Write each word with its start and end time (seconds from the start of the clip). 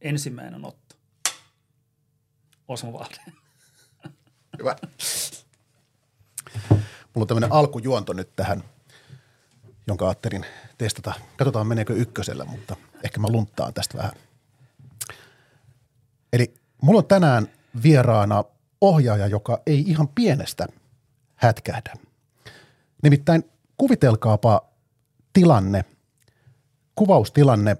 ensimmäinen 0.00 0.64
otto. 0.64 0.94
Osmo 2.68 2.92
Valde. 2.92 3.32
Hyvä. 4.58 4.76
Mulla 7.14 7.24
on 7.24 7.26
tämmöinen 7.26 7.52
alkujuonto 7.52 8.12
nyt 8.12 8.36
tähän, 8.36 8.64
jonka 9.86 10.06
ajattelin 10.08 10.46
testata. 10.78 11.12
Katsotaan 11.36 11.66
meneekö 11.66 11.94
ykkösellä, 11.94 12.44
mutta 12.44 12.76
ehkä 13.04 13.20
mä 13.20 13.28
lunttaan 13.28 13.74
tästä 13.74 13.98
vähän. 13.98 14.12
Eli 16.32 16.54
mulla 16.82 16.98
on 16.98 17.06
tänään 17.06 17.48
vieraana 17.82 18.44
ohjaaja, 18.80 19.26
joka 19.26 19.62
ei 19.66 19.80
ihan 19.80 20.08
pienestä 20.08 20.66
hätkähdä. 21.36 21.92
Nimittäin 23.02 23.50
kuvitelkaapa 23.76 24.64
tilanne, 25.32 25.84
kuvaustilanne, 26.94 27.76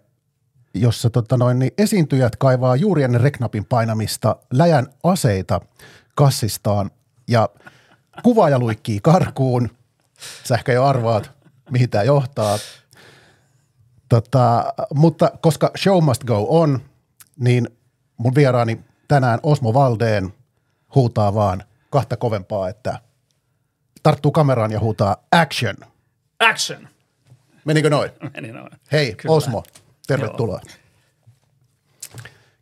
jossa 0.74 1.10
tota 1.10 1.36
noin, 1.36 1.58
niin 1.58 1.72
esiintyjät 1.78 2.36
kaivaa 2.36 2.76
juuri 2.76 3.02
ennen 3.02 3.20
reknapin 3.20 3.64
painamista 3.64 4.36
läjän 4.52 4.86
aseita 5.02 5.60
kassistaan 6.14 6.90
ja 7.28 7.48
kuvaaja 8.22 8.58
luikkii 8.58 9.00
karkuun. 9.02 9.70
Sä 10.44 10.54
ehkä 10.54 10.72
jo 10.72 10.84
arvaat, 10.84 11.30
mihin 11.70 11.90
tämä 11.90 12.04
johtaa. 12.04 12.58
Tota, 14.08 14.74
mutta 14.94 15.30
koska 15.40 15.70
show 15.78 16.04
must 16.04 16.24
go 16.24 16.46
on, 16.48 16.80
niin 17.36 17.68
mun 18.16 18.34
vieraani 18.34 18.80
tänään 19.08 19.40
Osmo 19.42 19.74
Valdeen 19.74 20.34
huutaa 20.94 21.34
vaan 21.34 21.64
kahta 21.90 22.16
kovempaa, 22.16 22.68
että 22.68 23.00
tarttuu 24.02 24.32
kameraan 24.32 24.72
ja 24.72 24.80
huutaa 24.80 25.16
action. 25.32 25.76
Action! 26.40 26.88
Menikö 27.64 27.90
noin? 27.90 28.10
Meni 28.34 28.52
noin. 28.52 28.72
Hei 28.92 29.14
Kyllä. 29.14 29.34
Osmo, 29.34 29.62
tervetuloa. 30.16 30.60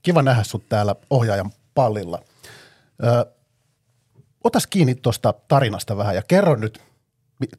Kiva 0.03 0.23
nähdä 0.23 0.43
sut 0.43 0.69
täällä 0.69 0.95
ohjaajan 1.11 1.51
pallilla. 1.75 2.23
Ö, 3.05 3.27
otas 4.45 4.67
kiinni 4.67 4.95
tuosta 4.95 5.35
tarinasta 5.49 5.97
vähän 5.97 6.15
ja 6.15 6.23
kerro 6.23 6.57
nyt 6.57 6.83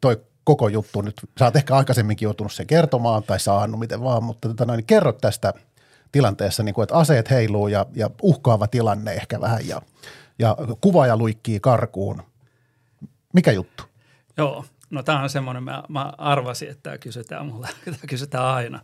toi 0.01 0.21
koko 0.43 0.67
juttu 0.67 1.01
nyt. 1.01 1.21
Sä 1.39 1.45
oot 1.45 1.55
ehkä 1.55 1.75
aikaisemminkin 1.75 2.25
joutunut 2.25 2.53
sen 2.53 2.67
kertomaan 2.67 3.23
tai 3.23 3.39
saanut 3.39 3.79
miten 3.79 4.03
vaan, 4.03 4.23
mutta 4.23 4.47
tota 4.47 4.65
noin, 4.65 4.85
kerro 4.85 5.13
tästä 5.13 5.53
tilanteessa, 6.11 6.63
niin 6.63 6.75
kuin, 6.75 6.83
että 6.83 6.95
aseet 6.95 7.29
heiluu 7.29 7.67
ja, 7.67 7.85
ja 7.95 8.09
uhkaava 8.21 8.67
tilanne 8.67 9.11
ehkä 9.11 9.41
vähän 9.41 9.67
ja, 9.67 9.81
ja 10.39 10.57
kuvaaja 10.81 11.17
luikkii 11.17 11.59
karkuun. 11.59 12.23
Mikä 13.33 13.51
juttu? 13.51 13.83
Joo, 14.37 14.65
no 14.89 15.03
tämä 15.03 15.23
on 15.23 15.29
semmoinen, 15.29 15.63
mä, 15.63 15.83
mä 15.89 16.13
arvasin, 16.17 16.69
että 16.69 16.83
tämä 16.83 16.97
kysytään 16.97 17.45
mulle, 17.45 17.67
tämä 17.85 17.97
kysytään 18.07 18.45
aina, 18.45 18.81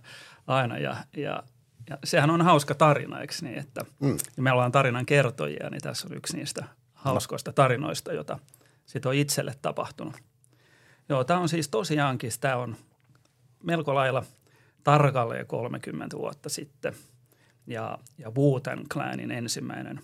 aina 0.47 0.77
ja, 0.77 0.95
ja, 1.17 1.43
ja 1.89 1.97
sehän 2.03 2.29
on 2.29 2.41
hauska 2.41 2.75
tarina, 2.75 3.21
eikö 3.21 3.33
niin, 3.41 3.59
että 3.59 3.85
mm. 3.99 4.17
me 4.37 4.51
ollaan 4.51 4.71
tarinan 4.71 5.05
kertojia, 5.05 5.69
niin 5.69 5.81
tässä 5.81 6.07
on 6.07 6.17
yksi 6.17 6.37
niistä 6.37 6.65
hauskoista 6.93 7.53
tarinoista, 7.53 8.13
jota 8.13 8.39
sitten 8.85 9.09
on 9.09 9.15
itselle 9.15 9.55
tapahtunut. 9.61 10.15
Joo, 11.09 11.23
tämä 11.23 11.39
on 11.39 11.49
siis 11.49 11.69
tosiaankin, 11.69 12.31
tämä 12.39 12.57
on 12.57 12.75
melko 13.63 13.95
lailla 13.95 14.23
tarkalleen 14.83 15.47
30 15.47 16.17
vuotta 16.17 16.49
sitten 16.49 16.93
ja, 17.67 17.97
ja 18.17 18.29
Wu-Tang 18.29 18.83
Clanin 18.93 19.31
ensimmäinen 19.31 20.01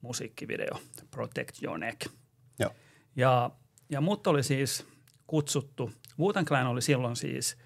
musiikkivideo, 0.00 0.80
Protect 1.10 1.62
Your 1.62 1.78
Neck– 1.78 2.06
Joo. 2.58 2.70
ja, 3.16 3.50
ja 3.88 4.00
mut 4.00 4.26
oli 4.26 4.42
siis 4.42 4.86
kutsuttu, 5.26 5.92
Wu-Tang 6.18 6.46
Clan 6.46 6.66
oli 6.66 6.82
silloin 6.82 7.16
siis 7.16 7.56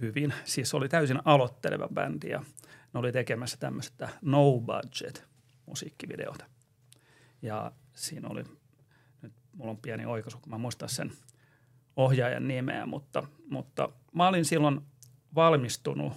hyvin, 0.00 0.34
siis 0.44 0.74
oli 0.74 0.88
täysin 0.88 1.18
aloitteleva 1.24 1.88
bändi 1.94 2.28
ja 2.28 2.44
ne 2.94 3.00
oli 3.00 3.12
tekemässä 3.12 3.56
tämmöistä 3.56 4.08
no 4.22 4.60
budget 4.60 5.28
musiikkivideota. 5.66 6.44
Ja 7.42 7.72
siinä 7.94 8.28
oli, 8.28 8.44
nyt 9.22 9.32
mulla 9.52 9.70
on 9.70 9.76
pieni 9.76 10.06
oikaisu, 10.06 10.38
kun 10.38 10.50
mä 10.50 10.58
muistan 10.58 10.88
sen 10.88 11.12
ohjaajan 11.96 12.48
nimeä, 12.48 12.86
mutta, 12.86 13.26
mutta 13.50 13.88
mä 14.12 14.28
olin 14.28 14.44
silloin 14.44 14.80
valmistunut 15.34 16.12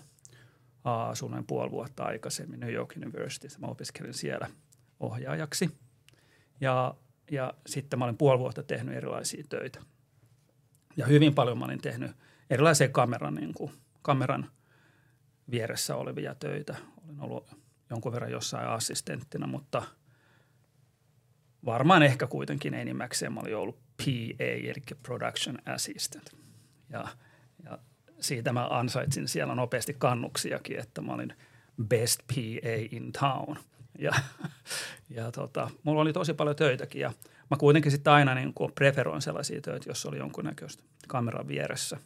suunnilleen 1.13 1.47
puoli 1.47 1.71
vuotta 1.71 2.03
aikaisemmin 2.03 2.59
New 2.59 2.73
York 2.73 2.93
Universityssä. 2.97 3.59
Mä 3.59 3.67
opiskelin 3.67 4.13
siellä 4.13 4.47
ohjaajaksi. 4.99 5.77
Ja, 6.61 6.95
ja 7.31 7.53
sitten 7.65 7.99
mä 7.99 8.05
olin 8.05 8.17
puoli 8.17 8.39
vuotta 8.39 8.63
tehnyt 8.63 8.95
erilaisia 8.95 9.43
töitä. 9.49 9.79
Ja 10.97 11.05
hyvin 11.05 11.35
paljon 11.35 11.57
mä 11.57 11.65
olin 11.65 11.81
tehnyt 11.81 12.11
erilaisia 12.49 12.89
kameran, 12.89 13.35
niin 13.35 13.53
kuin, 13.53 13.71
kameran 14.01 14.51
vieressä 15.51 15.95
olevia 15.95 16.35
töitä. 16.35 16.75
Olin 17.05 17.21
ollut 17.21 17.49
jonkun 17.89 18.11
verran 18.11 18.31
jossain 18.31 18.67
assistenttina, 18.67 19.47
mutta 19.47 19.83
varmaan 21.65 22.03
ehkä 22.03 22.27
kuitenkin 22.27 22.73
enimmäkseen 22.73 23.33
mä 23.33 23.39
olin 23.39 23.55
ollut 23.55 23.79
PA, 23.97 24.43
eli 24.43 24.97
Production 25.03 25.57
Assistant. 25.65 26.35
Ja, 26.89 27.07
ja 27.63 27.77
siitä 28.19 28.53
mä 28.53 28.67
ansaitsin 28.67 29.27
siellä 29.27 29.55
nopeasti 29.55 29.95
kannuksiakin, 29.97 30.79
että 30.79 31.01
mä 31.01 31.13
olin 31.13 31.33
best 31.87 32.19
PA 32.27 32.87
in 32.91 33.11
town. 33.11 33.57
Ja, 33.99 34.11
ja 35.09 35.31
tota, 35.31 35.69
mulla 35.83 36.01
oli 36.01 36.13
tosi 36.13 36.33
paljon 36.33 36.55
töitäkin 36.55 37.01
ja 37.01 37.13
mä 37.51 37.57
kuitenkin 37.57 37.91
sitten 37.91 38.13
aina 38.13 38.35
niin 38.35 38.53
preferoin 38.75 39.21
sellaisia 39.21 39.61
töitä, 39.61 39.89
jos 39.89 40.05
oli 40.05 40.17
jonkunnäköistä 40.17 40.83
kameran 41.07 41.47
vieressä 41.47 41.97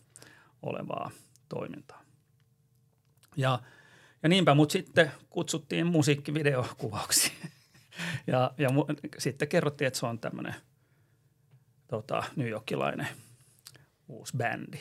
olevaa 0.62 1.12
toimintaa. 1.50 2.02
Ja, 3.36 3.60
ja 4.24 4.30
niinpä 4.30 4.54
mut 4.54 4.72
sitten 4.72 5.12
kutsuttiin 5.30 5.88
musiikkivideokuvauksiin. 5.88 7.38
ja, 8.28 8.52
ja 8.58 8.70
mu, 8.70 8.86
sitten 9.18 9.48
kerrottiin, 9.48 9.88
että 9.88 10.00
se 10.00 10.06
on 10.06 10.20
tämmöinen 10.20 10.56
tota, 11.88 12.24
New 12.36 12.48
Yorkilainen 12.48 13.08
uusi 14.08 14.38
bändi. 14.38 14.80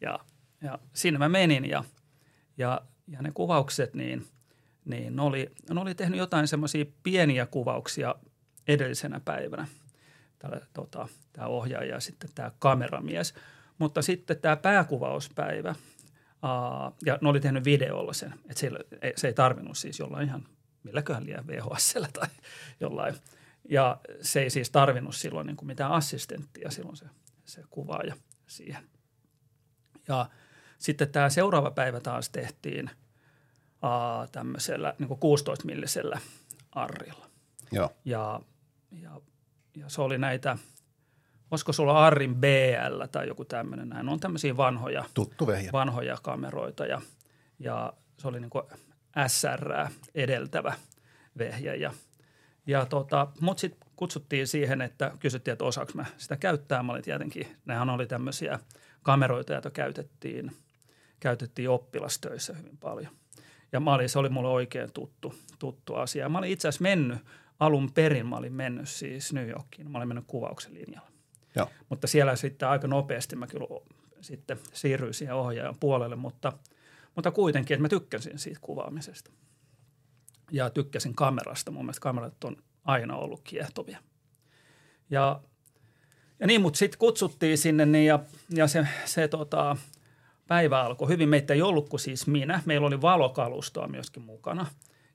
Ja, 0.00 0.18
ja 0.62 0.78
sinne 0.92 1.18
mä 1.18 1.28
menin 1.28 1.64
ja, 1.64 1.84
ja, 2.58 2.80
ja 3.06 3.22
ne 3.22 3.30
kuvaukset, 3.34 3.94
niin, 3.94 4.26
niin 4.84 5.16
ne, 5.16 5.22
oli, 5.22 5.50
ne 5.70 5.80
oli 5.80 5.94
tehnyt 5.94 6.18
jotain 6.18 6.48
semmoisia 6.48 6.84
pieniä 7.02 7.46
kuvauksia 7.46 8.14
edellisenä 8.68 9.20
päivänä. 9.20 9.66
Tällä, 10.38 10.60
tota, 10.72 11.08
tämä 11.32 11.46
ohjaaja 11.46 11.94
ja 11.94 12.00
sitten 12.00 12.30
tämä 12.34 12.50
kameramies. 12.58 13.34
Mutta 13.82 14.02
sitten 14.02 14.38
tämä 14.38 14.56
pääkuvauspäivä, 14.56 15.74
aa, 16.42 16.96
ja 17.06 17.18
ne 17.20 17.28
oli 17.28 17.40
tehnyt 17.40 17.64
videolla 17.64 18.12
sen, 18.12 18.32
että 18.32 18.60
se, 18.60 18.70
ei- 19.02 19.12
se 19.16 19.26
ei 19.26 19.34
tarvinnut 19.34 19.78
siis 19.78 19.98
jollain 19.98 20.28
ihan 20.28 20.46
milläköhän 20.82 21.26
liian 21.26 21.46
VHSllä 21.46 22.08
tai 22.12 22.28
jollain. 22.80 23.14
Ja 23.68 24.00
se 24.20 24.42
ei 24.42 24.50
siis 24.50 24.70
tarvinnut 24.70 25.14
silloin 25.14 25.46
niin 25.46 25.56
kuin 25.56 25.66
mitään 25.66 25.92
assistenttia 25.92 26.70
silloin 26.70 26.96
se, 26.96 27.06
se 27.44 27.62
kuvaaja 27.70 28.14
siihen. 28.46 28.84
Ja 30.08 30.30
sitten 30.78 31.08
tämä 31.12 31.30
seuraava 31.30 31.70
päivä 31.70 32.00
taas 32.00 32.28
tehtiin 32.28 32.90
aa, 33.82 34.26
tämmöisellä 34.26 34.94
niin 34.98 35.08
kuin 35.08 35.20
16-millisellä 35.20 36.20
arrilla. 36.72 37.30
Joo. 37.72 37.92
Ja, 38.04 38.40
ja, 38.90 39.20
ja 39.76 39.88
se 39.88 40.02
oli 40.02 40.18
näitä, 40.18 40.58
olisiko 41.52 41.72
sulla 41.72 42.06
Arrin 42.06 42.34
BL 42.34 43.04
tai 43.12 43.28
joku 43.28 43.44
tämmöinen, 43.44 43.88
näin 43.88 44.08
on 44.08 44.20
tämmöisiä 44.20 44.56
vanhoja, 44.56 45.04
Tuttu 45.14 45.46
vanhoja 45.72 46.18
kameroita 46.22 46.86
ja, 46.86 47.00
ja 47.58 47.92
se 48.18 48.28
oli 48.28 48.40
niin 48.40 48.50
kuin 48.50 48.64
SR 49.26 49.72
edeltävä 50.14 50.74
vehje. 51.38 51.76
Ja, 51.76 51.92
ja 52.66 52.86
tota, 52.86 53.26
mut 53.40 53.58
sitten 53.58 53.88
kutsuttiin 53.96 54.46
siihen, 54.46 54.82
että 54.82 55.12
kysyttiin, 55.18 55.52
että 55.52 55.64
osaako 55.64 55.92
mä 55.94 56.04
sitä 56.16 56.36
käyttää. 56.36 56.82
Mä 56.82 56.92
olin 56.92 57.02
tietenkin, 57.02 57.46
nehän 57.64 57.90
oli 57.90 58.06
tämmöisiä 58.06 58.58
kameroita, 59.02 59.52
joita 59.52 59.70
käytettiin, 59.70 60.52
käytettiin 61.20 61.70
oppilastöissä 61.70 62.54
hyvin 62.54 62.78
paljon. 62.78 63.12
Ja 63.72 63.80
mä 63.80 63.94
olin, 63.94 64.08
se 64.08 64.18
oli 64.18 64.28
mulle 64.28 64.48
oikein 64.48 64.92
tuttu, 64.92 65.34
tuttu 65.58 65.94
asia. 65.94 66.28
Mä 66.28 66.38
olin 66.38 66.50
itse 66.50 66.68
asiassa 66.68 66.82
mennyt 66.82 67.18
alun 67.60 67.92
perin, 67.92 68.26
mä 68.26 68.36
olin 68.36 68.52
mennyt 68.52 68.88
siis 68.88 69.32
New 69.32 69.48
Yorkiin. 69.48 69.90
Mä 69.90 69.98
olin 69.98 70.08
mennyt 70.08 70.24
kuvauksen 70.26 70.74
linjalla. 70.74 71.11
Joo. 71.56 71.68
Mutta 71.88 72.06
siellä 72.06 72.36
sitten 72.36 72.68
aika 72.68 72.88
nopeasti 72.88 73.36
mä 73.36 73.46
kyllä 73.46 73.66
sitten 74.20 74.58
siirryin 74.72 75.14
siihen 75.14 75.34
ohjaajan 75.34 75.76
puolelle, 75.80 76.16
mutta, 76.16 76.52
mutta 77.14 77.30
kuitenkin, 77.30 77.74
että 77.74 77.82
mä 77.82 77.88
tykkäsin 77.88 78.38
siitä 78.38 78.58
kuvaamisesta. 78.62 79.30
Ja 80.50 80.70
tykkäsin 80.70 81.14
kamerasta. 81.14 81.70
Mun 81.70 81.84
mielestä 81.84 82.00
kamerat 82.00 82.44
on 82.44 82.56
aina 82.84 83.16
ollut 83.16 83.40
kiehtovia. 83.44 83.98
Ja, 85.10 85.40
ja 86.40 86.46
niin, 86.46 86.60
mutta 86.60 86.78
sitten 86.78 86.98
kutsuttiin 86.98 87.58
sinne 87.58 87.86
niin 87.86 88.06
ja, 88.06 88.18
ja 88.50 88.66
se, 88.66 88.86
se 89.04 89.28
tota, 89.28 89.76
päivä 90.48 90.82
alkoi 90.82 91.08
hyvin. 91.08 91.28
Meitä 91.28 91.54
ei 91.54 91.62
ollut 91.62 91.88
kuin 91.88 92.00
siis 92.00 92.26
minä. 92.26 92.62
Meillä 92.66 92.86
oli 92.86 93.02
valokalustoa 93.02 93.88
myöskin 93.88 94.22
mukana, 94.22 94.66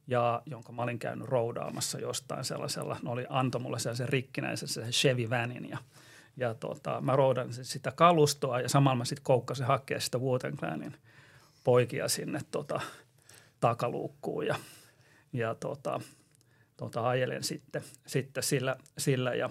ja, 0.07 0.41
jonka 0.45 0.71
mä 0.71 0.81
olin 0.81 0.99
käynyt 0.99 1.27
roudaamassa 1.27 1.99
jostain 1.99 2.45
sellaisella. 2.45 2.97
Ne 3.03 3.09
oli 3.09 3.25
antoi 3.29 3.61
mulle 3.61 3.79
sellaisen 3.79 4.09
rikkinäisen 4.09 4.69
sen 4.69 4.91
Chevy 4.91 5.29
Vanin 5.29 5.69
ja, 5.69 5.77
ja 6.37 6.53
tota, 6.53 7.01
mä 7.01 7.15
roudan 7.15 7.53
sit 7.53 7.65
sitä 7.65 7.91
kalustoa 7.91 8.61
ja 8.61 8.69
samalla 8.69 8.95
mä 8.95 9.05
sitten 9.05 9.23
koukkasin 9.23 9.65
hakea 9.65 9.99
sitä 9.99 10.17
Wu-Tang 10.17 10.57
Clanin 10.57 10.95
poikia 11.63 12.07
sinne 12.07 12.39
tota, 12.51 12.81
takaluukkuun 13.59 14.47
ja, 14.47 14.55
ja 15.33 15.55
tota, 15.55 16.01
tota, 16.77 17.09
ajelen 17.09 17.43
sitten, 17.43 17.83
sitten 18.05 18.43
sillä, 18.43 18.75
sillä 18.97 19.33
ja, 19.33 19.49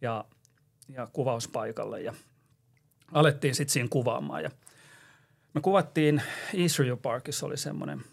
ja, 0.00 0.24
ja 0.88 1.08
kuvauspaikalle 1.12 2.00
ja 2.00 2.14
alettiin 3.12 3.54
sitten 3.54 3.72
siinä 3.72 3.88
kuvaamaan 3.90 4.42
ja 4.42 4.50
me 5.54 5.60
kuvattiin 5.60 6.22
Easterview 6.54 6.98
Parkissa 6.98 7.46
oli 7.46 7.56
semmoinen 7.56 8.04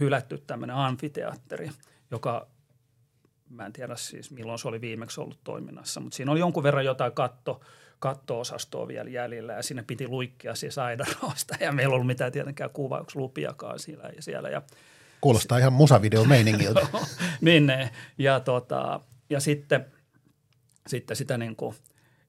hylätty 0.00 0.38
tämmöinen 0.46 0.76
amfiteatteri, 0.76 1.70
joka 2.10 2.46
mä 3.54 3.66
en 3.66 3.72
tiedä 3.72 3.96
siis 3.96 4.30
milloin 4.30 4.58
se 4.58 4.68
oli 4.68 4.80
viimeksi 4.80 5.20
ollut 5.20 5.38
toiminnassa, 5.44 6.00
mutta 6.00 6.16
siinä 6.16 6.32
oli 6.32 6.40
jonkun 6.40 6.62
verran 6.62 6.84
jotain 6.84 7.12
katto, 7.12 7.60
katto-osastoa 7.98 8.88
vielä 8.88 9.10
jäljellä 9.10 9.52
ja 9.52 9.62
sinne 9.62 9.84
piti 9.86 10.08
luikkia 10.08 10.54
siis 10.54 10.78
aidarosta 10.78 11.54
ja 11.60 11.72
meillä 11.72 11.92
ei 11.92 11.94
ollut 11.94 12.06
mitään 12.06 12.32
tietenkään 12.32 12.70
kuvauslupiakaan 12.70 13.78
siellä 13.78 14.10
ja 14.16 14.22
siellä. 14.22 14.48
Ja 14.48 14.62
Kuulostaa 15.20 15.58
ihan 15.58 15.72
musavideo-meiningiltä. 15.72 16.86
niin. 17.40 17.72
Ja, 18.18 18.40
tota, 18.40 19.00
ja 19.30 19.40
sitten, 19.40 19.86
sitten 20.86 21.16
sitä 21.16 21.38
niin 21.38 21.56
kuin 21.56 21.76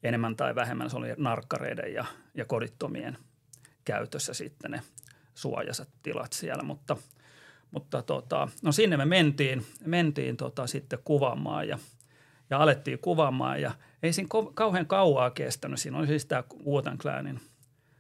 enemmän 0.03 0.35
tai 0.35 0.55
vähemmän 0.55 0.89
se 0.89 0.97
oli 0.97 1.07
narkkareiden 1.17 1.93
ja, 1.93 2.05
ja 2.33 2.45
kodittomien 2.45 3.17
käytössä 3.85 4.33
sitten 4.33 4.71
ne 4.71 4.81
suojaiset 5.33 5.89
tilat 6.03 6.33
siellä, 6.33 6.63
mutta, 6.63 6.97
mutta 7.75 8.01
tota, 8.01 8.47
no 8.61 8.71
sinne 8.71 8.97
me 8.97 9.05
mentiin, 9.05 9.65
mentiin 9.85 10.37
tota 10.37 10.67
sitten 10.67 10.99
kuvaamaan 11.03 11.67
ja, 11.67 11.79
ja 12.49 12.57
alettiin 12.57 12.99
kuvaamaan 12.99 13.61
ja 13.61 13.71
ei 14.03 14.13
siinä 14.13 14.29
ko- 14.35 14.51
kauhean 14.53 14.85
kauaa 14.85 15.29
kestänyt. 15.29 15.79
Siinä 15.79 15.97
oli 15.97 16.07
siis 16.07 16.25
tämä 16.25 16.43
Wuotan 16.65 16.97
Clanin 16.97 17.39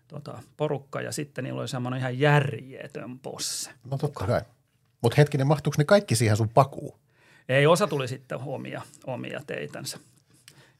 tota, 0.07 0.39
porukka 0.57 1.01
ja 1.01 1.11
sitten 1.11 1.43
niillä 1.43 1.59
oli 1.59 1.67
semmoinen 1.67 1.99
ihan 1.99 2.19
järjetön 2.19 3.19
posse. 3.19 3.71
No 3.91 3.97
totta 3.97 4.25
kai. 4.25 4.41
Mutta 5.01 5.15
hetkinen, 5.17 5.47
mahtuuko 5.47 5.75
ne 5.77 5.83
kaikki 5.83 6.15
siihen 6.15 6.37
sun 6.37 6.49
pakuun? 6.49 6.99
Ei, 7.49 7.67
osa 7.67 7.87
tuli 7.87 8.07
sitten 8.07 8.39
omia, 8.45 8.81
omia 9.07 9.41
teitänsä. 9.47 9.99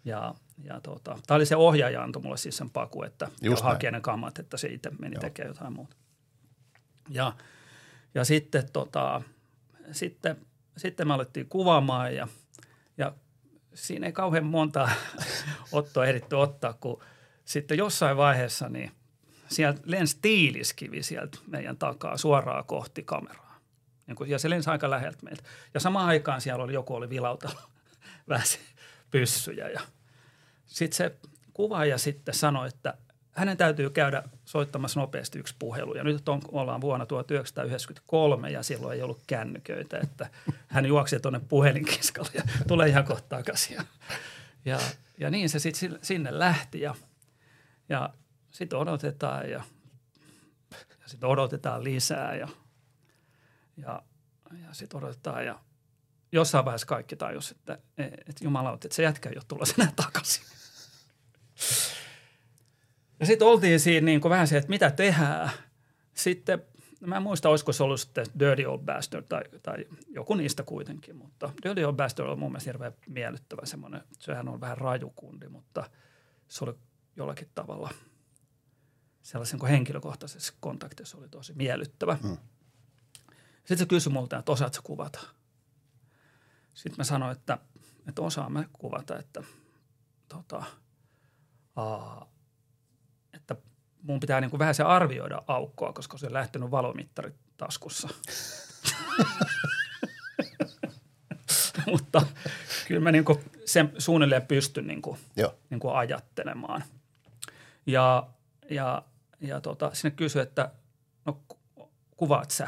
Ja, 0.05 0.35
ja 0.63 0.79
tota, 0.81 1.19
tämä 1.27 1.35
oli 1.35 1.45
se 1.45 1.55
ohjaaja 1.55 2.03
antoi 2.03 2.21
mulle 2.21 2.37
siis 2.37 2.57
sen 2.57 2.69
paku, 2.69 3.03
että 3.03 3.27
Just 3.41 3.63
hakee 3.63 3.91
ne 3.91 4.01
kamat, 4.01 4.39
että 4.39 4.57
se 4.57 4.67
itse 4.67 4.91
meni 4.99 5.15
tekemään 5.15 5.49
jotain 5.49 5.73
muuta. 5.73 5.95
Ja, 7.09 7.33
ja 8.15 8.25
sitten, 8.25 8.71
tota, 8.73 9.21
sitten, 9.91 10.37
sitten 10.77 11.07
me 11.07 11.13
alettiin 11.13 11.49
kuvaamaan 11.49 12.15
ja, 12.15 12.27
ja 12.97 13.13
siinä 13.73 14.05
ei 14.05 14.13
kauhean 14.13 14.45
monta 14.45 14.89
ottoa 15.71 16.05
ehditty 16.05 16.35
ottaa, 16.35 16.73
kun 16.73 17.03
sitten 17.45 17.77
jossain 17.77 18.17
vaiheessa 18.17 18.69
niin 18.69 18.91
sieltä 19.47 19.81
lensi 19.85 20.17
tiiliskivi 20.21 21.03
sieltä 21.03 21.37
meidän 21.47 21.77
takaa 21.77 22.17
suoraan 22.17 22.65
kohti 22.65 23.03
kameraa. 23.03 23.59
Niin 24.07 24.29
Ja 24.29 24.39
se 24.39 24.49
lensi 24.49 24.69
aika 24.69 24.89
läheltä 24.89 25.17
meiltä. 25.21 25.43
Ja 25.73 25.79
samaan 25.79 26.07
aikaan 26.07 26.41
siellä 26.41 26.63
oli 26.63 26.73
joku 26.73 26.95
oli 26.95 27.09
vilautellut 27.09 27.69
vähän 28.29 28.45
pyssyjä. 29.11 29.69
Ja 29.69 29.81
sitten 30.65 30.97
se 30.97 31.15
kuvaaja 31.53 31.97
sitten 31.97 32.35
sanoi, 32.35 32.67
että 32.67 32.97
hänen 33.35 33.57
täytyy 33.57 33.89
käydä 33.89 34.23
soittamassa 34.45 34.99
nopeasti 34.99 35.39
yksi 35.39 35.55
puhelu. 35.59 35.95
Ja 35.95 36.03
nyt 36.03 36.29
on, 36.29 36.41
ollaan 36.51 36.81
vuonna 36.81 37.05
1993 37.05 38.49
ja 38.49 38.63
silloin 38.63 38.95
ei 38.95 39.03
ollut 39.03 39.23
kännyköitä, 39.27 39.99
että 40.03 40.29
hän 40.67 40.85
juoksi 40.85 41.19
tuonne 41.19 41.39
puhelinkiskalle 41.39 42.29
ja 42.33 42.43
tulee 42.67 42.89
ihan 42.89 43.05
kohta 43.05 43.37
takaisin. 43.37 43.77
Ja, 44.65 44.79
ja, 45.17 45.29
niin 45.29 45.49
se 45.49 45.59
sitten 45.59 45.99
sinne 46.01 46.39
lähti 46.39 46.81
ja, 46.81 46.95
ja 47.89 48.09
sitten 48.51 48.79
odotetaan 48.79 49.49
ja, 49.49 49.63
ja 50.71 51.07
sitten 51.07 51.29
odotetaan 51.29 51.83
lisää 51.83 52.35
ja, 52.35 52.47
ja, 53.77 54.01
ja 54.51 54.73
sitten 54.73 54.97
odotetaan 54.97 55.45
ja 55.45 55.59
jossain 56.31 56.65
vaiheessa 56.65 56.87
kaikki 56.87 57.15
tajus, 57.15 57.51
että, 57.51 57.77
että 57.97 58.43
jumalauta, 58.43 58.87
että 58.87 58.95
se 58.95 59.03
jätkä 59.03 59.29
ei 59.29 59.35
ole 59.35 59.43
tulossa 59.47 59.75
enää 59.79 59.93
takaisin. 59.95 60.45
Ja 63.19 63.25
sitten 63.25 63.47
oltiin 63.47 63.79
siinä 63.79 64.05
niin 64.05 64.21
kuin 64.21 64.29
vähän 64.29 64.47
se, 64.47 64.57
että 64.57 64.69
mitä 64.69 64.91
tehdään. 64.91 65.49
Sitten, 66.13 66.63
no 67.01 67.07
mä 67.07 67.17
en 67.17 67.23
muista, 67.23 67.49
olisiko 67.49 67.73
se 67.73 67.83
ollut 67.83 67.99
sitten 67.99 68.25
Dirty 68.39 68.65
Old 68.65 68.81
Bastard 68.85 69.25
tai, 69.29 69.41
tai 69.63 69.85
joku 70.09 70.33
niistä 70.33 70.63
kuitenkin, 70.63 71.15
mutta 71.15 71.53
Dirty 71.63 71.83
Old 71.83 71.95
Bastard 71.95 72.29
on 72.29 72.39
mun 72.39 72.51
mielestä 72.51 72.69
hirveän 72.69 72.93
miellyttävä 73.07 73.65
semmoinen, 73.65 74.01
sehän 74.19 74.49
on 74.49 74.61
vähän 74.61 74.77
rajukundi, 74.77 75.47
mutta 75.47 75.89
se 76.47 76.63
oli 76.63 76.73
jollakin 77.15 77.49
tavalla 77.55 77.89
sellaisen 79.21 79.59
kuin 79.59 79.69
henkilökohtaisessa 79.69 80.53
kontaktissa 80.59 81.17
oli 81.17 81.29
tosi 81.29 81.53
miellyttävä. 81.53 82.17
Mm. 82.23 82.37
Sitten 83.57 83.77
se 83.77 83.85
kysyi 83.85 84.13
multa, 84.13 84.37
että 84.37 84.51
osaatko 84.51 84.81
kuvata? 84.83 85.19
Sitten 86.73 86.97
mä 86.97 87.03
sanoin, 87.03 87.31
että, 87.31 87.57
että 88.07 88.21
osaan 88.21 88.51
mä 88.51 88.63
kuvata, 88.73 89.19
että, 89.19 89.43
tota, 90.29 90.63
aa, 91.75 92.34
mun 94.05 94.19
pitää 94.19 94.41
niin 94.41 94.49
kuin 94.51 94.59
vähän 94.59 94.75
se 94.75 94.83
arvioida 94.83 95.41
aukkoa, 95.47 95.93
koska 95.93 96.17
se 96.17 96.25
on 96.25 96.33
lähtenyt 96.33 96.71
valomittari 96.71 97.33
taskussa. 97.57 98.09
Mutta 101.91 102.21
kyllä 102.87 103.01
mä 103.01 103.11
niin 103.11 103.25
kuin 103.25 103.39
sen 103.65 103.91
suunnilleen 103.97 104.41
pystyn 104.47 104.87
niin 104.87 105.01
kuin, 105.01 105.19
Joo. 105.35 105.55
niin 105.69 105.79
kuin 105.79 105.95
ajattelemaan. 105.95 106.83
Ja, 107.85 108.27
ja, 108.69 109.03
ja 109.41 109.61
tota, 109.61 109.89
sinne 109.93 110.15
kysyi, 110.15 110.41
että 110.41 110.71
no 111.25 111.39
ku- 111.47 111.89
kuvaat 112.17 112.51
sä? 112.51 112.67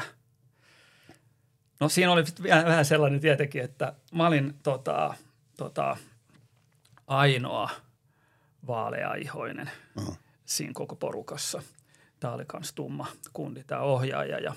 No 1.80 1.88
siinä 1.88 2.12
oli 2.12 2.24
vähän 2.64 2.84
sellainen 2.84 3.20
tietenkin, 3.20 3.62
että 3.62 3.92
mä 4.12 4.26
olin 4.26 4.54
tota, 4.62 5.14
tota, 5.56 5.96
ainoa 7.06 7.70
vaaleaihoinen 8.66 9.70
Mhm. 10.00 10.12
Siinä 10.48 10.72
koko 10.74 10.96
porukassa. 10.96 11.62
Tämä 12.20 12.34
oli 12.34 12.44
myös 12.52 12.72
tumma 12.72 13.06
kundi, 13.32 13.64
tämä 13.64 13.80
ohjaaja. 13.80 14.38
Ja, 14.38 14.54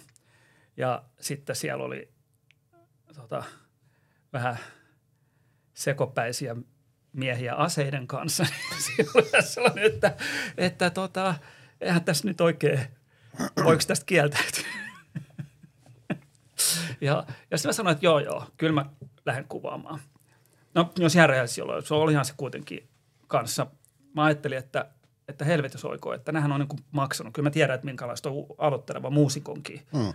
ja 0.77 1.03
sitten 1.19 1.55
siellä 1.55 1.83
oli 1.83 2.13
tota, 3.15 3.43
vähän 4.33 4.57
sekopäisiä 5.73 6.55
miehiä 7.13 7.55
aseiden 7.55 8.07
kanssa. 8.07 8.45
Sellainen, 9.43 9.85
että, 9.85 10.15
että 10.57 10.89
tota, 10.89 11.35
eihän 11.81 12.03
tässä 12.03 12.27
nyt 12.27 12.41
oikein, 12.41 12.79
voiko 13.63 13.83
tästä 13.88 14.05
kieltäytyä? 14.05 14.65
Ja, 17.01 17.25
ja 17.51 17.57
sitten 17.57 17.69
mä 17.69 17.74
sanoin, 17.74 17.91
että 17.91 18.05
joo, 18.05 18.19
joo, 18.19 18.45
kyllä 18.57 18.74
mä 18.74 18.86
lähden 19.25 19.45
kuvaamaan. 19.48 20.00
No, 20.74 20.91
jos 20.98 21.15
järjellä 21.15 21.48
silloin, 21.48 21.86
se 21.86 21.93
olihan 21.93 22.25
se 22.25 22.33
kuitenkin 22.38 22.89
kanssa. 23.27 23.67
Mä 24.15 24.24
ajattelin, 24.24 24.57
että, 24.57 24.86
että 25.31 25.45
helvetis 25.45 25.85
oiko, 25.85 26.13
että 26.13 26.31
nämähän 26.31 26.51
on 26.51 26.59
niin 26.59 26.67
kuin 26.67 26.79
maksanut. 26.91 27.33
Kyllä 27.33 27.47
mä 27.47 27.51
tiedän, 27.51 27.75
että 27.75 27.85
minkälaista 27.85 28.29
on 28.29 28.45
aloitteleva 28.57 29.09
muusikonkin 29.09 29.81
Mm. 29.93 30.13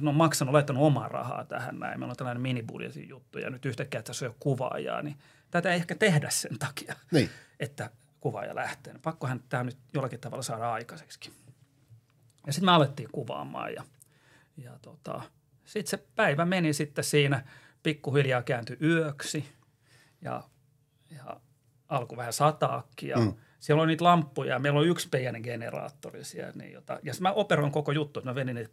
Ne 0.00 0.08
on 0.08 0.14
maksanut, 0.14 0.52
laittanut 0.52 0.82
omaa 0.82 1.08
rahaa 1.08 1.44
tähän 1.44 1.78
näin. 1.78 2.00
Meillä 2.00 2.10
on 2.10 2.16
tällainen 2.16 2.42
minibudjetin 2.42 3.08
juttu 3.08 3.38
ja 3.38 3.50
nyt 3.50 3.64
yhtäkkiä 3.64 4.02
tässä 4.02 4.26
on 4.26 4.30
jo 4.30 4.36
kuvaajaa, 4.40 5.02
niin 5.02 5.16
tätä 5.50 5.70
ei 5.70 5.76
ehkä 5.76 5.94
tehdä 5.94 6.30
sen 6.30 6.58
takia, 6.58 6.94
Niin. 7.12 7.30
että 7.60 7.90
kuvaaja 8.20 8.54
lähtee. 8.54 8.94
Pakkohan 9.02 9.42
tämä 9.48 9.64
nyt 9.64 9.78
jollakin 9.94 10.20
tavalla 10.20 10.42
saada 10.42 10.72
aikaiseksi. 10.72 11.32
Ja 12.46 12.52
sitten 12.52 12.66
me 12.66 12.72
alettiin 12.72 13.08
kuvaamaan 13.12 13.72
ja, 13.72 13.84
ja 14.56 14.78
tota, 14.82 15.22
sitten 15.64 15.90
se 15.90 16.06
päivä 16.16 16.44
meni 16.44 16.72
sitten 16.72 17.04
siinä, 17.04 17.44
pikkuhiljaa 17.82 18.42
kääntyi 18.42 18.76
yöksi 18.82 19.44
ja, 20.22 20.42
ja 21.10 21.40
alkoi 21.88 22.16
vähän 22.18 22.32
sataakin 22.32 23.08
ja 23.08 23.16
mm. 23.16 23.32
Siellä 23.62 23.82
oli 23.82 23.90
niitä 23.92 24.04
lamppuja 24.04 24.52
ja 24.52 24.58
meillä 24.58 24.78
oli 24.78 24.88
yksi 24.88 25.08
pieni 25.08 25.40
generaattori 25.40 26.24
siellä. 26.24 26.52
Niin 26.54 26.72
jota, 26.72 26.98
ja 27.02 27.12
mä 27.20 27.32
operoin 27.32 27.72
koko 27.72 27.92
juttu, 27.92 28.20
että 28.20 28.30
mä 28.30 28.34
venin 28.34 28.54
niitä, 28.56 28.70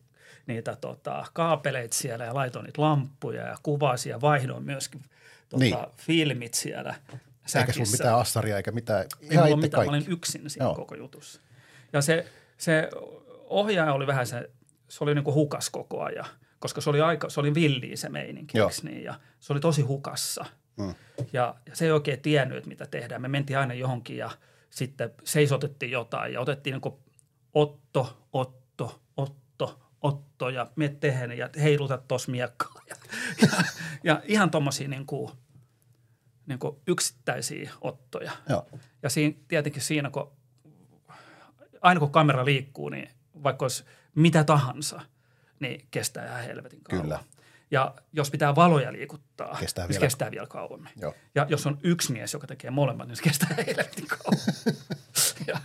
niitä 0.47 0.75
tota, 0.75 1.25
kaapeleita 1.33 1.95
siellä 1.95 2.25
ja 2.25 2.33
laitoin 2.33 2.65
niitä 2.65 2.81
lamppuja 2.81 3.41
ja 3.47 3.57
kuvasin 3.63 4.09
ja 4.09 4.21
vaihdoin 4.21 4.63
myöskin 4.63 5.01
tota, 5.49 5.63
Niin. 5.63 5.75
filmit 5.97 6.53
siellä 6.53 6.89
Eikä 7.09 7.19
säkissä. 7.45 7.85
sulla 7.85 7.91
mitään 7.97 8.15
assaria 8.19 8.57
eikä 8.57 8.71
mitään. 8.71 9.01
Ei 9.21 9.27
Ihan 9.31 9.47
itse 9.49 9.61
mitään, 9.61 9.85
mä 9.85 9.91
kaikki. 9.91 10.05
olin 10.07 10.17
yksin 10.17 10.49
siinä 10.49 10.65
Joo. 10.65 10.75
koko 10.75 10.95
jutussa. 10.95 11.41
Ja 11.93 12.01
se, 12.01 12.25
se 12.57 12.89
ohjaaja 13.47 13.93
oli 13.93 14.07
vähän 14.07 14.27
se, 14.27 14.49
se 14.89 15.03
oli 15.03 15.15
niinku 15.15 15.33
hukas 15.33 15.69
koko 15.69 16.01
ajan, 16.03 16.25
koska 16.59 16.81
se 16.81 16.89
oli 16.89 17.01
aika, 17.01 17.29
se 17.29 17.39
oli 17.39 17.53
villiä 17.53 17.95
se 17.95 18.09
meininki, 18.09 18.57
niin? 18.83 19.03
Ja 19.03 19.13
se 19.39 19.53
oli 19.53 19.59
tosi 19.59 19.81
hukassa. 19.81 20.45
Mm. 20.77 20.95
Ja, 21.33 21.55
ja 21.65 21.75
se 21.75 21.85
ei 21.85 21.91
oikein 21.91 22.21
tiennyt, 22.21 22.65
mitä 22.65 22.85
tehdään. 22.85 23.21
Me 23.21 23.27
mentiin 23.27 23.57
aina 23.59 23.73
johonkin 23.73 24.17
ja 24.17 24.29
sitten 24.69 25.11
seisotettiin 25.23 25.91
jotain 25.91 26.33
ja 26.33 26.41
otettiin 26.41 26.71
niinku 26.71 26.99
Otto, 27.53 28.27
Otto, 28.33 29.01
Otto, 29.17 29.79
Otto 30.01 30.49
ja 30.49 30.71
me 30.75 30.89
tehdään 30.89 31.37
ja 31.37 31.49
heiluta 31.61 31.97
tuossa 31.97 32.31
miekkaa. 32.31 32.81
Ja, 32.89 32.95
ja, 33.41 33.63
ja 34.03 34.21
ihan 34.25 34.51
tuommoisia 34.51 34.87
niinku, 34.87 35.31
niinku 36.45 36.81
yksittäisiä 36.87 37.71
ottoja. 37.81 38.31
Joo. 38.49 38.67
Ja 39.03 39.09
siinä, 39.09 39.37
tietenkin 39.47 39.81
siinä, 39.81 40.09
kun 40.09 40.31
aina 41.81 41.99
kun 41.99 42.11
kamera 42.11 42.45
liikkuu, 42.45 42.89
niin 42.89 43.09
vaikka 43.43 43.65
olisi 43.65 43.83
mitä 44.15 44.43
tahansa, 44.43 45.01
niin 45.59 45.87
kestää 45.91 46.25
ihan 46.25 46.43
helvetin 46.43 46.83
kauan. 46.83 47.01
Kyllä. 47.01 47.19
Ja 47.71 47.95
jos 48.13 48.31
pitää 48.31 48.55
valoja 48.55 48.93
liikuttaa, 48.93 49.57
Kestää 49.59 49.85
niin 49.85 49.93
se 49.93 49.99
vielä- 49.99 50.05
kestää 50.07 50.31
vielä 50.31 50.47
kauemmin. 50.47 50.91
Joo. 50.95 51.13
Ja 51.35 51.45
jos 51.49 51.67
on 51.67 51.79
yksi 51.83 52.11
mies, 52.11 52.33
joka 52.33 52.47
tekee 52.47 52.71
molemmat, 52.71 53.07
niin 53.07 53.15
se 53.15 53.23
kestää 53.23 53.49
helvetin 53.67 54.07
kauan. 54.07 54.39
ja, 55.47 55.59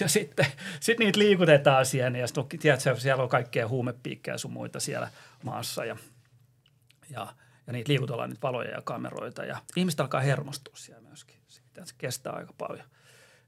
ja 0.00 0.08
sitten 0.08 0.46
sit 0.80 0.98
niitä 0.98 1.18
liikutetaan 1.18 1.86
siellä, 1.86 2.18
ja 2.18 2.26
sitten 2.26 2.58
tiedätkö, 2.58 2.96
siellä 3.00 3.22
on 3.22 3.28
kaikkea 3.28 3.68
huumepiikkejä 3.68 4.38
sun 4.38 4.52
muita 4.52 4.80
siellä 4.80 5.10
maassa, 5.44 5.84
ja, 5.84 5.96
ja, 7.10 7.34
ja 7.66 7.72
niitä 7.72 7.88
liikutellaan 7.92 8.30
niitä 8.30 8.42
valoja 8.42 8.70
ja 8.70 8.82
kameroita, 8.82 9.44
ja 9.44 9.62
ihmiset 9.76 10.00
alkaa 10.00 10.20
hermostua 10.20 10.76
siellä 10.76 11.02
myöskin. 11.08 11.36
Siitä, 11.48 11.84
se 11.84 11.94
kestää 11.98 12.32
aika 12.32 12.52
paljon. 12.58 12.84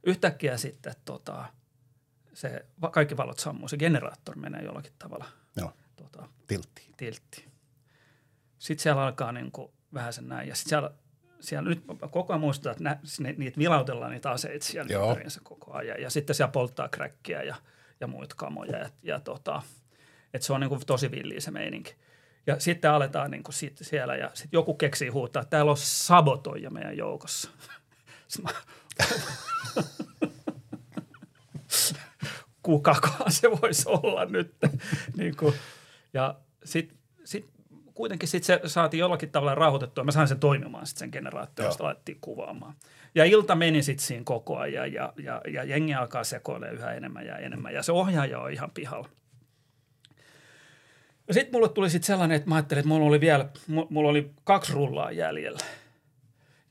Yhtäkkiä 0.04 0.56
sitten 0.56 0.94
tota, 1.04 1.44
se, 2.32 2.66
kaikki 2.92 3.16
valot 3.16 3.38
sammuu, 3.38 3.68
se 3.68 3.76
generaattori 3.76 4.40
menee 4.40 4.62
jollakin 4.62 4.92
tavalla 4.98 5.24
Joo, 5.56 5.72
tota, 5.96 6.28
tiltti. 6.46 6.88
tilttiin. 6.96 7.49
Sitten 8.60 8.82
siellä 8.82 9.04
alkaa 9.04 9.32
niin 9.32 9.52
kuin 9.52 9.72
vähän 9.94 10.12
sen 10.12 10.28
näin. 10.28 10.48
Ja 10.48 10.54
sitten 10.54 10.68
siellä, 10.68 10.90
siellä 11.40 11.68
nyt 11.68 11.82
koko 12.10 12.32
ajan 12.32 12.40
muistetaan, 12.40 12.72
että 12.72 12.84
nä, 12.84 12.98
sinne, 13.04 13.34
niitä 13.38 13.58
vilautellaan 13.58 14.10
niitä 14.10 14.30
aseita 14.30 14.66
siellä 14.66 14.92
Joo. 14.92 15.08
ympäriinsä 15.08 15.40
koko 15.44 15.72
ajan. 15.72 16.02
Ja 16.02 16.10
sitten 16.10 16.36
siellä 16.36 16.52
polttaa 16.52 16.88
kräkkiä 16.88 17.42
ja, 17.42 17.56
ja 18.00 18.06
muita 18.06 18.34
kamoja. 18.38 18.78
Ja, 18.78 18.90
ja 19.02 19.20
tota, 19.20 19.62
että 20.34 20.46
se 20.46 20.52
on 20.52 20.60
niin 20.60 20.68
kuin 20.68 20.86
tosi 20.86 21.10
villiä 21.10 21.40
se 21.40 21.50
meininki. 21.50 21.94
Ja 22.46 22.60
sitten 22.60 22.90
aletaan 22.90 23.30
niin 23.30 23.42
kuin 23.42 23.54
sit 23.54 23.78
siellä 23.82 24.16
ja 24.16 24.30
sitten 24.34 24.58
joku 24.58 24.74
keksii 24.74 25.08
huutaa, 25.08 25.42
että 25.42 25.50
täällä 25.50 25.70
on 25.70 25.76
sabotoija 25.76 26.70
meidän 26.70 26.96
joukossa. 26.96 27.50
Kukakohan 32.62 33.32
se 33.32 33.50
voisi 33.50 33.82
olla 33.86 34.24
nyt. 34.24 34.54
niin 35.18 35.36
kuin, 35.36 35.54
ja 36.14 36.40
sitten 36.64 36.98
sit, 37.24 37.50
kuitenkin 38.00 38.28
sit 38.28 38.44
se 38.44 38.60
saatiin 38.66 38.98
jollakin 38.98 39.30
tavalla 39.30 39.54
rauhoitettua. 39.54 40.04
Mä 40.04 40.12
sain 40.12 40.28
sen 40.28 40.40
toimimaan 40.40 40.86
sitten 40.86 40.98
sen 40.98 41.10
josta 41.64 41.84
laitettiin 41.84 42.18
kuvaamaan. 42.20 42.74
Ja 43.14 43.24
ilta 43.24 43.54
meni 43.54 43.82
sitten 43.82 44.06
siinä 44.06 44.24
koko 44.24 44.56
ajan 44.56 44.92
ja, 44.92 45.12
ja, 45.22 45.40
ja 45.52 45.64
jengi 45.64 45.94
alkaa 45.94 46.24
sekoilemaan 46.24 46.74
yhä 46.74 46.92
enemmän 46.92 47.26
ja 47.26 47.36
enemmän. 47.36 47.74
Ja 47.74 47.82
se 47.82 47.92
ohjaaja 47.92 48.40
on 48.40 48.52
ihan 48.52 48.70
pihalla. 48.70 49.08
Ja 51.28 51.34
sitten 51.34 51.52
mulle 51.52 51.68
tuli 51.68 51.90
sitten 51.90 52.06
sellainen, 52.06 52.36
että 52.36 52.48
mä 52.48 52.54
ajattelin, 52.54 52.80
että 52.80 52.88
mulla 52.88 53.06
oli 53.06 53.20
vielä, 53.20 53.48
mu- 53.70 53.86
mulla 53.90 54.10
oli 54.10 54.30
kaksi 54.44 54.72
rullaa 54.72 55.12
jäljellä. 55.12 55.58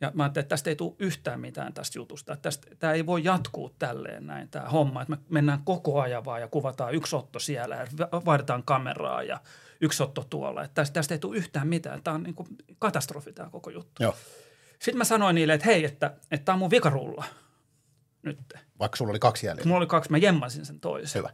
Ja 0.01 0.12
mä 0.13 0.24
ajattelin, 0.24 0.44
että 0.44 0.50
tästä 0.50 0.70
ei 0.70 0.75
tule 0.75 0.96
yhtään 1.00 1.39
mitään 1.39 1.74
tästä 1.74 2.00
jutusta. 2.00 2.34
Että 2.34 2.44
tästä, 2.44 2.68
tämä 2.79 2.94
ei 2.94 3.06
voi 3.06 3.24
jatkuu 3.24 3.70
tälleen 3.79 4.27
näin 4.27 4.50
tämä 4.50 4.70
homma. 4.70 5.01
Että 5.01 5.15
me 5.15 5.22
mennään 5.29 5.62
koko 5.63 6.01
ajan 6.01 6.25
vaan 6.25 6.41
ja 6.41 6.48
kuvataan 6.48 6.94
yksi 6.94 7.15
otto 7.15 7.39
siellä 7.39 7.75
ja 7.75 7.88
va- 8.00 8.25
vaihdetaan 8.25 8.63
kameraa 8.63 9.24
ja 9.24 9.41
yksi 9.82 10.03
otto 10.03 10.24
tuolla. 10.29 10.63
Että 10.63 10.75
tästä, 10.75 10.94
tästä 10.94 11.13
ei 11.13 11.20
tule 11.20 11.38
yhtään 11.38 11.68
mitään. 11.68 12.03
Tämä 12.03 12.15
on 12.15 12.24
niin 12.24 12.36
kuin 12.36 12.48
katastrofi 12.79 13.34
tämä 13.34 13.50
koko 13.50 13.70
juttu. 13.70 14.03
Joo. 14.03 14.15
Sitten 14.79 14.98
mä 14.98 15.03
sanoin 15.03 15.36
niille, 15.36 15.53
että 15.53 15.65
hei, 15.65 15.86
että, 15.86 16.13
että 16.32 16.46
tämä 16.46 16.53
on 16.53 16.60
mun 16.60 16.72
vikarulla 16.72 17.25
nyt. 18.24 18.39
Vaikka 18.79 18.96
sulla 18.96 19.10
oli 19.10 19.20
kaksi 19.20 19.46
jäljellä. 19.48 19.68
Mulla 19.68 19.77
oli 19.77 19.88
kaksi, 19.88 20.12
mä 20.12 20.18
jemmasin 20.18 20.65
sen 20.65 20.79
toisen. 20.79 21.20
Hyvä. 21.20 21.29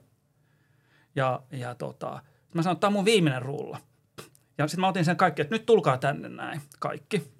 Ja, 1.15 1.43
ja 1.51 1.75
tota, 1.75 2.21
mä 2.53 2.61
sanoin, 2.61 2.75
että 2.75 2.81
tämä 2.81 2.89
on 2.89 2.93
mun 2.93 3.05
viimeinen 3.05 3.41
rulla. 3.41 3.79
Ja 4.57 4.67
sitten 4.67 4.81
mä 4.81 4.87
otin 4.87 5.05
sen 5.05 5.17
kaikki, 5.17 5.41
että 5.41 5.55
nyt 5.55 5.65
tulkaa 5.65 5.97
tänne 5.97 6.29
näin, 6.29 6.61
kaikki. 6.79 7.34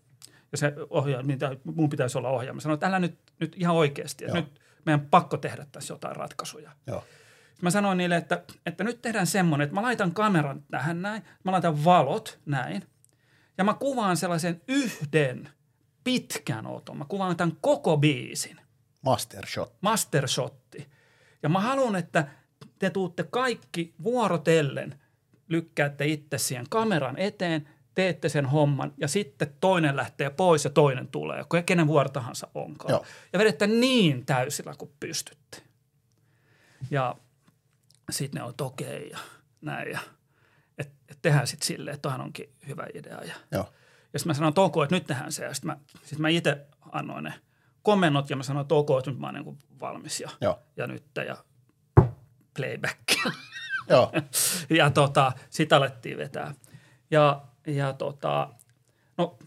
Ja 0.52 0.58
se 0.58 0.74
ohjaa, 0.90 1.24
mitä 1.24 1.58
mun 1.64 1.90
pitäisi 1.90 2.18
olla 2.18 2.30
ohjaaja. 2.30 2.54
Mä 2.54 2.62
sanoin, 2.62 2.74
että 2.74 2.88
älä 2.88 3.00
nyt, 3.00 3.20
nyt 3.40 3.56
ihan 3.58 3.76
oikeasti, 3.76 4.26
että 4.26 4.38
Joo. 4.38 4.46
nyt 4.46 4.62
meidän 4.86 5.02
pakko 5.02 5.38
tehdä 5.38 5.66
tässä 5.72 5.94
jotain 5.94 6.16
ratkaisuja. 6.16 6.72
Joo. 6.88 7.04
Mä 7.62 7.70
sanoin 7.70 7.98
niille, 7.98 8.16
että, 8.16 8.44
että 8.66 8.84
nyt 8.84 9.02
tehdään 9.02 9.28
semmoinen, 9.28 9.66
että 9.66 9.76
mä 9.76 9.82
laitan 9.82 10.14
kameran 10.14 10.64
tähän 10.72 11.02
näin, 11.02 11.24
mä 11.44 11.52
laitan 11.52 11.86
valot 11.86 12.40
näin, 12.46 12.84
ja 13.58 13.64
mä 13.64 13.74
kuvaan 13.74 14.18
sellaisen 14.18 14.62
yhden 14.68 15.50
pitkän 16.04 16.68
oton. 16.68 16.98
Mä 16.98 17.06
kuvaan 17.06 17.38
tämän 17.38 17.58
koko 17.62 17.98
biisin 17.98 18.62
Master 19.02 19.48
shot. 19.48 19.74
mastershotti. 19.82 20.90
Ja 21.44 21.50
mä 21.50 21.60
haluan, 21.60 21.96
että 21.96 22.28
te 22.80 22.90
tuutte 22.90 23.24
kaikki 23.24 23.94
vuorotellen, 24.04 25.00
lykkäätte 25.48 26.06
itse 26.06 26.38
siihen 26.38 26.66
kameran 26.70 27.18
eteen, 27.18 27.70
teette 27.96 28.30
sen 28.30 28.46
homman 28.46 28.94
ja 28.98 29.08
sitten 29.08 29.56
toinen 29.62 29.96
lähtee 29.96 30.30
pois 30.30 30.64
ja 30.64 30.70
toinen 30.70 31.08
tulee, 31.08 31.44
kenen 31.66 31.88
vuoro 31.88 32.10
tahansa 32.10 32.48
onkaan. 32.56 32.92
Joo. 32.92 33.06
Ja 33.34 33.40
vedette 33.40 33.68
niin 33.68 34.26
täysillä 34.26 34.74
kuin 34.78 34.92
pystytte. 35.00 35.62
Ja 36.92 37.16
sitten 38.10 38.40
ne 38.40 38.46
on 38.46 38.54
okei 38.62 39.10
ja 39.10 39.18
näin 39.62 39.92
ja 39.92 40.00
et, 40.78 40.90
et 41.10 41.18
tehdään 41.22 41.48
sitten 41.48 41.68
silleen, 41.68 41.96
että 41.96 42.02
toihan 42.02 42.22
onkin 42.22 42.50
hyvä 42.68 42.88
idea 42.94 43.24
ja 43.24 43.36
Joo. 43.52 43.74
ja 44.14 44.20
sitten 44.20 44.30
mä 44.30 44.34
sanoin, 44.34 44.50
että 44.50 44.62
ok, 44.62 44.76
että 44.84 44.96
nyt 44.96 45.08
tehdään 45.08 45.32
se. 45.32 45.46
Ja 45.46 45.54
sitten 45.54 45.72
mä, 45.72 45.78
sit 46.04 46.20
mä 46.20 46.30
itse 46.30 46.66
annoin 46.92 47.24
ne 47.24 47.34
komennot 47.82 48.30
ja 48.30 48.36
mä 48.36 48.44
sanoin, 48.44 48.62
että 48.62 48.76
ok, 48.76 48.90
että 49.00 49.12
nyt 49.12 49.20
mä 49.20 49.28
oon 49.28 49.34
niin 49.34 49.58
valmis 49.80 50.20
ja, 50.20 50.30
Joo. 50.42 50.60
ja 50.78 50.88
nyt 50.88 51.04
ja 51.28 51.38
playback. 52.56 53.00
Joo. 53.90 54.12
ja 54.80 54.90
tota, 54.90 55.32
sitä 55.50 55.78
alettiin 55.78 56.18
vetää. 56.18 56.54
Ja, 57.12 57.42
ja 57.68 57.94
tota, 57.94 58.50
no 59.18 59.38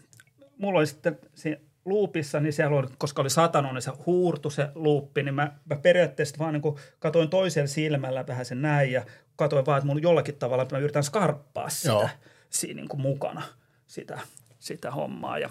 mulla 0.57 0.79
oli 0.79 0.87
sitten 0.87 1.19
siinä 1.33 1.61
luupissa, 1.85 2.39
niin 2.39 2.53
siellä 2.53 2.77
oli, 2.77 2.87
koska 2.97 3.21
oli 3.21 3.29
satanut, 3.29 3.73
niin 3.73 3.81
se 3.81 3.91
huurtu 4.05 4.49
se 4.49 4.69
luuppi, 4.75 5.23
niin 5.23 5.35
mä, 5.35 5.51
mä 5.69 5.75
periaatteessa 5.75 6.35
vaan 6.39 6.53
niin 6.53 6.75
katoin 6.99 7.29
toisella 7.29 7.67
silmällä 7.67 8.27
vähän 8.27 8.45
sen 8.45 8.61
näin 8.61 8.91
ja 8.91 9.05
katoin 9.35 9.65
vaan, 9.65 9.77
että 9.77 9.87
mulla 9.87 10.01
jollakin 10.01 10.35
tavalla, 10.35 10.63
että 10.63 10.75
mä 10.75 10.79
yritän 10.79 11.03
skarppaa 11.03 11.69
sitä 11.69 11.87
Joo. 11.89 12.09
siinä 12.49 12.81
niin 12.81 12.89
kuin 12.89 13.01
mukana, 13.01 13.41
sitä, 13.87 14.19
sitä 14.59 14.91
hommaa. 14.91 15.39
Ja, 15.39 15.49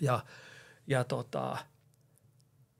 ja, 0.00 0.20
ja, 0.86 1.04
tota, 1.04 1.56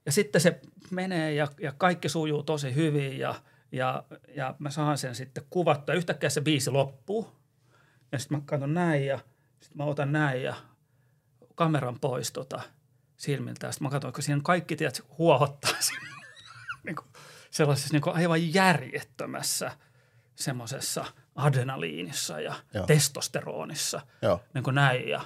ja 0.07 0.13
sitten 0.13 0.41
se 0.41 0.61
menee 0.91 1.35
ja, 1.35 1.49
ja 1.61 1.73
kaikki 1.79 2.09
sujuu 2.09 2.43
tosi 2.43 2.75
hyvin 2.75 3.19
ja, 3.19 3.35
ja, 3.73 4.05
ja 4.37 4.55
mä 4.59 4.71
saan 4.71 4.99
sen 4.99 5.15
sitten 5.15 5.45
kuvattua. 5.51 5.95
Yhtäkkiä 5.95 6.31
se 6.31 6.41
biisi 6.41 6.71
loppuu 6.71 7.40
ja 8.13 8.19
sitten 8.19 8.39
mä 8.39 8.43
katson 8.47 8.75
näin 8.75 9.07
ja 9.07 9.19
sitten 9.61 9.77
mä 9.79 9.85
otan 9.85 10.13
näin 10.13 10.43
ja 10.43 10.55
kameran 11.55 12.01
pois 12.01 12.33
tota 12.33 12.61
silmiltä. 13.17 13.67
Ja 13.67 13.73
sitten 13.73 13.87
mä 13.87 13.91
katson, 13.91 14.13
kun 14.13 14.23
siinä 14.23 14.41
kaikki 14.45 14.77
tiedät, 14.77 15.03
huohottaa 15.19 15.73
niin 16.85 16.97
kuin 16.97 17.07
sellaisessa 17.51 17.95
niin 17.95 18.03
kuin 18.03 18.17
aivan 18.17 18.55
järjettömässä 18.55 19.71
semmoisessa 20.35 21.05
adrenaliinissa 21.35 22.41
ja 22.41 22.55
Joo. 22.75 22.87
testosteronissa. 22.87 24.01
Joo. 24.23 24.45
Niin 24.55 24.65
kuin 24.65 24.75
näin. 24.75 25.09
Ja 25.09 25.21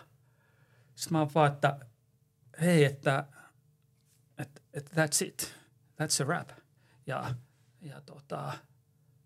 sitten 0.95 1.13
mä 1.13 1.19
oon 1.19 1.31
vaan, 1.35 1.53
että 1.53 1.79
hei, 2.61 2.85
että, 2.85 3.25
että, 4.39 4.61
että 4.73 5.05
that's 5.07 5.27
it. 5.27 5.55
That's 6.03 6.23
a 6.23 6.27
wrap. 6.27 6.51
Ja, 7.07 7.35
ja 7.81 8.01
tota, 8.01 8.53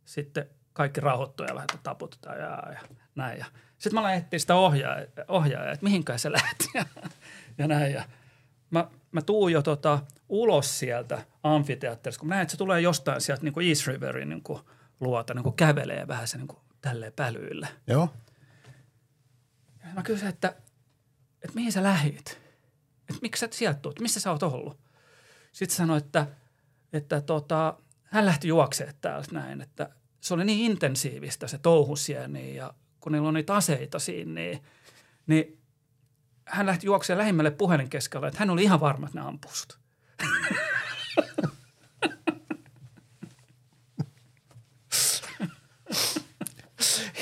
sitten 0.04 0.50
kaikki 0.78 1.00
rauhoittuu 1.00 1.46
ja 1.46 1.54
lähdetään 1.54 1.82
taputtaa 1.82 2.34
ja, 2.34 2.72
ja 2.72 2.80
näin. 3.14 3.38
Ja 3.38 3.44
sitten 3.78 4.02
mä 4.02 4.14
etsiä 4.14 4.38
sitä 4.38 4.54
ohjaajaa, 4.54 5.06
ohjaajaa 5.28 5.72
että 5.72 5.84
mihinkään 5.84 6.18
se 6.18 6.32
lähti 6.32 6.64
ja, 6.74 6.84
ja 7.58 7.68
näin. 7.68 7.92
Ja 7.92 8.04
mä, 8.70 8.90
mä 9.12 9.22
tuun 9.22 9.52
jo 9.52 9.62
tota, 9.62 9.98
ulos 10.28 10.78
sieltä 10.78 11.24
amfiteatterista, 11.42 12.20
kun 12.20 12.28
mä 12.28 12.34
näen, 12.34 12.42
että 12.42 12.52
se 12.52 12.58
tulee 12.58 12.80
jostain 12.80 13.20
sieltä 13.20 13.42
niin 13.42 13.52
kuin 13.52 13.68
East 13.68 13.86
Riverin 13.86 14.28
niin 14.28 14.42
kuin 14.42 14.60
luota, 15.00 15.34
niin 15.34 15.42
kuin 15.42 15.56
kävelee 15.56 16.08
vähän 16.08 16.28
se 16.28 16.36
niin 16.36 16.48
kuin 16.48 16.58
tälleen 16.80 17.12
pälyille. 17.12 17.68
Joo. 17.86 18.14
Ja 19.82 19.86
mä 19.94 20.02
kysyin, 20.02 20.28
että, 20.28 20.48
että 21.42 21.54
mihin 21.54 21.72
sä 21.72 21.82
lähit? 21.82 22.40
Että 23.00 23.22
miksi 23.22 23.40
sä 23.40 23.46
et 23.46 23.52
sieltä 23.52 23.78
tuut? 23.78 24.00
Missä 24.00 24.20
sä 24.20 24.30
oot 24.30 24.42
ollut? 24.42 24.80
Sitten 25.52 25.76
sanoi, 25.76 25.98
että, 25.98 26.26
että 26.92 27.20
tota, 27.20 27.78
hän 28.02 28.26
lähti 28.26 28.48
juoksemaan 28.48 28.96
täältä 29.00 29.28
näin, 29.32 29.60
että 29.60 29.90
se 30.20 30.34
oli 30.34 30.44
niin 30.44 30.70
intensiivistä 30.70 31.46
se 31.46 31.58
touhu 31.58 31.96
siellä 31.96 32.28
niin, 32.28 32.56
ja 32.56 32.74
kun 33.00 33.12
niillä 33.12 33.28
on 33.28 33.34
niitä 33.34 33.54
aseita 33.54 33.98
siinä, 33.98 34.34
niin, 34.34 34.62
niin 35.26 35.58
hän 36.44 36.66
lähti 36.66 36.86
juoksemaan 36.86 37.18
lähimmälle 37.18 37.50
puhelin 37.50 37.90
keskellä, 37.90 38.28
että 38.28 38.38
hän 38.38 38.50
oli 38.50 38.62
ihan 38.62 38.80
varma, 38.80 39.06
että 39.06 39.20
ne 39.20 39.26
ampuu 39.26 39.52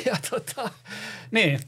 ja 0.06 0.16
tota, 0.30 0.70
niin, 1.30 1.60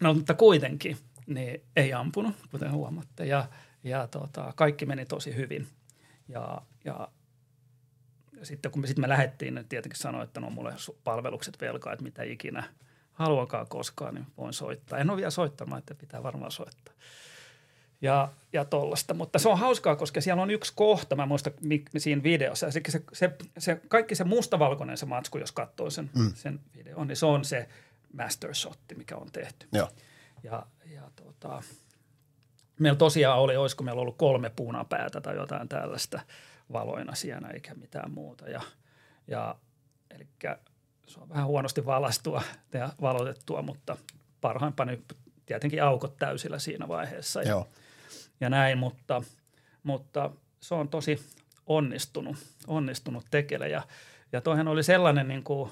no 0.00 0.14
mutta 0.14 0.34
kuitenkin 0.34 0.96
niin 1.26 1.62
ei 1.76 1.92
ampunut, 1.92 2.34
kuten 2.50 2.72
huomatte. 2.72 3.26
Ja, 3.26 3.48
ja 3.84 4.06
tota, 4.06 4.52
kaikki 4.56 4.86
meni 4.86 5.06
tosi 5.06 5.36
hyvin. 5.36 5.68
Ja, 6.28 6.62
ja 6.84 7.08
sitten 8.44 8.70
kun 8.70 8.80
me, 8.80 8.86
sit 8.86 8.98
me 8.98 9.08
lähdettiin, 9.08 9.54
niin 9.54 9.68
tietenkin 9.68 10.00
sanoi, 10.00 10.24
että 10.24 10.40
no 10.40 10.50
mulle 10.50 10.74
palvelukset 11.04 11.60
velkaa, 11.60 11.92
että 11.92 12.02
mitä 12.02 12.22
ikinä 12.22 12.64
haluakaan 13.12 13.66
koskaan, 13.66 14.14
niin 14.14 14.26
voin 14.36 14.52
soittaa. 14.52 14.98
En 14.98 15.10
ole 15.10 15.16
vielä 15.16 15.30
soittanut, 15.30 15.78
että 15.78 15.94
pitää 15.94 16.22
varmaan 16.22 16.50
soittaa. 16.50 16.94
ja, 18.02 18.28
ja 18.52 18.64
tollasta. 18.64 19.14
Mutta 19.14 19.38
se 19.38 19.48
on 19.48 19.58
hauskaa, 19.58 19.96
koska 19.96 20.20
siellä 20.20 20.42
on 20.42 20.50
yksi 20.50 20.72
kohta, 20.76 21.16
mä 21.16 21.26
muistan 21.26 21.52
siinä 21.96 22.22
videossa. 22.22 22.70
Se, 22.70 22.80
se, 22.88 23.02
se, 23.12 23.36
se, 23.58 23.80
kaikki 23.88 24.14
se 24.14 24.24
mustavalkoinen 24.24 24.96
se 24.96 25.06
matsku, 25.06 25.38
jos 25.38 25.52
katsoo 25.52 25.90
sen, 25.90 26.10
mm. 26.14 26.32
sen 26.34 26.60
videon, 26.76 27.06
niin 27.06 27.16
se 27.16 27.26
on 27.26 27.44
se 27.44 27.68
master 28.12 28.54
shotti, 28.54 28.94
mikä 28.94 29.16
on 29.16 29.32
tehty. 29.32 29.66
Joo. 29.72 29.88
Ja, 30.42 30.66
ja 30.86 31.02
tota, 31.16 31.62
meillä 32.80 32.98
tosiaan 32.98 33.38
oli, 33.38 33.56
olisiko 33.56 33.84
meillä 33.84 34.00
ollut 34.00 34.16
kolme 34.16 34.50
punapäätä 34.50 35.20
tai 35.20 35.36
jotain 35.36 35.68
tällaista 35.68 36.20
valoina 36.72 37.14
siellä 37.14 37.48
eikä 37.48 37.74
mitään 37.74 38.10
muuta. 38.10 38.48
Ja, 38.48 38.60
ja 39.26 39.56
eli 40.10 40.26
se 41.06 41.20
on 41.20 41.28
vähän 41.28 41.46
huonosti 41.46 41.86
valastua 41.86 42.42
ja 42.72 42.92
valotettua, 43.00 43.62
mutta 43.62 43.96
parhaimpana 44.40 44.92
tietenkin 45.46 45.82
aukot 45.82 46.16
täysillä 46.16 46.58
siinä 46.58 46.88
vaiheessa. 46.88 47.42
Ja, 47.42 47.48
Joo. 47.48 47.68
ja 48.40 48.50
näin, 48.50 48.78
mutta, 48.78 49.22
mutta 49.82 50.30
se 50.60 50.74
on 50.74 50.88
tosi 50.88 51.20
onnistunut, 51.66 52.36
onnistunut 52.66 53.24
tekele. 53.30 53.68
Ja, 53.68 53.82
ja 54.32 54.40
toihan 54.40 54.68
oli 54.68 54.82
sellainen, 54.82 55.28
niin 55.28 55.44
kuin, 55.44 55.70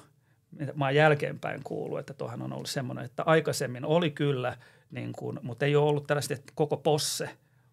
mitä 0.50 0.73
mä 0.75 0.85
oon 0.85 0.95
jälkeenpäin 0.95 1.61
kuullut, 1.64 1.99
että 1.99 2.14
toihan 2.14 2.42
on 2.42 2.52
ollut 2.52 2.71
semmoinen, 2.71 3.04
että 3.04 3.23
aikaisemmin 3.26 3.85
oli 3.85 4.11
kyllä, 4.11 4.57
niin 4.90 5.12
kuin, 5.12 5.38
mutta 5.42 5.64
ei 5.64 5.76
ole 5.76 5.88
ollut 5.88 6.07
tällaista, 6.07 6.35
että 6.35 6.52
koko 6.54 6.76
posse 6.76 7.30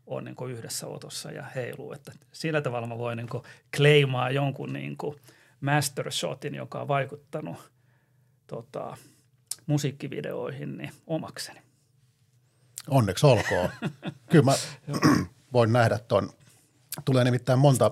on 0.07 0.25
niin 0.25 0.35
kuin 0.35 0.51
yhdessä 0.53 0.87
otossa 0.87 1.31
ja 1.31 1.43
heiluu. 1.43 1.93
Että 1.93 2.11
sillä 2.31 2.61
tavalla 2.61 2.87
mä 2.87 2.97
voin 2.97 3.17
niin 3.17 3.29
kuin 3.29 3.43
kleimaa 3.77 4.31
jonkun 4.31 4.73
niin 4.73 4.97
kuin 4.97 5.15
master 5.61 6.11
shotin, 6.11 6.55
joka 6.55 6.81
on 6.81 6.87
vaikuttanut 6.87 7.71
tota, 8.47 8.97
musiikkivideoihin 9.65 10.77
niin 10.77 10.91
omakseni. 11.07 11.61
Onneksi 12.89 13.25
olkoon. 13.25 13.69
Kyllä 14.31 14.45
mä 14.45 14.53
voin 15.53 15.73
nähdä 15.73 15.99
ton. 15.99 16.29
Tulee 17.05 17.23
nimittäin 17.23 17.59
monta 17.59 17.91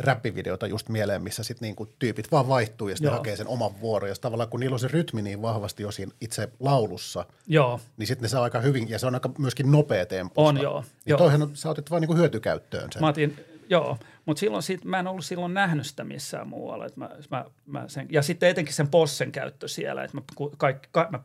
räppivideota 0.00 0.66
just 0.66 0.88
mieleen, 0.88 1.22
missä 1.22 1.42
sitten 1.42 1.66
niinku 1.66 1.86
tyypit 1.98 2.32
vaan 2.32 2.48
vaihtuu 2.48 2.88
ja 2.88 2.96
sitten 2.96 3.12
hakee 3.12 3.36
sen 3.36 3.48
oman 3.48 3.80
vuoron. 3.80 4.08
Ja 4.08 4.14
tavallaan 4.20 4.48
kun 4.48 4.60
niillä 4.60 4.74
on 4.74 4.80
se 4.80 4.88
rytmi 4.88 5.22
niin 5.22 5.42
vahvasti 5.42 5.82
jo 5.82 5.90
siinä 5.90 6.12
itse 6.20 6.48
laulussa, 6.60 7.24
joo. 7.46 7.80
niin 7.96 8.06
sitten 8.06 8.22
ne 8.22 8.28
saa 8.28 8.42
aika 8.42 8.60
hyvin, 8.60 8.88
ja 8.88 8.98
se 8.98 9.06
on 9.06 9.14
aika 9.14 9.30
myöskin 9.38 9.72
nopea 9.72 10.06
tempo. 10.06 10.46
On 10.46 10.62
joo. 10.62 10.80
Niin 10.80 10.90
joo. 11.06 11.18
toihan 11.18 11.50
sä 11.54 11.70
otit 11.70 11.90
vaan 11.90 12.00
niinku 12.00 12.16
hyötykäyttöön 12.16 12.92
sen. 12.92 13.02
Mä 13.02 13.08
otin, 13.08 13.36
joo, 13.68 13.98
mutta 14.24 14.40
silloin 14.40 14.62
sit, 14.62 14.84
mä 14.84 14.98
en 14.98 15.06
ollut 15.06 15.24
silloin 15.24 15.54
nähnyt 15.54 15.86
sitä 15.86 16.04
missään 16.04 16.48
muualla. 16.48 16.86
Et 16.86 16.96
mä, 16.96 17.10
mä, 17.30 17.44
mä 17.66 17.84
sen, 17.88 18.06
ja 18.10 18.22
sitten 18.22 18.48
etenkin 18.48 18.74
sen 18.74 18.88
possen 18.88 19.32
käyttö 19.32 19.68
siellä, 19.68 20.04
että 20.04 20.16
mä, 20.16 20.22
kaikki, 20.56 20.88
ka, 20.92 21.08
mä 21.10 21.20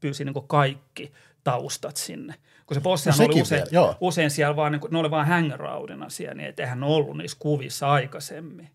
pyysin 0.00 0.26
niin 0.26 0.46
kaikki 0.46 1.12
taustat 1.44 1.96
sinne. 1.96 2.34
Kun 2.66 2.74
se 2.74 2.80
bossihan 2.80 3.18
no, 3.18 3.24
oli 3.24 3.42
usein, 3.42 3.64
vielä, 3.72 3.96
usein 4.00 4.30
siellä 4.30 4.56
vaan, 4.56 4.72
niin 4.72 4.80
kuin, 4.80 4.92
ne 4.92 4.98
oli 4.98 5.10
vaan 5.10 5.26
hangaroundina 5.26 6.10
siellä, 6.10 6.34
niin 6.34 6.54
eihän 6.58 6.80
ne 6.80 6.86
ollut 6.86 7.16
niissä 7.16 7.36
kuvissa 7.40 7.90
aikaisemmin. 7.90 8.70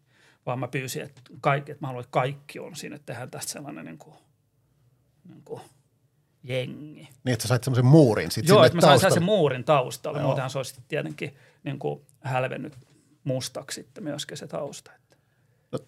Vaan 0.45 0.59
mä 0.59 0.67
pyysin, 0.67 1.01
että, 1.01 1.21
kaikki, 1.41 1.71
että 1.71 1.83
mä 1.83 1.87
haluan, 1.87 2.03
että 2.03 2.11
kaikki 2.11 2.59
on 2.59 2.75
siinä, 2.75 2.95
että 2.95 3.05
tehdään 3.05 3.31
tästä 3.31 3.51
sellainen 3.51 3.85
niin 3.85 3.97
kuin, 3.97 4.15
niin 5.29 5.41
kuin 5.45 5.61
jengi. 6.43 7.09
Niin, 7.23 7.33
että 7.33 7.43
sä 7.43 7.47
sait 7.47 7.63
semmoisen 7.63 7.85
muurin 7.85 8.31
sitten 8.31 8.53
Joo, 8.53 8.63
että 8.63 8.75
mä 8.75 8.97
sain 8.97 9.13
sen 9.13 9.23
muurin 9.23 9.63
taustalle. 9.63 10.21
Muutenhan 10.21 10.49
se 10.49 10.59
olisi 10.59 10.75
tietenkin 10.87 11.35
niin 11.63 11.79
kuin 11.79 12.01
hälvennyt 12.21 12.73
mustaksi 13.23 13.75
sitten 13.75 14.03
myöskin 14.03 14.37
se 14.37 14.47
tausta. 14.47 14.91
No, 15.71 15.79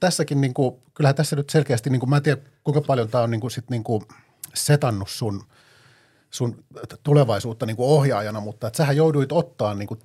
tässäkin, 0.00 0.40
niin 0.40 0.54
kuin, 0.54 0.76
kyllähän 0.94 1.16
tässä 1.16 1.36
nyt 1.36 1.50
selkeästi, 1.50 1.90
niin 1.90 2.00
kuin, 2.00 2.10
mä 2.10 2.16
en 2.16 2.22
tiedä 2.22 2.40
kuinka 2.64 2.80
paljon 2.80 3.08
tämä 3.08 3.24
on 3.24 3.30
niin 3.30 3.40
kuin, 3.40 3.50
sit, 3.50 3.70
niin 3.70 3.84
kuin 3.84 4.04
setannut 4.54 5.10
sun– 5.10 5.44
sun 6.34 6.64
tulevaisuutta 7.02 7.66
niin 7.66 7.76
kuin 7.76 7.88
ohjaajana, 7.88 8.40
mutta 8.40 8.66
että 8.66 8.76
sähän 8.76 8.96
jouduit 8.96 9.32
ottaa 9.32 9.74
niin 9.74 9.88
kuin 9.88 10.00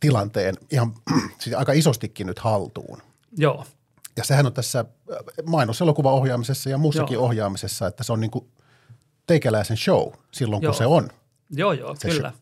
tilanteen 0.00 0.54
ihan 0.70 0.94
siis 1.40 1.56
aika 1.56 1.72
isostikin 1.72 2.26
nyt 2.26 2.38
haltuun. 2.38 3.02
Joo. 3.36 3.64
Ja 4.16 4.24
sehän 4.24 4.46
on 4.46 4.52
tässä 4.52 4.84
mainoselokuvan 5.46 6.12
ohjaamisessa 6.12 6.70
ja 6.70 6.78
muussakin 6.78 7.14
joo. 7.14 7.24
ohjaamisessa, 7.24 7.86
että 7.86 8.04
se 8.04 8.12
on 8.12 8.20
niin 8.20 8.30
kuin 8.30 8.48
teikäläisen 9.26 9.76
show 9.76 10.12
silloin, 10.30 10.62
joo. 10.62 10.72
kun 10.72 10.78
se 10.78 10.86
on. 10.86 11.08
Joo, 11.50 11.72
joo, 11.72 11.96
kyllä. 12.02 12.30
Show. 12.30 12.40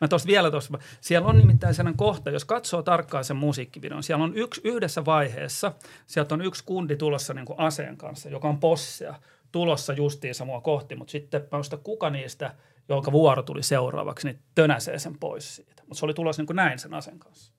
Mä 0.00 0.08
tuossa 0.08 0.26
vielä 0.26 0.50
tuossa, 0.50 0.78
siellä 1.00 1.28
on 1.28 1.38
nimittäin 1.38 1.74
sellainen 1.74 1.96
kohta, 1.96 2.30
jos 2.30 2.44
katsoo 2.44 2.82
tarkkaan 2.82 3.24
sen 3.24 3.36
musiikkivideon, 3.36 4.02
siellä 4.02 4.24
on 4.24 4.34
yksi, 4.34 4.60
yhdessä 4.64 5.04
vaiheessa, 5.04 5.72
sieltä 6.06 6.34
on 6.34 6.42
yksi 6.42 6.64
kundi 6.64 6.96
tulossa 6.96 7.34
niin 7.34 7.46
kuin 7.46 7.60
aseen 7.60 7.96
kanssa, 7.96 8.28
joka 8.28 8.48
on 8.48 8.60
possea 8.60 9.14
tulossa 9.52 9.92
justiinsa 9.92 10.44
mua 10.44 10.60
kohti, 10.60 10.96
mutta 10.96 11.12
sitten 11.12 11.40
mä 11.52 11.58
muista 11.58 11.76
kuka 11.76 12.10
niistä, 12.10 12.54
jonka 12.88 13.12
vuoro 13.12 13.42
tuli 13.42 13.62
seuraavaksi, 13.62 14.26
niin 14.26 14.38
tönäsee 14.54 14.98
sen 14.98 15.18
pois 15.18 15.56
siitä. 15.56 15.82
Mutta 15.86 15.98
se 15.98 16.04
oli 16.04 16.14
tulossa 16.14 16.42
niin 16.42 16.46
kuin 16.46 16.56
näin 16.56 16.78
sen 16.78 16.94
asen 16.94 17.18
kanssa. 17.18 17.52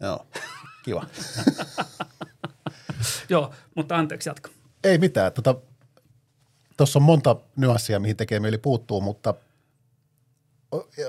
Joo, 0.00 0.26
kiva. 0.84 1.06
Joo, 3.28 3.54
mutta 3.74 3.96
anteeksi, 3.96 4.28
jatka. 4.28 4.50
Ei 4.84 4.98
mitään. 4.98 5.32
Tuossa 5.32 5.52
tota, 6.76 6.98
on 6.98 7.02
monta 7.02 7.36
nyanssia, 7.56 8.00
mihin 8.00 8.16
tekee 8.16 8.40
mieli 8.40 8.58
puuttuu, 8.58 9.00
mutta 9.00 9.34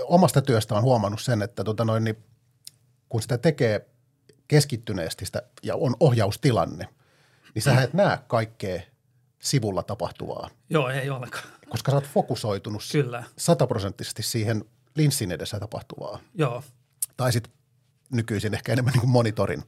omasta 0.03 0.41
työstä 0.41 0.75
on 0.75 0.83
huomannut 0.83 1.21
sen, 1.21 1.41
että 1.41 1.63
tota 1.63 1.85
noin, 1.85 2.03
niin 2.03 2.17
kun 3.09 3.21
sitä 3.21 3.37
tekee 3.37 3.89
keskittyneesti 4.47 5.25
sitä, 5.25 5.43
ja 5.63 5.75
on 5.75 5.95
ohjaustilanne, 5.99 6.87
niin 7.55 7.63
sä 7.63 7.81
et 7.81 7.93
näe 7.93 8.17
kaikkea 8.27 8.81
sivulla 9.39 9.83
tapahtuvaa. 9.83 10.49
Joo, 10.69 10.89
ei 10.89 11.09
ollenkaan. 11.09 11.43
Koska 11.69 11.91
sä 11.91 11.97
oot 11.97 12.07
fokusoitunut 12.07 12.81
Kyllä. 12.91 13.23
sataprosenttisesti 13.37 14.23
siihen 14.23 14.65
linssin 14.95 15.31
edessä 15.31 15.59
tapahtuvaa. 15.59 16.19
Joo. 16.35 16.63
Tai 17.17 17.31
sitten 17.31 17.53
nykyisin 18.11 18.53
ehkä 18.53 18.73
enemmän 18.73 18.91
niin 18.91 19.01
kuin 19.01 19.11
monitorin 19.11 19.63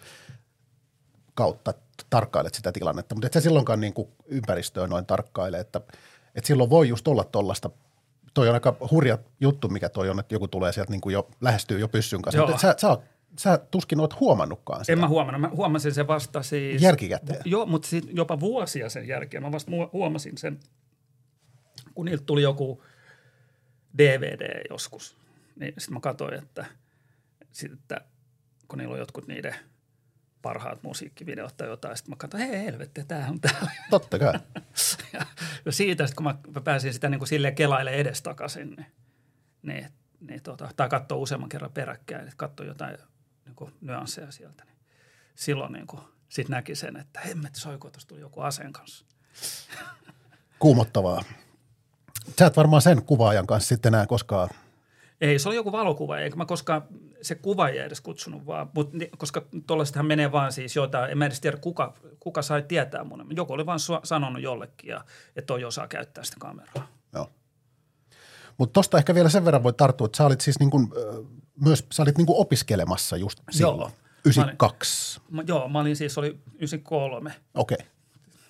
kautta 1.33 1.73
tarkkailet 2.09 2.53
sitä 2.53 2.71
tilannetta, 2.71 3.15
mutta 3.15 3.27
et 3.27 3.33
sä 3.33 3.41
silloinkaan 3.41 3.79
niin 3.79 3.93
kuin 3.93 4.07
ympäristöä 4.25 4.87
noin 4.87 5.05
tarkkaile, 5.05 5.59
että, 5.59 5.81
että 6.35 6.47
silloin 6.47 6.69
voi 6.69 6.89
just 6.89 7.07
olla 7.07 7.23
tuollaista 7.23 7.69
toi 8.33 8.47
on 8.47 8.53
aika 8.53 8.75
hurja 8.91 9.17
juttu, 9.39 9.69
mikä 9.69 9.89
toi 9.89 10.09
on, 10.09 10.19
että 10.19 10.35
joku 10.35 10.47
tulee 10.47 10.73
sieltä 10.73 10.91
niin 10.91 11.01
kuin 11.01 11.13
jo, 11.13 11.29
lähestyy 11.41 11.79
jo 11.79 11.87
pyssyn 11.87 12.21
kanssa. 12.21 12.37
Joo. 12.37 12.47
Mutta 12.47 12.61
sä, 12.61 12.75
sä, 12.77 12.97
sä 13.37 13.57
tuskin 13.71 13.99
oot 13.99 14.19
huomannutkaan 14.19 14.85
sitä. 14.85 14.93
En 14.93 14.99
mä 14.99 15.07
huomannut. 15.07 15.41
Mä 15.41 15.49
huomasin 15.55 15.93
sen 15.93 16.07
vasta 16.07 16.43
siis... 16.43 16.81
Jälkikäteen? 16.81 17.41
Joo, 17.45 17.65
mutta 17.65 17.87
sit 17.87 18.05
jopa 18.11 18.39
vuosia 18.39 18.89
sen 18.89 19.07
jälkeen. 19.07 19.43
Mä 19.43 19.51
vasta 19.51 19.71
huomasin 19.93 20.37
sen, 20.37 20.59
kun 21.93 22.05
niiltä 22.05 22.23
tuli 22.25 22.41
joku 22.41 22.83
DVD 23.97 24.61
joskus. 24.69 25.17
Niin 25.55 25.73
sitten 25.77 25.93
mä 25.93 25.99
katsoin, 25.99 26.33
että, 26.33 26.65
sit, 27.51 27.73
että 27.73 28.01
kun 28.67 28.79
niillä 28.79 28.93
on 28.93 28.99
jotkut 28.99 29.27
niiden 29.27 29.55
parhaat 30.41 30.83
musiikkivideot 30.83 31.57
tai 31.57 31.67
jotain. 31.67 31.97
Sitten 31.97 32.11
mä 32.11 32.15
katsoin, 32.15 32.47
hei 32.47 32.65
helvetti, 32.65 33.03
tämähän 33.07 33.31
on 33.31 33.41
täällä. 33.41 33.71
Totta 33.89 34.19
kai. 34.19 34.33
ja, 35.13 35.25
ja 35.65 35.71
siitä, 35.71 36.07
sit 36.07 36.15
kun 36.15 36.25
mä 36.25 36.61
pääsin 36.63 36.93
sitä 36.93 37.09
niin 37.09 37.19
kuin 37.19 37.27
silleen 37.27 37.55
kelaille 37.55 37.91
edestakaisin, 37.91 38.69
niin, 38.69 38.85
niin, 39.61 39.87
niin 40.19 40.43
tota, 40.43 40.69
tai 40.75 40.89
katsoa 40.89 41.17
useamman 41.17 41.49
kerran 41.49 41.71
peräkkäin, 41.71 42.23
että 42.23 42.33
katsoa 42.37 42.65
jotain 42.65 42.97
niin 43.49 43.55
kuin 43.55 43.73
nyansseja 43.81 44.31
sieltä, 44.31 44.65
niin 44.65 44.77
silloin 45.35 45.73
niin 45.73 45.87
kuin, 45.87 46.01
sit 46.29 46.49
näki 46.49 46.75
sen, 46.75 46.97
että 46.97 47.19
hemmet 47.19 47.55
soiko, 47.55 47.89
tuossa 47.89 48.07
tuli 48.07 48.21
joku 48.21 48.41
aseen 48.41 48.73
kanssa. 48.73 49.05
Kuumottavaa. 50.59 51.23
Sä 52.39 52.45
et 52.45 52.57
varmaan 52.57 52.81
sen 52.81 53.05
kuvaajan 53.05 53.47
kanssa 53.47 53.67
sitten 53.67 53.93
enää 53.93 54.07
koskaan 54.07 54.49
ei, 55.21 55.39
se 55.39 55.49
oli 55.49 55.55
joku 55.55 55.71
valokuva, 55.71 56.19
eikä 56.19 56.35
mä 56.35 56.45
koskaan, 56.45 56.81
se 57.21 57.35
kuva 57.35 57.67
ei 57.67 57.77
edes 57.77 58.01
kutsunut 58.01 58.45
vaan, 58.45 58.69
mutta 58.73 58.97
koska 59.17 59.45
tuollaisethan 59.67 60.05
menee 60.05 60.31
vaan 60.31 60.51
siis 60.51 60.75
jotain, 60.75 61.11
en 61.11 61.17
mä 61.17 61.25
edes 61.25 61.41
tiedä 61.41 61.57
kuka, 61.57 61.93
kuka 62.19 62.41
sai 62.41 62.61
tietää 62.61 63.03
mun. 63.03 63.27
Joku 63.35 63.53
oli 63.53 63.65
vaan 63.65 63.79
sanonut 64.03 64.41
jollekin, 64.41 64.89
ja, 64.89 65.05
että 65.35 65.47
toi 65.47 65.63
osaa 65.63 65.87
käyttää 65.87 66.23
sitä 66.23 66.37
kameraa. 66.39 66.87
Joo. 67.13 67.29
Mutta 68.57 68.73
tosta 68.73 68.97
ehkä 68.97 69.15
vielä 69.15 69.29
sen 69.29 69.45
verran 69.45 69.63
voi 69.63 69.73
tarttua, 69.73 70.05
että 70.05 70.17
sä 70.17 70.25
olit 70.25 70.41
siis 70.41 70.59
niin 70.59 70.69
kuin, 70.69 70.89
myös, 71.61 71.85
sä 71.91 72.03
olit 72.03 72.17
niin 72.17 72.25
kuin 72.25 72.41
opiskelemassa 72.41 73.17
just 73.17 73.39
silloin. 73.51 73.91
Joo. 73.91 73.91
92. 74.25 75.21
Mä 75.29 75.37
olin, 75.37 75.47
joo, 75.47 75.69
mä 75.69 75.79
olin 75.79 75.95
siis, 75.95 76.17
oli 76.17 76.27
93. 76.27 77.35
Okei. 77.53 77.77
Okay. 77.79 77.87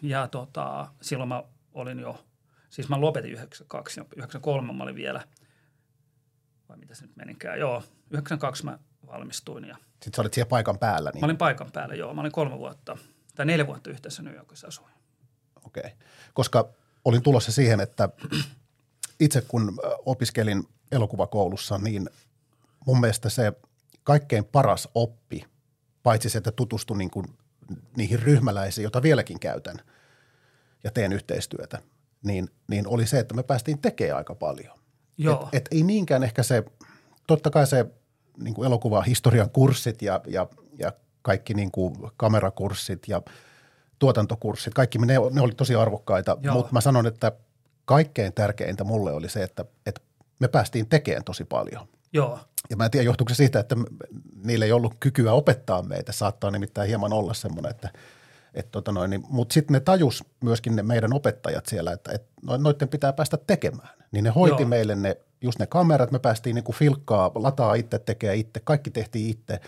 Ja 0.02 0.28
tota, 0.28 0.88
silloin 1.02 1.30
mä 1.30 1.44
olin 1.74 2.00
jo, 2.00 2.26
siis 2.70 2.90
mä 2.90 3.02
lopetin 3.02 3.32
92 3.32 4.00
ja 4.00 4.06
93 4.16 4.74
mä 4.74 4.84
olin 4.84 4.96
vielä– 4.96 5.24
vai 6.70 6.78
mitä 6.78 6.96
se 6.96 7.06
nyt 7.06 7.16
menikään. 7.16 7.60
Joo, 7.60 7.84
92 8.10 8.66
mä 8.66 8.80
valmistuin. 9.08 9.64
Ja 9.68 9.76
Sitten 9.76 10.14
sä 10.16 10.22
olit 10.22 10.34
siellä 10.34 10.50
paikan 10.50 10.80
päällä. 10.80 11.12
Niin... 11.14 11.22
Mä 11.22 11.26
olin 11.26 11.38
paikan 11.38 11.72
päällä, 11.72 11.96
joo. 11.96 12.14
Mä 12.14 12.22
olin 12.22 12.32
kolme 12.32 12.58
vuotta, 12.58 12.98
tai 13.36 13.46
neljä 13.46 13.68
vuotta 13.68 13.90
yhteensä 13.90 14.22
New 14.22 14.36
Yorkissa 14.36 14.68
asuin. 14.68 14.92
Okei, 15.66 15.82
okay. 15.82 15.92
koska 16.34 16.70
olin 17.06 17.24
tulossa 17.24 17.52
siihen, 17.52 17.80
että 17.80 18.10
itse 19.20 19.42
kun 19.42 19.80
opiskelin 20.06 20.64
elokuvakoulussa, 20.92 21.78
niin 21.78 22.10
mun 22.86 23.00
mielestä 23.00 23.30
se 23.30 23.54
kaikkein 24.04 24.46
paras 24.46 24.90
oppi, 24.96 25.46
paitsi 26.04 26.30
se, 26.30 26.38
että 26.38 26.52
tutustui 26.52 26.98
niin 26.98 27.12
kuin 27.12 27.26
niihin 27.98 28.20
ryhmäläisiin, 28.20 28.84
joita 28.84 29.02
vieläkin 29.02 29.40
käytän 29.40 29.76
ja 30.84 30.92
teen 30.92 31.14
yhteistyötä, 31.14 31.82
niin, 32.24 32.50
niin 32.68 32.88
oli 32.88 33.08
se, 33.08 33.20
että 33.20 33.36
me 33.36 33.44
päästiin 33.44 33.80
tekemään 33.82 34.18
aika 34.18 34.36
paljon. 34.36 34.80
Joo. 35.18 35.50
Et, 35.52 35.66
et 35.66 35.70
ei 35.72 35.84
niinkään 35.84 36.24
ehkä 36.24 36.44
se 36.44 36.64
totta 37.28 37.50
kai 37.50 37.68
se 37.68 37.86
niin 38.38 38.54
kuin 38.54 38.66
elokuvahistorian 38.66 39.50
kurssit 39.50 40.02
ja, 40.02 40.22
ja, 40.28 40.48
ja 40.80 40.92
kaikki 41.22 41.54
niin 41.54 41.72
kuin 41.72 41.96
kamerakurssit 42.18 43.08
ja 43.08 43.22
tuotantokurssit, 44.00 44.74
kaikki 44.74 44.98
ne, 44.98 45.14
ne 45.32 45.42
oli 45.42 45.56
tosi 45.56 45.76
arvokkaita, 45.76 46.38
Joo. 46.42 46.54
mutta 46.54 46.74
mä 46.74 46.82
sanon, 46.82 47.08
että 47.08 47.32
kaikkein 47.86 48.34
tärkeintä 48.34 48.84
mulle 48.84 49.12
oli 49.12 49.30
se, 49.30 49.44
että, 49.44 49.66
että 49.86 50.02
me 50.40 50.48
päästiin 50.48 50.90
tekemään 50.90 51.24
tosi 51.24 51.46
paljon. 51.46 51.88
Joo. 52.14 52.40
Ja 52.70 52.78
mä 52.78 52.86
en 52.86 52.92
tiedä, 52.92 53.06
johtuuko 53.06 53.30
se 53.30 53.36
siitä, 53.36 53.60
että 53.60 53.76
niillä 54.44 54.66
ei 54.66 54.72
ollut 54.72 54.94
kykyä 55.00 55.34
opettaa 55.34 55.84
meitä. 55.84 56.12
Saattaa 56.12 56.52
nimittäin 56.52 56.88
hieman 56.88 57.14
olla 57.14 57.34
semmoinen, 57.34 57.72
että 57.72 57.90
et 58.54 58.72
tota 58.72 58.92
noin, 58.92 59.10
niin, 59.10 59.24
mutta 59.30 59.54
sitten 59.54 59.74
ne 59.74 59.80
tajus 59.80 60.24
myöskin 60.44 60.76
ne 60.76 60.84
meidän 60.84 61.14
opettajat 61.14 61.66
siellä, 61.66 61.92
että 61.92 62.12
et 62.12 62.24
noiden 62.58 62.88
pitää 62.88 63.14
päästä 63.14 63.38
tekemään. 63.48 63.90
Niin 64.12 64.24
ne 64.24 64.30
hoiti 64.30 64.62
Joo. 64.62 64.70
meille 64.70 64.96
ne, 64.96 65.18
just 65.42 65.60
ne 65.60 65.68
kamerat, 65.68 66.12
me 66.12 66.20
päästiin 66.20 66.54
niinku 66.56 66.72
filkkaa, 66.72 67.32
lataa 67.36 67.74
itse, 67.74 68.00
tekee 68.00 68.36
itse, 68.36 68.60
kaikki 68.64 68.92
tehtiin 68.92 69.30
itse, 69.30 69.60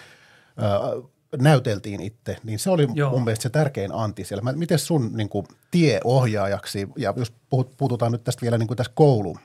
öö, 0.61 1.01
näyteltiin 1.37 2.01
itse. 2.01 2.37
Niin 2.43 2.59
se 2.59 2.69
oli 2.69 2.87
Joo. 2.93 3.11
mun 3.11 3.23
mielestä 3.23 3.43
se 3.43 3.49
tärkein 3.49 3.91
anti 3.91 4.23
siellä. 4.23 4.41
Mä, 4.41 4.51
miten 4.51 4.79
sun 4.79 5.11
niinku, 5.13 5.45
tieohjaajaksi, 5.71 6.87
ja 6.97 7.13
jos 7.17 7.33
puhut, 7.49 7.77
puhutaan 7.77 8.11
nyt 8.11 8.23
tästä 8.23 8.41
vielä 8.41 8.57
niinku 8.57 8.75
tässä 8.75 8.91
koulu, 8.95 9.37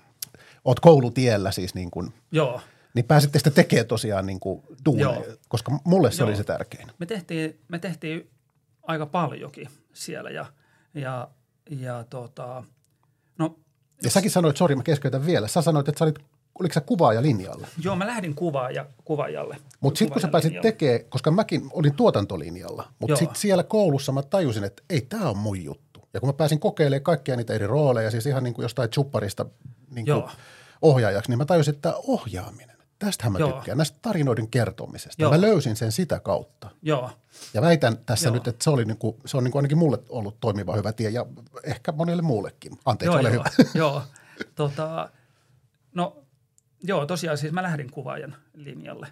oot 0.64 0.80
koulutiellä 0.80 1.52
siis 1.52 1.74
niin 1.74 1.90
kuin, 1.90 2.14
Joo. 2.32 2.60
Niin 2.96 3.04
pääsitte 3.04 3.38
sitten 3.38 3.52
tekemään 3.52 3.86
tosiaan 3.86 4.26
niin 4.26 4.40
kuin 4.40 4.62
duuneja, 4.84 5.22
koska 5.48 5.78
mulle 5.84 6.12
se 6.12 6.22
Joo. 6.22 6.28
oli 6.28 6.36
se 6.36 6.44
tärkein. 6.44 6.88
Me 6.98 7.06
tehtiin, 7.06 7.60
me 7.68 7.78
tehtiin 7.78 8.30
aika 8.82 9.06
paljonkin 9.06 9.68
siellä 9.92 10.30
ja, 10.30 10.46
ja, 10.94 11.28
ja 11.70 12.04
tota, 12.10 12.64
no. 13.38 13.58
Ja 14.02 14.10
säkin 14.10 14.30
sanoit, 14.30 14.56
sori 14.56 14.76
mä 14.76 14.82
keskeytän 14.82 15.26
vielä, 15.26 15.48
sä 15.48 15.62
sanoit, 15.62 15.88
että 15.88 15.98
sä 15.98 16.04
olit, 16.04 16.18
oliko 16.60 16.72
sä 16.72 16.80
kuvaaja 16.80 17.22
linjalla? 17.22 17.68
Joo, 17.84 17.96
mä 17.96 18.06
lähdin 18.06 18.34
kuvaaja, 18.34 18.86
kuvaajalle. 19.04 19.56
Mutta 19.80 19.98
sitten 19.98 20.12
kun 20.12 20.22
sä 20.22 20.28
pääsit 20.28 20.60
tekemään, 20.62 21.00
koska 21.08 21.30
mäkin 21.30 21.70
olin 21.72 21.94
tuotantolinjalla, 21.94 22.88
mutta 22.98 23.16
sitten 23.16 23.36
siellä 23.36 23.62
koulussa 23.62 24.12
mä 24.12 24.22
tajusin, 24.22 24.64
että 24.64 24.82
ei 24.90 25.00
tämä 25.00 25.30
on 25.30 25.38
mun 25.38 25.64
juttu. 25.64 26.08
Ja 26.14 26.20
kun 26.20 26.28
mä 26.28 26.32
pääsin 26.32 26.60
kokeilemaan 26.60 27.02
kaikkia 27.02 27.36
niitä 27.36 27.54
eri 27.54 27.66
rooleja, 27.66 28.10
siis 28.10 28.26
ihan 28.26 28.44
niin 28.44 28.54
kuin 28.54 28.64
jostain 28.64 28.90
chupparista 28.90 29.46
niin 29.90 30.06
kuin 30.06 30.22
ohjaajaksi, 30.82 31.30
niin 31.30 31.38
mä 31.38 31.44
tajusin, 31.44 31.74
että 31.74 31.94
ohjaaminen 31.96 32.75
Tästähän 32.98 33.32
mä 33.32 33.38
Joo. 33.38 33.52
tykkään, 33.52 33.78
näistä 33.78 33.98
tarinoiden 34.02 34.48
kertomisesta. 34.48 35.22
Joo. 35.22 35.30
Mä 35.30 35.40
löysin 35.40 35.76
sen 35.76 35.92
sitä 35.92 36.20
kautta. 36.20 36.70
Joo. 36.82 37.10
Ja 37.54 37.62
väitän 37.62 37.98
tässä 37.98 38.28
Joo. 38.28 38.34
nyt, 38.34 38.48
että 38.48 38.64
se, 38.64 38.70
oli 38.70 38.84
niinku, 38.84 39.20
se 39.26 39.36
on 39.36 39.44
niinku 39.44 39.58
ainakin 39.58 39.78
mulle 39.78 39.98
ollut 40.08 40.40
toimiva 40.40 40.76
hyvä 40.76 40.92
tie 40.92 41.10
ja 41.10 41.26
ehkä 41.64 41.92
monelle 41.92 42.22
muullekin. 42.22 42.78
Anteeksi, 42.84 43.12
joo, 43.12 43.20
ole 43.20 43.30
joo. 43.30 43.44
hyvä. 43.58 43.70
Joo, 43.84 44.02
tota, 44.54 45.10
no 45.94 46.22
joo, 46.82 47.06
tosiaan 47.06 47.38
siis 47.38 47.52
mä 47.52 47.62
lähdin 47.62 47.90
kuvaajan 47.90 48.36
linjalle. 48.54 49.08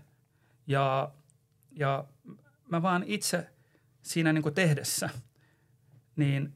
Ja, 0.67 1.13
ja 1.73 2.05
mä 2.69 2.83
vaan 2.83 3.05
itse 3.07 3.47
siinä 4.03 4.33
niinku 4.33 4.51
tehdessä, 4.51 5.11
niin 6.17 6.55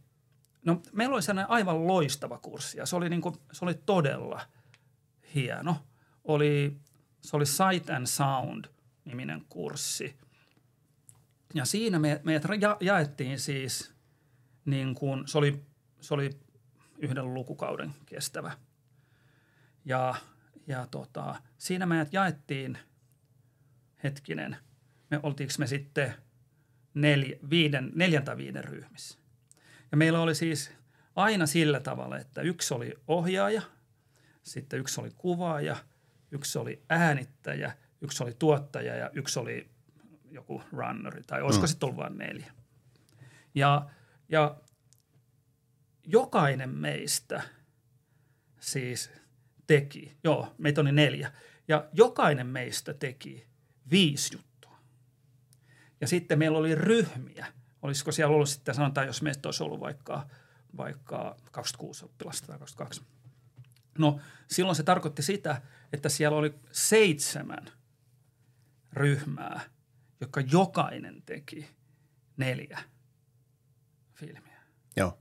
no 0.65 0.83
meillä 0.93 1.15
oli 1.15 1.23
sellainen 1.23 1.51
aivan 1.51 1.87
loistava 1.87 2.39
kurssi 2.39 2.79
ja 2.79 2.87
se 2.87 2.97
oli, 2.97 3.09
niinku, 3.09 3.37
se 3.53 3.65
oli 3.65 3.75
todella 3.75 4.41
hieno. 5.35 5.77
Oli 6.25 6.77
se 7.21 7.37
oli 7.37 7.47
Sight 7.47 7.91
and 7.91 8.07
Sound-niminen 8.07 9.45
kurssi. 9.49 10.17
Ja 11.55 11.65
siinä 11.65 11.99
me, 11.99 12.21
meidät 12.25 12.45
ja, 12.61 12.77
jaettiin 12.81 13.39
siis, 13.39 13.93
niin 14.65 14.95
kuin, 14.95 15.29
se, 15.29 15.39
oli, 15.39 15.63
se 16.01 16.15
oli 16.15 16.31
yhden 16.99 17.35
lukukauden 17.35 17.95
kestävä. 18.07 18.53
Ja, 19.85 20.15
ja 20.67 20.87
tota, 20.91 21.43
siinä 21.59 21.87
meidät 21.87 22.13
jaettiin, 22.13 22.79
hetkinen, 24.03 24.57
me 25.11 25.21
oltiinko 25.23 25.55
me 25.59 25.67
sitten 25.67 26.15
neljä, 26.95 27.37
viiden, 27.51 27.93
neljän 27.95 28.25
tai 28.25 28.37
viiden 28.37 28.65
ryhmissä. 28.65 29.19
Ja 29.91 29.97
meillä 29.97 30.21
oli 30.21 30.35
siis 30.35 30.73
aina 31.17 31.47
sillä 31.47 31.81
tavalla, 31.81 32.19
että 32.19 32.41
yksi 32.41 32.75
oli 32.75 32.95
ohjaaja, 33.07 33.63
sitten 34.43 34.81
yksi 34.81 35.01
oli 35.01 35.11
kuvaaja– 35.17 35.77
yksi 36.31 36.59
oli 36.59 36.83
äänittäjä, 36.89 37.77
yksi 38.01 38.23
oli 38.23 38.35
tuottaja 38.39 38.97
ja 38.97 39.11
yksi 39.15 39.39
oli 39.39 39.71
joku 40.31 40.63
runneri, 40.73 41.23
tai 41.23 41.43
olisiko 41.43 41.67
mm. 41.67 41.69
sitten 41.69 41.87
ollut 41.87 42.01
vain 42.01 42.19
neljä. 42.19 42.53
Ja, 43.55 43.91
ja 44.29 44.57
jokainen 46.07 46.71
meistä 46.71 47.43
siis 48.61 49.11
teki, 49.67 50.17
joo, 50.25 50.55
meitä 50.59 50.81
oli 50.81 50.93
neljä, 50.93 51.33
ja 51.69 51.89
jokainen 51.93 52.47
meistä 52.47 52.95
teki 52.95 53.47
viisi 53.91 54.35
juttua. 54.35 54.79
Ja 56.01 56.09
sitten 56.09 56.39
meillä 56.39 56.59
oli 56.59 56.75
ryhmiä. 56.75 57.47
Olisiko 57.83 58.13
siellä 58.13 58.35
ollut 58.35 58.49
sitten, 58.49 58.75
sanotaan, 58.75 59.07
jos 59.07 59.23
meistä 59.23 59.49
olisi 59.49 59.63
ollut 59.63 59.81
vaikka, 59.81 60.27
vaikka 60.77 61.37
26 61.53 62.05
oppilasta 62.05 62.47
tai 62.47 62.59
22. 62.59 63.03
No 63.99 64.21
silloin 64.51 64.77
se 64.77 64.83
tarkoitti 64.83 65.23
sitä, 65.23 65.63
että 65.93 66.09
siellä 66.09 66.39
oli 66.39 66.55
seitsemän 66.73 67.73
ryhmää, 68.93 69.61
jotka 70.21 70.41
jokainen 70.41 71.23
teki 71.23 71.69
neljä 72.37 72.79
filmiä. 74.15 74.63
Joo. 74.97 75.19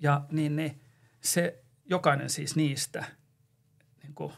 Ja 0.00 0.26
niin 0.30 0.56
ne, 0.56 0.78
se 1.20 1.64
jokainen 1.84 2.30
siis 2.30 2.56
niistä 2.56 3.04
niin 4.02 4.14
kuin 4.14 4.32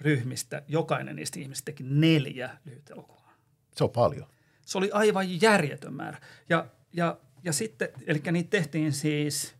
ryhmistä, 0.00 0.62
jokainen 0.68 1.16
niistä 1.16 1.40
ihmistä 1.40 1.64
teki 1.64 1.84
neljä 1.86 2.58
lyhytelokuvaa. 2.64 3.34
Se 3.72 3.84
on 3.84 3.90
paljon. 3.90 4.26
Se 4.66 4.78
oli 4.78 4.90
aivan 4.92 5.42
järjetön 5.42 5.94
määrä. 5.94 6.20
Ja, 6.48 6.66
ja, 6.92 7.20
ja 7.44 7.52
sitten, 7.52 7.88
eli 8.06 8.22
niitä 8.32 8.50
tehtiin 8.50 8.92
siis 8.92 9.54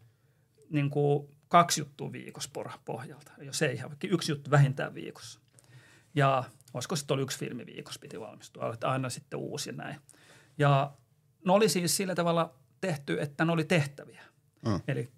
niin 0.71 0.91
kuin 0.91 1.29
kaksi 1.49 1.81
juttua 1.81 2.13
viikossa 2.13 2.51
pohjalta, 2.85 3.33
jos 3.39 3.63
ei 3.63 3.75
ihan, 3.75 3.97
yksi 4.05 4.33
juttu 4.33 4.51
vähintään 4.51 4.95
viikossa. 4.95 5.41
Ja 6.15 6.45
olisiko 6.75 6.97
sitten 6.97 7.15
oli 7.15 7.23
yksi 7.23 7.39
filmi 7.39 7.67
viikossa 7.67 8.01
piti 8.01 8.21
valmistua, 8.21 8.73
että 8.75 8.89
aina 8.89 9.11
sitten 9.11 9.39
uusi 9.39 9.71
ja 9.71 9.77
näin. 9.77 10.01
Ja 10.59 10.93
ne 11.45 11.53
oli 11.53 11.69
siis 11.69 11.97
sillä 11.97 12.15
tavalla 12.15 12.55
tehty, 12.81 13.21
että 13.21 13.45
ne 13.45 13.53
oli 13.53 13.65
tehtäviä. 13.65 14.23
Mm. 14.67 14.81
Eli 14.89 15.13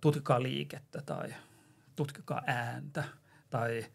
tutkikaa 0.00 0.42
liikettä 0.42 1.02
tai 1.06 1.34
tutkikaa 1.96 2.42
ääntä 2.46 3.04
tai 3.50 3.86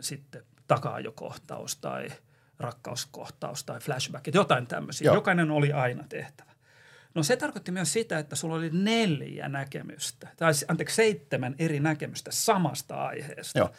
sitten 0.00 0.44
takaajokohtaus 0.66 1.76
tai 1.76 2.08
rakkauskohtaus 2.58 3.64
tai 3.64 3.80
flashback, 3.80 4.34
jotain 4.34 4.66
tämmöisiä. 4.66 5.04
Joo. 5.04 5.14
Jokainen 5.14 5.50
oli 5.50 5.72
aina 5.72 6.04
tehtävä. 6.08 6.52
No 7.14 7.22
se 7.22 7.36
tarkoitti 7.36 7.72
myös 7.72 7.92
sitä, 7.92 8.18
että 8.18 8.36
sulla 8.36 8.54
oli 8.54 8.70
neljä 8.72 9.48
näkemystä, 9.48 10.28
tai 10.36 10.52
anteeksi 10.68 10.96
seitsemän 10.96 11.54
eri 11.58 11.80
näkemystä 11.80 12.30
samasta 12.30 13.02
aiheesta. 13.02 13.58
Joo. 13.58 13.70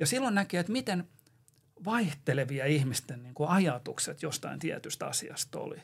Ja 0.00 0.06
silloin 0.06 0.34
näkee, 0.34 0.60
että 0.60 0.72
miten 0.72 1.08
vaihtelevia 1.84 2.66
ihmisten 2.66 3.22
niin 3.22 3.34
kuin 3.34 3.48
ajatukset 3.48 4.22
jostain 4.22 4.58
tietystä 4.58 5.06
asiasta 5.06 5.58
oli. 5.58 5.76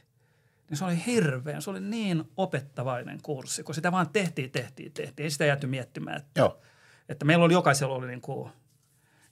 Niin 0.70 0.79
se 0.79 0.85
oli 0.85 1.07
hirveän, 1.07 1.62
se 1.62 1.70
oli 1.70 1.81
niin 1.81 2.25
opettavainen 2.37 3.22
kurssi, 3.22 3.62
kun 3.62 3.75
sitä 3.75 3.92
vaan 3.92 4.09
tehtiin, 4.09 4.51
tehtiin, 4.51 4.92
tehtiin. 4.92 5.25
Ei 5.25 5.31
sitä 5.31 5.44
jääty 5.44 5.66
miettimään, 5.66 6.16
että, 6.16 6.40
Joo. 6.40 6.61
että 7.09 7.25
meillä 7.25 7.44
oli 7.44 7.53
jokaisella 7.53 7.94
oli 7.94 8.07
niin 8.07 8.20
kuin 8.20 8.51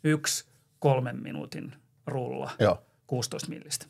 yksi 0.04 0.44
kolmen 0.78 1.22
minuutin 1.22 1.72
rulla 2.06 2.50
Joo. 2.58 2.82
16 3.06 3.48
millistä. 3.48 3.86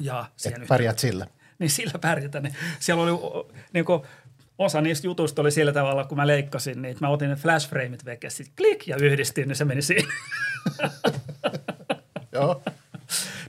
Ja 0.00 0.30
Et 0.46 0.68
pärjät 0.68 0.98
sillä. 0.98 1.26
Niin 1.58 1.70
sillä 1.70 1.98
pärjätä. 1.98 2.40
Niin 2.40 2.54
siellä 2.80 3.02
oli 3.02 3.44
niin 3.72 3.84
kuin, 3.84 4.02
osa 4.58 4.80
niistä 4.80 5.06
jutuista 5.06 5.42
oli 5.42 5.50
sillä 5.50 5.72
tavalla, 5.72 6.04
kun 6.04 6.18
mä 6.18 6.26
leikkasin, 6.26 6.82
niin 6.82 6.96
mä 7.00 7.08
otin 7.08 7.30
ne 7.30 7.36
flash 7.36 7.68
frameit 7.68 8.04
veke, 8.04 8.30
sitten 8.30 8.56
klik 8.56 8.88
ja 8.88 8.96
yhdistin, 8.96 9.48
niin 9.48 9.56
se 9.56 9.64
meni 9.64 9.82
siinä. 9.82 10.12
Joo. 12.32 12.62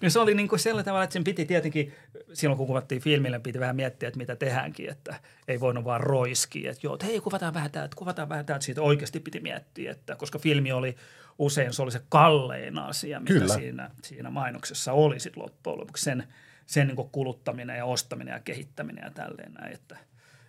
niin 0.01 0.11
se 0.11 0.19
oli 0.19 0.33
niin 0.33 0.47
kuin 0.47 0.59
sillä 0.59 0.83
tavalla, 0.83 1.03
että 1.03 1.13
sen 1.13 1.23
piti 1.23 1.45
tietenkin, 1.45 1.93
silloin 2.33 2.57
kun 2.57 2.67
kuvattiin 2.67 3.01
filmille, 3.01 3.39
piti 3.39 3.59
vähän 3.59 3.75
miettiä, 3.75 4.07
että 4.07 4.17
mitä 4.17 4.35
tehdäänkin, 4.35 4.89
että 4.89 5.15
ei 5.47 5.59
voinut 5.59 5.85
vaan 5.85 6.01
roiskia, 6.01 6.71
että 6.71 6.87
joo, 6.87 6.93
että 6.93 7.05
hei, 7.05 7.19
kuvataan 7.19 7.53
vähän 7.53 7.71
täältä, 7.71 7.95
kuvataan 7.95 8.29
vähän 8.29 8.45
täältä. 8.45 8.65
Siitä 8.65 8.81
oikeasti 8.81 9.19
piti 9.19 9.39
miettiä, 9.39 9.91
että 9.91 10.15
koska 10.15 10.39
filmi 10.39 10.71
oli 10.71 10.95
usein, 11.39 11.73
se 11.73 11.81
oli 11.81 11.91
se 11.91 12.01
kallein 12.09 12.79
asia, 12.79 13.19
mitä 13.19 13.47
siinä, 13.47 13.91
siinä 14.03 14.29
mainoksessa 14.29 14.93
oli 14.93 15.19
sitten 15.19 15.43
loppujen 15.43 15.79
lopuksi. 15.79 16.03
Sen, 16.03 16.23
sen 16.65 16.87
niin 16.87 17.09
kuluttaminen 17.11 17.77
ja 17.77 17.85
ostaminen 17.85 18.33
ja 18.33 18.39
kehittäminen 18.39 19.03
ja 19.03 19.11
tälleen 19.11 19.53
näin, 19.53 19.73
että– 19.73 19.97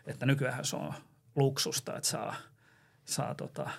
että 0.08 0.26
nykyään 0.26 0.64
se 0.64 0.76
on 0.76 0.94
luksusta, 1.36 1.96
että 1.96 2.08
saa, 2.08 2.34
saa 3.04 3.34
tota, 3.34 3.70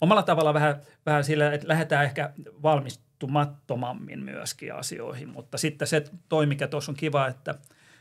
omalla 0.00 0.22
tavalla 0.22 0.54
vähän, 0.54 0.80
vähän 1.06 1.24
sillä, 1.24 1.52
että 1.52 1.68
lähdetään 1.68 2.04
ehkä 2.04 2.32
valmistumattomammin 2.62 4.24
myöskin 4.24 4.74
asioihin, 4.74 5.28
mutta 5.28 5.58
sitten 5.58 5.88
se 5.88 6.04
toi, 6.28 6.46
mikä 6.46 6.68
tuossa 6.68 6.92
on 6.92 6.96
kiva, 6.96 7.26
että, 7.28 7.54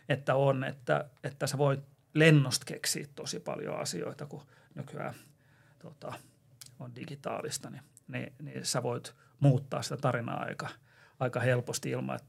että 0.09 0.35
on, 0.35 0.63
että, 0.63 1.05
että 1.23 1.47
sä 1.47 1.57
voit 1.57 1.79
lennosta 2.13 2.65
keksiä 2.65 3.07
tosi 3.15 3.39
paljon 3.39 3.79
asioita, 3.79 4.25
kun 4.25 4.43
nykyään 4.75 5.15
tota, 5.79 6.13
on 6.79 6.95
digitaalista, 6.95 7.69
niin 7.69 7.83
niin, 8.11 8.33
niin 8.41 8.65
sä 8.65 8.83
voit 8.83 9.15
muuttaa 9.39 9.81
sitä 9.81 9.97
tarinaa 9.97 10.39
aika, 10.39 10.69
aika 11.19 11.39
helposti 11.39 11.89
ilman, 11.89 12.15
että 12.15 12.27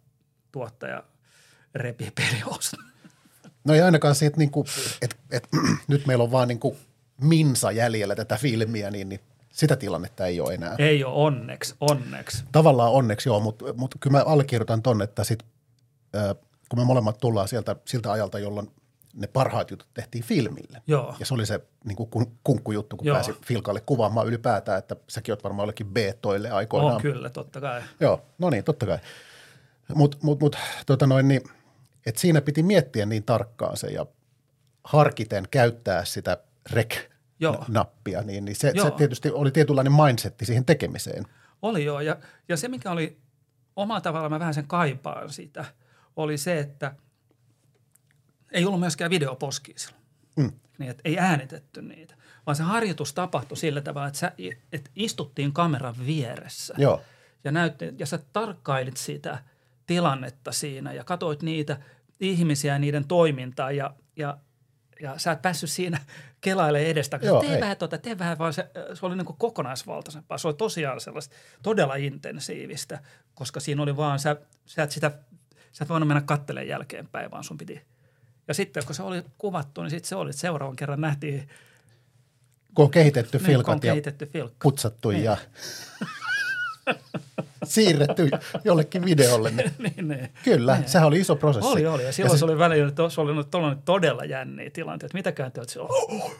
tuottaja 0.53 1.05
repii 1.75 2.11
peliosta. 2.11 2.77
No 3.64 3.75
ei 3.75 3.81
ainakaan 3.81 4.14
siitä, 4.14 4.37
niin 4.37 4.51
kuin, 4.51 4.66
että, 5.03 5.16
että 5.31 5.48
nyt 5.88 6.07
meillä 6.07 6.25
on 6.25 6.31
vaan 6.33 6.48
niin 6.48 6.61
kuin 6.61 6.77
minsa 7.20 7.70
jäljellä 7.72 8.14
tätä 8.14 8.37
filmiä, 8.37 8.90
niin, 8.90 9.09
niin 9.09 9.20
sitä 9.53 9.77
tilannetta 9.77 10.27
ei 10.27 10.40
ole 10.40 10.55
enää. 10.55 10.75
Ei 10.79 11.05
ole 11.05 11.14
onneksi, 11.14 11.75
onneksi. 11.81 12.44
Tavallaan 12.53 12.92
onneksi 12.92 13.29
joo, 13.29 13.40
mutta, 13.40 13.64
mutta 13.72 13.96
kyllä 14.01 14.18
mä 14.18 14.25
allekirjoitan 14.27 14.83
ton, 14.83 15.03
että 15.03 15.25
sit, 15.25 15.42
äh, 16.16 16.37
kun 16.68 16.79
me 16.79 16.85
molemmat 16.85 17.18
tullaan 17.18 17.48
sieltä 17.48 17.77
siltä 17.85 18.12
ajalta, 18.12 18.38
jolloin 18.38 18.70
ne 19.14 19.27
parhaat 19.27 19.70
jutut 19.70 19.88
tehtiin 19.94 20.25
filmille. 20.25 20.83
Joo. 20.87 21.16
Ja 21.20 21.27
se 21.27 21.35
oli 21.35 21.46
se 21.46 21.61
niin 21.85 21.96
kuin 21.96 22.11
kun- 22.11 22.33
kunkkujuttu, 22.44 22.96
kun 22.96 23.07
Joo. 23.07 23.14
pääsi 23.14 23.33
Filkalle 23.46 23.81
kuvaamaan 23.81 24.27
ylipäätään, 24.27 24.79
että 24.79 24.96
säkin 25.09 25.33
oot 25.33 25.44
varmaan 25.44 25.64
jollekin 25.64 25.87
B-toille 25.87 26.51
aikoinaan. 26.51 26.94
On 26.94 27.03
kyllä, 27.03 27.31
totta 27.31 27.61
kai. 27.61 27.83
Joo, 28.01 28.22
no 28.38 28.51
niin, 28.51 28.64
totta 28.64 28.87
kai. 28.87 28.98
Mutta 29.94 30.16
mut, 30.22 30.40
mut, 30.40 30.57
tota 30.87 31.07
noin, 31.07 31.29
niin, 31.29 31.42
et 32.07 32.17
siinä 32.17 32.41
piti 32.41 32.62
miettiä 32.62 33.07
niin 33.07 33.25
tarkkaan 33.25 33.77
se 33.77 33.87
ja 33.87 34.07
harkiten 34.85 35.49
käyttää 35.51 36.05
sitä 36.05 36.37
Joo. 37.41 37.55
rec-nappia, 37.55 38.23
niin, 38.25 38.45
niin 38.45 38.57
se, 38.57 38.71
se 38.71 38.77
Joo. 38.77 38.91
tietysti 38.91 39.31
oli 39.31 39.51
tietynlainen 39.51 39.93
mindsetti 39.93 40.47
siihen 40.47 40.65
tekemiseen. 40.65 41.25
Oli 41.62 41.85
joo, 41.85 42.01
ja, 42.01 42.17
ja 42.49 42.57
se 42.57 42.69
mikä 42.69 42.91
oli 42.91 43.19
omalla 43.77 44.01
tavalla, 44.01 44.29
mä 44.29 44.38
vähän 44.38 44.55
sen 44.55 44.67
kaipaan 44.67 45.31
sitä, 45.31 45.65
oli 46.17 46.38
se, 46.38 46.59
että 46.59 46.95
ei 48.53 48.65
ollut 48.65 48.81
myöskään 48.81 49.11
videoposkia 49.11 49.75
silloin. 49.79 50.03
Mm. 50.37 50.53
Niin, 50.79 50.91
että 50.91 51.03
ei 51.05 51.19
äänitetty 51.19 51.83
niitä, 51.83 52.15
vaan 52.47 52.57
se 52.57 52.62
harjoitus 52.62 53.15
tapahtui 53.15 53.57
sillä 53.57 53.81
tavalla, 53.81 54.07
että, 54.07 54.19
sä, 54.19 54.33
että 54.73 54.91
istuttiin 54.97 55.53
kameran 55.53 55.95
vieressä. 56.07 56.75
Joo, 56.79 57.03
Ja, 57.45 57.53
näytti, 57.53 57.95
ja 57.99 58.07
sä 58.07 58.19
tarkkailit 58.33 58.97
sitä 58.97 59.38
tilannetta 59.93 60.53
siinä 60.53 60.93
ja 60.93 61.05
katsoit 61.05 61.43
niitä 61.43 61.77
ihmisiä 62.21 62.73
ja 62.73 62.79
niiden 62.79 63.05
toimintaa 63.05 63.71
ja, 63.71 63.95
ja, 64.17 64.39
ja 65.01 65.19
sä 65.19 65.33
et 65.33 65.43
päässyt 65.43 65.71
siinä 65.71 65.99
kelailemaan 66.41 66.91
edestä. 66.91 67.19
Joo, 67.23 67.41
tee 67.41 67.55
ei. 67.55 67.61
vähän 67.61 67.77
tota, 67.77 67.99
tee 67.99 68.19
vähän, 68.19 68.39
vaan 68.39 68.53
se, 68.53 68.71
se 68.95 69.07
oli 69.07 69.17
niin 69.17 69.27
kuin 69.27 69.37
kokonaisvaltaisempaa. 69.39 70.39
Se 70.39 70.49
oli 70.49 70.55
tosiaan 70.55 71.01
sellaista 71.01 71.37
todella 71.63 71.95
intensiivistä, 71.95 72.99
koska 73.35 73.61
siinä 73.61 73.83
oli 73.83 73.97
vaan, 73.97 74.19
sä, 74.19 74.37
sä 74.67 74.83
et 74.83 74.91
sitä, 74.91 75.11
sä 75.73 75.85
et 75.85 75.89
voinut 75.89 76.09
mennä 76.09 76.21
kattelemaan 76.21 76.69
jälkeenpäin, 76.69 77.31
vaan 77.31 77.45
sun 77.45 77.59
piti. 77.59 77.83
Ja 78.49 78.55
sitten 78.55 78.87
kun 78.87 78.95
se 78.95 79.03
oli 79.03 79.23
kuvattu, 79.39 79.83
niin 79.83 79.91
sitten 79.91 80.09
se 80.09 80.17
oli, 80.17 80.33
seuraavan 80.33 80.77
kerran 80.77 81.01
nähtiin 81.01 81.49
kun 82.75 82.85
on 82.85 82.91
kehitetty 82.91 83.39
niin, 83.39 83.45
kun 83.45 83.55
on 83.55 83.57
filkat 83.57 83.85
ja 83.85 83.93
kehitetty 83.93 84.27
filkka. 84.27 84.57
putsattu 84.63 85.11
Niin. 85.11 85.25
ja 85.25 85.37
siirretty 87.64 88.31
jollekin 88.64 89.05
videolle. 89.05 89.51
Niin 89.51 89.73
niin, 89.97 90.09
niin. 90.09 90.29
kyllä, 90.45 90.77
Niin. 90.79 90.88
sehän 90.88 91.09
oli 91.09 91.21
iso 91.21 91.37
prosessi. 91.37 91.68
Oli, 91.68 91.87
oli. 91.87 92.05
Ja 92.05 92.12
silloin 92.12 92.37
se- 92.37 92.38
se 92.38 92.45
oli 92.45 92.59
välillä, 92.59 92.88
että 92.88 93.09
se 93.09 93.21
oli 93.21 93.45
tollainen 93.45 93.83
todella 93.85 94.25
jänniä 94.25 94.71
tilanteet. 94.71 95.09
että 95.11 95.18
Mitäkään 95.18 95.53
te 95.53 95.61
olette 95.61 95.73
silloin, 95.73 95.92
oh, 95.92 96.33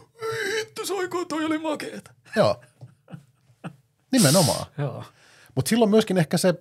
hitto 0.59 0.87
soiko, 0.87 1.25
toi 1.25 1.45
oli 1.45 1.59
makeeta. 1.59 2.11
Joo, 2.37 2.61
nimenomaan. 4.13 4.67
Joo. 4.79 5.05
Mutta 5.55 5.69
silloin 5.69 5.91
myöskin 5.91 6.19
ehkä 6.19 6.39
se 6.39 6.55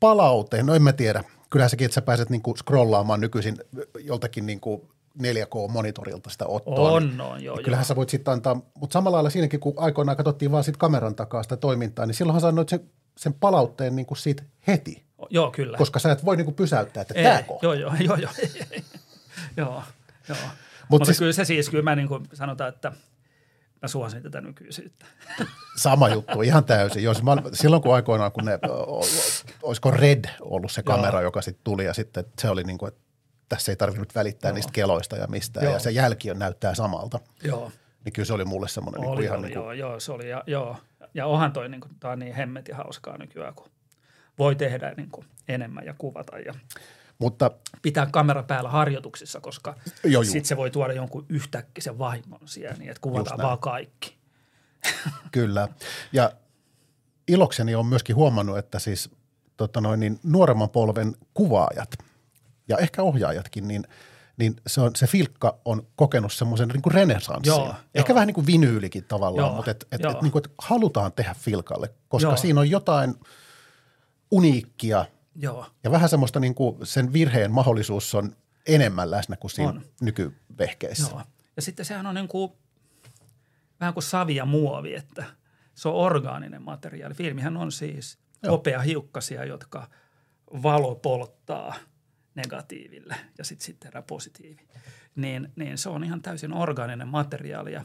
palaute, 0.00 0.62
no 0.62 0.74
en 0.74 0.82
mä 0.82 0.92
tiedä, 0.92 1.24
kyllähän 1.50 1.70
sekin, 1.70 1.84
että 1.84 1.94
sä 1.94 2.02
pääset 2.02 2.30
niinku 2.30 2.56
scrollaamaan 2.56 3.20
nykyisin 3.20 3.56
joltakin 4.00 4.46
niinku 4.46 4.90
4K-monitorilta 5.22 6.30
sitä 6.30 6.46
ottoa. 6.46 6.90
On, 6.90 7.08
niin, 7.08 7.20
on, 7.20 7.44
joo, 7.44 7.56
niin 7.56 7.64
kyllähän 7.64 7.82
joo. 7.82 7.88
sä 7.88 7.96
voit 7.96 8.08
sitten 8.08 8.32
antaa, 8.32 8.60
mutta 8.74 8.92
samalla 8.92 9.14
lailla 9.16 9.30
siinäkin, 9.30 9.60
kun 9.60 9.74
aikoinaan 9.76 10.16
katsottiin 10.16 10.52
vaan 10.52 10.64
siitä 10.64 10.78
kameran 10.78 11.14
takaa 11.14 11.42
sitä 11.42 11.56
toimintaa, 11.56 12.06
niin 12.06 12.14
silloinhan 12.14 12.40
sä 12.40 12.48
annoit 12.48 12.68
sen, 12.68 12.80
sen 13.16 13.34
palautteen 13.34 13.96
niinku 13.96 14.14
siitä 14.14 14.42
heti, 14.66 15.04
Joo, 15.30 15.50
kyllä. 15.50 15.78
koska 15.78 15.98
sä 15.98 16.12
et 16.12 16.24
voi 16.24 16.36
niinku 16.36 16.52
pysäyttää, 16.52 17.00
että 17.00 17.14
tämä 17.14 17.42
kohta. 17.42 17.66
Joo, 17.66 17.74
joo, 17.74 17.92
joo, 18.06 18.16
joo. 18.16 18.30
joo, 19.56 19.82
joo. 20.28 20.36
Mut 20.38 20.88
Mutta 20.88 21.04
siis- 21.06 21.18
kyllä 21.18 21.32
se 21.32 21.44
siis, 21.44 21.70
kyllä 21.70 21.84
mä 21.84 21.96
niin 21.96 22.08
kuin 22.08 22.24
sanotaan, 22.32 22.68
että 22.68 22.92
mä 23.82 23.88
suosin 23.88 24.22
tätä 24.22 24.40
nykyisyyttä. 24.40 25.06
Sama 25.76 26.08
juttu, 26.08 26.42
ihan 26.42 26.64
täysin. 26.64 27.02
Jos 27.02 27.22
mä, 27.22 27.36
silloin 27.52 27.82
kun 27.82 27.94
aikoinaan, 27.94 28.32
kun 28.32 28.44
ne, 28.44 28.58
olisiko 29.62 29.90
Red 29.90 30.24
ollut 30.40 30.72
se 30.72 30.82
kamera, 30.82 31.18
Joo. 31.18 31.22
joka 31.22 31.42
sitten 31.42 31.64
tuli 31.64 31.84
ja 31.84 31.94
sitten 31.94 32.24
se 32.38 32.50
oli 32.50 32.64
niin 32.64 32.78
kuin, 32.78 32.88
että 32.88 33.00
tässä 33.48 33.72
ei 33.72 33.76
tarvinnut 33.76 34.14
välittää 34.14 34.48
Joo. 34.48 34.54
niistä 34.54 34.72
keloista 34.72 35.16
ja 35.16 35.26
mistään 35.26 35.64
Joo. 35.64 35.72
ja 35.72 35.78
se 35.78 35.90
jälki 35.90 36.30
on 36.30 36.38
näyttää 36.38 36.74
samalta. 36.74 37.20
Joo, 37.42 37.72
Niin 38.04 38.12
kyllä 38.12 38.26
se 38.26 38.32
oli 38.32 38.44
mulle 38.44 38.68
semmoinen 38.68 39.00
niin 39.00 39.10
oli, 39.10 39.24
ihan 39.24 39.38
oli, 39.38 39.46
niin 39.46 39.54
kuin, 39.54 39.64
joo, 39.64 39.72
joo, 39.72 40.00
se 40.00 40.12
oli, 40.12 40.28
ja, 40.28 40.44
joo. 40.46 40.76
Ja 41.14 41.26
onhan 41.26 41.52
toi, 41.52 41.68
niin 41.68 41.80
kuin, 41.80 41.92
tää 42.00 42.10
on 42.10 42.18
niin 42.18 42.34
hemmetin 42.34 42.76
hauskaa 42.76 43.18
nykyään, 43.18 43.54
kun 43.54 43.70
voi 44.38 44.56
tehdä 44.56 44.94
niin 44.96 45.10
kuin 45.10 45.26
enemmän 45.48 45.86
ja 45.86 45.94
kuvata 45.98 46.38
ja 46.38 46.54
mutta 47.18 47.50
pitää 47.82 48.06
kamera 48.06 48.42
päällä 48.42 48.70
harjoituksissa, 48.70 49.40
koska 49.40 49.74
sitten 50.22 50.44
se 50.44 50.56
voi 50.56 50.70
tuoda 50.70 50.92
jonkun 50.92 51.26
yhtäkkisen 51.28 51.98
vahingon 51.98 52.40
siellä, 52.44 52.76
niin 52.78 52.90
että 52.90 53.00
kuvataan 53.00 53.38
vaan 53.38 53.58
kaikki. 53.58 54.16
kyllä. 55.32 55.68
Ja 56.12 56.32
ilokseni 57.28 57.74
on 57.74 57.86
myöskin 57.86 58.16
huomannut, 58.16 58.58
että 58.58 58.78
siis 58.78 59.10
tota 59.56 59.80
noin, 59.80 60.00
niin 60.00 60.20
nuoremman 60.22 60.70
polven 60.70 61.16
kuvaajat 61.34 61.90
ja 62.68 62.78
ehkä 62.78 63.02
ohjaajatkin, 63.02 63.68
niin 63.68 63.84
niin 64.38 64.56
se, 64.66 64.80
on, 64.80 64.90
se 64.96 65.06
filkka 65.06 65.58
on 65.64 65.86
kokenut 65.96 66.32
semmoisen 66.32 66.68
niin 66.68 66.82
renesanssin. 66.94 67.50
Joo, 67.50 67.74
Ehkä 67.94 68.10
joo. 68.10 68.14
vähän 68.14 68.26
niin 68.26 68.34
kuin 68.34 68.46
vinyylikin 68.46 69.04
tavallaan, 69.04 69.46
Joo, 69.46 69.56
mutta 69.56 69.70
et, 69.70 69.86
et, 69.92 70.00
joo. 70.02 70.12
et, 70.12 70.22
niin 70.22 70.32
kuin, 70.32 70.42
et 70.46 70.52
halutaan 70.58 71.12
tehdä 71.12 71.34
filkalle, 71.38 71.90
koska 72.08 72.28
Joo. 72.28 72.36
siinä 72.36 72.60
on 72.60 72.70
jotain 72.70 73.14
uniikkia 74.30 75.04
Joo, 75.36 75.66
ja 75.84 75.90
vähän 75.90 76.08
semmoista 76.08 76.40
niin 76.40 76.54
kuin 76.54 76.86
sen 76.86 77.12
virheen 77.12 77.52
mahdollisuus 77.52 78.14
on 78.14 78.36
enemmän 78.66 79.10
läsnä 79.10 79.36
kuin 79.36 79.50
siinä 79.50 79.68
On. 79.68 79.82
nykyvehkeissä. 80.00 81.10
joo. 81.10 81.22
Ja 81.56 81.62
sitten 81.62 81.86
sehän 81.86 82.06
on 82.06 82.14
niin 82.14 82.28
kuin, 82.28 82.52
vähän 83.80 83.94
kuin 83.94 84.04
savi 84.04 84.36
ja 84.36 84.44
muovi, 84.44 84.94
että 84.94 85.24
se 85.74 85.88
on 85.88 85.94
orgaaninen 85.94 86.62
materiaali. 86.62 87.14
Filmihän 87.14 87.56
on 87.56 87.72
siis 87.72 88.18
Joo. 88.42 88.50
hopea 88.52 88.80
hiukkasia, 88.80 89.44
jotka 89.44 89.88
valo 90.62 90.94
polttaa 90.94 91.74
negatiiville 92.34 93.16
ja 93.38 93.44
sitten 93.44 93.66
sit 93.66 93.80
tehdään 93.80 94.04
positiivi. 94.04 94.68
Niin, 95.16 95.52
niin 95.56 95.78
se 95.78 95.88
on 95.88 96.04
ihan 96.04 96.22
täysin 96.22 96.52
orgaaninen 96.52 97.08
materiaali 97.08 97.72
ja, 97.72 97.84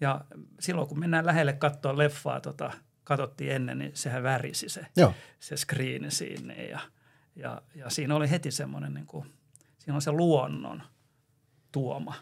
ja 0.00 0.24
silloin 0.60 0.88
kun 0.88 0.98
mennään 0.98 1.26
lähelle 1.26 1.52
katsoa 1.52 1.98
leffaa, 1.98 2.40
tota, 2.40 2.72
katsottiin 3.04 3.52
ennen, 3.52 3.78
niin 3.78 3.90
sehän 3.94 4.22
värisi 4.22 4.68
se, 4.68 4.86
Joo. 4.96 5.14
se 5.40 5.56
screeni 5.56 6.10
siinä 6.10 6.54
ja, 6.54 6.80
ja, 7.36 7.62
ja 7.74 7.90
siinä 7.90 8.14
oli 8.14 8.30
heti 8.30 8.50
semmoinen, 8.50 8.94
niin 8.94 9.06
kuin, 9.06 9.32
siinä 9.78 9.94
on 9.94 10.02
se 10.02 10.12
luonnon 10.12 10.82
tuoma, 11.72 12.14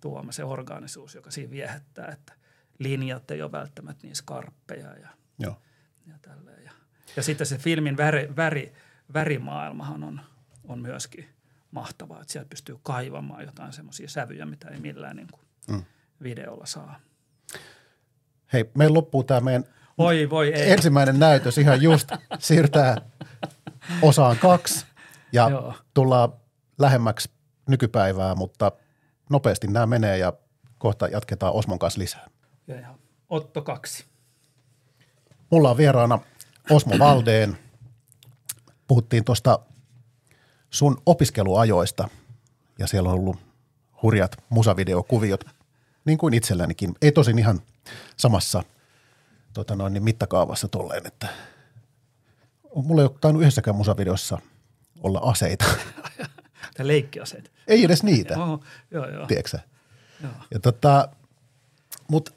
tuoma 0.00 0.32
se 0.32 0.44
orgaanisuus, 0.44 1.14
joka 1.14 1.30
siinä 1.30 1.50
viehättää, 1.50 2.08
että 2.08 2.32
linjat 2.78 3.30
ei 3.30 3.42
ole 3.42 3.52
välttämättä 3.52 4.06
niin 4.06 4.16
skarppeja 4.16 4.98
ja, 4.98 5.08
Joo. 5.38 5.60
ja 6.06 6.14
tälleen. 6.22 6.64
Ja, 6.64 6.72
ja 7.16 7.22
sitten 7.22 7.46
se 7.46 7.58
filmin 7.58 7.96
väri, 7.96 8.28
väri, 8.36 8.72
värimaailmahan 9.14 10.04
on, 10.04 10.20
on 10.68 10.78
myöskin 10.78 11.28
mahtavaa, 11.70 12.20
että 12.20 12.32
sieltä 12.32 12.48
pystyy 12.48 12.78
kaivamaan 12.82 13.44
jotain 13.44 13.72
semmoisia 13.72 14.08
sävyjä, 14.08 14.46
mitä 14.46 14.68
ei 14.68 14.80
millään 14.80 15.16
niin 15.16 15.28
kuin 15.32 15.40
Mm. 15.68 15.82
videolla 16.22 16.66
saa. 16.66 17.00
Hei, 18.52 18.70
meillä 18.74 18.94
loppuu 18.94 19.24
tämä 19.24 19.40
meidän 19.40 19.64
Oi 19.98 20.30
voi 20.30 20.48
ei. 20.54 20.72
ensimmäinen 20.72 21.18
näytös 21.18 21.58
ihan 21.58 21.82
just 21.82 22.08
siirtää 22.38 22.96
osaan 24.02 24.36
kaksi 24.38 24.86
ja 25.32 25.48
Joo. 25.50 25.74
tullaan 25.94 26.32
lähemmäksi 26.78 27.30
nykypäivää, 27.68 28.34
mutta 28.34 28.72
nopeasti 29.30 29.66
nämä 29.66 29.86
menee 29.86 30.18
ja 30.18 30.32
kohta 30.78 31.08
jatketaan 31.08 31.52
Osmon 31.52 31.78
kanssa 31.78 32.00
lisää. 32.00 32.26
Ja, 32.66 32.80
ja 32.80 32.94
Otto 33.30 33.62
kaksi. 33.62 34.04
Mulla 35.50 35.70
on 35.70 35.76
vieraana 35.76 36.18
Osmo 36.70 36.98
Valdeen. 36.98 37.58
Puhuttiin 38.88 39.24
tuosta 39.24 39.58
sun 40.74 41.02
opiskeluajoista 41.06 42.08
ja 42.78 42.86
siellä 42.86 43.08
on 43.08 43.14
ollut 43.14 43.36
hurjat 44.02 44.36
musavideokuviot, 44.48 45.44
niin 46.04 46.18
kuin 46.18 46.34
itsellänikin. 46.34 46.94
Ei 47.02 47.12
tosin 47.12 47.38
ihan 47.38 47.60
samassa 48.16 48.62
tota 49.52 49.76
noin, 49.76 49.92
niin 49.92 50.02
mittakaavassa 50.02 50.68
tolleen, 50.68 51.06
että 51.06 51.28
mulla 52.74 53.02
ei 53.02 53.06
ole 53.06 53.18
tainnut 53.20 53.42
yhdessäkään 53.42 53.76
musavideossa 53.76 54.38
olla 55.00 55.18
aseita. 55.18 55.64
Tämä 56.74 56.86
leikkiaseet. 56.86 57.52
ei 57.66 57.84
edes 57.84 58.02
niitä, 58.02 58.38
Oho, 58.38 58.60
joo, 58.90 59.08
joo. 59.08 59.26
tiedätkö 59.26 59.58
joo. 60.22 60.32
Ja 60.50 60.60
tota, 60.60 61.08
mut 62.08 62.34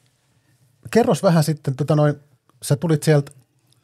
kerros 0.92 1.24
vähän 1.24 1.44
sitten, 1.44 1.76
tota 1.76 1.96
noin, 1.96 2.16
sä 2.62 2.76
tulit 2.76 3.04
sieltä 3.04 3.32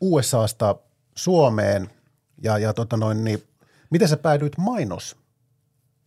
USAsta 0.01 0.75
Suomeen 1.15 1.89
ja, 2.43 2.57
ja 2.57 2.73
tota 2.73 2.97
noin, 2.97 3.23
niin 3.23 3.43
miten 3.93 4.07
sä 4.07 4.17
päädyit 4.17 4.57
mainos 4.57 5.17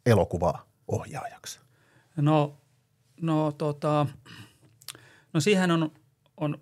elokuvaohjaajaksi? 0.07 1.61
No, 2.17 2.57
no, 3.21 3.53
tota, 3.53 4.07
no 5.33 5.41
siihen 5.41 5.71
on, 5.71 5.93
on 6.37 6.61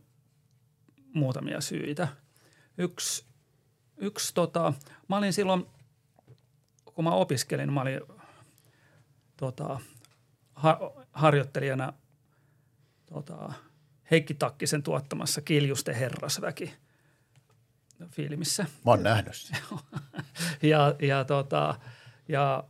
muutamia 1.14 1.60
syitä. 1.60 2.08
Yksi, 2.78 3.24
yksi 3.96 4.34
tota, 4.34 4.72
mä 5.08 5.16
olin 5.16 5.32
silloin, 5.32 5.66
kun 6.84 7.04
mä 7.04 7.10
opiskelin, 7.10 7.72
mä 7.72 7.80
olin 7.80 8.00
tota, 9.36 9.80
har, 10.54 10.76
harjoittelijana 11.12 11.92
tota, 13.06 13.52
Heikki 14.10 14.34
Takkisen 14.34 14.82
tuottamassa 14.82 15.40
Kiljusten 15.40 15.94
herrasväki 15.94 16.74
filmissä. 18.10 18.62
Mä 18.62 18.90
oon 18.90 19.02
nähnyt 19.02 19.36
sen. 19.36 19.58
ja, 20.70 20.94
ja, 21.02 21.24
tota, 21.24 21.74
ja, 22.28 22.64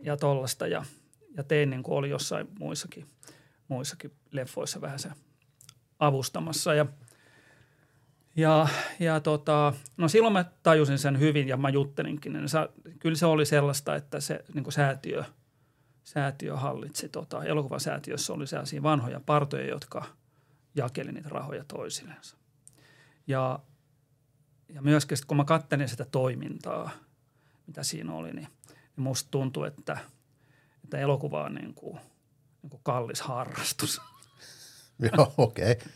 ja 0.00 0.16
tollasta 0.16 0.66
ja, 0.66 0.84
ja 1.36 1.44
tein 1.44 1.70
niin 1.70 1.82
kuin 1.82 1.96
oli 1.96 2.10
jossain 2.10 2.48
muissakin, 2.58 3.06
muissakin 3.68 4.12
leffoissa 4.30 4.80
vähän 4.80 4.98
se 4.98 5.10
avustamassa 5.98 6.74
ja, 6.74 6.86
ja, 8.36 8.68
ja 8.98 9.20
tota, 9.20 9.72
no 9.96 10.08
silloin 10.08 10.32
mä 10.32 10.44
tajusin 10.62 10.98
sen 10.98 11.18
hyvin 11.18 11.48
ja 11.48 11.56
mä 11.56 11.68
juttelinkin. 11.68 12.32
Niin 12.32 12.48
se, 12.48 12.58
kyllä 12.98 13.16
se 13.16 13.26
oli 13.26 13.46
sellaista, 13.46 13.96
että 13.96 14.20
se 14.20 14.44
niin 14.54 14.64
kuin 14.64 14.72
säätiö, 14.72 15.24
säätiö 16.04 16.56
hallitsi, 16.56 17.08
tota, 17.08 17.44
elokuvasäätiössä 17.44 18.32
oli 18.32 18.46
sellaisia 18.46 18.82
vanhoja 18.82 19.20
partoja, 19.26 19.66
jotka 19.66 20.04
jakeli 20.74 21.12
niitä 21.12 21.28
rahoja 21.28 21.64
toisillensa. 21.64 22.36
Ja, 23.26 23.58
ja 24.74 24.82
myöskin 24.82 25.18
kun 25.26 25.36
mä 25.36 25.44
kattelin 25.44 25.88
sitä 25.88 26.04
toimintaa, 26.04 26.90
mitä 27.66 27.82
siinä 27.82 28.12
oli, 28.12 28.32
niin, 28.32 28.48
niin 28.68 29.02
musta 29.02 29.30
tuntui, 29.30 29.68
että, 29.68 29.98
että 30.84 30.98
elokuva 30.98 31.44
on 31.44 31.54
niin 31.54 31.74
kuin, 31.74 32.00
niin 32.62 32.70
kuin 32.70 32.80
kallis 32.82 33.20
harrastus. 33.20 34.00
Joo, 35.16 35.34
okei. 35.36 35.72
Okay. 35.72 35.92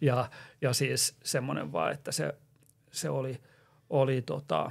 Ja, 0.00 0.30
ja 0.60 0.72
siis 0.72 1.16
semmoinen 1.24 1.72
vaan, 1.72 1.92
että 1.92 2.12
se, 2.12 2.34
se 2.92 3.10
oli, 3.10 3.40
oli, 3.90 4.22
tota, 4.22 4.70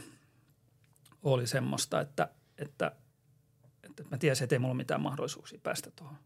oli 1.23 1.47
semmoista, 1.47 2.01
että, 2.01 2.29
että, 2.57 2.91
että 3.83 4.03
mä 4.11 4.17
tiesin, 4.17 4.43
että 4.43 4.55
ei 4.55 4.59
mulla 4.59 4.73
mitään 4.73 5.01
mahdollisuuksia 5.01 5.59
päästä 5.63 5.91
tuohon 5.91 6.17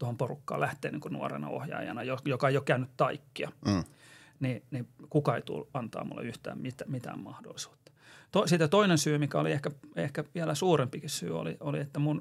tuohon 0.00 0.16
porukkaan 0.16 0.60
lähteä 0.60 0.90
niin 0.90 1.00
nuorena 1.10 1.48
ohjaajana, 1.48 2.02
joka 2.24 2.48
ei 2.48 2.56
ole 2.56 2.64
käynyt 2.64 2.90
taikkia. 2.96 3.52
Mm. 3.66 3.84
Niin, 4.40 4.62
niin 4.70 4.88
kuka 5.10 5.36
ei 5.36 5.42
tule 5.42 5.66
antaa 5.74 6.04
mulle 6.04 6.24
yhtään 6.24 6.58
mitään, 6.58 6.90
mitään 6.90 7.20
mahdollisuutta. 7.20 7.92
To, 8.30 8.46
sitten 8.46 8.70
toinen 8.70 8.98
syy, 8.98 9.18
mikä 9.18 9.38
oli 9.38 9.52
ehkä, 9.52 9.70
ehkä 9.96 10.24
vielä 10.34 10.54
suurempikin 10.54 11.10
syy, 11.10 11.38
oli, 11.38 11.56
oli, 11.60 11.80
että 11.80 11.98
mun 11.98 12.20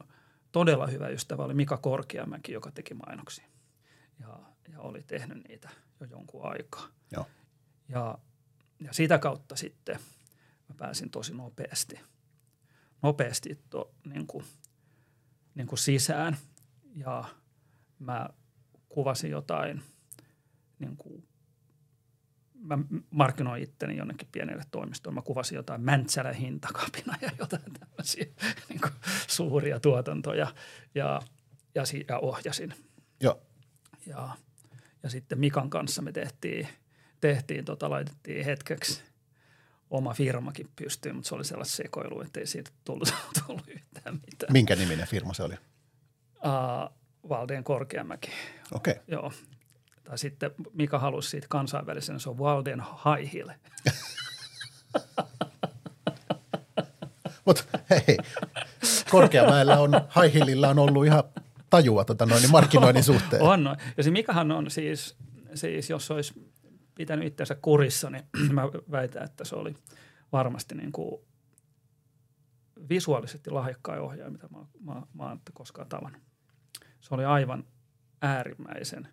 todella 0.51 0.87
hyvä 0.87 1.07
ystävä 1.07 1.43
oli 1.43 1.53
Mika 1.53 1.77
Korkeamäki, 1.77 2.51
joka 2.51 2.71
teki 2.71 2.93
mainoksia. 2.93 3.45
Ja, 4.19 4.39
ja 4.71 4.79
oli 4.79 5.03
tehnyt 5.03 5.47
niitä 5.47 5.69
jo 5.99 6.07
jonkun 6.09 6.45
aikaa. 6.51 6.87
Joo. 7.11 7.25
Ja, 7.89 8.17
ja 8.79 8.93
sitä 8.93 9.17
kautta 9.17 9.55
sitten 9.55 9.99
mä 10.69 10.75
pääsin 10.77 11.09
tosi 11.09 11.33
nopeasti, 11.33 11.99
nopeasti 13.01 13.59
to, 13.69 13.91
niin 14.05 14.27
kuin, 14.27 14.45
niin 15.55 15.67
kuin 15.67 15.79
sisään. 15.79 16.37
Ja 16.95 17.23
mä 17.99 18.29
kuvasin 18.89 19.31
jotain, 19.31 19.81
niin 20.79 20.97
kuin, 20.97 21.28
mä 22.59 22.77
markkinoin 23.09 23.63
itteni 23.63 23.97
jonnekin 23.97 24.27
pienelle 24.31 24.63
toimistoon. 24.71 25.13
Mä 25.13 25.21
kuvasin 25.21 25.55
jotain 25.55 25.81
Mäntsälän 25.81 26.35
hintakapina 26.35 27.15
ja 27.21 27.31
jotain 27.39 27.73
tämmöisiä 27.79 28.25
niin 28.69 28.81
kuin 28.81 28.93
suuria 29.27 29.79
tuotantoja 29.79 30.53
ja, 30.95 31.21
ja, 31.75 31.83
ja 32.07 32.19
ohjasin. 32.19 32.73
Joo. 33.21 33.41
Ja, 34.05 34.29
ja 35.03 35.09
sitten 35.09 35.39
Mikan 35.39 35.69
kanssa 35.69 36.01
me 36.01 36.11
tehtiin, 36.11 36.67
tehtiin 37.21 37.65
tota, 37.65 37.89
laitettiin 37.89 38.45
hetkeksi 38.45 39.03
oma 39.89 40.13
firmakin 40.13 40.69
pystyyn, 40.75 41.15
mutta 41.15 41.29
se 41.29 41.35
oli 41.35 41.43
sellainen 41.43 41.71
sekoilu, 41.71 42.21
että 42.21 42.39
ei 42.39 42.47
siitä 42.47 42.71
tullut, 42.83 43.13
tullut 43.45 43.67
yhtään 43.67 44.19
mitään. 44.25 44.53
Minkä 44.53 44.75
niminen 44.75 45.07
firma 45.07 45.33
se 45.33 45.43
oli? 45.43 45.55
Uh, 46.35 46.99
Valdeen 47.29 47.63
Korkeamäki. 47.63 48.31
Okei. 48.71 48.91
Okay. 48.91 49.03
Joo. 49.07 49.31
Tai 50.03 50.17
sitten 50.17 50.51
Mika 50.73 50.99
halusi 50.99 51.29
siitä 51.29 51.47
kansainvälisen, 51.49 52.19
se 52.19 52.29
on 52.29 52.39
Valden 52.39 52.81
High 52.81 53.33
Hill. 53.33 53.49
Mutta 57.45 57.63
hei, 57.89 58.17
Korkeamäellä 59.11 59.79
on, 59.79 59.91
High 59.93 60.33
Hillillä 60.33 60.69
on 60.69 60.79
ollut 60.79 61.05
ihan 61.05 61.23
tajua 61.69 62.05
tota 62.05 62.25
noin, 62.25 62.41
niin 62.41 62.51
markkinoinnin 62.51 63.03
suhteen. 63.03 63.41
On, 63.41 63.67
on. 63.67 63.75
Ja 63.97 64.03
se 64.03 64.11
Mikahan 64.11 64.51
on 64.51 64.71
siis, 64.71 65.17
siis 65.53 65.89
jos 65.89 66.11
olisi 66.11 66.51
pitänyt 66.95 67.27
itseänsä 67.27 67.55
kurissa, 67.61 68.09
niin 68.09 68.23
mä 68.53 68.61
väitän, 68.91 69.23
että 69.23 69.45
se 69.45 69.55
oli 69.55 69.75
varmasti 70.31 70.75
niin 70.75 70.91
kuin 70.91 71.21
visuaalisesti 72.89 73.49
lahjakkain 73.49 74.01
ohjaaja, 74.01 74.31
mitä 74.31 74.47
mä, 74.47 74.59
mä, 74.93 75.01
mä 75.13 75.23
oon 75.23 75.41
koskaan 75.53 75.89
tavannut 75.89 76.21
se 77.01 77.15
oli 77.15 77.25
aivan 77.25 77.63
äärimmäisen 78.21 79.07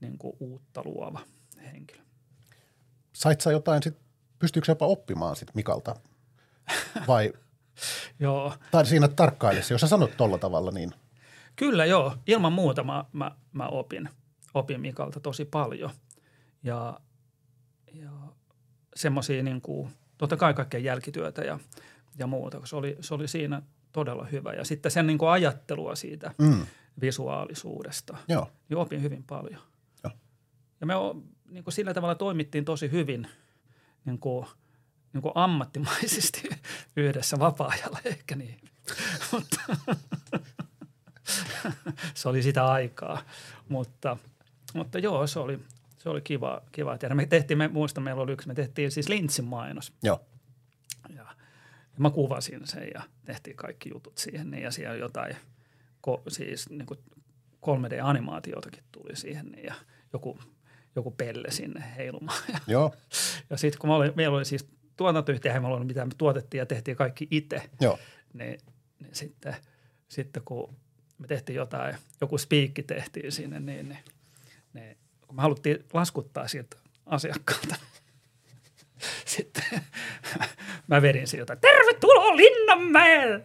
niin 0.00 0.18
kuin 0.18 0.36
uutta 0.40 0.82
luova 0.84 1.20
henkilö. 1.72 2.00
Sait 3.12 3.40
sä 3.40 3.52
jotain, 3.52 3.82
sit, 3.82 3.98
pystyykö 4.38 4.70
jopa 4.70 4.86
oppimaan 4.86 5.36
sit 5.36 5.54
Mikalta 5.54 5.94
vai 7.08 7.32
joo. 8.20 8.52
Tai 8.70 8.86
siinä 8.86 9.08
tarkkailisi, 9.08 9.74
jos 9.74 9.80
sä 9.80 9.86
sanot 9.86 10.16
tolla 10.16 10.38
tavalla, 10.38 10.70
niin. 10.70 10.92
Kyllä 11.56 11.84
joo, 11.84 12.16
ilman 12.26 12.52
muuta 12.52 12.84
mä, 12.84 13.04
mä, 13.12 13.30
mä 13.52 13.66
opin, 13.66 14.08
opin 14.54 14.80
Mikalta 14.80 15.20
tosi 15.20 15.44
paljon. 15.44 15.90
Ja, 16.62 17.00
ja 17.92 18.10
semmoisia 18.96 19.42
niin 19.42 19.60
kuin, 19.60 19.90
totta 20.18 20.36
kai 20.36 20.54
kaikkea 20.54 20.80
jälkityötä 20.80 21.42
ja, 21.42 21.58
ja 22.18 22.26
muuta, 22.26 22.60
koska 22.60 22.70
se 22.70 22.76
oli, 22.76 22.96
se 23.00 23.14
oli 23.14 23.28
siinä 23.28 23.62
todella 23.92 24.24
hyvä. 24.24 24.52
Ja 24.52 24.64
sitten 24.64 24.92
sen 24.92 25.06
niin 25.06 25.18
kuin 25.18 25.30
ajattelua 25.30 25.94
siitä, 25.94 26.34
mm 26.38 26.66
visuaalisuudesta. 27.00 28.16
Joo. 28.28 28.50
Niin 28.68 28.78
opin 28.78 29.02
hyvin 29.02 29.22
paljon. 29.22 29.60
Ja 30.80 30.86
me 30.86 30.94
niin 31.50 31.64
kuin 31.64 31.74
sillä 31.74 31.94
tavalla 31.94 32.14
toimittiin 32.14 32.64
tosi 32.64 32.90
hyvin 32.90 33.28
niin 34.04 34.18
kuin, 34.18 34.46
niin 35.12 35.22
kuin 35.22 35.32
ammattimaisesti 35.34 36.48
yhdessä 36.96 37.38
vapaa-ajalla, 37.38 37.98
ehkä 38.04 38.36
niin. 38.36 38.60
Mutta 39.32 39.60
se 42.14 42.28
oli 42.28 42.42
sitä 42.42 42.66
aikaa. 42.66 43.22
Mutta, 43.68 44.16
mutta 44.74 44.98
joo, 44.98 45.26
se 45.26 45.38
oli, 45.38 45.60
se 45.98 46.08
oli 46.08 46.20
kiva, 46.20 46.62
kiva 46.72 46.98
tehdä. 46.98 47.14
Me 47.14 47.26
tehtiin, 47.26 47.58
me 47.58 47.68
muistan, 47.68 48.04
meillä 48.04 48.22
oli 48.22 48.32
yksi, 48.32 48.48
me 48.48 48.54
tehtiin 48.54 48.90
siis 48.90 49.08
Lintsin 49.08 49.44
mainos. 49.44 49.92
Joo. 50.02 50.20
Ja, 51.08 51.22
ja 51.22 51.98
mä 51.98 52.10
kuvasin 52.10 52.66
sen 52.66 52.88
ja 52.94 53.02
tehtiin 53.24 53.56
kaikki 53.56 53.90
jutut 53.94 54.18
siihen 54.18 54.50
niin, 54.50 54.62
ja 54.62 54.70
siellä 54.70 54.96
jotain– 54.96 55.36
ko, 56.06 56.22
siis 56.28 56.70
niin 56.70 56.86
kuin 56.86 57.00
3D-animaatiotakin 57.66 58.82
tuli 58.92 59.16
siihen 59.16 59.46
niin, 59.46 59.64
ja 59.64 59.74
joku, 60.12 60.38
joku 60.96 61.10
pelle 61.10 61.50
sinne 61.50 61.84
heilumaan. 61.96 62.42
Joo. 62.66 62.94
ja 63.50 63.56
sitten 63.56 63.80
kun 63.80 63.90
oli, 63.90 64.12
meillä 64.14 64.36
oli 64.36 64.44
siis 64.44 64.68
tuotantoyhtiö, 64.96 65.60
meillä 65.60 65.76
oli 65.76 65.84
mitä 65.84 66.04
me 66.04 66.12
tuotettiin 66.18 66.58
ja 66.58 66.66
tehtiin 66.66 66.96
kaikki 66.96 67.28
itse, 67.30 67.62
Joo. 67.80 67.98
Niin, 68.32 68.60
niin 69.00 69.14
sitten, 69.14 69.56
sitten 70.08 70.42
kun 70.44 70.76
me 71.18 71.26
tehtiin 71.26 71.56
jotain, 71.56 71.96
joku 72.20 72.38
spiikki 72.38 72.82
tehtiin 72.82 73.32
sinne, 73.32 73.60
niin, 73.60 73.88
niin, 73.88 73.98
niin 74.72 74.96
kun 75.26 75.36
me 75.36 75.42
haluttiin 75.42 75.84
laskuttaa 75.92 76.48
siltä 76.48 76.76
asiakkaalta, 77.06 77.76
sitten 79.36 79.64
mä 80.88 81.02
vedin 81.02 81.26
sieltä, 81.26 81.56
tervetuloa 81.56 82.36
Linnanmäelle! 82.36 83.44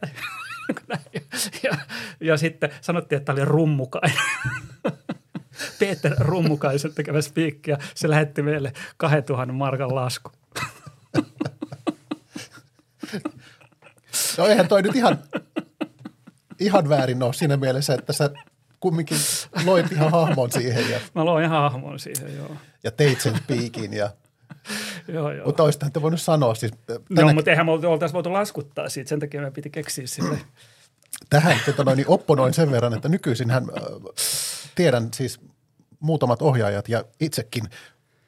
ja, 0.89 1.27
ja, 1.63 1.77
ja 2.19 2.37
sitten 2.37 2.69
sanottiin, 2.81 3.17
että 3.17 3.25
tämä 3.25 3.43
oli 3.43 3.45
rummukainen. 3.45 4.17
Peter 5.79 6.15
Rummukaisen 6.19 6.93
tekevä 6.93 7.21
spiikki 7.21 7.71
ja 7.71 7.77
se 7.95 8.09
lähetti 8.09 8.41
meille 8.41 8.73
2000 8.97 9.53
markan 9.53 9.95
lasku. 9.95 10.31
no 14.37 14.45
eihän 14.45 14.67
toi 14.67 14.81
nyt 14.81 14.95
ihan, 14.95 15.19
ihan 16.59 16.89
väärin 16.89 17.23
ole 17.23 17.33
siinä 17.33 17.57
mielessä, 17.57 17.93
että 17.93 18.13
sä 18.13 18.29
kumminkin 18.79 19.17
loit 19.65 19.91
ihan 19.91 20.11
hahmon 20.11 20.51
siihen. 20.51 20.89
Ja, 20.89 20.99
Mä 21.15 21.25
loin 21.25 21.45
ihan 21.45 21.61
hahmon 21.61 21.99
siihen, 21.99 22.35
joo. 22.37 22.55
Ja 22.83 22.91
teit 22.91 23.21
sen 23.21 23.37
spiikin 23.37 23.93
ja 23.93 24.09
joo, 25.07 25.31
joo. 25.31 25.45
Mutta 25.45 25.63
olisitte 25.63 25.89
te 25.93 26.01
voinut 26.01 26.21
sanoa. 26.21 26.55
Siis 26.55 26.73
tänä... 26.87 27.27
No, 27.27 27.33
mutta 27.33 27.51
eihän 27.51 27.65
me 27.65 27.71
oltaisi 27.71 28.13
voitu 28.13 28.33
laskuttaa 28.33 28.89
siitä, 28.89 29.09
sen 29.09 29.19
takia 29.19 29.41
me 29.41 29.51
piti 29.51 29.69
keksiä 29.69 30.07
sille. 30.07 30.39
Tähän 31.29 31.57
tota 31.65 31.83
noin, 31.83 31.97
niin 31.97 32.09
opponoin 32.09 32.53
sen 32.53 32.71
verran, 32.71 32.93
että 32.93 33.09
nykyisinhän 33.09 33.63
äh, 33.63 33.83
tiedän 34.75 35.09
siis 35.13 35.39
muutamat 35.99 36.41
ohjaajat 36.41 36.89
ja 36.89 37.03
itsekin 37.19 37.63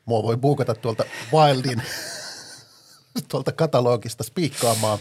mua 0.05 0.23
voi 0.23 0.37
buukata 0.37 0.75
tuolta 0.75 1.03
Wildin 1.33 1.81
tuolta 3.29 3.51
katalogista 3.51 4.23
spiikkaamaan. 4.23 4.99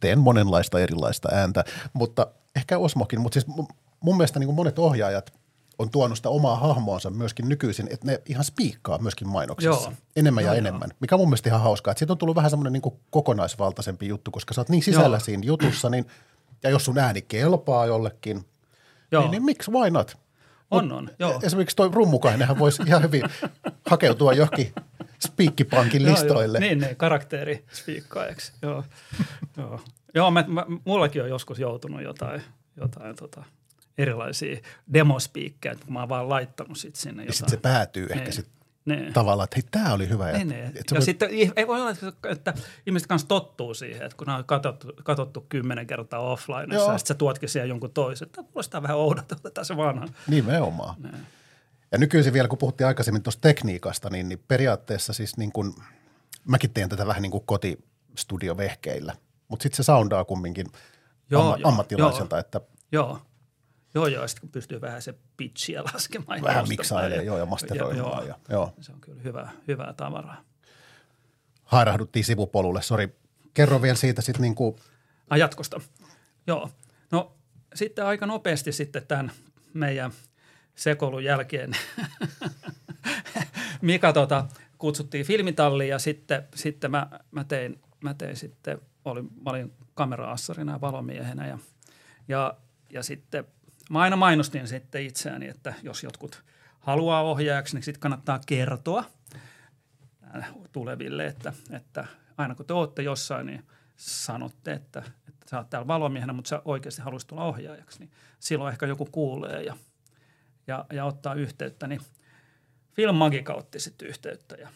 Teen 0.00 0.18
monenlaista 0.18 0.80
erilaista 0.80 1.28
ääntä, 1.32 1.64
mutta 1.92 2.26
ehkä 2.56 2.78
Osmokin, 2.78 3.20
mutta 3.20 3.40
siis 3.40 3.56
mun 4.00 4.16
mielestä 4.16 4.38
niin 4.38 4.46
kuin 4.46 4.56
monet 4.56 4.78
ohjaajat 4.78 5.32
on 5.78 5.90
tuonut 5.90 6.16
sitä 6.16 6.28
omaa 6.28 6.56
hahmoansa 6.56 7.10
myöskin 7.10 7.48
nykyisin, 7.48 7.88
että 7.90 8.06
ne 8.06 8.22
ihan 8.26 8.44
spiikkaa 8.44 8.98
myöskin 8.98 9.28
mainoksissa. 9.28 9.90
Joo. 9.90 9.92
Enemmän 10.16 10.44
ja 10.44 10.50
Joo, 10.50 10.58
enemmän, 10.58 10.90
mikä 11.00 11.14
on 11.14 11.20
mun 11.20 11.28
mielestä 11.28 11.48
ihan 11.48 11.60
hauskaa. 11.60 11.92
Että 11.92 11.98
siitä 11.98 12.12
on 12.12 12.18
tullut 12.18 12.36
vähän 12.36 12.50
semmoinen 12.50 12.72
niin 12.72 12.92
kokonaisvaltaisempi 13.10 14.08
juttu, 14.08 14.30
koska 14.30 14.54
sä 14.54 14.60
oot 14.60 14.68
niin 14.68 14.82
sisällä 14.82 15.16
Joo. 15.16 15.20
siinä 15.20 15.42
jutussa, 15.46 15.90
niin, 15.90 16.06
ja 16.62 16.70
jos 16.70 16.84
sun 16.84 16.98
ääni 16.98 17.22
kelpaa 17.22 17.86
jollekin, 17.86 18.44
Joo. 19.12 19.22
niin, 19.22 19.30
niin 19.30 19.42
miksi, 19.42 19.70
why 19.70 19.90
not? 19.90 20.18
On, 20.70 20.92
on, 20.92 21.10
joo. 21.18 21.40
Esimerkiksi 21.42 21.76
toi 21.76 21.90
rummukainenhan 21.92 22.58
voisi 22.58 22.82
ihan 22.86 23.02
hyvin 23.02 23.22
hakeutua 23.86 24.32
johonkin 24.32 24.72
Speakkipankin 25.18 26.02
Joo, 26.02 26.12
listoille. 26.12 26.58
Joo, 26.58 26.68
niin, 26.68 26.78
niin, 26.78 26.96
karakteri-spiikkaajaksi. 26.96 28.52
Joo, 28.62 28.84
joo. 29.56 29.80
joo 30.14 30.30
mä, 30.30 30.44
mä, 30.48 30.66
mullakin 30.84 31.22
on 31.22 31.28
joskus 31.28 31.58
joutunut 31.58 32.02
jotain, 32.02 32.42
jotain 32.76 33.16
tota, 33.16 33.44
erilaisia 33.98 34.60
demospiikkejä, 34.92 35.74
kun 35.84 35.92
mä 35.92 36.00
oon 36.00 36.08
vaan 36.08 36.28
laittanut 36.28 36.78
sit 36.78 36.96
sinne 36.96 37.22
ja 37.22 37.26
jotain. 37.26 37.36
sitten 37.36 37.50
se 37.50 37.56
päätyy 37.56 38.06
ehkä 38.10 38.30
Niin. 38.30 38.59
Sit 38.80 38.86
niin. 39.00 39.12
tavallaan, 39.12 39.44
että 39.44 39.56
hei, 39.56 39.64
tämä 39.70 39.94
oli 39.94 40.08
hyvä. 40.08 40.26
Niin, 40.32 40.38
Ja, 40.38 40.44
niin. 40.44 40.64
että 40.66 40.78
Ja 40.94 40.94
voi- 40.94 41.02
sitten 41.02 41.28
ei 41.56 41.66
voi 41.66 41.80
olla, 41.80 41.90
että- 41.90 42.28
että 42.28 42.54
ihmiset 42.86 43.06
kanssa 43.08 43.28
tottuu 43.28 43.74
siihen, 43.74 44.02
että 44.02 44.16
kun 44.16 44.26
ne 44.26 44.32
on 44.32 44.44
katsottu, 44.44 44.92
katsottu 45.04 45.46
kymmenen 45.48 45.86
kertaa 45.86 46.20
offlineissa 46.20 46.74
Joo. 46.74 46.92
ja 46.92 46.98
sitten 46.98 47.14
sä 47.14 47.18
tuotkin 47.18 47.48
siihen 47.48 47.68
jonkun 47.68 47.90
toisen. 47.90 48.30
Tämä 48.30 48.48
kuulostaa 48.52 48.82
vähän 48.82 48.96
oudolta, 48.96 49.36
otetaan 49.36 49.64
se 49.64 49.76
vanha. 49.76 50.06
Nimenomaan. 50.28 50.94
Ja 51.92 51.98
nykyisin 51.98 52.32
vielä, 52.32 52.48
kun 52.48 52.58
puhuttiin 52.58 52.86
aikaisemmin 52.86 53.22
tuosta 53.22 53.40
tekniikasta, 53.40 54.10
niin, 54.10 54.28
niin 54.28 54.42
periaatteessa 54.48 55.12
siis 55.12 55.36
niin 55.36 55.52
kuin, 55.52 55.74
mäkin 56.44 56.70
teen 56.70 56.88
tätä 56.88 57.06
vähän 57.06 57.22
niin 57.22 57.32
kuin 57.32 57.44
kotistudiovehkeillä, 57.46 59.16
mutta 59.48 59.62
sitten 59.62 59.76
se 59.76 59.82
soundaa 59.82 60.24
kumminkin 60.24 60.66
Joo, 61.30 61.42
amma, 61.42 61.56
joo, 61.56 61.68
ammattilaiselta, 61.68 62.36
joo. 62.36 62.40
että 62.40 62.60
Joo. 62.92 63.18
Joo, 63.94 64.06
joo, 64.06 64.28
sitten 64.28 64.40
kun 64.40 64.50
pystyy 64.50 64.80
vähän 64.80 65.02
se 65.02 65.14
pitchiä 65.36 65.82
laskemaan. 65.92 66.38
ja 66.38 66.44
vähän 66.44 66.68
miksailee 66.68 67.22
joo, 67.22 67.38
ja 67.38 67.46
masteroimaan. 67.46 67.96
Joo, 67.96 68.22
Ja, 68.22 68.34
joo. 68.48 68.74
Se 68.80 68.92
on 68.92 69.00
kyllä 69.00 69.22
hyvää, 69.22 69.52
hyvää 69.68 69.92
tavaraa. 69.92 70.44
Hairahduttiin 71.64 72.24
sivupolulle, 72.24 72.82
sori. 72.82 73.08
Kerro 73.54 73.82
vielä 73.82 73.96
siitä 73.96 74.22
sitten 74.22 74.42
niin 74.42 74.54
kuin, 74.54 74.76
Ai 75.30 75.40
jatkosta. 75.40 75.80
Joo. 76.46 76.70
No 77.10 77.32
sitten 77.74 78.06
aika 78.06 78.26
nopeasti 78.26 78.72
sitten 78.72 79.06
tämän 79.06 79.32
meidän 79.74 80.12
sekoilun 80.74 81.24
jälkeen 81.24 81.72
Mika 83.82 84.12
tota, 84.12 84.46
kutsuttiin 84.78 85.26
filmitalliin 85.26 85.90
ja 85.90 85.98
sitten, 85.98 86.48
sitten 86.54 86.90
mä, 86.90 87.10
mä, 87.30 87.44
tein, 87.44 87.80
mä 88.00 88.14
tein 88.14 88.36
sitten, 88.36 88.80
olin, 89.04 89.24
mä 89.44 89.50
olin 89.50 89.72
kamera-assarina 89.94 90.72
ja 90.72 90.80
valomiehenä 90.80 91.46
ja, 91.46 91.58
ja, 92.28 92.54
ja 92.92 93.02
sitten 93.02 93.44
mä 93.90 94.00
aina 94.00 94.16
mainostin 94.16 94.68
sitten 94.68 95.02
itseäni, 95.02 95.48
että 95.48 95.74
jos 95.82 96.02
jotkut 96.02 96.44
haluaa 96.80 97.22
ohjaajaksi, 97.22 97.76
niin 97.76 97.82
sitten 97.82 98.00
kannattaa 98.00 98.40
kertoa 98.46 99.04
tuleville, 100.72 101.26
että, 101.26 101.52
että 101.70 102.04
aina 102.38 102.54
kun 102.54 102.66
te 102.66 102.72
olette 102.72 103.02
jossain, 103.02 103.46
niin 103.46 103.64
sanotte, 103.96 104.72
että, 104.72 105.02
että 105.28 105.46
sä 105.50 105.58
oot 105.58 105.70
täällä 105.70 105.86
valomiehenä, 105.86 106.32
mutta 106.32 106.48
sä 106.48 106.62
oikeasti 106.64 107.02
haluaisit 107.02 107.28
tulla 107.28 107.44
ohjaajaksi, 107.44 107.98
niin 107.98 108.10
silloin 108.38 108.72
ehkä 108.72 108.86
joku 108.86 109.08
kuulee 109.12 109.62
ja, 109.62 109.76
ja, 110.66 110.84
ja 110.92 111.04
ottaa 111.04 111.34
yhteyttä, 111.34 111.86
niin 111.86 112.00
Film 112.92 113.14
Magica 113.14 113.54
otti 113.54 113.80
sitten 113.80 114.08
yhteyttä 114.08 114.54
ja, 114.54 114.68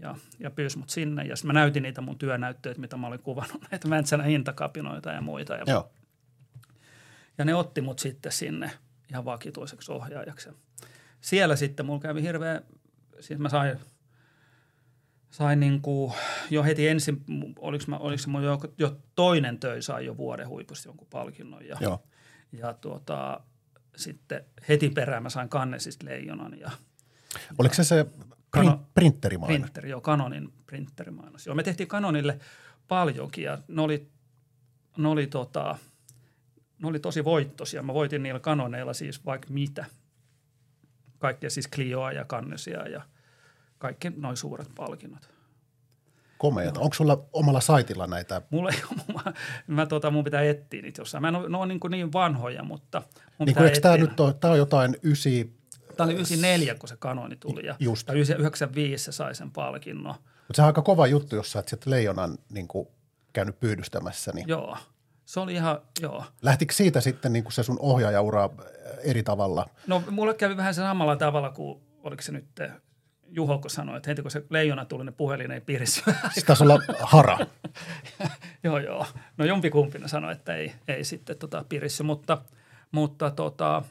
ja, 0.00 0.14
ja 0.38 0.50
pyysi 0.50 0.78
mut 0.78 0.90
sinne. 0.90 1.24
Ja 1.24 1.34
mä 1.44 1.52
näytin 1.52 1.82
niitä 1.82 2.00
mun 2.00 2.18
työnäytteitä, 2.18 2.80
mitä 2.80 2.96
mä 2.96 3.06
olin 3.06 3.22
kuvannut, 3.22 3.62
näitä 3.70 3.88
Mäntsälän 3.88 4.26
hintakapinoita 4.26 5.12
ja 5.12 5.20
muita. 5.20 5.54
Ja, 5.54 5.64
joo, 5.66 5.90
ja 7.38 7.44
ne 7.44 7.54
otti 7.54 7.80
mut 7.80 7.98
sitten 7.98 8.32
sinne 8.32 8.70
ihan 9.10 9.24
vakituiseksi 9.24 9.92
ohjaajaksi. 9.92 10.48
Ja 10.48 10.54
siellä 11.20 11.56
sitten 11.56 11.86
mulla 11.86 12.00
kävi 12.00 12.22
hirveä, 12.22 12.62
siis 13.20 13.38
mä 13.38 13.48
sain, 13.48 13.78
sain 15.30 15.60
niin 15.60 15.82
kuin 15.82 16.12
jo 16.50 16.62
heti 16.62 16.88
ensin, 16.88 17.24
oliko, 17.58 17.84
mä, 17.86 17.98
oliko 17.98 18.22
se 18.22 18.28
mun 18.28 18.44
jo, 18.44 18.58
jo 18.78 18.96
toinen 19.14 19.58
töi 19.58 19.82
sai 19.82 20.06
jo 20.06 20.16
vuoden 20.16 20.48
huipusta 20.48 20.88
jonkun 20.88 21.08
palkinnon. 21.10 21.66
Ja, 21.66 21.76
joo. 21.80 22.02
ja 22.52 22.74
tuota, 22.74 23.40
sitten 23.96 24.44
heti 24.68 24.90
perään 24.90 25.22
mä 25.22 25.30
sain 25.30 25.48
Cannesista 25.48 26.06
leijonan 26.06 26.58
ja 26.58 26.70
Oliko 27.58 27.74
se 27.74 27.84
se 27.84 28.06
Kano- 28.50 28.70
print, 28.70 28.94
printerimainen? 28.94 29.60
Printeri, 29.60 29.90
joo, 29.90 30.00
Canonin 30.00 30.52
printerimainos. 30.66 31.46
Joo, 31.46 31.54
me 31.54 31.62
tehtiin 31.62 31.88
Canonille 31.88 32.38
paljonkin 32.88 33.44
ja 33.44 33.58
ne 33.68 33.82
oli, 33.82 34.08
ne 34.98 35.08
oli, 35.08 35.26
tota, 35.26 35.78
ne 36.82 36.88
oli 36.88 37.00
tosi 37.00 37.24
voittoisia. 37.24 37.82
Mä 37.82 37.94
voitin 37.94 38.22
niillä 38.22 38.40
Canoneilla 38.40 38.92
siis 38.92 39.24
vaikka 39.26 39.48
mitä. 39.50 39.84
Kaikkea 41.18 41.50
siis 41.50 41.68
Clioa 41.70 42.12
ja 42.12 42.24
Cannesia 42.24 42.88
ja 42.88 43.02
kaikki 43.78 44.10
noin 44.16 44.36
suuret 44.36 44.68
palkinnot. 44.76 45.30
Komeata. 46.38 46.80
Onko 46.80 46.94
sulla 46.94 47.24
omalla 47.32 47.60
saitilla 47.60 48.06
näitä? 48.06 48.42
Mulla 48.50 48.70
ei 48.70 48.82
ole, 48.92 49.00
mä, 49.24 49.32
mä 49.66 49.86
tota, 49.86 50.10
mun 50.10 50.24
pitää 50.24 50.42
etsiä 50.42 50.82
niitä 50.82 51.00
jossain. 51.00 51.22
Mä 51.22 51.28
en 51.28 51.36
ole, 51.36 51.48
ne 51.48 51.56
on 51.56 51.68
niin, 51.68 51.80
kuin 51.80 51.90
niin 51.90 52.12
vanhoja, 52.12 52.64
mutta 52.64 53.02
mun 53.38 53.46
Niin 53.46 53.46
pitää 53.46 53.64
eikö 53.64 53.80
tämä 53.80 53.94
etsiä. 53.94 54.10
nyt 54.10 54.20
ole, 54.20 54.34
tämä 54.34 54.52
on 54.52 54.58
jotain 54.58 54.96
ysi, 55.02 55.60
Tämä 55.96 56.04
oli 56.04 56.14
94, 56.14 56.74
kun 56.74 56.88
se 56.88 56.96
kanoni 56.98 57.36
tuli 57.36 57.66
ja 57.66 57.76
Just. 57.80 58.06
tai 58.06 58.16
95 58.18 59.04
se 59.04 59.12
sai 59.12 59.34
sen 59.34 59.50
palkinnon. 59.50 60.14
mutta 60.14 60.54
se 60.54 60.62
on 60.62 60.66
aika 60.66 60.82
kova 60.82 61.06
juttu, 61.06 61.36
jos 61.36 61.52
sä 61.52 61.58
oot 61.58 61.68
sieltä 61.68 61.90
leijonan 61.90 62.38
niin 62.50 62.68
kuin, 62.68 62.88
käynyt 63.32 63.60
pyydystämässä, 63.60 64.32
niin 64.34 64.48
Joo, 64.48 64.76
se 65.30 65.40
oli 65.40 65.54
ihan, 65.54 65.78
joo. 66.00 66.24
lähtikö 66.42 66.72
siitä 66.74 67.00
sitten 67.00 67.32
niin 67.32 67.42
kuin 67.42 67.52
se 67.52 67.62
sun 67.62 67.76
ohjaajaura 67.80 68.44
äh, 68.44 68.50
eri 69.04 69.22
tavalla? 69.22 69.66
No 69.86 70.02
mulle 70.10 70.34
kävi 70.34 70.56
vähän 70.56 70.74
se 70.74 70.78
samalla 70.78 71.16
tavalla 71.16 71.50
kuin, 71.50 71.80
oliko 72.02 72.22
se 72.22 72.32
nyt 72.32 72.46
Juho, 73.26 73.58
kun 73.58 73.70
sanoi, 73.70 73.96
että 73.96 74.10
heti 74.10 74.22
kun 74.22 74.30
se 74.30 74.44
leijona 74.50 74.84
tuli, 74.84 75.04
ne 75.04 75.12
puhelin 75.12 75.50
ei 75.50 75.60
pirissyt. 75.60 76.04
Sitten 76.24 76.44
taisi 76.46 76.62
olla 76.62 76.78
hara. 77.00 77.38
joo, 78.64 78.78
joo. 78.78 79.06
No 79.36 79.44
jompikumpi 79.44 79.98
ne 79.98 80.08
sanoi, 80.08 80.32
että 80.32 80.54
ei, 80.54 80.72
ei 80.88 81.04
sitten 81.04 81.38
tota 81.38 81.64
pirissy, 81.68 82.02
mutta, 82.02 82.38
mutta 82.92 83.30
tota, 83.30 83.82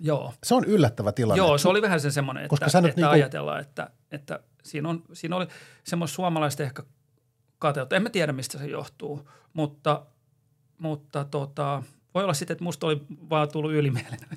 joo. 0.00 0.34
Se 0.44 0.54
on 0.54 0.64
yllättävä 0.64 1.12
tilanne. 1.12 1.38
Joo, 1.38 1.58
se 1.58 1.68
oli 1.68 1.82
vähän 1.82 2.00
se 2.00 2.10
semmoinen, 2.10 2.44
että, 2.44 2.50
Koska 2.50 2.68
sä 2.68 2.78
että 2.78 2.88
niinku- 2.96 3.12
ajatellaan, 3.12 3.60
että, 3.60 3.90
että 4.10 4.40
siinä, 4.62 4.88
on, 4.88 5.02
siinä 5.12 5.36
oli 5.36 5.46
semmoista 5.84 6.14
suomalaista 6.14 6.62
ehkä 6.62 6.82
kateutta. 7.58 7.96
En 7.96 8.02
mä 8.02 8.10
tiedä, 8.10 8.32
mistä 8.32 8.58
se 8.58 8.66
johtuu, 8.66 9.28
mutta, 9.52 10.06
mutta 10.78 11.24
tota, 11.24 11.82
voi 12.14 12.22
olla 12.22 12.34
sitten, 12.34 12.54
että 12.54 12.64
musta 12.64 12.86
oli 12.86 13.02
vaan 13.30 13.48
tullut 13.48 13.72
ylimielinen. 13.72 14.28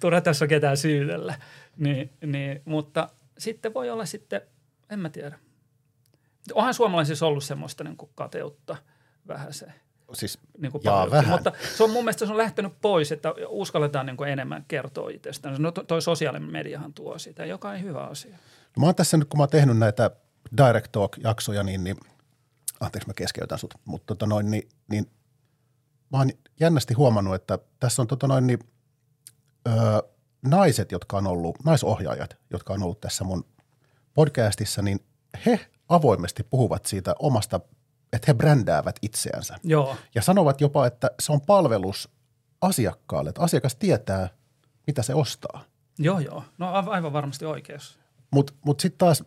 Turha 0.00 0.20
tässä 0.20 0.44
on 0.44 0.48
ketään 0.48 0.76
syydellä. 0.76 1.34
Niin, 1.76 2.10
niin, 2.26 2.62
mutta 2.64 3.08
sitten 3.38 3.74
voi 3.74 3.90
olla 3.90 4.06
sitten, 4.06 4.40
en 4.90 4.98
mä 4.98 5.08
tiedä. 5.08 5.38
Onhan 6.54 6.74
suomalaisissa 6.74 7.26
ollut 7.26 7.44
semmoista 7.44 7.84
niin 7.84 7.96
kuin 7.96 8.10
kateutta 8.14 8.76
vähän 9.28 9.52
se 9.52 9.72
Siis, 10.12 10.38
niin 10.58 10.72
kuin 10.72 10.82
Jaa, 10.84 11.10
vähän. 11.10 11.30
Mutta 11.30 11.52
se 11.76 11.84
on 11.84 11.90
mun 11.90 12.04
mielestä 12.04 12.26
se 12.26 12.32
on 12.32 12.38
lähtenyt 12.38 12.72
pois, 12.80 13.12
että 13.12 13.34
uskalletaan 13.48 14.06
niin 14.06 14.16
kuin 14.16 14.30
enemmän 14.30 14.64
kertoa 14.68 15.10
itsestään. 15.10 15.62
No 15.62 15.72
to- 15.72 15.84
toi 15.84 16.02
sosiaalinen 16.02 16.50
mediahan 16.50 16.92
tuo 16.92 17.18
sitä, 17.18 17.46
joka 17.46 17.68
on 17.68 17.82
hyvä 17.82 18.00
asia. 18.04 18.36
mä 18.78 18.86
oon 18.86 18.94
tässä 18.94 19.16
nyt, 19.16 19.28
kun 19.28 19.38
mä 19.38 19.42
oon 19.42 19.50
tehnyt 19.50 19.78
näitä 19.78 20.10
Direct 20.56 20.92
Talk-jaksoja, 20.92 21.62
niin, 21.62 21.84
niin 21.84 21.96
anteeksi 22.80 23.08
mä 23.08 23.14
keskeytän 23.14 23.58
sut, 23.58 23.74
mutta 23.84 24.06
tota 24.06 24.26
noin, 24.26 24.50
niin, 24.50 24.68
niin 24.90 25.10
mä 26.10 26.18
oon 26.18 26.30
jännästi 26.60 26.94
huomannut, 26.94 27.34
että 27.34 27.58
tässä 27.80 28.02
on 28.02 28.08
tota 28.08 28.26
noin, 28.26 28.46
niin, 28.46 28.58
öö, 29.68 29.74
naiset, 30.42 30.92
jotka 30.92 31.16
on 31.16 31.26
ollut, 31.26 31.64
naisohjaajat, 31.64 32.36
jotka 32.50 32.72
on 32.72 32.82
ollut 32.82 33.00
tässä 33.00 33.24
mun 33.24 33.44
podcastissa, 34.14 34.82
niin 34.82 35.00
he 35.46 35.60
avoimesti 35.88 36.42
puhuvat 36.42 36.86
siitä 36.86 37.14
omasta, 37.18 37.60
että 38.12 38.24
he 38.28 38.34
brändäävät 38.34 38.96
itseänsä. 39.02 39.56
Joo, 39.62 39.96
Ja 40.14 40.22
sanovat 40.22 40.60
jopa, 40.60 40.86
että 40.86 41.10
se 41.20 41.32
on 41.32 41.40
palvelus 41.40 42.08
asiakkaalle, 42.60 43.30
että 43.30 43.42
asiakas 43.42 43.76
tietää, 43.76 44.28
mitä 44.86 45.02
se 45.02 45.14
ostaa. 45.14 45.64
joo, 45.98 46.18
joo. 46.18 46.44
No 46.58 46.72
aivan 46.72 47.12
varmasti 47.12 47.44
oikeus. 47.44 47.98
Mutta 48.30 48.52
mut, 48.52 48.64
mut 48.64 48.80
sitten 48.80 48.98
taas 48.98 49.24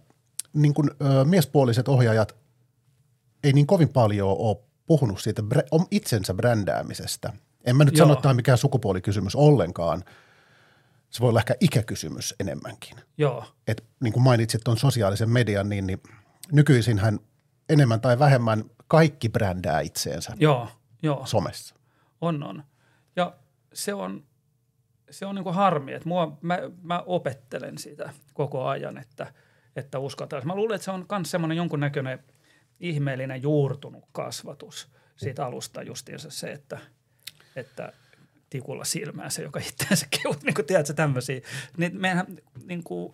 niin 0.53 0.73
kun, 0.73 0.91
ö, 1.01 1.25
miespuoliset 1.25 1.87
ohjaajat 1.87 2.42
ei 3.43 3.53
niin 3.53 3.67
kovin 3.67 3.89
paljon 3.89 4.35
ole 4.39 4.57
puhunut 4.85 5.21
siitä 5.21 5.43
itsensä 5.91 6.33
brändäämisestä. 6.33 7.33
En 7.65 7.75
mä 7.75 7.83
nyt 7.83 7.97
Joo. 7.97 8.05
sano, 8.05 8.13
että 8.13 8.21
tämä 8.21 8.29
on 8.29 8.35
mikään 8.35 8.57
sukupuolikysymys 8.57 9.35
ollenkaan. 9.35 10.03
Se 11.09 11.19
voi 11.19 11.29
olla 11.29 11.39
ehkä 11.39 11.55
ikäkysymys 11.59 12.35
enemmänkin. 12.39 12.97
Joo, 13.17 13.45
Et, 13.67 13.83
niin 13.99 14.13
kuin 14.13 14.23
mainitsit 14.23 14.61
tuon 14.63 14.77
sosiaalisen 14.77 15.29
median, 15.29 15.69
niin, 15.69 15.87
niin 15.87 16.01
nykyisinhän 16.51 17.19
enemmän 17.69 18.01
tai 18.01 18.19
vähemmän 18.19 18.63
kaikki 18.87 19.29
brändää 19.29 19.81
itseensä 19.81 20.33
joo, 20.39 20.67
joo. 21.03 21.25
somessa. 21.25 21.75
On, 22.21 22.43
on. 22.43 22.63
Ja 23.15 23.35
se 23.73 23.93
on, 23.93 24.23
se 25.09 25.25
on 25.25 25.35
niin 25.35 25.43
kuin 25.43 25.55
harmi, 25.55 25.93
että 25.93 26.09
mua, 26.09 26.37
mä, 26.41 26.59
mä 26.81 27.03
opettelen 27.05 27.77
sitä 27.77 28.13
koko 28.33 28.67
ajan, 28.67 28.97
että, 28.97 29.33
että 29.75 29.99
uskotaan. 29.99 30.47
Mä 30.47 30.55
luulen, 30.55 30.75
että 30.75 30.85
se 30.85 30.91
on 30.91 31.05
myös 31.11 31.31
semmoinen 31.31 31.57
jonkunnäköinen 31.57 32.19
ihmeellinen 32.83 33.41
juurtunut 33.41 34.03
kasvatus 34.11 34.87
siitä 35.15 35.45
alusta 35.45 35.83
justiinsa 35.83 36.29
se, 36.29 36.51
että, 36.51 36.79
että 37.55 37.93
tikulla 38.49 38.83
silmää 38.83 39.29
se, 39.29 39.43
joka 39.43 39.59
itseänsä 39.69 40.07
kehuu, 40.09 40.35
niin 40.43 40.53
kuin 40.53 40.65
tiedätkö 40.65 40.93
tämmöisiä. 40.93 41.41
Niin 41.77 42.01
meidän 42.01 42.25
niin 42.65 42.83
kuin, 42.83 43.13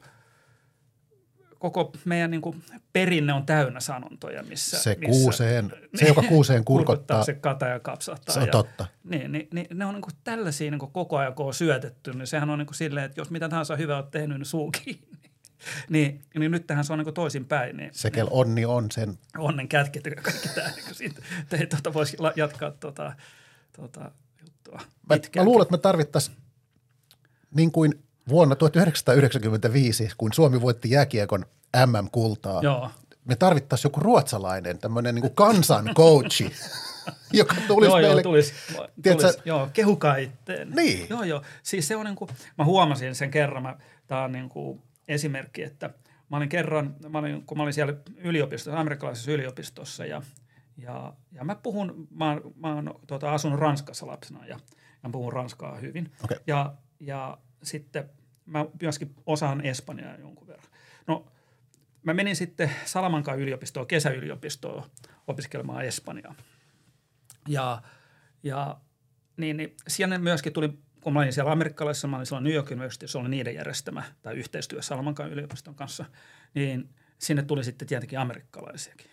koko 1.59 1.91
meidän 2.05 2.31
niin 2.31 2.41
kuin, 2.41 2.63
perinne 2.93 3.33
on 3.33 3.45
täynnä 3.45 3.79
sanontoja, 3.79 4.43
missä... 4.43 4.79
Se, 4.79 4.97
missä, 4.99 5.21
kuuseen, 5.21 5.73
se 5.95 6.07
joka 6.07 6.21
kuuseen 6.21 6.65
kurkottaa. 6.65 7.17
kurkottaa. 7.17 7.23
Se 7.23 7.33
kata 7.33 7.65
ja 7.65 7.79
kapsahtaa. 7.79 8.33
Se 8.33 8.39
on 8.39 8.45
ja, 8.45 8.51
totta. 8.51 8.85
Niin, 9.03 9.31
niin, 9.31 9.47
niin 9.53 9.67
ne 9.73 9.85
on 9.85 9.93
niin 9.93 10.01
kuin 10.01 10.15
tällaisia 10.23 10.71
niin 10.71 10.79
kuin 10.79 10.91
koko 10.91 11.17
ajan, 11.17 11.33
kun 11.33 11.45
on 11.45 11.53
syötetty, 11.53 12.13
niin 12.13 12.27
sehän 12.27 12.49
on 12.49 12.59
niin 12.59 12.67
kuin 12.67 12.75
silleen, 12.75 13.05
että 13.05 13.21
jos 13.21 13.31
mitä 13.31 13.49
tahansa 13.49 13.75
hyvää 13.75 13.97
olet 13.97 14.11
tehnyt, 14.11 14.37
niin 14.37 14.45
suu 14.45 14.71
kiinni. 14.71 15.18
niin, 15.89 16.21
niin 16.39 16.51
nyt 16.51 16.67
tähän 16.67 16.85
se 16.85 16.93
on 16.93 16.99
niin 16.99 17.13
toisinpäin. 17.13 17.77
Niin, 17.77 17.89
Sekel 17.93 18.27
onni 18.31 18.65
on 18.65 18.91
sen. 18.91 19.17
Onnen 19.37 19.67
kätket 19.67 20.05
ja 20.05 20.21
kaikki 20.21 20.49
tämä. 20.55 20.69
Niin 20.75 20.95
siitä, 20.95 21.21
te, 21.49 21.65
tuota, 21.65 21.93
voisi 21.93 22.17
jatkaa 22.35 22.71
tuota, 22.71 23.13
tuota 23.75 24.11
juttua. 24.41 24.79
Mä, 25.09 25.15
mä 25.35 25.43
luulen, 25.43 25.61
että 25.61 25.71
me 25.71 25.77
tarvittaisiin 25.77 26.37
niin 27.55 27.71
kuin 27.71 28.03
vuonna 28.29 28.55
1995, 28.55 30.09
kun 30.17 30.33
Suomi 30.33 30.61
voitti 30.61 30.91
jääkiekon 30.91 31.45
MM-kultaa. 31.85 32.61
Joo. 32.61 32.91
Me 33.25 33.35
tarvittaisiin 33.35 33.89
joku 33.89 33.99
ruotsalainen, 33.99 34.79
tämmöinen 34.79 35.15
niin 35.15 35.35
kansan 35.35 35.85
coachi, 35.95 36.51
joka 37.33 37.55
tulisi 37.67 37.91
joo, 37.91 37.95
meille. 37.95 38.09
joo, 38.09 38.21
tulisi, 38.21 38.53
tulisi, 39.03 39.39
joo, 39.45 39.69
kehukaa 39.73 40.15
itteen. 40.15 40.69
Niin. 40.69 41.07
Joo, 41.09 41.23
joo. 41.23 41.41
Siis 41.63 41.87
se 41.87 41.95
on 41.95 42.05
niin 42.05 42.15
kuin, 42.15 42.29
mä 42.57 42.65
huomasin 42.65 43.15
sen 43.15 43.31
kerran, 43.31 43.63
mä, 43.63 43.77
tää 44.07 44.23
on 44.23 44.31
niin 44.31 44.49
kuin 44.49 44.81
esimerkki, 45.09 45.63
että 45.63 45.89
mä 46.29 46.37
olin 46.37 46.49
kerran, 46.49 46.95
mä 47.09 47.19
olin, 47.19 47.45
kun 47.45 47.57
mä 47.57 47.63
olin 47.63 47.73
siellä 47.73 47.93
yliopistossa, 48.17 48.79
amerikkalaisessa 48.79 49.31
yliopistossa 49.31 50.05
ja, 50.05 50.21
ja, 50.77 51.13
ja 51.31 51.43
mä 51.43 51.55
puhun, 51.55 52.07
mä, 52.11 52.41
mä 52.55 52.75
oon 52.75 52.99
tuota, 53.07 53.33
asunut 53.33 53.59
Ranskassa 53.59 54.07
lapsena 54.07 54.45
ja 54.45 54.59
mä 55.03 55.09
puhun 55.11 55.33
ranskaa 55.33 55.77
hyvin. 55.77 56.11
Okei. 56.23 56.37
Ja, 56.47 56.75
ja 56.99 57.37
sitten 57.63 58.09
mä 58.45 58.65
myöskin 58.81 59.15
osaan 59.25 59.65
espanjaa 59.65 60.15
jonkun 60.15 60.47
verran. 60.47 60.69
No 61.07 61.25
mä 62.03 62.13
menin 62.13 62.35
sitten 62.35 62.71
Salamankan 62.85 63.39
yliopistoon, 63.39 63.87
kesäyliopistoon 63.87 64.83
opiskelemaan 65.27 65.85
espanjaa. 65.85 66.35
Ja, 67.47 67.81
ja 68.43 68.77
niin, 69.37 69.57
niin 69.57 69.75
siellä 69.87 70.17
myöskin 70.17 70.53
tuli, 70.53 70.79
kun 71.01 71.13
mä 71.13 71.19
olin 71.19 71.33
siellä 71.33 71.51
amerikkalaisessa, 71.51 72.07
mä 72.07 72.15
olin 72.15 72.25
siellä 72.25 72.43
New 72.43 72.53
York 72.53 72.71
University, 72.71 73.07
se 73.07 73.17
oli 73.17 73.29
niiden 73.29 73.55
järjestämä 73.55 74.03
tai 74.21 74.35
yhteistyö 74.35 74.81
Salamankan 74.81 75.29
yliopiston 75.29 75.75
kanssa, 75.75 76.05
niin 76.53 76.89
sinne 77.17 77.43
tuli 77.43 77.63
sitten 77.63 77.87
tietenkin 77.87 78.19
amerikkalaisiakin. 78.19 79.07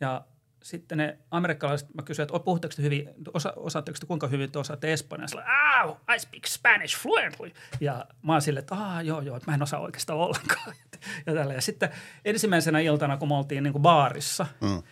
Ja 0.00 0.24
sitten 0.62 0.98
ne 0.98 1.18
amerikkalaiset, 1.30 1.94
mä 1.94 2.02
kysyin, 2.02 2.24
että 2.24 2.38
puhutteko 2.38 2.74
te 2.76 2.82
hyvin, 2.82 3.10
osa, 3.34 3.52
osaatteko 3.56 3.98
te 4.00 4.06
kuinka 4.06 4.26
hyvin 4.26 4.52
te 4.52 4.58
osaatte 4.58 4.92
espanjaa? 4.92 5.28
Sillä, 5.28 5.44
oh, 5.84 6.00
I 6.14 6.18
speak 6.18 6.46
Spanish 6.46 6.98
fluently. 6.98 7.52
Ja 7.80 8.06
mä 8.22 8.32
oon 8.32 8.42
silleen, 8.42 8.62
että 8.62 8.74
Aa, 8.74 9.02
joo, 9.02 9.20
joo, 9.20 9.36
että 9.36 9.50
mä 9.50 9.54
en 9.54 9.62
osaa 9.62 9.80
oikeastaan 9.80 10.18
ollenkaan. 10.18 10.74
Ja, 11.26 11.34
tällä. 11.34 11.54
ja 11.54 11.60
sitten 11.60 11.88
ensimmäisenä 12.24 12.80
iltana, 12.80 13.16
kun 13.16 13.28
me 13.28 13.34
oltiin 13.34 13.62
niin 13.62 13.72
kuin 13.72 13.82
baarissa, 13.82 14.46
mm. 14.60 14.82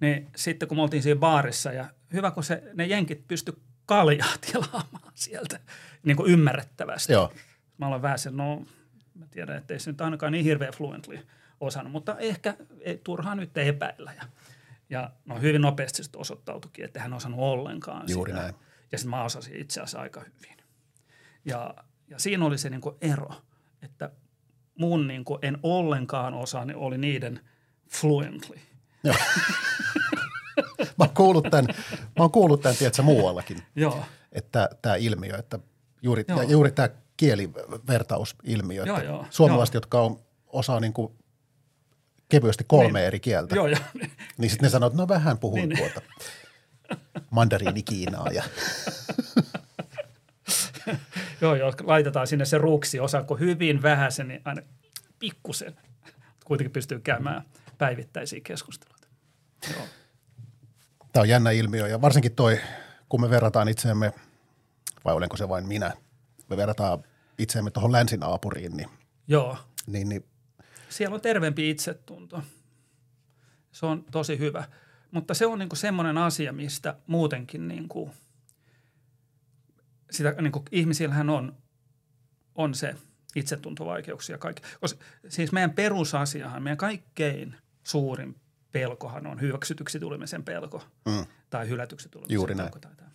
niin 0.00 0.28
sitten 0.36 0.68
kun 0.68 0.78
me 0.78 0.82
oltiin 0.82 1.02
siinä 1.02 1.20
baarissa 1.20 1.72
ja 1.72 1.88
hyvä, 2.12 2.30
kun 2.30 2.44
se, 2.44 2.62
ne 2.74 2.86
jenkit 2.86 3.28
pysty 3.28 3.58
kaljaa 3.88 4.36
tilaamaan 4.52 5.12
sieltä 5.14 5.60
niin 6.02 6.16
kuin 6.16 6.32
ymmärrettävästi. 6.32 7.12
Joo. 7.12 7.32
Mä 7.78 7.86
olen 7.86 8.02
vähän 8.02 8.18
sen, 8.18 8.36
no 8.36 8.62
mä 9.14 9.26
tiedän, 9.30 9.56
että 9.56 9.74
ei 9.74 9.80
se 9.80 9.90
nyt 9.90 10.00
ainakaan 10.00 10.32
niin 10.32 10.44
hirveän 10.44 10.72
fluently 10.72 11.26
osannut, 11.60 11.92
mutta 11.92 12.18
ehkä 12.18 12.54
ei, 12.80 13.00
turhaa 13.04 13.34
nyt 13.34 13.58
epäillä. 13.58 14.12
Ja, 14.12 14.22
ja 14.90 15.10
no 15.26 15.40
hyvin 15.40 15.62
nopeasti 15.62 16.02
sitten 16.02 16.20
osoittautuikin, 16.20 16.84
että 16.84 17.00
hän 17.00 17.12
osannut 17.12 17.40
ollenkaan 17.40 18.04
Juuri 18.08 18.32
sitä. 18.32 18.42
näin. 18.42 18.54
Ja 18.92 18.98
sitten 18.98 19.10
mä 19.10 19.24
osasin 19.24 19.56
itse 19.56 19.80
asiassa 19.80 20.00
aika 20.00 20.20
hyvin. 20.20 20.56
Ja, 21.44 21.74
ja 22.08 22.18
siinä 22.18 22.44
oli 22.44 22.58
se 22.58 22.70
niin 22.70 22.80
kuin 22.80 22.96
ero, 23.00 23.30
että 23.82 24.10
mun 24.78 25.08
niin 25.08 25.24
kuin 25.24 25.38
en 25.42 25.58
ollenkaan 25.62 26.34
osaa, 26.34 26.64
niin 26.64 26.76
oli 26.76 26.98
niiden 26.98 27.40
fluently. 27.90 28.56
Joo. 29.04 29.14
mä 30.98 31.04
oon 31.04 31.14
kuullut 31.14 31.46
tämän, 31.50 31.64
mä 31.94 32.24
oon 32.24 32.30
kuullut 32.30 32.60
tämän 32.60 32.76
tiedätkö, 32.76 33.02
muuallakin, 33.02 33.62
Joo, 33.76 34.04
että 34.32 34.70
tämä 34.82 34.96
ilmiö, 34.96 35.36
että 35.36 35.58
juuri, 36.02 36.24
Joo. 36.28 36.42
ja 36.42 36.48
juuri 36.48 36.70
tämä 36.72 36.88
kielivertausilmiö, 37.16 38.84
Joo, 38.84 38.96
että 38.96 39.08
joo. 39.08 39.26
suomalaiset, 39.30 39.74
Joo. 39.74 39.78
jotka 39.78 40.00
on, 40.00 40.20
osaa 40.46 40.80
niin 40.80 40.92
kuin 40.92 41.12
kevyesti 42.28 42.64
kolme 42.66 42.98
Niin. 42.98 43.06
eri 43.06 43.20
kieltä, 43.20 43.54
joo, 43.54 43.66
joo. 43.66 43.78
niin 44.38 44.50
sitten 44.50 44.66
ne 44.66 44.70
sanoo, 44.70 44.86
että 44.86 44.96
no 45.02 45.08
vähän 45.08 45.38
puhun 45.38 45.68
Niin. 45.68 45.78
tuota 45.78 46.00
mandariini 47.30 47.82
Kiinaa 47.82 48.28
ja 48.32 48.42
Joo, 51.40 51.54
joo, 51.54 51.72
laitetaan 51.82 52.26
sinne 52.26 52.44
se 52.44 52.58
ruksi, 52.58 53.00
osaako 53.00 53.36
hyvin 53.36 53.82
vähäsen, 53.82 54.28
niin 54.28 54.40
aina 54.44 54.62
pikkusen. 55.18 55.76
Kuitenkin 56.44 56.72
pystyy 56.72 57.00
käymään 57.00 57.42
päivittäisiä 57.78 58.40
keskusteluita. 58.44 59.08
Joo, 59.72 59.82
Tämä 61.12 61.22
on 61.22 61.28
jännä 61.28 61.50
ilmiö 61.50 61.88
ja 61.88 62.00
varsinkin 62.00 62.34
toi, 62.34 62.60
kun 63.08 63.20
me 63.20 63.30
verrataan 63.30 63.68
itseämme, 63.68 64.12
vai 65.04 65.14
olenko 65.14 65.36
se 65.36 65.48
vain 65.48 65.66
minä, 65.66 65.92
me 66.50 66.56
verrataan 66.56 67.04
itseämme 67.38 67.70
tuohon 67.70 67.92
länsinaapuriin, 67.92 68.76
niin, 68.76 68.88
joo. 69.28 69.56
niin, 69.86 70.08
niin 70.08 70.24
siellä 70.88 71.14
on 71.14 71.20
terveempi 71.20 71.70
itsetunto. 71.70 72.42
Se 73.72 73.86
on 73.86 74.04
tosi 74.10 74.38
hyvä. 74.38 74.64
Mutta 75.10 75.34
se 75.34 75.46
on 75.46 75.58
niinku 75.58 75.76
semmoinen 75.76 76.18
asia, 76.18 76.52
mistä 76.52 76.96
muutenkin 77.06 77.68
niinku, 77.68 78.10
sitä, 80.10 80.34
niinku, 80.40 80.64
ihmisillähän 80.72 81.30
on, 81.30 81.56
on 82.54 82.74
se 82.74 82.94
itsetuntovaikeuksia 83.34 84.38
kaikki. 84.38 84.62
Koska, 84.80 85.04
siis 85.28 85.52
meidän 85.52 85.70
perusasiahan, 85.70 86.62
meidän 86.62 86.76
kaikkein 86.76 87.56
suurin 87.84 88.36
pelkohan 88.72 89.26
on 89.26 89.40
hyväksytyksi 89.40 90.00
tulemisen 90.00 90.44
pelko 90.44 90.82
mm, 91.06 91.26
tai 91.50 91.68
hylätyksi 91.68 92.08
tulemisen 92.08 92.34
Juuri 92.34 92.54
pelko. 92.54 92.78
Tai 92.78 92.96
tämä. 92.96 93.10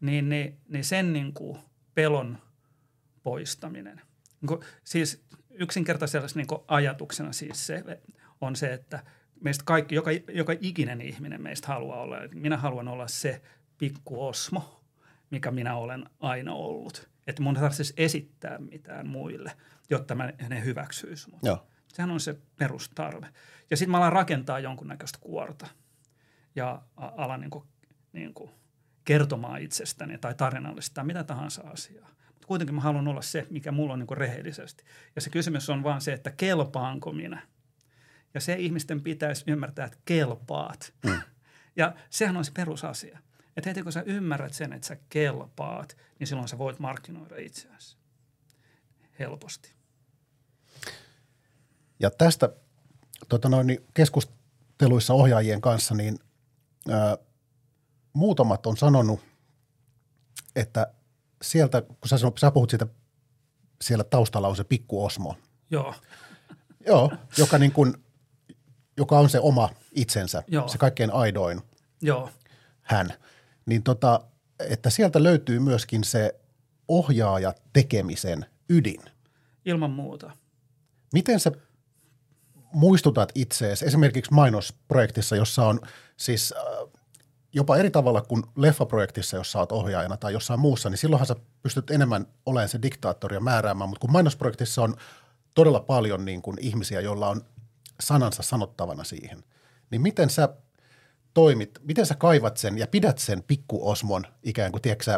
Niin, 0.00 0.28
niin, 0.28 0.58
niin 0.68 0.84
sen 0.84 1.12
niin 1.12 1.32
kuin 1.32 1.58
pelon 1.94 2.38
poistaminen. 3.22 4.00
Niin 4.40 4.48
kuin, 4.48 4.60
siis 4.84 5.24
yksinkertaisella 5.50 6.28
niin 6.34 6.46
kuin 6.46 6.60
ajatuksena 6.68 7.32
siis 7.32 7.66
se 7.66 7.84
on 8.40 8.56
se, 8.56 8.72
että 8.72 9.02
meistä 9.40 9.64
kaikki, 9.66 9.94
joka, 9.94 10.10
joka 10.32 10.54
ikinen 10.60 11.00
ihminen 11.00 11.42
meistä 11.42 11.68
haluaa 11.68 12.00
olla. 12.00 12.16
Minä 12.34 12.56
haluan 12.56 12.88
olla 12.88 13.08
se 13.08 13.42
pikku 13.78 14.26
osmo, 14.26 14.84
mikä 15.30 15.50
minä 15.50 15.76
olen 15.76 16.04
aina 16.20 16.54
ollut. 16.54 17.08
Että 17.26 17.42
mun 17.42 17.56
ei 17.56 17.60
tarvitsisi 17.60 17.94
esittää 17.96 18.58
mitään 18.58 19.06
muille, 19.06 19.52
jotta 19.90 20.14
mä 20.14 20.32
ne 20.48 20.64
hyväksyisi 20.64 21.30
mut. 21.30 21.40
joo. 21.42 21.66
Sehän 21.88 22.10
on 22.10 22.20
se 22.20 22.36
perustarve. 22.58 23.26
Ja 23.70 23.76
sitten 23.76 23.90
mä 23.90 23.96
alan 23.96 24.12
rakentaa 24.12 24.58
jonkunnäköistä 24.58 25.18
kuorta 25.20 25.66
ja 26.56 26.82
alan 26.96 27.40
niin 27.40 27.50
kuin, 27.50 27.64
niin 28.12 28.34
kuin 28.34 28.50
kertomaan 29.04 29.62
itsestäni 29.62 30.18
tai 30.18 30.34
tarinallistaa 30.34 31.04
mitä 31.04 31.24
tahansa 31.24 31.62
asiaa. 31.62 32.08
Mutta 32.28 32.46
kuitenkin 32.46 32.74
mä 32.74 32.80
haluan 32.80 33.08
olla 33.08 33.22
se, 33.22 33.46
mikä 33.50 33.72
mulla 33.72 33.92
on 33.92 33.98
niin 33.98 34.06
kuin 34.06 34.18
rehellisesti. 34.18 34.84
Ja 35.14 35.20
se 35.20 35.30
kysymys 35.30 35.70
on 35.70 35.82
vaan 35.82 36.00
se, 36.00 36.12
että 36.12 36.30
kelpaanko 36.30 37.12
minä. 37.12 37.42
Ja 38.34 38.40
se 38.40 38.54
ihmisten 38.54 39.00
pitäisi 39.00 39.44
ymmärtää, 39.46 39.86
että 39.86 39.98
kelpaat. 40.04 40.94
Mm. 41.04 41.20
Ja 41.78 41.94
sehän 42.10 42.36
on 42.36 42.44
se 42.44 42.52
perusasia. 42.52 43.18
Että 43.56 43.70
heti 43.70 43.82
kun 43.82 43.92
sä 43.92 44.02
ymmärrät 44.06 44.52
sen, 44.52 44.72
että 44.72 44.86
sä 44.86 44.96
kelpaat, 45.08 45.96
niin 46.18 46.26
silloin 46.26 46.48
sä 46.48 46.58
voit 46.58 46.78
markkinoida 46.78 47.36
itseäsi 47.36 47.96
helposti. 49.18 49.72
Ja 52.00 52.10
tästä 52.10 52.50
tota 53.28 53.48
noin, 53.48 53.66
niin 53.66 53.84
keskusteluissa 53.94 55.14
ohjaajien 55.14 55.60
kanssa, 55.60 55.94
niin 55.94 56.18
ää, 56.90 57.18
muutamat 58.12 58.66
on 58.66 58.76
sanonut, 58.76 59.20
että 60.56 60.92
sieltä, 61.42 61.82
kun 61.82 62.08
sä, 62.08 62.18
sanot, 62.18 62.38
sä 62.38 62.50
puhut 62.50 62.70
siitä, 62.70 62.86
siellä 63.82 64.04
taustalla 64.04 64.48
on 64.48 64.56
se 64.56 64.64
pikku 64.64 65.04
Osmo, 65.04 65.36
Joo, 65.70 65.94
joo, 66.86 67.12
joka, 67.38 67.58
niin 67.58 67.72
kuin, 67.72 67.94
joka 68.96 69.18
on 69.18 69.28
se 69.28 69.40
oma 69.40 69.70
itsensä, 69.92 70.42
Joo. 70.48 70.68
se 70.68 70.78
kaikkein 70.78 71.12
aidoin 71.12 71.62
joo, 72.02 72.30
hän, 72.82 73.08
niin 73.66 73.82
tota, 73.82 74.20
että 74.60 74.90
sieltä 74.90 75.22
löytyy 75.22 75.58
myöskin 75.58 76.04
se 76.04 76.40
ohjaaja 76.88 77.54
tekemisen 77.72 78.46
ydin. 78.68 79.00
ilman 79.64 79.90
muuta. 79.90 80.30
Miten 81.12 81.40
sä 81.40 81.52
muistutat 82.72 83.32
itseesi 83.34 83.86
esimerkiksi 83.86 84.34
mainosprojektissa, 84.34 85.36
jossa 85.36 85.66
on 85.66 85.80
siis 86.16 86.54
äh, 86.56 86.88
jopa 87.52 87.76
eri 87.76 87.90
tavalla 87.90 88.20
kuin 88.20 88.42
leffaprojektissa, 88.56 89.36
jossa 89.36 89.58
olet 89.58 89.72
ohjaajana 89.72 90.16
tai 90.16 90.32
jossain 90.32 90.60
muussa, 90.60 90.90
niin 90.90 90.98
silloinhan 90.98 91.26
sä 91.26 91.36
pystyt 91.62 91.90
enemmän 91.90 92.26
olemaan 92.46 92.68
se 92.68 92.82
diktaattori 92.82 93.36
ja 93.36 93.40
määräämään, 93.40 93.90
mutta 93.90 94.00
kun 94.00 94.12
mainosprojektissa 94.12 94.82
on 94.82 94.96
todella 95.54 95.80
paljon 95.80 96.24
niin 96.24 96.42
kuin 96.42 96.56
ihmisiä, 96.60 97.00
joilla 97.00 97.28
on 97.28 97.40
sanansa 98.00 98.42
sanottavana 98.42 99.04
siihen, 99.04 99.44
niin 99.90 100.02
miten 100.02 100.30
sä 100.30 100.48
toimit, 101.34 101.78
miten 101.82 102.06
sä 102.06 102.14
kaivat 102.14 102.56
sen 102.56 102.78
ja 102.78 102.86
pidät 102.86 103.18
sen 103.18 103.42
pikkuosmon 103.42 104.26
ikään 104.42 104.72
kuin, 104.72 104.82
tiedätkö 104.82 105.10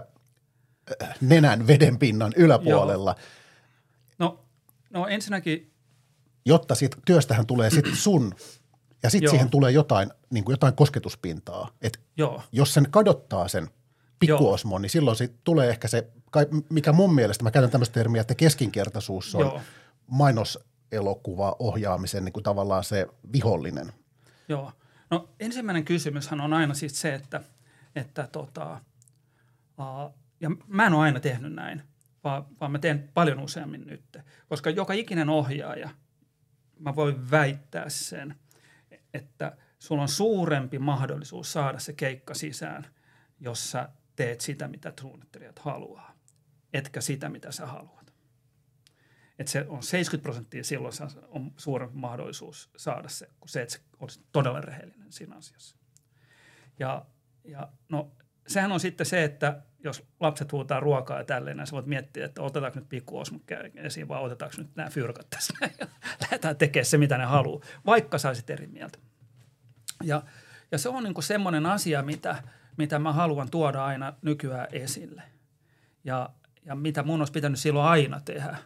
äh, 1.03 1.17
nenän 1.21 1.67
vedenpinnan 1.67 2.33
yläpuolella, 2.37 3.15
No, 4.19 4.45
no 4.91 5.07
ensinnäkin, 5.07 5.73
jotta 6.49 6.75
siitä 6.75 6.97
työstähän 7.07 7.47
tulee 7.47 7.71
sitten 7.71 7.97
sun 8.07 8.35
ja 9.03 9.11
sitten 9.11 9.31
siihen 9.31 9.51
tulee 9.51 9.73
jotain, 9.73 10.11
niin 10.31 10.45
kuin 10.45 10.53
jotain 10.53 10.75
kosketuspintaa. 10.75 11.71
Et 11.83 12.01
joo, 12.17 12.43
jos 12.53 12.75
sen 12.75 12.87
kadottaa 12.91 13.49
sen 13.49 13.69
pikkuosmon, 14.19 14.83
niin 14.83 14.91
silloin 14.91 15.17
sit 15.17 15.33
tulee 15.45 15.69
ehkä 15.69 15.89
se, 15.89 16.11
mikä 16.71 16.93
mun 16.93 17.15
mielestä, 17.15 17.45
mä 17.45 17.51
käytän 17.51 17.71
tämmöistä 17.71 17.95
termiä, 17.95 18.21
että 18.21 18.35
keskinkertaisuus 18.35 19.35
on 19.35 19.41
Joo. 19.41 19.61
mainoselokuva 20.07 21.57
ohjaamisen 21.59 22.25
niin 22.25 22.33
kuin 22.33 22.43
tavallaan 22.43 22.85
se 22.85 23.07
vihollinen. 23.33 23.93
joo. 24.49 24.73
No 25.11 25.29
ensimmäinen 25.41 25.85
kysymyshän 25.85 26.41
on 26.41 26.53
aina 26.53 26.75
siis 26.75 27.01
se, 27.01 27.15
että, 27.15 27.41
että 27.97 28.29
tota, 28.33 28.81
uh, 29.79 30.15
ja 30.41 30.51
mä 30.67 30.87
en 30.87 30.95
ole 30.95 31.03
aina 31.05 31.21
tehnyt 31.21 31.53
näin, 31.53 31.83
vaan, 32.25 32.47
vaan 32.61 32.73
mä 32.73 32.79
teen 32.79 33.11
paljon 33.15 33.41
useammin 33.41 33.87
nyt, 33.87 34.19
koska 34.49 34.71
joka 34.71 34.93
ikinen 34.93 35.29
ohjaaja, 35.29 35.91
mä 36.79 36.97
voin 36.97 37.31
väittää 37.31 37.89
sen, 37.89 38.35
että 39.15 39.57
sulla 39.79 40.03
on 40.03 40.09
suurempi 40.09 40.79
mahdollisuus 40.79 41.53
saada 41.53 41.79
se 41.79 41.93
keikka 41.93 42.35
sisään, 42.35 42.87
jos 43.41 43.71
sä 43.71 43.89
teet 44.17 44.41
sitä, 44.41 44.69
mitä 44.69 44.93
suunnittelijat 45.01 45.59
haluaa, 45.59 46.15
etkä 46.73 47.01
sitä, 47.01 47.29
mitä 47.29 47.53
sä 47.53 47.67
haluat. 47.67 48.15
Että 49.39 49.53
se 49.53 49.65
on 49.69 49.83
70 49.83 50.23
prosenttia 50.23 50.65
silloin 50.65 50.93
on 51.29 51.53
suurempi 51.57 51.97
mahdollisuus 51.97 52.71
saada 52.77 53.09
se, 53.09 53.31
kuin 53.41 53.49
se, 53.49 53.63
että 53.63 53.75
se 53.75 53.81
olisi 54.01 54.21
todella 54.33 54.61
rehellinen 54.61 55.13
siinä 55.13 55.37
asiassa. 55.37 55.77
Ja, 56.79 57.07
ja 57.45 57.69
no, 57.89 58.13
sehän 58.47 58.73
on 58.73 58.81
sitten 58.81 59.07
se, 59.07 59.25
että 59.25 59.63
jos 59.85 60.07
lapset 60.21 60.53
huutaa 60.53 60.81
ruokaa 60.81 61.19
ja 61.19 61.25
tälleen, 61.25 61.57
niin 61.57 61.67
sä 61.67 61.73
voit 61.73 61.87
miettiä, 61.87 62.25
että 62.25 62.43
otetaanko 62.43 62.79
nyt 62.79 62.89
pikku 62.89 63.23
esiin 63.75 64.09
vai 64.09 64.23
otetaanko 64.23 64.57
nyt 64.59 64.77
nämä 64.77 64.91
fyrkat 64.91 65.31
tässä 65.31 65.55
ja 65.81 65.87
lähdetään 66.21 66.57
tekemään 66.57 66.87
se, 66.87 66.99
mitä 66.99 67.19
ne 67.19 67.25
haluaa, 67.25 67.65
vaikka 67.87 68.19
saisit 68.19 68.51
eri 68.51 68.67
mieltä. 68.67 68.99
Ja, 70.03 70.23
ja 70.73 70.79
se 70.79 70.89
on 70.89 71.05
niin 71.05 71.23
semmoinen 71.23 71.67
asia, 71.67 72.03
mitä, 72.03 72.43
mitä 72.77 72.99
mä 72.99 73.13
haluan 73.13 73.51
tuoda 73.51 73.85
aina 73.85 74.13
nykyään 74.23 74.69
esille. 74.73 75.23
Ja, 76.05 76.31
ja 76.65 76.75
mitä 76.75 77.03
mun 77.03 77.21
olisi 77.21 77.33
pitänyt 77.33 77.59
silloin 77.59 77.89
aina 77.89 78.21
tehdä 78.21 78.57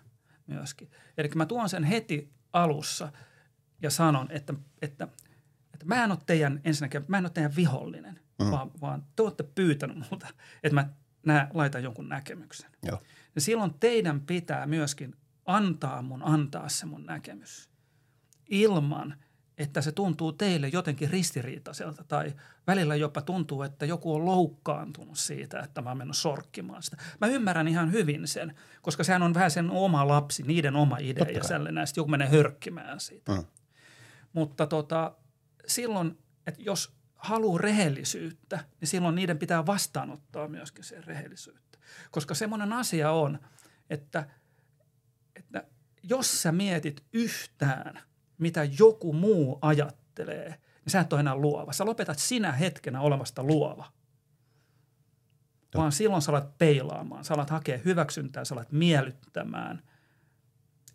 myöskin. 0.46 0.90
Eli 1.18 1.30
mä 1.34 1.46
tuon 1.46 1.68
sen 1.68 1.84
heti 1.84 2.32
alussa 2.52 3.12
ja 3.82 3.90
sanon, 3.90 4.30
että, 4.30 4.54
että, 4.82 5.08
että 5.74 5.86
mä 5.86 6.04
en 6.04 6.10
ole 6.10 6.18
teidän, 6.26 6.60
ensinnäkin, 6.64 7.04
mä 7.08 7.18
en 7.18 7.24
ole 7.24 7.30
teidän 7.30 7.56
vihollinen, 7.56 8.20
mm. 8.38 8.50
vaan, 8.50 8.70
vaan 8.80 9.04
te 9.16 9.22
olette 9.22 9.42
pyytänyt 9.42 9.96
multa, 9.96 10.26
että 10.62 10.74
mä 10.74 10.88
nää, 11.26 11.50
laitan 11.54 11.82
jonkun 11.82 12.08
näkemyksen. 12.08 12.70
Joo. 12.82 13.02
Ja 13.34 13.40
silloin 13.40 13.74
teidän 13.80 14.20
pitää 14.20 14.66
myöskin 14.66 15.16
antaa 15.46 16.02
mun 16.02 16.22
antaa 16.22 16.68
se 16.68 16.86
mun 16.86 17.06
näkemys 17.06 17.70
ilman, 18.50 19.16
että 19.58 19.80
se 19.80 19.92
tuntuu 19.92 20.32
teille 20.32 20.68
jotenkin 20.68 21.10
ristiriitaiselta 21.10 22.04
tai 22.04 22.32
välillä 22.66 22.96
jopa 22.96 23.20
tuntuu, 23.20 23.62
että 23.62 23.86
joku 23.86 24.14
on 24.14 24.24
loukkaantunut 24.24 25.18
siitä, 25.18 25.60
että 25.60 25.82
mä 25.82 25.90
oon 25.90 25.98
mennyt 25.98 26.16
sorkkimaan 26.16 26.82
sitä. 26.82 26.96
Mä 27.20 27.26
ymmärrän 27.26 27.68
ihan 27.68 27.92
hyvin 27.92 28.28
sen, 28.28 28.54
koska 28.82 29.04
sehän 29.04 29.22
on 29.22 29.34
vähän 29.34 29.50
sen 29.50 29.70
oma 29.70 30.08
lapsi, 30.08 30.42
niiden 30.42 30.76
oma 30.76 30.96
idea 31.00 31.24
Totta 31.24 31.38
ja 31.38 31.44
sellainen, 31.44 31.86
sitten 31.86 32.00
joku 32.00 32.10
menee 32.10 32.28
hörkkimään 32.28 33.00
siitä. 33.00 33.32
Mm. 33.32 33.44
Mutta 34.32 34.66
tota, 34.66 35.14
silloin, 35.66 36.18
että 36.46 36.62
jos 36.62 36.92
haluaa 37.22 37.58
rehellisyyttä, 37.58 38.64
niin 38.80 38.88
silloin 38.88 39.14
niiden 39.14 39.38
pitää 39.38 39.66
vastaanottaa 39.66 40.48
myöskin 40.48 40.84
sen 40.84 41.04
rehellisyyttä. 41.04 41.78
Koska 42.10 42.34
semmoinen 42.34 42.72
asia 42.72 43.10
on, 43.10 43.38
että, 43.90 44.28
että 45.36 45.64
jos 46.02 46.42
sä 46.42 46.52
mietit 46.52 47.04
yhtään, 47.12 48.00
mitä 48.38 48.68
joku 48.78 49.12
muu 49.12 49.58
ajattelee, 49.62 50.48
niin 50.84 50.90
sä 50.90 51.00
et 51.00 51.12
ole 51.12 51.20
enää 51.20 51.36
luova. 51.36 51.72
Sä 51.72 51.84
lopetat 51.84 52.18
sinä 52.18 52.52
hetkenä 52.52 53.00
olemasta 53.00 53.42
luova. 53.42 53.92
Vaan 55.74 55.92
silloin 55.92 56.22
sä 56.22 56.32
alat 56.32 56.58
peilaamaan, 56.58 57.24
sä 57.24 57.34
alat 57.34 57.50
hakea 57.50 57.78
hyväksyntää, 57.84 58.44
sä 58.44 58.54
alat 58.54 58.72
miellyttämään. 58.72 59.82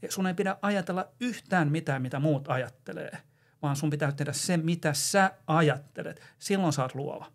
Ja 0.01 0.11
sun 0.11 0.27
ei 0.27 0.33
pidä 0.33 0.57
ajatella 0.61 1.11
yhtään 1.19 1.71
mitään, 1.71 2.01
mitä 2.01 2.19
muut 2.19 2.49
ajattelee, 2.49 3.17
vaan 3.61 3.75
sun 3.75 3.89
pitää 3.89 4.11
tehdä 4.11 4.33
se, 4.33 4.57
mitä 4.57 4.93
sä 4.93 5.31
ajattelet. 5.47 6.21
Silloin 6.39 6.73
sä 6.73 6.81
oot 6.81 6.95
luova. 6.95 7.31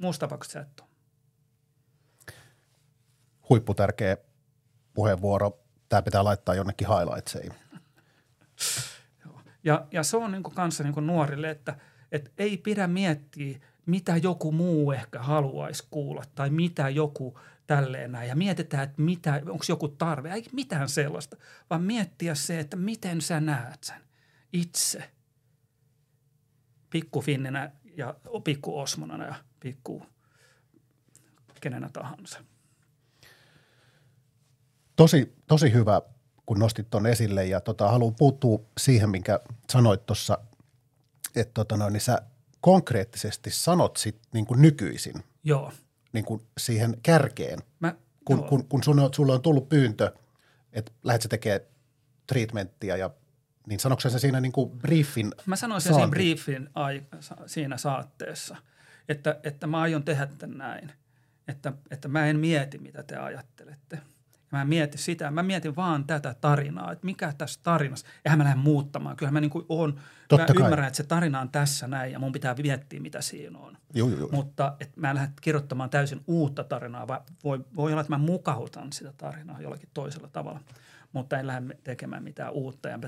Muussa 0.00 0.20
tapauksessa 0.20 0.58
sä 0.58 0.66
et 0.70 0.80
ole. 0.80 0.88
Huipputärkeä 3.48 4.16
puheenvuoro. 4.94 5.58
Tämä 5.88 6.02
pitää 6.02 6.24
laittaa 6.24 6.54
jonnekin 6.54 6.88
highlightseihin. 6.88 7.52
Ja, 9.64 9.86
ja 9.92 10.02
se 10.02 10.16
on 10.16 10.32
niin 10.32 10.42
kanssa 10.42 10.84
niin 10.84 11.06
nuorille, 11.06 11.50
että, 11.50 11.76
että 12.12 12.30
ei 12.38 12.56
pidä 12.56 12.86
miettiä, 12.86 13.58
mitä 13.86 14.16
joku 14.16 14.52
muu 14.52 14.92
ehkä 14.92 15.18
haluaisi 15.18 15.86
kuulla 15.90 16.22
tai 16.34 16.50
mitä 16.50 16.88
joku 16.88 17.38
tälleen 17.66 18.12
näin. 18.12 18.28
Ja 18.28 18.36
mietitään, 18.36 18.82
että 18.82 19.02
mitä, 19.02 19.34
onko 19.34 19.64
joku 19.68 19.88
tarve. 19.88 20.32
Ei 20.32 20.44
mitään 20.52 20.88
sellaista, 20.88 21.36
vaan 21.70 21.82
miettiä 21.82 22.34
se, 22.34 22.60
että 22.60 22.76
miten 22.76 23.20
sä 23.20 23.40
näet 23.40 23.84
sen 23.84 24.02
itse 24.52 25.10
pikkufinninä 26.90 27.72
ja 27.96 28.14
pikkuosmonana 28.44 29.24
ja 29.24 29.34
pikku 29.60 30.06
kenenä 31.60 31.88
tahansa. 31.92 32.44
Tosi, 34.96 35.36
tosi 35.46 35.72
hyvä, 35.72 36.02
kun 36.46 36.58
nostit 36.58 36.90
tuon 36.90 37.06
esille 37.06 37.46
ja 37.46 37.60
tota, 37.60 37.90
haluan 37.90 38.14
puuttua 38.14 38.60
siihen, 38.80 39.10
minkä 39.10 39.40
sanoit 39.70 40.06
tuossa, 40.06 40.38
että 41.36 41.54
tota 41.54 41.76
noin, 41.76 41.92
niin 41.92 42.00
sä 42.00 42.22
konkreettisesti 42.60 43.50
sanot 43.50 43.96
sit 43.96 44.20
niin 44.32 44.46
kuin 44.46 44.62
nykyisin 44.62 45.24
Joo. 45.44 45.72
niin 46.12 46.24
kuin 46.24 46.42
siihen 46.58 46.96
kärkeen, 47.02 47.58
Mä, 47.80 47.94
kun, 48.24 48.38
joo. 48.38 48.48
kun, 48.48 48.68
kun 48.68 48.82
sun 48.82 48.98
on, 48.98 49.14
sulle 49.14 49.32
on 49.32 49.42
tullut 49.42 49.68
pyyntö, 49.68 50.12
että 50.72 50.92
lähdet 51.04 51.22
sä 51.22 51.28
tekemään 51.28 51.60
treatmenttia 52.26 52.96
ja 52.96 53.10
niin 53.66 53.80
sanoksi 53.80 54.10
se 54.10 54.18
siinä 54.18 54.40
niin 54.40 54.52
kuin 54.52 54.70
briefin 54.78 55.32
Mä 55.46 55.56
sanoin 55.56 55.80
sen 55.80 55.92
siinä 55.92 56.00
saanti? 56.00 56.14
briefin 56.14 56.68
ai, 56.74 57.02
siinä 57.46 57.76
saatteessa, 57.76 58.56
että, 59.08 59.40
että 59.42 59.66
mä 59.66 59.80
aion 59.80 60.02
tehdä 60.02 60.26
tämän 60.26 60.58
näin. 60.58 60.92
Että, 61.48 61.72
että 61.90 62.08
mä 62.08 62.26
en 62.26 62.38
mieti, 62.38 62.78
mitä 62.78 63.02
te 63.02 63.16
ajattelette. 63.16 63.98
Mä 64.52 64.62
en 64.62 64.68
mieti 64.68 64.98
sitä, 64.98 65.30
mä 65.30 65.42
mietin 65.42 65.76
vaan 65.76 66.04
tätä 66.04 66.34
tarinaa, 66.40 66.92
että 66.92 67.06
mikä 67.06 67.32
tässä 67.38 67.60
tarinassa, 67.62 68.06
eihän 68.24 68.38
mä 68.38 68.44
lähde 68.44 68.60
muuttamaan. 68.60 69.16
Kyllähän 69.16 69.34
mä 69.34 69.40
niin 69.40 69.50
kuin 69.50 69.66
on, 69.68 70.00
Totta 70.28 70.52
mä 70.52 70.58
kai. 70.58 70.64
ymmärrän, 70.66 70.86
että 70.86 70.96
se 70.96 71.02
tarina 71.02 71.40
on 71.40 71.48
tässä 71.48 71.88
näin 71.88 72.12
ja 72.12 72.18
mun 72.18 72.32
pitää 72.32 72.54
miettiä, 72.62 73.00
mitä 73.00 73.20
siinä 73.20 73.58
on. 73.58 73.78
Joo, 73.94 74.08
joo, 74.08 74.18
joo. 74.18 74.28
Mutta 74.32 74.76
että 74.80 75.00
mä 75.00 75.10
en 75.10 75.16
lähde 75.16 75.32
kirjoittamaan 75.40 75.90
täysin 75.90 76.20
uutta 76.26 76.64
tarinaa, 76.64 77.08
vaan 77.08 77.20
voi, 77.44 77.64
voi 77.76 77.92
olla, 77.92 78.00
että 78.00 78.12
mä 78.12 78.18
mukautan 78.18 78.92
sitä 78.92 79.12
tarinaa 79.16 79.60
jollakin 79.60 79.88
toisella 79.94 80.28
tavalla. 80.28 80.60
Mutta 81.12 81.38
en 81.38 81.46
lähde 81.46 81.76
tekemään 81.84 82.22
mitään 82.22 82.52
uutta. 82.52 82.88
Ja 82.88 82.98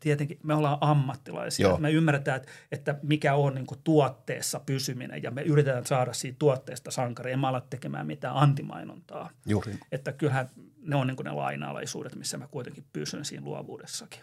tietenkin 0.00 0.38
me 0.42 0.54
ollaan 0.54 0.78
ammattilaisia. 0.80 1.68
Joo. 1.68 1.78
Me 1.78 1.90
ymmärretään, 1.90 2.40
että, 2.72 2.94
mikä 3.02 3.34
on 3.34 3.54
niin 3.54 3.66
kuin 3.66 3.80
tuotteessa 3.84 4.60
pysyminen 4.60 5.22
ja 5.22 5.30
me 5.30 5.42
yritetään 5.42 5.86
saada 5.86 6.12
siitä 6.12 6.38
tuotteesta 6.38 6.90
sankari. 6.90 7.32
En 7.32 7.38
mä 7.38 7.48
ala 7.48 7.60
tekemään 7.60 8.06
mitään 8.06 8.36
antimainontaa. 8.36 9.30
Juuri. 9.46 9.78
Että 9.92 10.12
kyllähän 10.12 10.50
ne 10.82 10.96
on 10.96 11.06
niin 11.06 11.16
kuin 11.16 11.24
ne 11.24 11.32
lainalaisuudet, 11.32 12.14
missä 12.16 12.38
mä 12.38 12.46
kuitenkin 12.46 12.84
pysyn 12.92 13.24
siinä 13.24 13.44
luovuudessakin. 13.44 14.20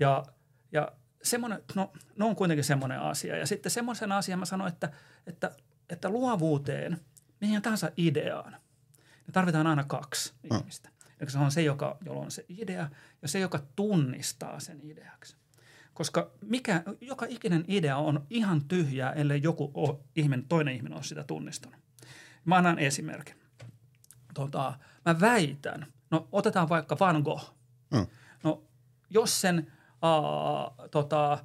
Ja, 0.00 0.24
ja 0.72 0.92
semmoinen, 1.22 1.62
no, 1.74 1.92
ne 2.18 2.24
on 2.24 2.36
kuitenkin 2.36 2.64
semmoinen 2.64 3.00
asia. 3.00 3.36
Ja 3.36 3.46
sitten 3.46 3.70
semmoisen 3.72 4.12
asian 4.12 4.38
mä 4.38 4.44
sanoin, 4.44 4.72
että, 4.72 4.90
että, 5.26 5.50
että 5.90 6.08
luovuuteen, 6.08 7.00
mihin 7.40 7.62
tahansa 7.62 7.90
ideaan, 7.96 8.52
niin 9.26 9.32
tarvitaan 9.32 9.66
aina 9.66 9.84
kaksi 9.84 10.32
Mm. 10.50 10.56
ihmistä. 10.58 10.88
Eli 11.20 11.30
se 11.30 11.38
on 11.38 11.50
se, 11.50 11.62
joka, 11.62 11.98
jolla 12.04 12.20
on 12.20 12.30
se 12.30 12.44
idea 12.48 12.90
ja 13.22 13.28
se, 13.28 13.38
joka 13.38 13.60
tunnistaa 13.76 14.60
sen 14.60 14.80
ideaksi. 14.82 15.36
Koska 15.94 16.30
mikä, 16.42 16.82
joka 17.00 17.26
ikinen 17.28 17.64
idea 17.68 17.96
on 17.96 18.26
ihan 18.30 18.64
tyhjää, 18.64 19.12
ellei 19.12 19.42
joku 19.42 19.70
ole, 19.74 19.98
ihminen, 20.16 20.44
toinen 20.48 20.74
ihminen 20.74 20.96
ole 20.96 21.02
sitä 21.02 21.24
tunnistanut. 21.24 21.80
Mä 22.44 22.56
annan 22.56 22.78
esimerkin. 22.78 23.34
Tota, 24.34 24.74
mä 25.04 25.20
väitän, 25.20 25.86
no 26.10 26.28
otetaan 26.32 26.68
vaikka 26.68 26.96
Van 27.00 27.22
Gogh. 27.22 27.44
Mm. 27.90 28.06
No 28.42 28.62
jos 29.10 29.40
sen 29.40 29.72
aa, 30.02 30.74
tota, 30.90 31.44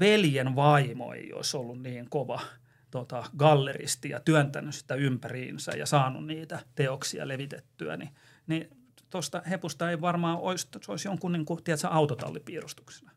veljen 0.00 0.56
vaimo 0.56 1.12
ei 1.12 1.32
olisi 1.32 1.56
ollut 1.56 1.82
niin 1.82 2.10
kova 2.10 2.40
tota, 2.90 3.24
galleristi 3.36 4.08
ja 4.08 4.20
työntänyt 4.20 4.74
sitä 4.74 4.94
ympäriinsä 4.94 5.72
ja 5.72 5.86
saanut 5.86 6.26
niitä 6.26 6.58
teoksia 6.74 7.28
levitettyä, 7.28 7.96
niin, 7.96 8.10
niin 8.46 8.79
tuosta 9.10 9.42
hepusta 9.50 9.90
ei 9.90 10.00
varmaan 10.00 10.38
olisi, 10.38 10.68
se 10.82 10.90
olisi 10.92 11.08
jonkun 11.08 11.32
niin 11.32 11.44
kuin, 11.44 11.64
tiedätkö, 11.64 11.88
autotallipiirustuksena. 11.88 13.10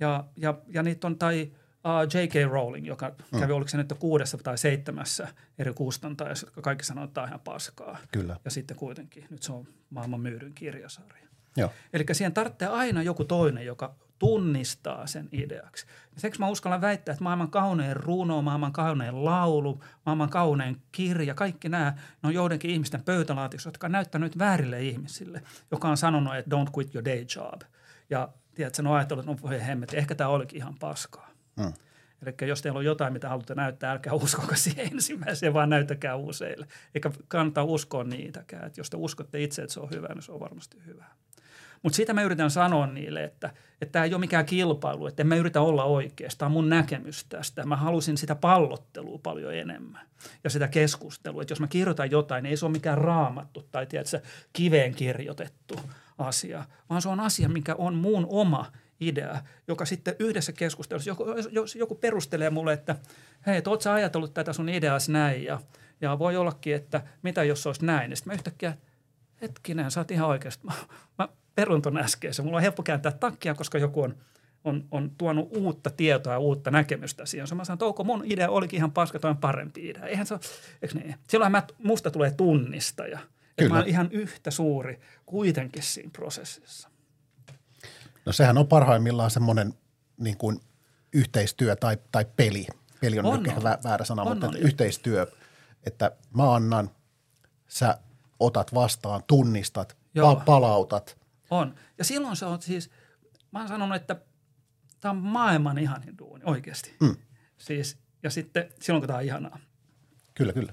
Ja, 0.00 0.24
ja, 0.36 0.54
ja 0.68 0.82
niitä 0.82 1.06
on, 1.06 1.18
tai 1.18 1.52
uh, 1.52 2.20
J.K. 2.20 2.50
Rowling, 2.50 2.86
joka 2.86 3.14
mm. 3.32 3.40
kävi, 3.40 3.52
oliko 3.52 3.68
se 3.68 3.76
nyt 3.76 3.92
kuudessa 3.98 4.38
tai 4.38 4.58
seitsemässä 4.58 5.28
eri 5.58 5.72
kustantajassa, 5.74 6.46
jotka 6.46 6.62
kaikki 6.62 6.84
sanoivat, 6.84 7.08
että 7.08 7.14
tämä 7.14 7.22
on 7.22 7.28
ihan 7.28 7.40
paskaa. 7.40 7.98
Kyllä. 8.12 8.36
Ja 8.44 8.50
sitten 8.50 8.76
kuitenkin, 8.76 9.26
nyt 9.30 9.42
se 9.42 9.52
on 9.52 9.68
maailman 9.90 10.20
myydyn 10.20 10.54
kirjasarja. 10.54 11.28
Joo. 11.56 11.72
Eli 11.92 12.04
siihen 12.12 12.32
tarvitsee 12.32 12.68
aina 12.68 13.02
joku 13.02 13.24
toinen, 13.24 13.66
joka 13.66 13.94
tunnistaa 14.24 15.06
sen 15.06 15.28
ideaksi. 15.32 15.86
Ja 16.14 16.20
seksi 16.20 16.40
mä 16.40 16.48
uskallan 16.48 16.80
väittää, 16.80 17.12
että 17.12 17.24
maailman 17.24 17.50
kaunein 17.50 17.96
runo, 17.96 18.42
maailman 18.42 18.72
kaunein 18.72 19.24
laulu, 19.24 19.82
maailman 20.06 20.30
kaunein 20.30 20.82
kirja, 20.92 21.34
kaikki 21.34 21.68
nämä, 21.68 21.94
ne 22.22 22.26
on 22.26 22.34
joidenkin 22.34 22.70
ihmisten 22.70 23.02
pöytälaatikossa, 23.02 23.68
jotka 23.68 23.86
on 23.86 23.92
näyttänyt 23.92 24.38
väärille 24.38 24.82
ihmisille, 24.82 25.42
joka 25.70 25.88
on 25.88 25.96
sanonut, 25.96 26.36
että 26.36 26.56
don't 26.56 26.70
quit 26.76 26.94
your 26.94 27.04
day 27.04 27.26
job. 27.36 27.62
Ja 28.10 28.28
tiedätkö, 28.54 28.82
on 28.82 28.96
ajatellut, 28.96 29.24
että 29.24 29.42
no 29.42 29.50
voi 29.50 29.66
hemmet, 29.66 29.94
ehkä 29.94 30.14
tämä 30.14 30.30
olikin 30.30 30.56
ihan 30.56 30.74
paskaa. 30.80 31.30
Mm. 31.56 31.72
Eli 32.22 32.48
jos 32.48 32.62
teillä 32.62 32.78
on 32.78 32.84
jotain, 32.84 33.12
mitä 33.12 33.28
haluatte 33.28 33.54
näyttää, 33.54 33.92
älkää 33.92 34.12
uskoko 34.12 34.56
siihen 34.64 34.92
ensimmäiseen, 34.92 35.54
vaan 35.54 35.70
näyttäkää 35.70 36.16
useille. 36.16 36.66
Eikä 36.94 37.10
kannata 37.28 37.64
uskoa 37.64 38.04
niitäkään. 38.04 38.66
Että 38.66 38.80
jos 38.80 38.90
te 38.90 38.96
uskotte 38.96 39.42
itse, 39.42 39.62
että 39.62 39.74
se 39.74 39.80
on 39.80 39.90
hyvä, 39.90 40.08
niin 40.08 40.22
se 40.22 40.32
on 40.32 40.40
varmasti 40.40 40.78
hyvä. 40.86 41.04
Mutta 41.84 41.96
siitä 41.96 42.12
mä 42.12 42.22
yritän 42.22 42.50
sanoa 42.50 42.86
niille, 42.86 43.24
että, 43.24 43.50
että 43.84 43.92
tämä 43.92 44.04
ei 44.04 44.14
ole 44.14 44.20
mikään 44.20 44.46
kilpailu, 44.46 45.06
että 45.06 45.22
en 45.22 45.26
mä 45.26 45.36
yritä 45.36 45.60
olla 45.60 45.84
on 45.84 46.52
mun 46.52 46.68
näkemys 46.68 47.24
tästä. 47.24 47.66
Mä 47.66 47.76
halusin 47.76 48.16
sitä 48.16 48.34
pallottelua 48.34 49.20
paljon 49.22 49.54
enemmän 49.54 50.06
ja 50.44 50.50
sitä 50.50 50.68
keskustelua. 50.68 51.42
Että 51.42 51.52
jos 51.52 51.60
mä 51.60 51.66
kirjoitan 51.66 52.10
jotain, 52.10 52.42
niin 52.42 52.50
ei 52.50 52.56
se 52.56 52.66
ole 52.66 52.72
mikään 52.72 52.98
raamattu 52.98 53.62
tai 53.70 53.86
tiedätkö, 53.86 54.20
kiveen 54.52 54.94
kirjoitettu 54.94 55.80
asia, 56.18 56.64
vaan 56.90 57.02
se 57.02 57.08
on 57.08 57.20
asia, 57.20 57.48
mikä 57.48 57.74
on 57.74 57.94
mun 57.94 58.26
oma 58.30 58.72
idea, 59.00 59.40
joka 59.68 59.84
sitten 59.84 60.16
yhdessä 60.18 60.52
keskustelussa, 60.52 61.10
joku, 61.10 61.24
jos 61.50 61.76
joku 61.76 61.94
perustelee 61.94 62.50
mulle, 62.50 62.72
että 62.72 62.96
hei, 63.46 63.56
ootko 63.56 63.80
sä 63.80 63.94
ajatellut 63.94 64.34
tätä 64.34 64.52
sun 64.52 64.68
ideas 64.68 65.08
näin 65.08 65.44
ja, 65.44 65.60
ja 66.00 66.18
voi 66.18 66.36
ollakin, 66.36 66.74
että 66.74 67.02
mitä 67.22 67.44
jos 67.44 67.62
se 67.62 67.68
olisi 67.68 67.86
näin. 67.86 68.10
Ja 68.10 68.16
sitten 68.16 68.30
mä 68.30 68.34
yhtäkkiä, 68.34 68.76
hetkinen, 69.42 69.90
sä 69.90 70.00
oot 70.00 70.10
ihan 70.10 70.28
oikeasti. 70.28 70.66
Mä, 70.66 70.72
mä 71.18 71.28
perun 71.54 71.82
ton 71.82 71.98
äskeisen. 71.98 72.44
Mulla 72.44 72.56
on 72.56 72.62
helppo 72.62 72.82
kääntää 72.82 73.12
takkia, 73.12 73.54
koska 73.54 73.78
joku 73.78 74.02
on, 74.02 74.16
on, 74.64 74.84
on 74.90 75.10
tuonut 75.18 75.48
uutta 75.56 75.90
tietoa 75.90 76.32
ja 76.32 76.38
uutta 76.38 76.70
näkemystä 76.70 77.26
siihen. 77.26 77.56
Mä 77.56 77.64
sanon, 77.64 77.74
että 77.74 77.84
onko 77.84 78.04
mun 78.04 78.22
idea 78.24 78.50
olikin 78.50 78.76
ihan 78.76 78.92
paska, 78.92 79.18
toi 79.18 79.30
on 79.30 79.36
parempi 79.36 79.88
idea. 79.88 80.06
Eihän 80.06 80.26
se 80.26 80.34
ole, 80.34 80.40
eikö 80.82 80.98
niin? 80.98 81.14
Silloin 81.28 81.52
mä, 81.52 81.62
musta 81.82 82.10
tulee 82.10 82.30
tunnistaja. 82.30 83.18
Kyllä. 83.56 83.68
Mä 83.68 83.76
olen 83.76 83.88
ihan 83.88 84.08
yhtä 84.12 84.50
suuri 84.50 85.00
kuitenkin 85.26 85.82
siinä 85.82 86.10
prosessissa. 86.12 86.88
No 88.26 88.32
sehän 88.32 88.58
on 88.58 88.66
parhaimmillaan 88.66 89.30
semmoinen 89.30 89.74
niin 90.16 90.36
kuin 90.36 90.60
yhteistyö 91.12 91.76
tai, 91.76 91.98
tai 92.12 92.26
peli. 92.36 92.66
Peli 93.00 93.18
on, 93.18 93.26
on 93.26 93.42
nyt 93.42 93.56
on. 93.56 93.62
väärä 93.62 94.04
sana, 94.04 94.22
on, 94.22 94.28
mutta 94.28 94.46
on. 94.46 94.56
yhteistyö, 94.56 95.26
että 95.86 96.12
mä 96.36 96.54
annan, 96.54 96.90
sä 97.68 97.98
otat 98.40 98.74
vastaan, 98.74 99.22
tunnistat, 99.26 99.96
Joo. 100.14 100.42
palautat. 100.46 101.23
On. 101.54 101.74
Ja 101.98 102.04
silloin 102.04 102.36
se 102.36 102.44
on 102.44 102.62
siis, 102.62 102.90
mä 103.50 103.58
oon 103.58 103.68
sanonut, 103.68 103.96
että 103.96 104.16
tämä 105.00 105.10
on 105.10 105.16
maailman 105.16 105.78
ihanin 105.78 106.18
duuni 106.18 106.44
oikeasti. 106.46 106.96
Mm. 107.00 107.16
Siis, 107.58 107.98
ja 108.22 108.30
sitten 108.30 108.68
silloin, 108.80 109.00
kun 109.00 109.06
tämä 109.06 109.18
on 109.18 109.24
ihanaa. 109.24 109.58
Kyllä, 110.34 110.52
kyllä. 110.52 110.72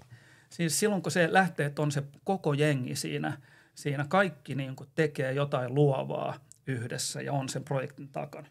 Siis 0.50 0.80
silloin, 0.80 1.02
kun 1.02 1.12
se 1.12 1.34
lähtee, 1.34 1.66
että 1.66 1.82
on 1.82 1.92
se 1.92 2.04
koko 2.24 2.54
jengi 2.54 2.96
siinä, 2.96 3.38
siinä 3.76 4.06
kaikki 4.10 4.56
niin 4.56 4.76
kuin 4.76 4.90
tekee 4.96 5.34
jotain 5.34 5.76
luovaa 5.76 6.40
yhdessä 6.68 7.22
ja 7.22 7.34
on 7.34 7.50
sen 7.50 7.64
projektin 7.64 8.10
takana. 8.10 8.48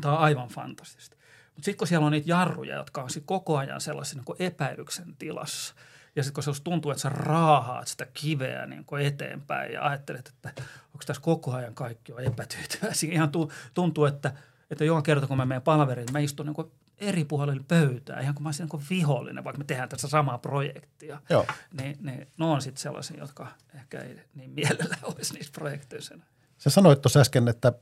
Tämä 0.00 0.14
on 0.14 0.20
aivan 0.20 0.48
fantastista. 0.48 1.16
Mutta 1.54 1.64
sitten 1.64 1.78
kun 1.78 1.86
siellä 1.86 2.06
on 2.06 2.12
niitä 2.12 2.30
jarruja, 2.30 2.76
jotka 2.76 3.02
on 3.02 3.08
koko 3.24 3.56
ajan 3.56 3.80
sellaisen 3.80 4.22
niin 4.26 4.36
epäilyksen 4.46 5.16
tilassa– 5.18 5.74
ja 6.16 6.22
sitten 6.22 6.44
kun 6.44 6.54
se 6.54 6.62
tuntuu, 6.62 6.90
että 6.90 7.02
sä 7.02 7.08
raahaat 7.08 7.88
sitä 7.88 8.06
kiveä 8.14 8.66
niin 8.66 8.84
kuin 8.84 9.06
eteenpäin 9.06 9.72
ja 9.72 9.84
ajattelet, 9.86 10.28
että 10.28 10.62
onko 10.86 11.04
tässä 11.06 11.22
koko 11.22 11.52
ajan 11.52 11.74
kaikki 11.74 12.12
on 12.12 12.24
epätyytyväisiä. 12.24 13.12
Ihan 13.12 13.30
tuntuu, 13.74 14.04
että, 14.04 14.32
että 14.70 14.84
joka 14.84 15.02
kerta 15.02 15.26
kun 15.26 15.36
mä 15.36 15.46
menen 15.46 15.62
palveriin, 15.62 16.08
mä 16.12 16.18
istun 16.18 16.46
niin 16.46 16.54
kuin 16.54 16.70
eri 17.00 17.24
puolilla 17.24 17.64
pöytää, 17.68 18.20
ihan 18.20 18.34
kuin 18.34 18.42
mä 18.42 18.48
olisin 18.48 18.68
niin 18.72 18.86
vihollinen, 18.90 19.44
vaikka 19.44 19.58
me 19.58 19.64
tehdään 19.64 19.88
tässä 19.88 20.08
samaa 20.08 20.38
projektia. 20.38 21.20
Joo. 21.30 21.46
Niin, 21.80 21.98
niin 22.00 22.28
ne 22.38 22.44
on 22.44 22.62
sitten 22.62 22.82
sellaisia, 22.82 23.18
jotka 23.18 23.46
ehkä 23.74 24.00
ei 24.00 24.20
niin 24.34 24.50
mielellä 24.50 24.96
olisi 25.14 25.34
niissä 25.34 25.52
projekteissa. 25.52 26.14
Sä 26.58 26.70
sanoit 26.70 27.02
tuossa 27.02 27.20
äsken, 27.20 27.48
että, 27.48 27.72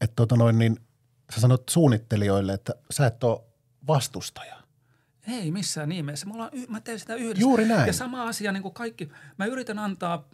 että 0.00 0.16
tuota 0.16 0.36
noin, 0.36 0.58
niin, 0.58 0.76
sä 1.34 1.40
sanoit 1.40 1.68
suunnittelijoille, 1.68 2.52
että 2.52 2.74
sä 2.90 3.06
et 3.06 3.24
ole 3.24 3.40
vastustaja. 3.86 4.56
Ei 5.28 5.50
missään 5.50 5.88
nimessä. 5.88 6.26
Me 6.26 6.32
ollaan, 6.32 6.50
mä 6.68 6.80
teen 6.80 6.98
sitä 6.98 7.14
yhdessä. 7.14 7.40
Juuri 7.40 7.64
näin. 7.64 7.86
Ja 7.86 7.92
sama 7.92 8.22
asia 8.22 8.52
niin 8.52 8.62
kuin 8.62 8.74
kaikki. 8.74 9.08
Mä 9.38 9.46
yritän 9.46 9.78
antaa 9.78 10.28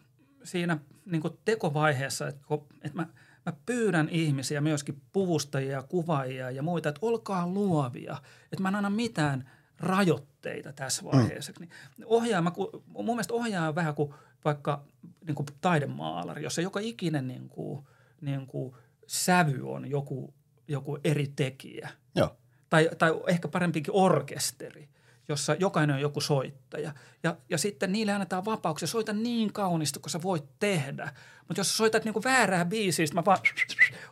siinä 0.45 0.79
niin 1.07 1.23
kuin 1.23 1.39
tekovaiheessa, 1.45 2.29
että, 2.29 2.45
että 2.83 2.97
mä, 2.99 3.07
mä 3.47 3.53
pyydän 3.67 4.09
ihmisiä, 4.09 4.61
myöskin 4.61 5.03
puvustajia, 5.13 5.83
kuvaajia 5.83 6.51
ja 6.51 6.63
muita, 6.63 6.89
että 6.89 6.99
olkaa 7.03 7.47
luovia. 7.47 8.17
Että 8.53 8.63
mä 8.63 8.69
en 8.69 8.75
anna 8.75 8.91
mitään 8.91 9.51
rajoitteita 9.79 10.73
tässä 10.73 11.03
mm. 11.03 11.09
vaiheessa. 11.13 11.53
Mm. 11.61 11.69
Ohjaama, 12.05 12.53
mun 12.87 13.07
mielestä 13.07 13.35
ohjaaja 13.35 13.69
on 13.69 13.75
vähän 13.75 13.95
kuin 13.95 14.15
vaikka 14.45 14.85
niin 15.27 15.35
kuin 15.35 15.47
taidemaalari, 15.61 16.43
jossa 16.43 16.61
joka 16.61 16.81
ikinen 16.81 17.29
niin 17.29 17.49
kuin, 17.49 17.87
niin 18.21 18.47
kuin 18.47 18.75
sävy 19.07 19.73
on 19.73 19.91
joku, 19.91 20.35
joku 20.69 20.99
eri 21.05 21.33
tekijä. 21.37 21.91
Joo 22.15 22.37
tai, 22.75 22.89
tai 22.99 23.15
ehkä 23.27 23.49
parempikin 23.49 23.95
orkesteri, 23.95 24.89
jossa 25.29 25.55
jokainen 25.55 25.97
on 25.97 26.03
joku 26.03 26.21
soittaja. 26.21 26.93
Ja, 27.23 27.37
ja 27.51 27.59
sitten 27.59 27.93
niille 27.93 28.13
annetaan 28.13 28.45
vapauksia. 28.45 28.89
Soita 28.89 29.13
niin 29.13 29.53
kaunista 29.53 30.01
kuin 30.01 30.11
sä 30.11 30.23
voit 30.23 30.45
tehdä. 30.59 31.13
Mutta 31.49 31.61
jos 31.61 31.71
sä 31.71 31.77
soitat 31.77 32.05
niinku 32.05 32.23
väärää 32.25 32.65
biisiä, 32.65 33.07
mä 33.15 33.25
vaan, 33.27 33.39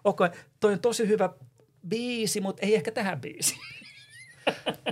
okei, 0.05 0.27
okay, 0.27 0.41
toi 0.61 0.73
on 0.73 0.79
tosi 0.79 1.09
hyvä 1.09 1.31
biisi, 1.89 2.41
mutta 2.41 2.67
ei 2.67 2.75
ehkä 2.75 2.91
tähän 2.91 3.21
biisiin. 3.21 3.61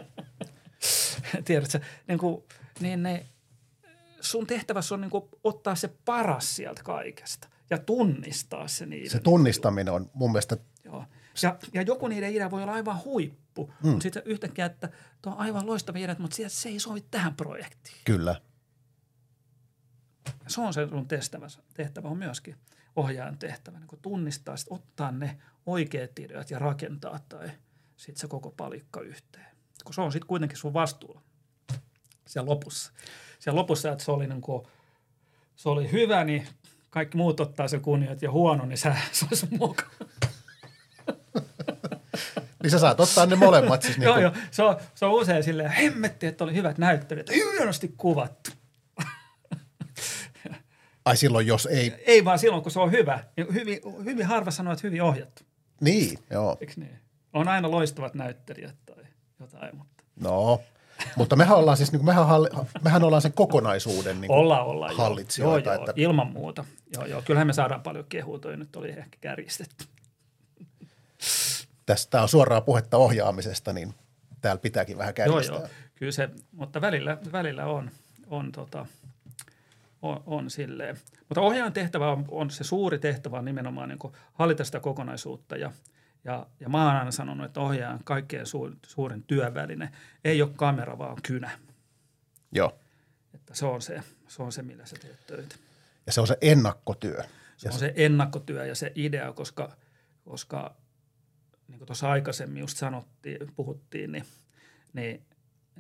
Tiedätkö, 1.45 1.81
niin, 2.09 2.19
kuin, 2.19 2.43
niin 2.81 3.03
ne, 3.03 3.27
sun 4.21 4.47
tehtävässä 4.47 4.95
on 4.95 5.01
niin 5.01 5.11
kuin 5.11 5.25
ottaa 5.45 5.75
se 5.75 5.91
paras 6.05 6.57
sieltä 6.57 6.83
kaikesta 6.83 7.49
ja 7.71 7.79
tunnistaa 7.79 8.69
se 8.69 8.87
niiden. 8.87 9.11
Se 9.11 9.21
tunnistaminen 9.21 9.95
on 9.95 10.11
mun 10.15 10.33
mielestä 10.33 10.57
Joo. 10.85 11.05
Ja, 11.43 11.57
ja 11.73 11.83
joku 11.83 12.09
niiden 12.09 12.33
idea 12.33 12.51
voi 12.51 12.63
olla 12.63 12.73
aivan 12.73 13.05
huippu, 13.05 13.41
mm. 13.67 13.89
mutta 13.89 14.03
sitten 14.03 14.23
yhtäkkiä, 14.27 14.67
että 14.67 14.89
tuo 15.23 15.33
on 15.33 15.39
aivan 15.39 15.67
loistava 15.67 15.99
idea, 15.99 16.17
mutta 16.19 16.37
se 16.49 16.69
ei 16.69 16.81
sovi 16.81 17.05
tähän 17.11 17.37
projektiin. 17.37 17.97
Kyllä. 18.05 18.41
Se 20.47 20.61
on 20.61 20.75
se 20.75 20.89
sun 20.89 21.09
tehtävä, 21.09 21.47
tehtävä 21.75 22.09
on 22.09 22.19
myöskin 22.19 22.57
ohjaajan 22.97 23.39
tehtävä, 23.39 23.79
niin 23.79 23.89
kun 23.89 23.99
tunnistaa, 24.03 24.57
sit 24.57 24.69
ottaa 24.71 25.11
ne 25.11 25.39
oikeat 25.67 26.19
ideat 26.19 26.51
ja 26.51 26.59
rakentaa 26.59 27.21
tai 27.29 27.51
sitten 27.97 28.21
se 28.21 28.29
koko 28.29 28.51
palikka 28.51 29.01
yhteen. 29.01 29.57
Kun 29.85 29.95
se 29.95 30.01
on 30.01 30.13
sitten 30.13 30.29
kuitenkin 30.29 30.59
sun 30.59 30.75
vastuulla 30.75 31.23
siellä 32.31 32.51
lopussa. 32.51 32.93
Siellä 33.39 33.59
lopussa, 33.59 33.93
että 33.93 34.05
se 34.05 34.11
oli, 34.11 34.27
niin 34.27 34.41
kun, 34.41 34.67
se 35.57 35.69
oli 35.69 35.93
hyvä, 35.93 36.25
niin 36.25 36.47
kaikki 36.91 37.17
muut 37.17 37.41
ottaa 37.41 37.69
sen 37.69 37.81
kunniat 37.81 38.23
ja 38.23 38.31
huono, 38.31 38.67
niin 38.67 38.79
sä, 38.79 38.97
se 39.13 39.27
olisi 39.31 39.49
mukaan. 39.51 39.91
Niin 42.63 42.71
sä 42.71 42.79
saat 42.79 43.01
ottaa 43.01 43.27
ne 43.27 43.37
molemmat 43.37 43.83
siis. 43.83 43.97
Niin 43.99 44.05
joo, 44.05 44.19
joo. 44.19 44.33
Se 44.51 44.63
on, 44.63 44.77
se 44.95 45.05
on 45.05 45.13
usein 45.13 45.45
silleen, 45.45 45.71
hemmetti, 45.71 46.27
että 46.27 46.45
oli 46.45 46.55
hyvät 46.55 46.79
näyttelijät, 46.79 47.31
hienosti 47.31 47.95
kuvattu. 47.97 48.51
Ai 51.05 51.17
silloin, 51.17 51.47
jos 51.47 51.67
ei... 51.67 51.95
Ei 52.07 52.25
vaan 52.25 52.39
silloin, 52.39 52.63
kun 52.63 52.73
se 52.73 52.81
on 52.81 52.91
hyvä. 52.91 53.25
Hyvin, 53.53 53.81
hyvin 54.05 54.27
harva 54.27 54.51
sanoo, 54.51 54.73
että 54.73 54.87
hyvin 54.87 55.03
ohjattu. 55.03 55.43
Niin, 55.81 56.19
joo. 56.31 56.57
Eikö 56.61 56.73
niin? 56.77 56.99
On 57.33 57.49
aina 57.49 57.71
loistavat 57.71 58.15
näyttelijät 58.15 58.75
tai 58.87 59.05
jotain, 59.41 59.77
mutta... 59.77 60.05
No, 60.21 60.61
mutta 61.17 61.37
mehän 61.37 61.57
ollaan 61.59 61.77
siis, 61.77 61.93
niin 61.93 62.05
mehän, 62.05 62.27
halli, 62.27 62.49
mehän 62.85 63.05
ollaan 63.05 63.23
sen 63.23 63.33
kokonaisuuden 63.33 64.21
niin 64.21 64.31
olla, 64.31 64.63
olla, 64.63 64.93
hallitsijoita. 64.95 65.69
Joo, 65.69 65.75
joo, 65.75 65.85
että... 65.85 65.93
ilman 65.97 66.27
muuta. 66.27 66.65
Joo, 66.95 67.07
joo. 67.07 67.23
Kyllähän 67.23 67.47
me 67.47 67.53
saadaan 67.53 67.83
paljon 67.83 68.05
kehua, 68.09 68.39
toi 68.39 68.57
nyt 68.57 68.77
oli 68.77 68.89
ehkä 68.89 69.19
kärjistetty 69.21 69.85
tästä 71.91 72.23
on 72.23 72.29
suoraa 72.29 72.61
puhetta 72.61 72.97
ohjaamisesta, 72.97 73.73
niin 73.73 73.95
täällä 74.41 74.61
pitääkin 74.61 74.99
vähän 74.99 75.15
kärjistää. 75.15 75.57
Joo, 75.57 75.65
joo. 75.65 75.71
Kyllä 75.95 76.13
se, 76.13 76.29
mutta 76.53 76.81
välillä, 76.81 77.19
välillä 77.33 77.67
on, 77.67 77.91
on, 78.27 78.53
tota, 78.53 78.87
on, 80.03 80.23
on 80.27 80.51
silleen. 80.51 80.97
Mutta 81.29 81.41
ohjaajan 81.41 81.73
tehtävä 81.73 82.13
on, 82.13 82.25
on 82.29 82.51
se 82.51 82.65
suuri 82.65 82.99
tehtävä 82.99 83.39
on 83.39 83.45
nimenomaan 83.45 83.89
niin 83.89 84.13
hallita 84.33 84.65
sitä 84.65 84.81
kokonaisuutta 84.81 85.57
ja, 85.57 85.73
ja, 86.25 86.47
ja 86.61 86.69
mä 86.69 86.87
oon 86.87 86.97
aina 86.97 87.11
sanonut, 87.11 87.47
että 87.47 87.61
ohjaajan 87.61 88.01
kaikkein 88.05 88.47
suur, 88.47 88.73
suurin 88.87 89.23
työväline 89.23 89.93
ei 90.25 90.43
ole 90.43 90.51
kamera, 90.57 90.99
vaan 90.99 91.17
kynä. 91.23 91.51
Joo. 92.53 92.79
Että 93.35 93.55
se 93.55 93.67
on 93.67 93.83
se, 93.83 94.03
se 94.29 94.43
on 94.43 94.53
se, 94.53 94.63
millä 94.63 94.87
sä 94.87 94.97
teet 95.01 95.27
töitä. 95.27 95.55
Ja 96.07 96.13
se 96.13 96.21
on 96.21 96.27
se 96.27 96.39
ennakkotyö. 96.41 97.23
Se 97.57 97.69
on 97.69 97.79
se 97.79 97.93
ennakkotyö 97.97 98.67
ja 98.67 98.75
se 98.75 98.93
idea, 98.95 99.33
koska, 99.33 99.77
koska 100.25 100.77
niin 101.71 101.79
kuin 101.79 101.87
tuossa 101.87 102.11
aikaisemmin 102.11 102.61
just 102.61 102.77
sanottiin, 102.77 103.39
puhuttiin, 103.57 104.13
niin, 104.13 104.25
niin, 104.93 105.23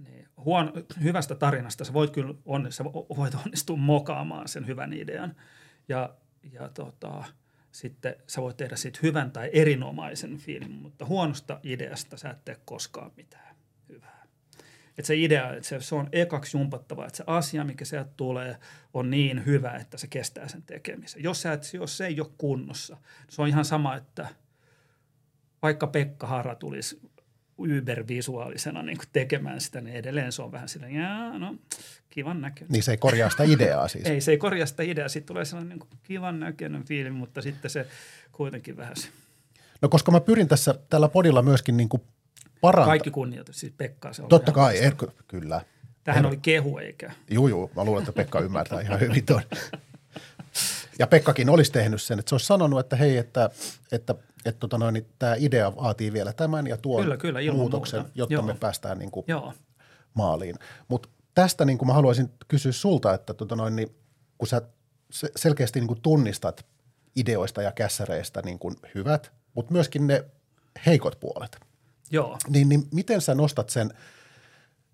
niin 0.04 0.28
huono, 0.36 0.72
hyvästä 1.02 1.34
tarinasta 1.34 1.84
sä 1.84 1.92
voit 1.92 2.10
kyllä 2.10 2.34
on, 2.44 2.72
sä 2.72 2.84
voit 2.84 3.34
onnistua 3.34 3.76
mokaamaan 3.76 4.48
sen 4.48 4.66
hyvän 4.66 4.92
idean. 4.92 5.36
Ja, 5.88 6.14
ja 6.52 6.68
tota, 6.68 7.24
sitten 7.72 8.16
sä 8.26 8.42
voit 8.42 8.56
tehdä 8.56 8.76
siitä 8.76 8.98
hyvän 9.02 9.30
tai 9.30 9.50
erinomaisen 9.52 10.38
filmin, 10.38 10.82
mutta 10.82 11.06
huonosta 11.06 11.60
ideasta 11.62 12.16
sä 12.16 12.30
et 12.30 12.44
tee 12.44 12.56
koskaan 12.64 13.12
mitään 13.16 13.56
hyvää. 13.88 14.26
Että 14.98 15.06
se 15.06 15.16
idea, 15.16 15.52
että 15.52 15.68
se, 15.68 15.80
se 15.80 15.94
on 15.94 16.08
ekaksi 16.12 16.56
jumpattava, 16.56 17.06
että 17.06 17.16
se 17.16 17.24
asia, 17.26 17.64
mikä 17.64 17.84
sieltä 17.84 18.10
tulee, 18.16 18.56
on 18.94 19.10
niin 19.10 19.46
hyvä, 19.46 19.70
että 19.70 19.98
se 19.98 20.06
kestää 20.06 20.48
sen 20.48 20.62
tekemisen. 20.62 21.22
Jos, 21.22 21.42
sä 21.42 21.52
et, 21.52 21.74
jos 21.74 21.96
se 21.96 22.06
ei 22.06 22.20
ole 22.20 22.30
kunnossa, 22.38 22.96
se 23.28 23.42
on 23.42 23.48
ihan 23.48 23.64
sama, 23.64 23.96
että 23.96 24.28
vaikka 25.62 25.86
Pekka 25.86 26.26
Hara 26.26 26.54
tulisi 26.54 27.00
ybervisuaalisena 27.64 28.82
niin 28.82 28.98
tekemään 29.12 29.60
sitä, 29.60 29.80
niin 29.80 29.96
edelleen 29.96 30.32
se 30.32 30.42
on 30.42 30.52
vähän 30.52 30.68
sillä, 30.68 30.88
jaa, 30.88 31.38
no 31.38 31.54
kivan 32.10 32.40
näköinen. 32.40 32.72
Niin 32.72 32.82
se 32.82 32.90
ei 32.90 32.96
korjaa 32.96 33.30
sitä 33.30 33.44
ideaa 33.44 33.88
siis. 33.88 34.06
ei, 34.10 34.20
se 34.20 34.30
ei 34.30 34.38
korjaa 34.38 34.66
sitä 34.66 34.82
ideaa. 34.82 35.08
Sitten 35.08 35.26
tulee 35.26 35.44
sellainen 35.44 35.78
niin 35.78 35.88
kivan 36.02 36.40
näköinen 36.40 36.84
fiilis, 36.84 37.12
mutta 37.12 37.42
sitten 37.42 37.70
se 37.70 37.86
kuitenkin 38.32 38.76
vähän 38.76 38.96
se. 38.96 39.08
No 39.82 39.88
koska 39.88 40.12
mä 40.12 40.20
pyrin 40.20 40.48
tässä 40.48 40.74
tällä 40.90 41.08
podilla 41.08 41.42
myöskin 41.42 41.76
niin 41.76 41.88
kuin 41.88 42.02
parantaa. 42.60 42.90
Kaikki 42.90 43.10
kunnioitus, 43.10 43.60
siis 43.60 43.72
Pekka 43.76 44.12
se 44.12 44.22
on. 44.22 44.28
Totta 44.28 44.52
kai, 44.52 44.78
er, 44.78 44.94
kyllä. 45.28 45.60
Tähän 46.04 46.26
oli 46.26 46.36
kehu 46.36 46.78
eikä. 46.78 47.12
Juu, 47.30 47.48
juu, 47.48 47.70
mä 47.76 47.84
luulen, 47.84 48.02
että 48.02 48.12
Pekka 48.12 48.40
ymmärtää 48.40 48.80
ihan 48.80 49.00
hyvin 49.00 49.26
tuon. 49.26 49.42
Ja 51.00 51.06
Pekkakin 51.06 51.48
olisi 51.50 51.72
tehnyt 51.72 52.02
sen, 52.02 52.18
että 52.18 52.28
se 52.28 52.34
olisi 52.34 52.46
sanonut, 52.46 52.80
että 52.80 52.96
hei, 52.96 53.16
että, 53.16 53.50
että, 53.92 54.14
että 54.44 54.58
tota 54.60 54.78
noin, 54.78 54.92
niin 54.94 55.06
tämä 55.18 55.34
idea 55.38 55.76
vaatii 55.76 56.12
vielä 56.12 56.32
tämän 56.32 56.66
ja 56.66 56.76
tuon 56.76 57.02
kyllä, 57.02 57.16
kyllä, 57.16 57.52
muutoksen, 57.52 58.00
muuta. 58.00 58.12
jotta 58.14 58.34
Joo. 58.34 58.42
me 58.42 58.54
päästään 58.54 58.98
niin 58.98 59.10
kuin 59.10 59.24
Joo. 59.28 59.52
maaliin. 60.14 60.56
Mutta 60.88 61.08
tästä 61.34 61.64
niin 61.64 61.78
kuin 61.78 61.86
mä 61.86 61.92
haluaisin 61.92 62.30
kysyä 62.48 62.72
sulta, 62.72 63.14
että 63.14 63.34
tota 63.34 63.56
noin, 63.56 63.76
niin, 63.76 63.94
kun 64.38 64.48
sä 64.48 64.62
se- 65.10 65.32
selkeästi 65.36 65.80
niin 65.80 65.88
kuin 65.88 66.00
tunnistat 66.02 66.66
ideoista 67.16 67.62
ja 67.62 67.72
kässäreistä 67.72 68.42
niin 68.44 68.58
kuin 68.58 68.76
hyvät, 68.94 69.32
mutta 69.54 69.72
myöskin 69.72 70.06
ne 70.06 70.24
heikot 70.86 71.20
puolet, 71.20 71.56
Joo. 72.10 72.38
niin, 72.48 72.68
niin 72.68 72.82
miten 72.92 73.20
sä 73.20 73.34
nostat 73.34 73.70
sen 73.70 73.90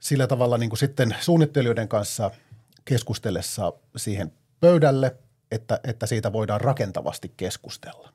sillä 0.00 0.26
tavalla 0.26 0.58
niin 0.58 0.70
kuin 0.70 0.78
sitten 0.78 1.16
suunnittelijoiden 1.20 1.88
kanssa 1.88 2.30
keskustellessa 2.84 3.72
siihen 3.96 4.32
pöydälle, 4.60 5.16
että, 5.50 5.80
että 5.84 6.06
siitä 6.06 6.32
voidaan 6.32 6.60
rakentavasti 6.60 7.34
keskustella? 7.36 8.12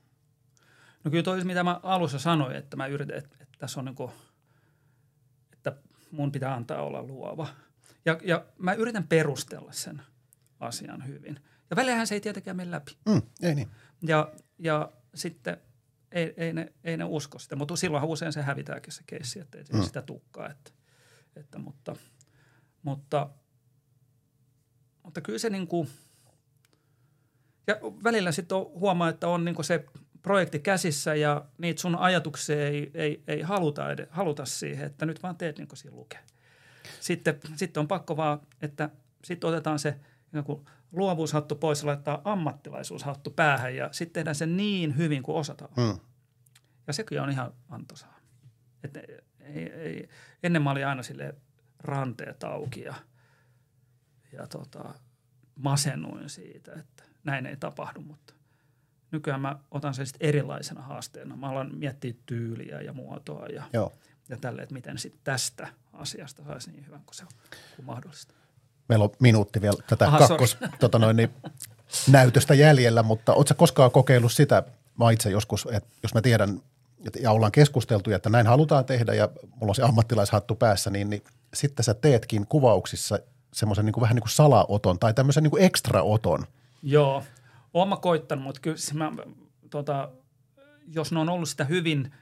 No 1.04 1.12
kyllä 1.12 1.24
toi, 1.24 1.44
mitä 1.44 1.64
mä 1.64 1.80
alussa 1.84 2.20
sanoin, 2.20 2.56
että 2.56 2.78
mä 2.78 2.88
yritän, 2.88 3.18
että, 3.18 3.38
että 3.42 3.58
tässä 3.60 3.80
on 3.80 3.86
niin 3.86 3.96
kuin, 3.96 4.12
että 5.54 5.76
mun 6.12 6.32
pitää 6.32 6.54
antaa 6.54 6.82
olla 6.82 7.04
luova. 7.04 7.48
Ja, 8.06 8.18
ja 8.24 8.46
mä 8.58 8.74
yritän 8.74 9.08
perustella 9.08 9.72
sen 9.72 10.02
asian 10.60 11.08
hyvin. 11.08 11.40
Ja 11.70 11.76
välillähän 11.76 12.08
se 12.08 12.16
ei 12.16 12.22
tietenkään 12.22 12.58
mene 12.58 12.72
läpi. 12.72 12.98
Mm, 13.06 13.22
ei 13.42 13.56
niin. 13.56 13.68
Ja, 14.02 14.32
ja 14.60 14.92
sitten 15.16 15.58
ei, 16.12 16.34
ei, 16.38 16.54
ne, 16.54 16.74
ei 16.84 16.98
ne 16.98 17.04
usko 17.04 17.40
sitä, 17.40 17.56
mutta 17.56 17.76
silloinhan 17.76 18.10
usein 18.10 18.34
se 18.34 18.42
hävitääkin 18.42 18.94
se 18.94 19.04
keissi, 19.08 19.40
että 19.40 19.58
ei 19.58 19.64
mm. 19.74 19.84
sitä 19.84 20.02
tukkaa. 20.02 20.50
Että, 20.50 20.72
että 21.36 21.60
mutta, 21.60 21.96
mutta, 22.84 23.30
mutta 25.04 25.22
kyllä 25.22 25.40
se 25.40 25.50
niin 25.50 25.68
kuin, 25.68 25.90
ja 27.68 27.76
välillä 28.04 28.32
sitten 28.32 28.58
on, 28.58 28.66
huomaa, 28.76 29.10
että 29.10 29.28
on 29.28 29.46
niin 29.46 29.64
se 29.64 29.86
projekti 30.22 30.60
käsissä 30.60 31.16
ja 31.16 31.46
niitä 31.58 31.82
sun 31.82 31.96
ajatuksia 31.96 32.68
ei, 32.68 32.92
ei, 32.94 33.24
ei 33.28 33.42
haluta, 33.42 33.84
haluta 34.10 34.46
siihen, 34.46 34.86
että 34.86 35.06
nyt 35.06 35.24
vaan 35.24 35.36
teet 35.36 35.58
niin 35.58 35.68
kuin 35.68 35.78
siinä 35.78 35.96
lukee. 35.96 36.20
Sitten, 37.00 37.40
sitten 37.56 37.82
on 37.82 37.88
pakko 37.88 38.18
vaan, 38.18 38.40
että 38.62 38.90
sitten 39.24 39.48
otetaan 39.48 39.80
se 39.80 40.00
kuin 40.46 40.66
luovuushattu 40.92 41.56
pois 41.56 41.82
ja 41.82 41.88
laittaa 41.88 42.22
ammattilaisuushattu 42.24 43.30
päähän 43.30 43.76
ja 43.76 43.90
sitten 43.92 44.14
tehdään 44.14 44.36
se 44.36 44.46
niin 44.46 44.98
hyvin 44.98 45.24
kuin 45.24 45.36
osataan. 45.36 45.72
Mm. 45.78 46.00
Ja 46.88 46.94
sekin 46.94 47.22
on 47.22 47.30
ihan 47.30 47.54
antoisaa. 47.70 48.20
Että 48.84 49.00
ei, 49.40 49.72
ei, 49.72 50.10
ennen 50.44 50.62
mä 50.62 50.72
olin 50.72 50.88
aina 50.88 51.04
sille 51.04 51.36
ranteet 51.80 52.44
auki 52.44 52.82
ja, 52.82 52.96
ja 54.32 54.48
tota, 54.48 54.94
masennuin 55.56 56.30
siitä, 56.30 56.74
että 56.74 57.04
näin 57.24 57.46
ei 57.46 57.58
tapahdu, 57.58 58.02
mutta 58.02 58.34
nykyään 59.12 59.42
mä 59.42 59.56
otan 59.72 59.94
sen 59.94 60.08
sitten 60.08 60.30
erilaisena 60.30 60.82
haasteena. 60.82 61.36
Mä 61.36 61.50
alan 61.50 61.76
miettiä 61.76 62.14
tyyliä 62.26 62.82
ja 62.82 62.94
muotoa 62.94 63.46
ja, 63.46 63.64
Joo. 63.74 63.94
ja 64.30 64.38
tälle, 64.38 64.62
että 64.62 64.74
miten 64.74 64.98
sitten 64.98 65.22
tästä 65.24 65.68
asiasta 65.94 66.44
saisi 66.44 66.72
niin 66.72 66.86
hyvän 66.86 67.02
kuin 67.06 67.16
se 67.16 67.24
on 67.24 67.30
kuin 67.76 67.86
mahdollista. 67.86 68.34
Meillä 68.90 69.04
on 69.04 69.12
minuutti 69.20 69.62
vielä 69.62 69.84
tätä 69.88 70.08
Aha, 70.08 70.18
kakkos, 70.18 70.58
tota 70.80 71.00
noin, 71.00 71.18
niin, 71.18 71.30
näytöstä 72.12 72.54
jäljellä, 72.54 73.04
mutta 73.04 73.34
ootko 73.34 73.54
koskaan 73.58 73.92
kokeillut 73.92 74.32
sitä, 74.32 74.64
mä 75.00 75.12
itse 75.12 75.30
joskus, 75.30 75.68
että 75.72 75.90
jos 76.04 76.14
mä 76.14 76.22
tiedän 76.22 76.62
ja 77.20 77.32
ollaan 77.32 77.52
keskusteltu, 77.52 78.12
että 78.12 78.30
näin 78.30 78.48
halutaan 78.48 78.86
tehdä 78.86 79.14
ja 79.14 79.30
mulla 79.56 79.72
on 79.72 79.76
se 79.76 79.84
ammattilaishattu 79.84 80.56
päässä, 80.56 80.90
niin, 80.90 81.10
niin 81.10 81.24
sitten 81.54 81.84
sä 81.84 81.94
teetkin 81.94 82.48
kuvauksissa 82.48 83.20
semmoisen 83.54 83.86
niin 83.86 84.02
vähän 84.02 84.16
niin 84.16 84.22
kuin 84.22 84.32
salaoton 84.32 85.00
tai 85.00 85.14
tämmöisen 85.14 85.44
niin 85.44 85.52
kuin 85.52 85.64
ekstraoton. 85.64 86.46
Joo, 86.82 87.24
oon 87.74 87.90
mä 87.90 87.98
koittanut, 87.98 88.44
mutta 88.44 88.62
kyllä 88.62 88.78
se 88.78 88.94
mä, 88.94 89.12
tota, 89.70 90.10
jos 90.88 91.12
ne 91.12 91.20
on 91.20 91.30
ollut 91.30 91.50
sitä 91.50 91.64
hyvin 91.64 92.14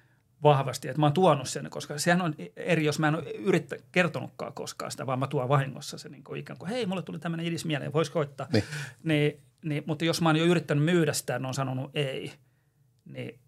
vahvasti, 0.43 0.87
että 0.87 0.99
mä 0.99 1.05
oon 1.05 1.13
tuonut 1.13 1.49
sen, 1.49 1.69
koska 1.69 1.99
sehän 1.99 2.21
on 2.21 2.35
eri, 2.55 2.85
jos 2.85 2.99
mä 2.99 3.07
en 3.07 3.15
ole 3.15 3.29
yrittä, 3.29 3.75
kertonutkaan 3.91 4.53
koskaan 4.53 4.91
sitä, 4.91 5.05
vaan 5.05 5.19
mä 5.19 5.27
tuon 5.27 5.49
vahingossa 5.49 5.97
sen 5.97 6.11
niin 6.11 6.23
kuin 6.23 6.39
ikään 6.39 6.59
kuin, 6.59 6.69
hei, 6.69 6.85
mulle 6.85 7.01
tuli 7.01 7.19
tämmöinen 7.19 7.45
idis 7.45 7.65
mieleen, 7.65 7.93
vois 7.93 8.09
koittaa. 8.09 8.47
Niin. 8.53 8.63
Niin, 9.03 9.41
niin, 9.63 9.83
mutta 9.85 10.05
jos 10.05 10.21
mä 10.21 10.29
oon 10.29 10.35
jo 10.35 10.45
yrittänyt 10.45 10.83
myydä 10.83 11.13
sitä, 11.13 11.39
ne 11.39 11.47
on 11.47 11.53
sanonut 11.53 11.91
ei, 11.93 12.33
niin 13.05 13.39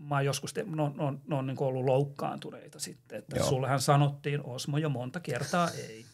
mä 0.00 0.14
oon 0.14 0.24
joskus, 0.24 0.52
te, 0.52 0.64
ne 0.66 0.82
on, 0.82 0.94
ne 0.96 1.02
on, 1.02 1.20
ne 1.26 1.36
on 1.36 1.46
niin 1.46 1.56
kuin 1.56 1.68
ollut 1.68 1.84
loukkaantuneita 1.84 2.78
sitten, 2.78 3.18
että 3.18 3.36
Joo. 3.36 3.48
sullehan 3.48 3.80
sanottiin 3.80 4.40
Osmo 4.44 4.78
jo 4.78 4.88
monta 4.88 5.20
kertaa 5.20 5.70
ei. 5.70 6.04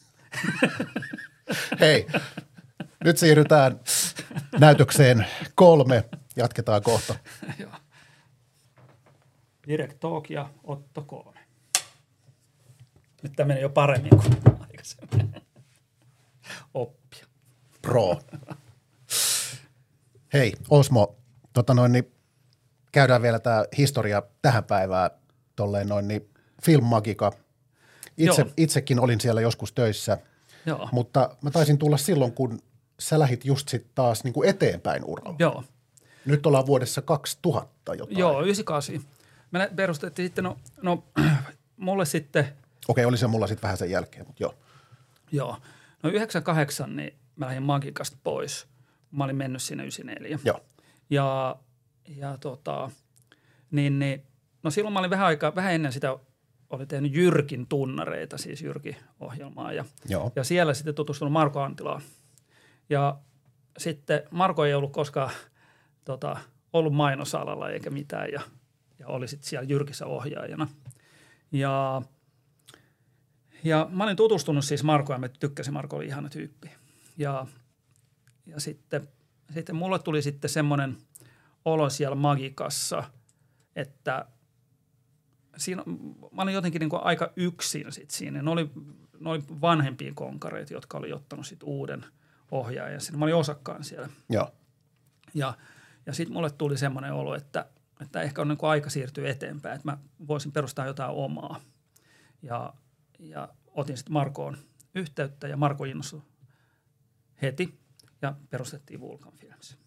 Hei, 1.80 2.06
nyt 3.04 3.18
siirrytään 3.18 3.80
näytökseen 4.60 5.26
kolme. 5.54 6.04
Jatketaan 6.36 6.82
kohta. 6.82 7.14
Joo. 7.58 7.72
Direct 9.68 10.00
Talk 10.00 10.30
ja 10.30 10.50
Otto 10.64 11.02
kolme. 11.02 11.40
Nyt 13.22 13.32
tämä 13.36 13.46
menee 13.48 13.62
jo 13.62 13.68
paremmin 13.68 14.10
kuin 14.10 14.36
aikaisemmin. 14.60 15.34
Oppia. 16.74 17.26
Pro. 17.82 18.20
Hei, 20.32 20.52
Osmo, 20.70 21.16
tota 21.52 21.74
noin, 21.74 21.92
niin 21.92 22.12
käydään 22.92 23.22
vielä 23.22 23.38
tämä 23.38 23.64
historia 23.78 24.22
tähän 24.42 24.64
päivään 24.64 25.10
tolleen 25.56 25.88
noin, 25.88 26.08
niin 26.08 26.30
Film 26.62 26.84
Magica. 26.84 27.32
Itse, 28.16 28.42
Joo. 28.42 28.50
itsekin 28.56 29.00
olin 29.00 29.20
siellä 29.20 29.40
joskus 29.40 29.72
töissä, 29.72 30.18
Joo. 30.66 30.88
mutta 30.92 31.36
mä 31.42 31.50
taisin 31.50 31.78
tulla 31.78 31.96
silloin, 31.96 32.32
kun 32.32 32.58
sä 33.00 33.18
lähit 33.18 33.44
just 33.44 33.68
sit 33.68 33.86
taas 33.94 34.24
niin 34.24 34.32
kuin 34.32 34.48
eteenpäin 34.48 35.04
uralla. 35.04 35.36
Joo. 35.38 35.64
Nyt 36.24 36.46
ollaan 36.46 36.66
vuodessa 36.66 37.02
2000 37.02 37.94
jotain. 37.94 38.18
Joo, 38.18 38.42
98. 38.42 39.00
Me 39.50 39.70
perustettiin 39.76 40.26
sitten, 40.28 40.44
no, 40.44 40.56
no 40.82 41.04
mulle 41.76 42.04
sitten, 42.04 42.48
Okei, 42.88 43.04
oli 43.04 43.18
se 43.18 43.26
mulla 43.26 43.46
sitten 43.46 43.62
vähän 43.62 43.76
sen 43.76 43.90
jälkeen, 43.90 44.26
mutta 44.26 44.42
joo. 44.42 44.54
joo, 45.32 45.56
no 46.02 46.10
98, 46.10 46.96
niin 46.96 47.14
mä 47.36 47.46
lähdin 47.46 47.62
Magikasta 47.62 48.16
pois. 48.24 48.66
Mä 49.10 49.24
olin 49.24 49.36
mennyt 49.36 49.62
sinne 49.62 49.82
94. 49.82 50.38
Joo, 50.44 50.60
Ja, 51.10 51.56
ja 52.08 52.38
tota, 52.38 52.90
niin, 53.70 53.98
niin, 53.98 54.22
no 54.62 54.70
silloin 54.70 54.92
mä 54.92 54.98
olin 54.98 55.10
vähän 55.10 55.26
aikaa, 55.26 55.54
vähän 55.54 55.72
ennen 55.74 55.92
sitä 55.92 56.18
oli 56.70 56.86
tehnyt 56.86 57.14
Jyrkin 57.14 57.66
tunnareita, 57.66 58.38
siis 58.38 58.62
Jyrki-ohjelmaa. 58.62 59.72
Ja, 59.72 59.84
joo. 60.08 60.32
ja 60.36 60.44
siellä 60.44 60.74
sitten 60.74 60.94
tutustunut 60.94 61.32
Marko 61.32 61.60
Antilaan. 61.60 62.02
Ja 62.90 63.18
sitten 63.78 64.22
Marko 64.30 64.64
ei 64.64 64.74
ollut 64.74 64.92
koskaan 64.92 65.30
tota, 66.04 66.36
ollut 66.72 66.92
mainosalalla 66.92 67.70
eikä 67.70 67.90
mitään 67.90 68.32
ja, 68.32 68.40
ja 68.98 69.06
oli 69.06 69.28
sitten 69.28 69.48
siellä 69.48 69.68
Jyrkissä 69.68 70.06
ohjaajana. 70.06 70.68
Ja, 71.52 72.02
ja 73.64 73.88
mä 73.90 74.04
olin 74.04 74.16
tutustunut 74.16 74.64
siis 74.64 74.84
Markoon 74.84 75.14
ja 75.14 75.18
mä 75.18 75.28
tykkäsin, 75.28 75.72
Marko 75.72 75.96
oli 75.96 76.06
ihana 76.06 76.28
tyyppi. 76.28 76.70
Ja, 77.18 77.46
ja 78.46 78.60
sitten, 78.60 79.08
sitten 79.54 79.76
mulle 79.76 79.98
tuli 79.98 80.22
sitten 80.22 80.50
semmoinen 80.50 80.96
olo 81.64 81.90
siellä 81.90 82.14
Magikassa, 82.14 83.02
että 83.76 84.26
siinä, 85.56 85.82
mä 86.32 86.42
olin 86.42 86.54
jotenkin 86.54 86.80
niin 86.80 86.90
kuin 86.90 87.02
aika 87.04 87.32
yksin 87.36 87.92
sit 87.92 88.10
siinä. 88.10 88.42
Ne 88.42 88.50
oli, 88.50 88.70
ne 89.20 89.30
oli 89.30 89.42
vanhempia 89.60 90.12
konkareita, 90.14 90.72
jotka 90.72 90.98
oli 90.98 91.12
ottanut 91.12 91.46
sit 91.46 91.62
uuden 91.62 92.04
ohjaajan. 92.50 93.00
sinne. 93.00 93.18
Mä 93.18 93.24
olin 93.24 93.34
osakkaan 93.34 93.84
siellä. 93.84 94.08
joo. 94.28 94.50
Ja, 95.34 95.54
ja 96.06 96.12
sitten 96.12 96.32
mulle 96.32 96.50
tuli 96.50 96.78
semmoinen 96.78 97.12
olo, 97.12 97.34
että 97.34 97.66
että 98.00 98.22
ehkä 98.22 98.42
on 98.42 98.48
niin 98.48 98.58
kuin 98.58 98.70
aika 98.70 98.90
siirtyä 98.90 99.28
eteenpäin, 99.28 99.76
että 99.76 99.90
mä 99.90 99.98
voisin 100.28 100.52
perustaa 100.52 100.86
jotain 100.86 101.10
omaa. 101.10 101.60
Ja, 102.42 102.74
ja 103.18 103.48
otin 103.66 103.96
sitten 103.96 104.12
Markoon 104.12 104.58
yhteyttä 104.94 105.48
ja 105.48 105.56
Marko 105.56 105.84
innostui 105.84 106.22
heti 107.42 107.80
ja 108.22 108.34
perustettiin 108.50 109.00
Vulkan 109.00 109.32
Films. 109.32 109.78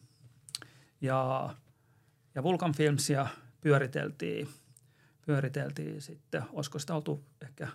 Ja, 1.01 1.49
ja 2.35 2.43
Vulkan 2.43 2.73
Filmsia 2.73 3.27
pyöriteltiin, 3.61 4.49
pyöriteltiin 5.25 6.01
sitten, 6.01 6.43
olisiko 6.51 6.79
sitä 6.79 6.95
oltu 6.95 7.25
ehkä 7.41 7.67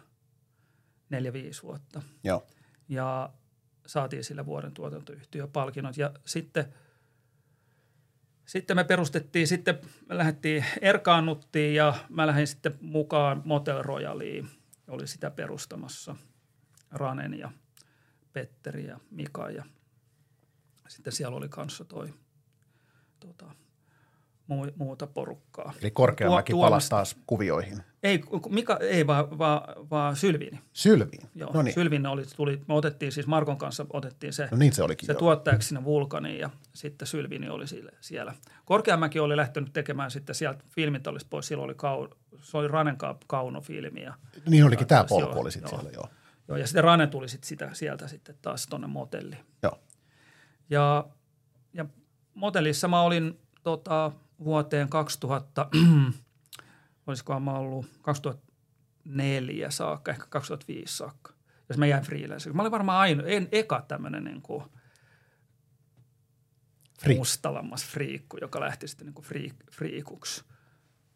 neljä-viisi 1.10 1.62
vuotta. 1.62 2.02
Joo. 2.24 2.46
Ja 2.88 3.30
saatiin 3.88 4.24
sillä 4.24 4.46
vuoden 4.46 4.74
tuotantoyhtiöpalkinnot. 4.74 5.96
Ja 5.96 6.12
sitten, 6.24 6.74
sitten 8.46 8.76
me 8.76 8.84
perustettiin, 8.84 9.46
sitten 9.46 9.78
me 10.08 10.16
lähdettiin, 10.18 10.64
erkaannuttiin 10.80 11.74
ja 11.74 11.94
mä 12.08 12.26
lähdin 12.26 12.46
sitten 12.46 12.78
mukaan 12.80 13.42
Motel 13.44 13.82
Royaliin. 13.82 14.48
Oli 14.88 15.06
sitä 15.06 15.30
perustamassa 15.30 16.16
Ranen 16.90 17.38
ja 17.38 17.50
Petteri 18.32 18.86
ja 18.86 19.00
Mika 19.10 19.50
ja 19.50 19.64
sitten 20.88 21.12
siellä 21.12 21.36
oli 21.36 21.48
kanssa 21.48 21.84
toi 21.84 22.14
tota, 23.20 23.50
muuta 24.76 25.06
porukkaa. 25.06 25.72
Eli 25.82 25.90
Korkeamäki 25.90 26.52
Tuo- 26.52 26.64
palasi 26.64 26.88
taas 26.90 27.16
kuvioihin. 27.26 27.82
Ei, 28.02 28.20
Mika, 28.48 28.76
ei 28.80 29.06
vaan, 29.06 29.38
vaan, 29.38 29.90
vaan 29.90 30.16
Sylviini. 30.16 30.60
Sylviin. 30.72 31.28
Joo, 31.34 31.50
no 31.54 31.62
niin. 31.62 31.74
Sylviini 31.74 32.08
oli, 32.08 32.24
tuli, 32.36 32.60
me 32.68 32.74
otettiin 32.74 33.12
siis 33.12 33.26
Markon 33.26 33.58
kanssa 33.58 33.86
otettiin 33.92 34.32
se, 34.32 34.48
No 34.50 34.56
niin 34.56 34.72
se 34.72 34.82
olikin 34.82 35.06
se 35.06 35.12
joo. 35.12 35.18
tuottajaksi 35.18 35.68
sinne 35.68 35.84
Vulkaniin 35.84 36.38
ja 36.38 36.50
sitten 36.74 37.08
Sylviini 37.08 37.48
oli 37.48 37.64
siellä. 38.00 38.34
Korkeamäki 38.64 39.20
oli 39.20 39.36
lähtenyt 39.36 39.72
tekemään 39.72 40.10
sitten 40.10 40.34
sieltä, 40.34 40.64
filmit 40.70 41.06
olisi 41.06 41.26
pois, 41.30 41.46
silloin 41.46 41.64
oli, 41.64 41.74
kau, 41.74 42.08
se 42.42 42.56
oli 42.56 42.68
Ranen 42.68 42.96
ka- 42.96 43.18
kaunofilmi 43.26 44.02
ja, 44.02 44.14
Niin 44.48 44.64
olikin, 44.64 44.86
tämä 44.86 45.04
Joo, 45.10 45.20
polku 45.20 45.40
oli 45.40 45.50
sitten 45.52 45.70
joo. 45.72 45.80
siellä, 45.80 45.96
joo. 45.96 46.08
joo, 46.48 46.58
ja 46.58 46.66
sitten 46.66 46.84
Rane 46.84 47.06
tuli 47.06 47.28
sitten 47.28 47.48
sitä, 47.48 47.70
sieltä 47.72 48.08
sitten 48.08 48.34
taas 48.42 48.66
tuonne 48.66 48.86
motelliin. 48.86 49.40
Joo. 49.62 49.78
Ja, 50.70 51.04
ja 51.74 51.86
motellissa 52.34 52.88
mä 52.88 53.02
olin 53.02 53.40
tota, 53.62 54.12
vuoteen 54.44 54.88
2000, 54.88 55.68
olisikohan 57.06 57.42
mä 57.42 57.52
ollut 57.52 57.86
2004 58.02 59.70
saakka, 59.70 60.10
ehkä 60.10 60.26
2005 60.30 60.96
saakka, 60.96 61.32
jos 61.68 61.78
mä 61.78 61.86
jäin 61.86 62.04
freelanceriksi. 62.04 62.56
Mä 62.56 62.62
olin 62.62 62.72
varmaan 62.72 62.98
ainoa, 62.98 63.26
en 63.26 63.48
eka 63.52 63.84
tämmöinen 63.88 64.24
niin 64.24 64.42
kuin 64.42 64.64
Freak. 67.00 67.18
mustalammas 67.18 67.84
friikku, 67.86 68.36
joka 68.40 68.60
lähti 68.60 68.88
sitten 68.88 69.06
niin 69.06 69.14
kuin 69.14 69.24
friik, 69.24 69.54
friikuksi. 69.72 70.44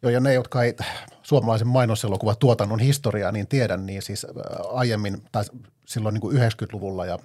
Joo, 0.01 0.09
ja 0.09 0.19
ne, 0.19 0.33
jotka 0.33 0.63
ei 0.63 0.75
suomalaisen 1.21 1.67
mainoselokuvan 1.67 2.37
tuotannon 2.39 2.79
historiaa 2.79 3.31
niin 3.31 3.47
tiedä, 3.47 3.77
niin 3.77 4.01
siis 4.01 4.25
ää, 4.25 4.31
aiemmin, 4.69 5.21
tai 5.31 5.43
silloin 5.85 6.13
niin 6.13 6.21
kuin 6.21 6.37
90-luvulla 6.37 7.05
ja 7.05 7.19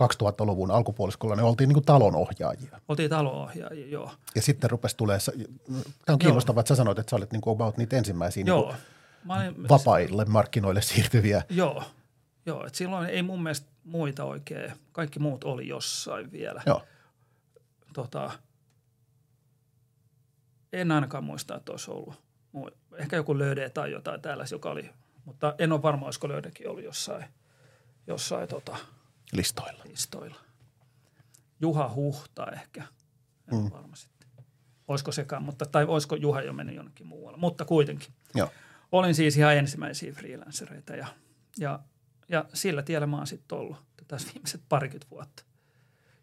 2000-luvun 0.00 0.70
alkupuoliskolla, 0.70 1.36
ne 1.36 1.42
oltiin 1.42 1.68
niin 1.68 1.74
kuin 1.74 1.84
talonohjaajia. 1.84 2.80
Oltiin 2.88 3.10
taloohjaajia, 3.10 3.86
joo. 3.86 4.10
Ja 4.34 4.42
sitten 4.42 4.70
rupesi 4.70 4.96
tulee, 4.96 5.18
tämä 6.06 6.14
on 6.14 6.18
kiinnostavaa, 6.18 6.60
että 6.60 6.68
sä 6.68 6.74
sanoit, 6.74 6.98
että 6.98 7.10
sä 7.10 7.16
olet 7.16 7.32
niin 7.32 7.40
kuin 7.40 7.54
about 7.54 7.76
niitä 7.76 7.96
ensimmäisiä 7.96 8.40
niin 8.40 8.48
Joo. 8.48 8.62
kuin 8.62 8.76
Mä 9.24 9.36
olin, 9.36 9.68
vapaille 9.68 10.24
markkinoille 10.24 10.82
siirtyviä. 10.82 11.42
Joo, 11.48 11.82
joo. 12.46 12.66
Et 12.66 12.74
silloin 12.74 13.08
ei 13.08 13.22
mun 13.22 13.42
mielestä 13.42 13.66
muita 13.84 14.24
oikein, 14.24 14.72
kaikki 14.92 15.18
muut 15.18 15.44
oli 15.44 15.68
jossain 15.68 16.32
vielä. 16.32 16.62
Joo, 16.66 16.82
Tota, 17.92 18.30
en 20.72 20.92
ainakaan 20.92 21.24
muista, 21.24 21.56
että 21.56 21.72
olisi 21.72 21.90
ollut. 21.90 22.14
Ehkä 22.98 23.16
joku 23.16 23.38
löydä 23.38 23.70
tai 23.70 23.92
jotain 23.92 24.22
täällä, 24.22 24.44
joka 24.50 24.70
oli, 24.70 24.90
mutta 25.24 25.54
en 25.58 25.72
ole 25.72 25.82
varma, 25.82 26.06
olisiko 26.06 26.28
löydäkin 26.28 26.68
ollut 26.68 26.84
jossain, 26.84 27.24
jossain 28.06 28.48
tota, 28.48 28.76
listoilla. 29.32 29.82
listoilla. 29.84 30.36
Juha 31.60 31.94
Huhta 31.94 32.46
ehkä, 32.52 32.84
en 33.52 33.58
mm. 33.58 33.70
varma 33.70 33.96
sitten. 33.96 34.28
Olisiko 34.88 35.12
sekään, 35.12 35.42
mutta, 35.42 35.66
tai 35.66 35.84
olisiko 35.84 36.16
Juha 36.16 36.42
jo 36.42 36.52
mennyt 36.52 36.76
jonnekin 36.76 37.06
muualle, 37.06 37.38
mutta 37.38 37.64
kuitenkin. 37.64 38.08
Joo, 38.34 38.50
olin 38.92 39.14
siis 39.14 39.36
ihan 39.36 39.56
ensimmäisiä 39.56 40.12
freelancereita 40.12 40.96
ja, 40.96 41.06
ja, 41.58 41.80
ja 42.28 42.44
sillä 42.54 42.82
tiellä 42.82 43.06
mä 43.06 43.16
oon 43.16 43.26
sitten 43.26 43.58
ollut 43.58 43.76
tässä 44.08 44.28
viimeiset 44.34 44.62
parikymmentä 44.68 45.10
vuotta. 45.10 45.42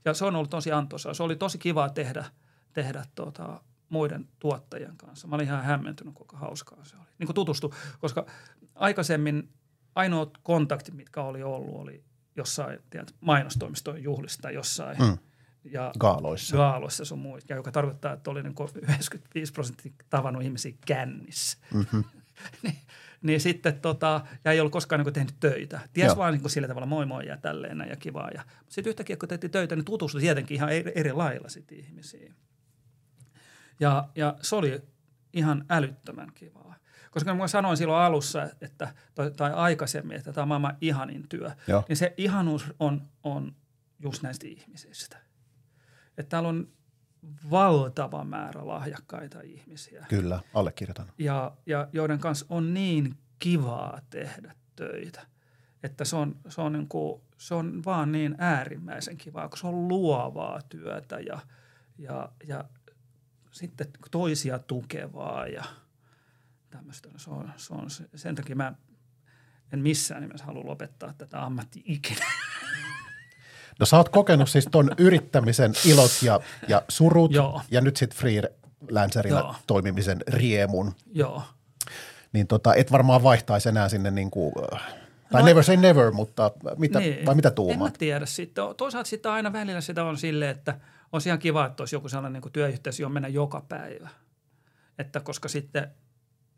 Ja 0.06 0.14
se 0.14 0.26
on 0.26 0.36
ollut 0.36 0.50
tosi 0.50 0.72
antoisaa. 0.72 1.14
Se 1.14 1.24
oli 1.24 1.36
tosi 1.36 1.58
kiva 1.58 1.90
tehdä, 1.90 2.26
tehdä 2.74 3.06
tota, 3.16 3.62
muiden 3.90 4.28
tuottajien 4.40 4.98
kanssa. 4.98 5.28
Mä 5.28 5.36
olin 5.36 5.48
ihan 5.48 5.64
hämmentynyt, 5.64 6.14
kuinka 6.14 6.38
hauskaa 6.38 6.86
se 6.86 6.96
oli. 6.96 7.06
Niin 7.20 7.28
kuin 7.28 7.36
tutustu, 7.36 7.74
koska 8.00 8.26
aikaisemmin 8.76 9.50
ainoat 9.96 10.38
kontaktit, 10.44 10.94
mitkä 10.94 11.22
oli 11.22 11.44
ollut, 11.44 11.76
oli 11.76 12.04
jossain 12.38 12.80
tiedät, 12.90 13.16
mainostoimistojen 13.22 14.04
juhlista 14.04 14.52
jossain. 14.52 14.98
Mm. 15.00 15.18
Ja 15.64 15.92
gaaloissa. 16.00 16.58
gaaloissa 16.58 17.06
sun 17.06 17.20
muista, 17.20 17.54
joka 17.54 17.72
tarkoittaa, 17.72 18.14
että 18.14 18.32
oli 18.32 18.44
niin 18.44 18.56
95 18.82 19.54
prosenttia 19.54 19.92
tavannut 20.10 20.44
ihmisiä 20.44 20.74
kännissä. 20.86 21.58
Mm-hmm. 21.74 22.04
niin, 22.64 22.78
niin 23.22 23.42
sitten 23.42 23.82
tota, 23.82 24.22
ja 24.46 24.52
ei 24.52 24.60
ollut 24.60 24.72
koskaan 24.72 25.04
niin 25.04 25.14
tehnyt 25.14 25.36
töitä. 25.40 25.80
Ties 25.94 26.08
Joo. 26.08 26.18
vaan 26.18 26.34
niin 26.34 26.50
sillä 26.50 26.68
tavalla 26.68 26.86
moi 26.86 27.06
moi 27.06 27.28
ja 27.28 27.38
tälleen 27.38 27.86
ja 27.90 27.96
kivaa. 27.96 28.30
Ja, 28.30 28.42
mutta 28.60 28.74
sitten 28.74 28.90
yhtäkkiä 28.90 29.18
kun 29.18 29.30
tehtiin 29.30 29.52
töitä, 29.52 29.76
niin 29.76 29.86
tutustui 29.86 30.22
tietenkin 30.22 30.56
ihan 30.56 30.70
eri, 30.70 30.92
eri 30.96 31.14
lailla 31.14 31.50
sitten 31.50 31.78
ihmisiin. 31.78 32.36
Ja, 33.80 34.10
ja 34.16 34.38
se 34.42 34.56
oli 34.56 34.82
ihan 35.38 35.66
älyttömän 35.70 36.32
kivaa. 36.36 36.76
Koska 37.12 37.34
mä 37.36 37.48
sanoin 37.48 37.78
silloin 37.78 38.04
alussa, 38.04 38.50
että, 38.62 38.94
tai, 39.38 39.54
aikaisemmin, 39.54 40.18
että 40.18 40.34
tämä 40.34 40.44
on 40.44 40.48
maailman 40.48 40.78
ihanin 40.82 41.30
työ, 41.30 41.52
Joo. 41.68 41.84
niin 41.88 41.98
se 41.98 42.14
ihanuus 42.18 42.74
on, 42.80 43.02
on 43.24 43.56
just 44.00 44.24
näistä 44.24 44.48
ihmisistä. 44.48 45.18
Että 46.18 46.30
täällä 46.30 46.50
on 46.50 46.68
valtava 47.52 48.24
määrä 48.24 48.68
lahjakkaita 48.68 49.42
ihmisiä 49.42 50.06
Kyllä, 50.10 50.40
allekirjoitan. 50.54 51.12
ja, 51.18 51.52
ja 51.66 51.88
joiden 51.94 52.20
kanssa 52.20 52.46
on 52.50 52.74
niin 52.74 53.18
kivaa 53.40 54.02
tehdä 54.10 54.56
töitä, 54.76 55.22
että 55.84 56.06
se 56.06 56.16
on, 56.16 56.36
se 56.50 56.62
on, 56.62 56.74
niin 56.74 56.88
kuin, 56.88 57.22
se 57.38 57.56
on 57.56 57.82
vaan 57.86 58.12
niin 58.12 58.36
äärimmäisen 58.38 59.18
kivaa, 59.18 59.50
kun 59.50 59.58
se 59.58 59.68
on 59.68 59.88
luovaa 59.88 60.62
työtä 60.62 61.20
ja, 61.20 61.40
ja, 61.98 62.30
ja 62.48 62.64
sitten 63.58 63.88
toisia 64.12 64.60
tukevaa 64.60 65.48
ja 65.48 65.64
tämmöistä. 66.70 67.10
Se 67.18 67.30
on, 67.30 67.52
se 67.58 67.74
on, 67.74 67.90
se- 67.90 68.10
sen 68.16 68.36
takia 68.36 68.56
mä 68.56 68.74
en 69.74 69.80
missään 69.80 70.22
nimessä 70.22 70.46
halua 70.46 70.66
lopettaa 70.66 71.14
tätä 71.18 71.44
ammatti 71.46 71.84
ikinä. 71.86 72.26
No 73.80 73.86
sä 73.86 73.98
oot 73.98 74.10
kokenut 74.10 74.50
siis 74.50 74.68
ton 74.72 74.92
yrittämisen 74.98 75.74
ilot 75.86 76.12
ja, 76.24 76.40
ja 76.68 76.82
surut 76.90 77.32
Joo. 77.32 77.62
ja 77.72 77.82
nyt 77.82 77.98
sitten 77.98 78.20
freelancerina 78.20 79.40
Joo. 79.40 79.56
toimimisen 79.68 80.22
riemun. 80.28 80.94
Joo. 81.14 81.42
Niin 82.34 82.48
tota, 82.48 82.74
et 82.76 82.92
varmaan 82.92 83.24
vaihtaisi 83.24 83.70
enää 83.70 83.90
sinne 83.90 84.12
niin 84.12 84.32
kuin, 84.32 84.54
tai 85.32 85.42
No- 85.42 85.46
never 85.48 85.64
say 85.64 85.78
never, 85.78 86.12
mutta 86.12 86.52
mitä, 86.78 87.00
niin. 87.00 87.26
vai 87.26 87.36
mitä 87.36 87.48
En 87.48 87.52
mä 87.52 87.56
tuumaat? 87.56 87.94
tiedä 87.94 88.26
sitten. 88.26 88.64
Toisaalta 88.78 89.10
sitten 89.10 89.32
aina 89.32 89.54
välillä 89.54 89.82
sitä 89.82 90.04
on 90.04 90.18
silleen, 90.18 90.52
että 90.52 90.80
olisi 91.12 91.30
ihan 91.30 91.40
kiva, 91.40 91.66
että 91.66 91.82
olisi 91.82 91.96
joku 91.96 92.10
sellainen 92.10 92.42
niin 92.42 92.52
työyhteisö, 92.54 93.04
johon 93.04 93.14
mennä 93.14 93.28
joka 93.28 93.66
päivä. 93.70 94.10
Että 95.00 95.20
koska 95.20 95.48
sitten, 95.48 95.92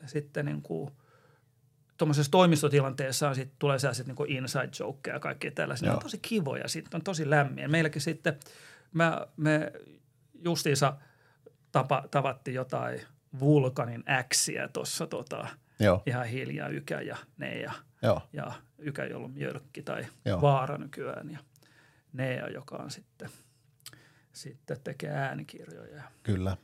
sitten 0.06 0.46
niin 0.46 0.62
kuin, 0.62 0.92
tuommoisessa 1.98 2.32
toimistotilanteessa 2.32 3.30
on 3.30 3.36
sit, 3.36 3.54
tulee 3.60 3.80
sellaiset 3.80 4.08
niin 4.08 4.16
kuin 4.16 4.32
inside 4.32 4.70
jokeja 4.80 5.16
ja 5.16 5.20
kaikkea 5.20 5.52
tällaisia. 5.52 5.90
Ne 5.90 5.94
on 5.94 6.00
tosi 6.00 6.18
kivoja, 6.18 6.68
sitten 6.68 6.98
on 6.98 7.04
tosi 7.04 7.30
lämmiä. 7.30 7.68
Meilläkin 7.68 8.02
sitten, 8.02 8.40
mä, 8.94 9.28
me 9.38 9.72
justiinsa 10.44 10.94
tapa, 11.72 12.04
tavattiin 12.12 12.56
jotain 12.56 13.02
Vulkanin 13.40 14.04
äksiä 14.10 14.68
tuossa 14.68 15.08
tota, 15.08 15.48
Joo, 15.80 16.04
ihan 16.06 16.26
hiljaa 16.26 16.68
Ykä 16.68 17.02
ja 17.02 17.18
ne 17.38 17.62
ja 17.62 17.72
joo, 18.02 18.22
ja 18.34 18.52
Ykä, 18.78 19.06
jolla 19.06 19.26
on 19.26 19.32
Mjölkki 19.32 19.84
tai 19.84 20.02
Joo. 20.02 20.10
Joo. 20.26 20.42
Vaara 20.42 20.78
nykyään 20.78 21.30
ja 21.32 21.40
Nea, 22.14 22.48
joka 22.48 22.76
on 22.76 22.92
sitten, 22.92 23.30
sitten 24.40 24.78
tekee 24.84 25.10
äänikirjoja. 25.10 26.04
kyllä. 26.24 26.58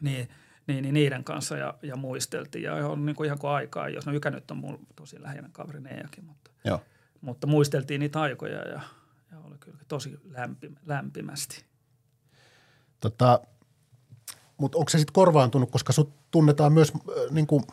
Niin, 0.00 0.28
niin, 0.66 0.82
niin 0.82 0.94
niiden 0.94 1.24
kanssa 1.24 1.56
ja, 1.56 1.74
ja 1.82 1.96
muisteltiin 1.96 2.64
ja 2.64 2.74
on 2.74 3.06
niin 3.06 3.16
kuin 3.16 3.26
ihan 3.26 3.38
kuin 3.38 3.50
aikaa, 3.50 3.88
jos 3.88 4.06
no 4.06 4.12
Ykä 4.12 4.30
nyt 4.30 4.50
on 4.50 4.56
mulla 4.56 4.78
tosi 4.96 5.22
läheinen 5.22 5.52
kaveri 5.52 5.80
Neakin, 5.80 6.24
mutta, 6.24 6.50
Joo. 6.64 6.80
mutta 7.20 7.46
muisteltiin 7.46 7.98
niitä 7.98 8.20
aikoja 8.20 8.58
ja, 8.58 8.80
ja 9.32 9.38
oli 9.44 9.56
kyllä 9.60 9.78
tosi 9.88 10.20
lämpi, 10.24 10.72
lämpimästi. 10.86 11.64
Tota, 13.00 13.40
mutta 14.58 14.78
onko 14.78 14.88
se 14.88 14.98
sitten 14.98 15.12
korvaantunut, 15.12 15.70
koska 15.70 15.92
sut 15.92 16.30
tunnetaan 16.30 16.72
myös 16.72 16.92
äh, 16.96 17.30
niin 17.30 17.46
kuin 17.46 17.64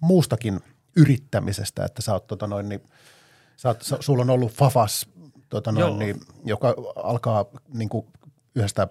muustakin 0.00 0.60
yrittämisestä, 0.96 1.84
että 1.84 2.02
sä 2.02 2.12
oot, 2.12 2.26
tota 2.26 2.46
noin, 2.46 2.68
niin, 2.68 2.82
sä 3.56 3.68
oot, 3.68 3.82
sulla 4.00 4.22
on 4.22 4.30
ollut 4.30 4.52
Fafas, 4.52 5.06
tota 5.48 5.72
noin, 5.72 5.86
Joo. 5.86 5.98
niin, 5.98 6.20
joka 6.44 6.74
alkaa 6.96 7.44
niin 7.68 7.88
kuin 7.88 8.06
yhdestä 8.56 8.88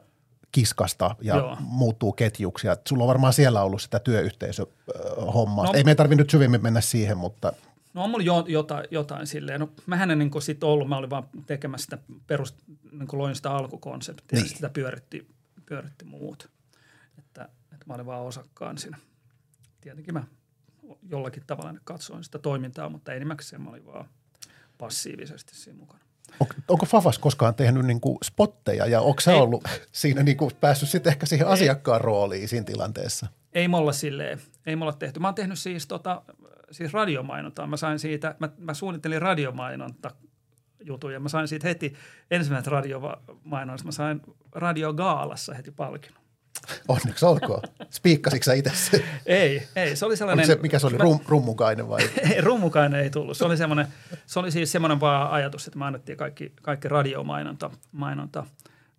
kiskasta 0.51 1.15
ja 1.21 1.35
Joo. 1.35 1.57
muuttuu 1.59 2.13
ketjuksi. 2.13 2.67
Ja 2.67 2.77
sulla 2.87 3.03
on 3.03 3.07
varmaan 3.07 3.33
siellä 3.33 3.61
ollut 3.63 3.81
sitä 3.81 3.99
työyhteisöhommaa. 3.99 5.65
No- 5.65 5.73
Ei 5.73 5.83
me 5.83 5.95
tarvitse 5.95 6.21
nyt 6.21 6.29
syvemmin 6.29 6.63
mennä 6.63 6.81
siihen, 6.81 7.17
mutta 7.17 7.53
No 7.93 8.03
on 8.03 8.09
mulla 8.09 8.23
jo, 8.23 8.45
jotain, 8.47 8.87
jotain 8.91 9.27
silleen. 9.27 9.59
No 9.59 9.69
mähän 9.85 10.11
en 10.11 10.19
niin 10.19 10.31
sit 10.41 10.63
ollut, 10.63 10.87
mä 10.89 10.97
olin 10.97 11.09
vaan 11.09 11.27
tekemässä 11.47 11.83
sitä 11.83 11.97
perus, 12.27 12.55
niin 12.91 13.07
loin 13.11 13.35
sitä 13.35 13.51
alkukonseptia 13.51 14.39
Niin. 14.39 14.49
ja 14.49 14.55
sitä 14.55 14.69
pyöritti, 14.69 15.27
pyöritti 15.65 16.05
muut. 16.05 16.49
Että, 17.19 17.49
että 17.73 17.85
mä 17.87 17.93
olin 17.93 18.05
vaan 18.05 18.21
osakkaan 18.21 18.77
siinä. 18.77 18.97
Tietenkin 19.81 20.13
mä 20.13 20.23
jollakin 21.09 21.43
tavalla 21.47 21.73
katsoin 21.83 22.23
sitä 22.23 22.39
toimintaa, 22.39 22.89
mutta 22.89 23.13
enimmäkseen 23.13 23.61
mä 23.61 23.69
olin 23.69 23.85
vaan 23.85 24.05
passiivisesti 24.77 25.55
siinä 25.55 25.79
mukana. 25.79 26.03
On, 26.39 26.47
onko 26.67 26.85
Fafas 26.85 27.19
koskaan 27.19 27.55
tehnyt 27.55 27.85
niin 27.85 28.01
kuin 28.01 28.17
spotteja 28.23 28.85
ja 28.85 29.01
onko 29.01 29.21
sä 29.21 29.31
Ei. 29.31 29.39
ollut 29.39 29.67
siinä 29.91 30.23
niin 30.23 30.37
kuin 30.37 30.51
päässyt 30.61 30.89
sitten 30.89 31.11
ehkä 31.11 31.25
siihen 31.25 31.47
asiakkaan 31.47 32.01
rooliin 32.01 32.47
siinä 32.47 32.65
tilanteessa? 32.65 33.27
Ei 33.53 33.67
mulla 33.67 33.91
silleen, 33.91 34.39
ei 34.65 34.75
mulla 34.75 34.93
tehty. 34.93 35.19
Mä 35.19 35.27
oon 35.27 35.35
tehnyt 35.35 35.59
siis, 35.59 35.87
tota, 35.87 36.21
siis 36.71 36.93
radiomainontaa. 36.93 37.67
Mä 37.67 37.77
sain 37.77 37.99
siitä, 37.99 38.35
mä, 38.39 38.49
mä 38.57 38.73
suunnittelin 38.73 39.21
radiomainonta 39.21 40.11
jutuja. 40.85 41.19
Mä 41.19 41.29
sain 41.29 41.47
siitä 41.47 41.67
heti 41.67 41.93
ensimmäiset 42.31 42.67
radiomainonnasta. 42.67 43.85
Mä 43.85 43.91
sain 43.91 44.21
radiogaalassa 44.51 45.53
heti 45.53 45.71
palkinnon. 45.71 46.24
Onneksi 46.87 47.25
olkoon. 47.25 47.61
Spiikkasitko 47.91 48.43
sä 48.43 48.53
itse 48.53 48.71
se? 48.75 49.03
Ei, 49.25 49.67
ei. 49.75 49.95
Se 49.95 50.05
oli 50.05 50.09
Oliko 50.11 50.17
sellainen... 50.17 50.47
se, 50.47 50.55
mikä 50.61 50.79
se 50.79 50.87
oli, 50.87 50.97
mä- 50.97 51.03
rum, 51.03 51.19
rummukainen 51.27 51.89
vai? 51.89 52.01
Ei, 52.33 52.41
rummukainen 52.41 52.99
ei 53.01 53.09
tullut. 53.09 53.37
Se 53.37 53.45
oli, 53.45 53.57
semmoinen, 53.57 53.87
se 54.25 54.39
oli 54.39 54.51
siis 54.51 54.71
semmoinen 54.71 54.99
vaan 54.99 55.31
ajatus, 55.31 55.67
että 55.67 55.79
me 55.79 55.85
annettiin 55.85 56.17
kaikki, 56.17 56.53
kaikki 56.61 56.87
radiomainonta 56.87 57.71
mainonta, 57.91 58.45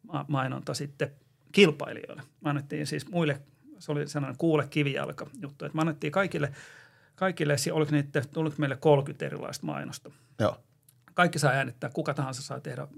ma- 0.02 0.24
mainonta 0.28 0.74
sitten 0.74 1.10
kilpailijoille. 1.52 2.22
Me 2.40 2.50
annettiin 2.50 2.86
siis 2.86 3.08
muille, 3.08 3.40
se 3.78 3.92
oli 3.92 4.08
sellainen 4.08 4.38
kuule 4.38 4.66
kivijalka 4.70 5.26
juttu, 5.42 5.64
että 5.64 5.76
me 5.76 5.80
annettiin 5.80 6.12
kaikille, 6.12 6.52
kaikille 7.14 7.56
oliko 7.72 7.92
niitä 7.92 8.22
tullut 8.32 8.58
meille 8.58 8.76
30 8.76 9.26
erilaista 9.26 9.66
mainosta. 9.66 10.10
Joo. 10.38 10.60
Kaikki 11.14 11.38
saa 11.38 11.52
äänittää, 11.52 11.90
kuka 11.94 12.14
tahansa 12.14 12.42
saa 12.42 12.60
tehdä 12.60 12.88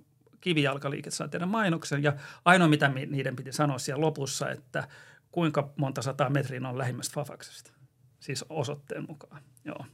kivijalkaliike 0.40 1.10
saa 1.10 1.28
tehdä 1.28 1.46
mainoksen 1.46 2.02
ja 2.02 2.12
ainoa 2.44 2.68
mitä 2.68 2.88
mi- 2.88 3.06
niiden 3.06 3.36
piti 3.36 3.52
sanoa 3.52 3.78
siellä 3.78 4.00
lopussa, 4.00 4.50
että 4.50 4.88
kuinka 5.32 5.72
monta 5.76 6.02
sataa 6.02 6.30
metriä 6.30 6.68
on 6.68 6.78
lähimmästä 6.78 7.14
Fafaksesta, 7.14 7.72
siis 8.20 8.44
osoitteen 8.48 9.04
mukaan. 9.08 9.42
Joo. 9.64 9.84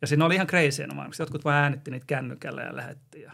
Ja 0.00 0.06
siinä 0.06 0.24
oli 0.24 0.34
ihan 0.34 0.46
crazy 0.46 0.86
mainokset. 0.86 1.18
Jotkut 1.18 1.44
vaan 1.44 1.56
äänitti 1.62 1.90
niitä 1.90 2.06
kännykällä 2.06 2.62
ja 2.62 2.76
lähetti 2.76 3.20
ja 3.20 3.32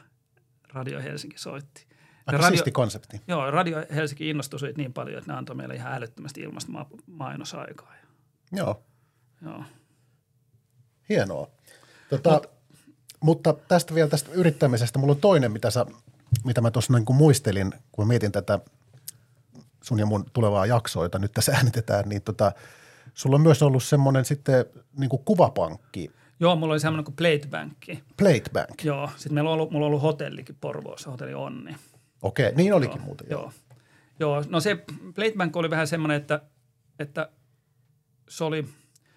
Radio 0.73 1.01
Helsinki 1.03 1.39
soitti. 1.39 1.87
Aika 2.27 2.37
radio, 2.39 2.49
siisti 2.49 2.73
konsepti. 2.73 3.21
joo, 3.29 3.51
Radio 3.51 3.85
Helsinki 3.95 4.31
innostui 4.31 4.61
siitä 4.61 4.77
niin 4.77 4.93
paljon, 4.93 5.19
että 5.19 5.33
ne 5.33 5.39
antoi 5.39 5.57
meille 5.57 5.75
ihan 5.75 5.93
älyttömästi 5.95 6.41
ilmasta 6.41 6.73
ma- 6.73 6.87
mainosaikaa. 7.07 7.95
Joo, 8.53 8.83
joo. 9.43 9.65
hienoa. 11.09 11.49
Tota, 12.11 12.31
Mut, 12.31 12.47
mutta 13.21 13.53
tästä 13.69 13.95
vielä 13.95 14.09
tästä 14.09 14.31
yrittämisestä, 14.33 14.99
mulla 14.99 15.13
on 15.13 15.21
toinen, 15.21 15.53
mitä, 15.53 15.71
sä, 15.71 15.87
mitä 16.49 16.61
mä 16.61 16.71
tuossa 16.71 16.93
niin 16.93 17.17
muistelin, 17.17 17.75
kun 17.93 18.05
mä 18.05 18.09
mietin 18.09 18.33
tätä 18.33 18.59
sun 19.83 19.99
ja 19.99 20.07
mun 20.07 20.25
tulevaa 20.33 20.67
jaksoa, 20.67 21.05
jota 21.05 21.19
nyt 21.19 21.33
tässä 21.33 21.53
äänitetään, 21.57 22.09
niin 22.09 22.23
tota, 22.23 22.53
sulla 23.15 23.37
on 23.37 23.43
myös 23.43 23.63
ollut 23.63 23.83
semmoinen 23.83 24.25
sitten 24.25 24.65
niin 24.97 25.11
kuin 25.11 25.25
kuvapankki, 25.25 26.11
Joo, 26.41 26.57
mulla 26.57 26.73
oli 26.73 26.81
semmoinen 26.81 27.05
kuin 27.05 27.17
Platebankki. 27.17 28.05
Platebank. 28.17 28.85
Joo, 28.85 29.11
sitten 29.17 29.35
meillä 29.35 29.51
on 29.51 29.55
ollut, 29.55 29.71
mulla 29.71 29.87
on 29.87 29.91
ollut 29.91 30.03
hotellikin 30.03 30.57
Porvoossa, 30.61 31.11
hotelli 31.11 31.35
Onni. 31.35 31.77
Okei, 32.23 32.53
niin 32.55 32.75
olikin 32.75 33.01
muuten. 33.01 33.27
Joo. 33.31 33.41
Joo. 33.41 33.53
Joo, 34.21 34.45
no 34.49 34.61
se 34.61 34.85
Platebank 35.15 35.57
oli 35.57 35.71
vähän 35.71 35.87
semmoinen, 35.87 36.17
että, 36.17 36.41
että 36.99 37.31
se 38.29 38.45
oli, 38.45 38.69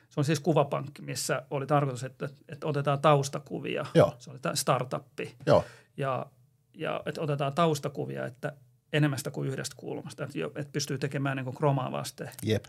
se 0.09 0.19
on 0.19 0.25
siis 0.25 0.39
kuvapankki, 0.39 1.01
missä 1.01 1.43
oli 1.49 1.67
tarkoitus, 1.67 2.03
että, 2.03 2.29
että 2.49 2.67
otetaan 2.67 2.99
taustakuvia. 2.99 3.85
Joo. 3.93 4.15
Se 4.19 4.31
oli 4.31 4.39
startuppi. 4.53 5.35
Joo. 5.45 5.65
Ja, 5.97 6.25
ja 6.73 7.01
että 7.05 7.21
otetaan 7.21 7.53
taustakuvia, 7.53 8.25
että 8.25 8.53
enemmästä 8.93 9.31
kuin 9.31 9.49
yhdestä 9.49 9.75
kulmasta, 9.79 10.23
että, 10.23 10.37
pystyy 10.71 10.97
tekemään 10.97 11.37
niin 11.37 11.55
kromaa 11.55 11.91
vasten 11.91 12.29
Jep. 12.43 12.65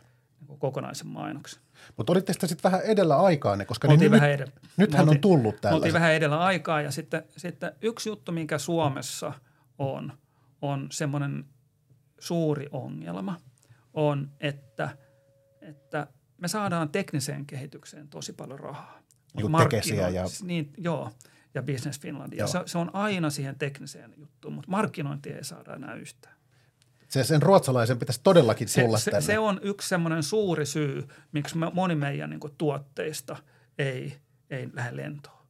niin 0.48 0.58
kokonaisen 0.58 1.06
mainoksen. 1.06 1.62
Mutta 1.96 2.12
olitte 2.12 2.32
sitten 2.32 2.48
sit 2.48 2.64
vähän 2.64 2.80
edellä 2.82 3.16
aikaanne, 3.16 3.64
koska 3.64 3.88
oltiin 3.88 4.00
niin 4.00 4.10
vähän 4.10 4.30
nyt, 4.30 4.40
edellä. 4.40 4.52
nythän 4.76 4.98
Me 4.98 5.02
on 5.02 5.08
oltiin- 5.08 5.20
tullut 5.20 5.54
Me 5.64 5.70
oltiin 5.70 5.92
vähän 5.94 6.12
edellä 6.14 6.40
aikaa 6.40 6.82
ja 6.82 6.90
sitten, 6.90 7.22
sitten 7.36 7.72
yksi 7.82 8.08
juttu, 8.08 8.32
minkä 8.32 8.58
Suomessa 8.58 9.32
on, 9.78 10.12
on 10.62 10.88
semmoinen 10.92 11.44
suuri 12.20 12.66
ongelma, 12.72 13.36
on, 13.94 14.30
että, 14.40 14.96
että 15.60 16.06
me 16.38 16.48
saadaan 16.48 16.88
tekniseen 16.88 17.46
kehitykseen 17.46 18.08
tosi 18.08 18.32
paljon 18.32 18.60
rahaa. 18.60 18.98
Niin 19.36 19.52
Tekesiä 19.58 20.08
ja- 20.08 20.24
Niin, 20.42 20.72
joo, 20.76 21.10
ja 21.54 21.62
Business 21.62 22.00
Finlandia. 22.00 22.38
Joo. 22.38 22.48
Se, 22.48 22.58
se 22.66 22.78
on 22.78 22.90
aina 22.94 23.30
siihen 23.30 23.58
tekniseen 23.58 24.14
juttuun, 24.16 24.54
mutta 24.54 24.70
markkinointia 24.70 25.36
ei 25.36 25.44
saada 25.44 25.74
enää 25.74 25.94
yhtään. 25.94 26.34
Se, 27.08 27.24
sen 27.24 27.42
ruotsalaisen 27.42 27.98
pitäisi 27.98 28.20
todellakin 28.24 28.68
Se, 28.68 28.82
tulla 28.82 28.98
se, 28.98 29.10
tänne. 29.10 29.26
se 29.26 29.38
on 29.38 29.60
yksi 29.62 29.88
semmoinen 29.88 30.22
suuri 30.22 30.66
syy, 30.66 31.08
miksi 31.32 31.58
me, 31.58 31.70
moni 31.72 31.94
meidän 31.94 32.30
niin 32.30 32.40
kuin, 32.40 32.54
tuotteista 32.58 33.36
ei, 33.78 34.16
ei 34.50 34.68
lähde 34.72 34.96
lentoon. 34.96 35.42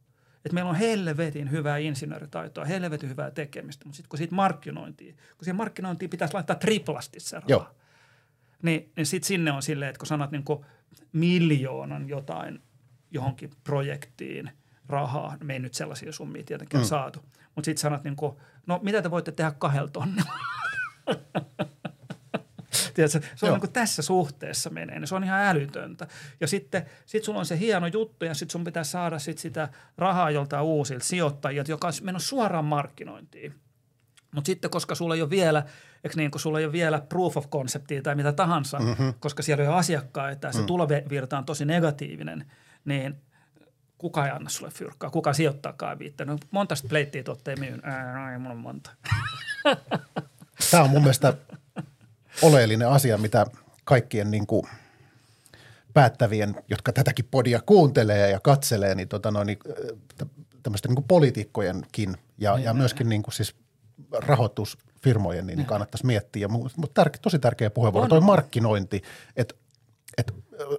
Et 0.44 0.53
meillä 0.53 0.70
on 0.70 0.76
helvetin 0.76 1.50
hyvää 1.50 1.78
insinööritaitoa, 1.78 2.64
helvetin 2.64 3.09
hyvää 3.09 3.30
tekemistä, 3.30 3.84
mutta 3.84 3.96
sitten 3.96 4.09
kun 4.09 4.18
siitä 4.18 4.34
markkinointiin, 4.34 5.16
kun 5.16 5.44
siihen 5.44 5.57
markkinointiin 5.57 6.11
pitäisi 6.11 6.34
laittaa 6.34 6.57
triplasti 6.57 7.20
se 7.20 7.36
raha, 7.36 7.46
Joo. 7.48 7.66
niin, 8.62 8.92
niin 8.96 9.07
sitten 9.07 9.26
sinne 9.26 9.53
on 9.53 9.62
silleen, 9.62 9.88
että 9.88 9.98
kun 9.98 10.07
sanot 10.07 10.30
niin 10.30 10.44
kuin 10.44 10.64
miljoonan 11.12 12.09
jotain 12.09 12.62
johonkin 13.11 13.50
projektiin 13.64 14.50
rahaa, 14.89 15.37
no 15.41 15.47
me 15.47 15.53
ei 15.53 15.59
nyt 15.59 15.74
sellaisia 15.74 16.12
summia 16.12 16.45
tietenkään 16.45 16.85
mm. 16.85 16.89
saatu, 16.89 17.20
mutta 17.55 17.64
sitten 17.64 17.83
sanot 17.83 18.05
niin 18.05 18.16
kuin, 18.16 18.37
no 18.66 18.80
mitä 18.83 19.03
te 19.03 19.11
voitte 19.11 19.33
tehdä 19.33 19.51
kahdella 19.59 19.89
tonnilla? 19.89 20.33
Tiedätkö, 22.95 23.20
se 23.20 23.47
on 23.47 23.49
Joo. 23.49 23.55
niin 23.55 23.61
kuin 23.61 23.72
tässä 23.72 24.03
suhteessa 24.03 24.70
menee, 24.70 24.99
niin 24.99 25.09
se 25.09 25.14
on 25.14 25.24
ihan 25.24 25.41
älytöntä. 25.41 26.07
Ja 26.41 26.47
sitten 26.47 26.87
sit 27.07 27.24
sulla 27.24 27.39
on 27.39 27.47
se 27.47 27.59
hieno 27.59 27.87
juttu 27.87 28.24
ja 28.24 28.35
sitten 28.35 28.53
sun 28.53 28.64
pitää 28.64 28.85
saada 28.85 29.18
sit 29.18 29.39
sitä 29.39 29.68
rahaa 29.99 30.30
joltain 30.30 30.64
uusilta 30.64 31.05
sijoittajilta, 31.05 31.70
joka 31.70 31.87
on 31.87 31.93
mennyt 32.03 32.22
suoraan 32.22 32.64
markkinointiin. 32.64 33.55
Mutta 34.35 34.47
sitten, 34.47 34.70
koska 34.70 34.95
sulla 34.95 35.14
ei 35.14 35.22
ole 35.22 35.30
vielä, 35.30 35.62
eikö 36.05 36.16
niin, 36.16 36.30
kun 36.30 36.41
sulla 36.41 36.59
ei 36.59 36.64
ole 36.64 36.72
vielä 36.72 37.01
proof 37.01 37.37
of 37.37 37.51
conceptia 37.51 38.03
tai 38.03 38.14
mitä 38.14 38.33
tahansa, 38.33 38.78
mm-hmm. 38.78 39.14
koska 39.20 39.43
siellä 39.43 39.62
ei 39.62 39.68
ole 39.68 39.76
asiakkaita 39.76 40.47
ja 40.47 40.53
se 40.53 40.61
mm. 40.61 40.66
tulovirta 40.66 41.39
on 41.39 41.45
tosi 41.45 41.64
negatiivinen, 41.64 42.53
niin 42.85 43.16
kuka 44.03 44.26
ei 44.26 44.32
anna 44.32 44.50
sulle 44.50 44.70
fyrkkaa, 44.70 45.11
kuka 45.11 45.32
sijoittaakaan 45.32 45.98
viittä. 45.98 46.24
No 46.24 46.38
monta 46.50 46.74
pleittiä 46.88 47.22
tuotteen 47.22 47.61
myyn? 47.61 47.80
Ää, 47.84 48.18
no 48.18 48.32
ei 48.32 48.38
mulla 48.38 48.55
on 48.55 48.61
monta. 48.61 48.90
Tämä 50.70 50.82
on 50.82 50.90
mun 50.90 51.03
mielestä 51.03 51.34
oleellinen 52.42 52.88
asia, 52.88 53.18
mitä 53.18 53.46
kaikkien 53.84 54.30
niin 54.30 54.46
kuin 54.46 54.66
päättävien, 55.95 56.54
jotka 56.68 56.92
tätäkin 56.92 57.29
podia 57.30 57.61
kuuntelee 57.61 58.30
ja 58.30 58.41
katselee, 58.41 58.95
niin, 58.95 59.08
tota 59.08 59.30
noin, 59.30 59.46
niin 59.46 59.58
tämmöisten 60.62 60.95
niin 60.95 61.04
poliitikkojenkin 61.04 62.16
ja, 62.38 62.58
ja 62.58 62.74
myöskin 62.74 63.08
niin 63.08 63.22
kuin 63.22 63.34
siis 63.34 63.54
rahoitusfirmojen, 64.12 65.46
niin, 65.46 65.57
niin 65.57 65.66
kannattaisi 65.66 66.07
miettiä. 66.07 66.49
Mutta 66.49 67.03
tär- 67.03 67.18
tosi 67.22 67.38
tärkeä 67.38 67.70
puheenvuoro, 67.70 68.04
On. 68.04 68.08
toi 68.08 68.20
markkinointi, 68.20 68.96
että 68.96 69.54
et, 69.54 69.62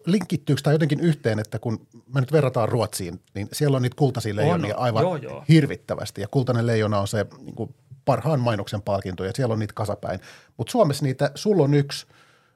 linkittyykö 0.06 0.62
tämä 0.62 0.74
jotenkin 0.74 1.00
yhteen, 1.00 1.40
että 1.40 1.60
kun 1.60 1.88
me 2.14 2.20
nyt 2.20 2.32
verrataan 2.32 2.70
Ruotsiin, 2.70 3.22
niin 3.34 3.48
siellä 3.52 3.76
on 3.76 3.82
niitä 3.82 3.96
kultaisia 3.96 4.36
leijonia 4.36 4.76
On. 4.76 4.84
aivan 4.84 5.04
Joo, 5.04 5.16
joo. 5.16 5.44
hirvittävästi. 5.50 6.22
Ja 6.22 6.28
kultainen 6.28 6.68
leijona 6.68 7.00
on 7.00 7.08
se 7.08 7.26
niin 7.40 7.56
kuin 7.56 7.76
parhaan 8.06 8.40
mainoksen 8.40 8.82
palkinto 8.82 9.24
ja 9.24 9.32
siellä 9.36 9.54
on 9.54 9.60
niitä 9.60 9.74
kasapäin. 9.74 10.20
Mutta 10.58 10.72
Suomessa 10.72 11.06
niitä, 11.06 11.32
sulla 11.36 11.64
on 11.64 11.74
yksi, 11.74 12.06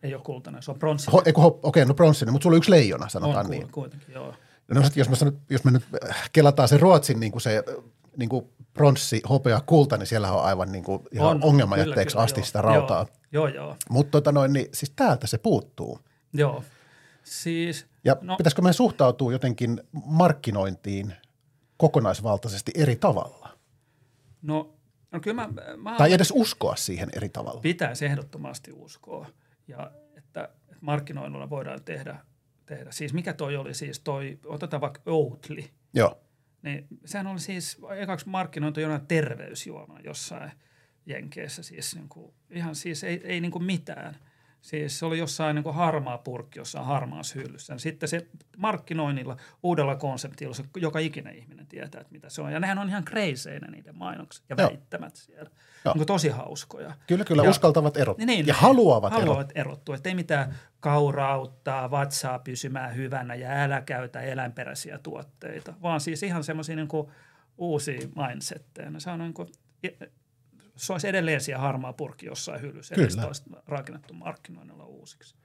Ei 0.03 0.15
ole 0.15 0.23
kultainen, 0.23 0.63
se 0.63 0.71
on 0.71 0.79
pronssi. 0.79 1.11
ho, 1.11 1.21
eikö, 1.25 1.41
ho, 1.41 1.59
okei, 1.63 1.85
no 1.85 1.93
pronssinen, 1.93 2.31
mutta 2.31 2.43
sulla 2.43 2.53
on 2.53 2.57
yksi 2.57 2.71
leijona, 2.71 3.09
sanotaan 3.09 3.45
on 3.45 3.51
niin. 3.51 3.71
kuitenkin, 3.71 4.13
joo. 4.13 4.33
No 4.67 4.81
jos, 4.95 5.09
mä 5.09 5.15
sanon, 5.15 5.37
jos 5.49 5.63
me 5.63 5.71
nyt 5.71 5.83
äh, 6.09 6.29
kelataan 6.33 6.67
se 6.67 6.77
Ruotsin 6.77 7.19
niin 7.19 7.31
kuin 7.31 7.41
se 7.41 7.63
äh, 7.69 7.75
niin 8.17 8.29
kuin 8.29 8.45
pronssi, 8.73 9.21
hopea, 9.29 9.61
kulta, 9.65 9.97
niin 9.97 10.07
siellä 10.07 10.31
on 10.31 10.43
aivan 10.43 10.71
niin 10.71 10.83
kuin 10.83 10.99
ihan 11.11 11.27
On, 11.27 11.43
ongelmajätteeksi 11.43 12.13
kyllä, 12.13 12.23
asti 12.23 12.39
joo. 12.39 12.45
sitä 12.45 12.61
rautaa. 12.61 13.05
Joo, 13.31 13.47
joo, 13.47 13.55
joo. 13.65 13.75
Mutta 13.89 14.11
tota 14.11 14.31
noin, 14.31 14.53
niin 14.53 14.67
siis 14.73 14.91
täältä 14.95 15.27
se 15.27 15.37
puuttuu. 15.37 15.99
joo. 16.33 16.63
Siis, 17.27 17.85
Ja 18.03 18.17
no, 18.21 18.37
pitäisikö 18.37 18.61
meidän 18.61 18.73
suhtautua 18.73 19.31
jotenkin 19.31 19.81
markkinointiin 20.05 21.13
kokonaisvaltaisesti 21.77 22.71
eri 22.75 22.95
tavalla? 22.95 23.57
no, 24.41 24.73
no 25.11 25.19
kyllä 25.19 25.47
mä, 25.47 25.49
mä 25.77 25.95
Tai 25.97 26.13
edes 26.13 26.33
uskoa 26.35 26.75
siihen 26.75 27.09
eri 27.15 27.29
tavalla? 27.29 27.61
pitäisi 27.61 28.05
ehdottomasti 28.05 28.71
uskoa, 28.71 29.27
ja 29.67 29.91
että, 30.17 30.43
että 30.43 30.75
markkinoinnilla 30.81 31.49
voidaan 31.49 31.83
tehdä, 31.83 32.17
tehdä. 32.65 32.91
Siis 32.91 33.13
mikä 33.13 33.33
toi 33.33 33.55
oli 33.55 33.73
siis 33.73 33.99
toi, 33.99 34.39
otetaan 34.45 34.81
vaikka 34.81 35.01
Oatly, 35.05 35.63
Joo, 35.93 36.17
niin 36.61 36.87
sehän 37.05 37.27
oli 37.27 37.39
siis 37.39 37.77
ekaksi 37.97 38.29
markkinointi 38.29 38.81
jonain 38.81 39.07
terveysjuomana 39.07 39.99
jossain, 40.03 40.51
Jenkeissä. 41.05 41.63
Siis 41.63 41.95
niin 41.95 42.09
kuin, 42.09 42.33
ihan 42.49 42.75
siis 42.75 43.03
ei, 43.03 43.21
ei 43.23 43.41
niin 43.41 43.51
kuin 43.51 43.63
mitään. 43.63 44.17
Siis 44.67 44.99
se 44.99 45.05
oli 45.05 45.17
jossain 45.17 45.55
niin 45.55 45.73
harmaa 45.73 46.17
purkki 46.17 46.59
jossain 46.59 46.85
harmaassa 46.85 47.39
hyllyssä. 47.39 47.77
Sitten 47.77 48.09
se 48.09 48.27
markkinoinnilla 48.57 49.37
uudella 49.63 49.95
konseptilla, 49.95 50.53
se 50.53 50.63
joka 50.77 50.99
ikinen 50.99 51.35
ihminen 51.35 51.67
tietää, 51.67 52.01
että 52.01 52.11
mitä 52.11 52.29
se 52.29 52.41
on. 52.41 52.51
Ja 52.51 52.59
nehän 52.59 52.77
on 52.77 52.89
ihan 52.89 53.03
kreiseinä 53.05 53.67
niiden 53.71 53.97
mainokset 53.97 54.43
ja 54.49 54.55
Joo. 54.59 54.69
väittämät 54.69 55.15
siellä. 55.15 55.49
Joo. 55.85 55.93
Niin 55.93 55.99
kuin 55.99 56.07
tosi 56.07 56.29
hauskoja. 56.29 56.93
Kyllä, 57.07 57.25
kyllä, 57.25 57.43
Ja- 57.43 57.49
uskaltavat 57.49 57.97
erottua. 57.97 58.25
Niin, 58.25 58.47
ja 58.47 58.53
haluavat, 58.53 59.13
haluavat 59.13 59.39
erottua. 59.39 59.61
erottua. 59.61 59.95
Että 59.95 60.09
ei 60.09 60.15
mitään 60.15 60.55
kaurauttaa, 60.79 61.91
vatsaa 61.91 62.39
pysymään 62.39 62.95
hyvänä 62.95 63.35
ja 63.35 63.49
älä 63.49 63.81
käytä 63.81 64.21
eläinperäisiä 64.21 64.97
tuotteita, 64.97 65.73
vaan 65.81 66.01
siis 66.01 66.23
ihan 66.23 66.43
semmoisia 66.43 66.75
niin 66.75 66.87
uusia 67.57 68.07
mindsetteja. 68.27 68.91
Se 68.97 69.09
on 69.11 69.19
niin 69.19 69.33
kuin, 69.33 69.47
se 70.77 70.93
olisi 70.93 71.07
edelleen 71.07 71.41
siellä 71.41 71.61
harmaa 71.61 71.93
purkki 71.93 72.25
jossain 72.25 72.61
hyllyssä. 72.61 72.95
Kyllä. 72.95 73.07
Kyllä. 73.07 73.27
olisi 73.27 73.43
rakennettu 73.67 74.13
markkinoinnilla 74.13 74.85
uusiksi. 74.85 75.35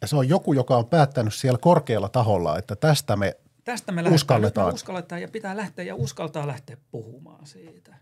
Ja 0.00 0.06
se 0.06 0.16
on 0.16 0.28
joku, 0.28 0.52
joka 0.52 0.76
on 0.76 0.86
päättänyt 0.86 1.34
siellä 1.34 1.58
korkealla 1.58 2.08
taholla, 2.08 2.58
että 2.58 2.76
tästä 2.76 3.16
me 3.16 3.36
Tästä 3.64 3.92
me. 3.92 4.02
Uskalletaan. 4.02 4.66
Me 4.66 4.74
uskalletaan 4.74 5.22
ja 5.22 5.28
pitää 5.28 5.56
lähteä 5.56 5.84
ja 5.84 5.94
uskaltaa 5.94 6.46
lähteä 6.46 6.76
puhumaan 6.90 7.46
siitä. 7.46 7.96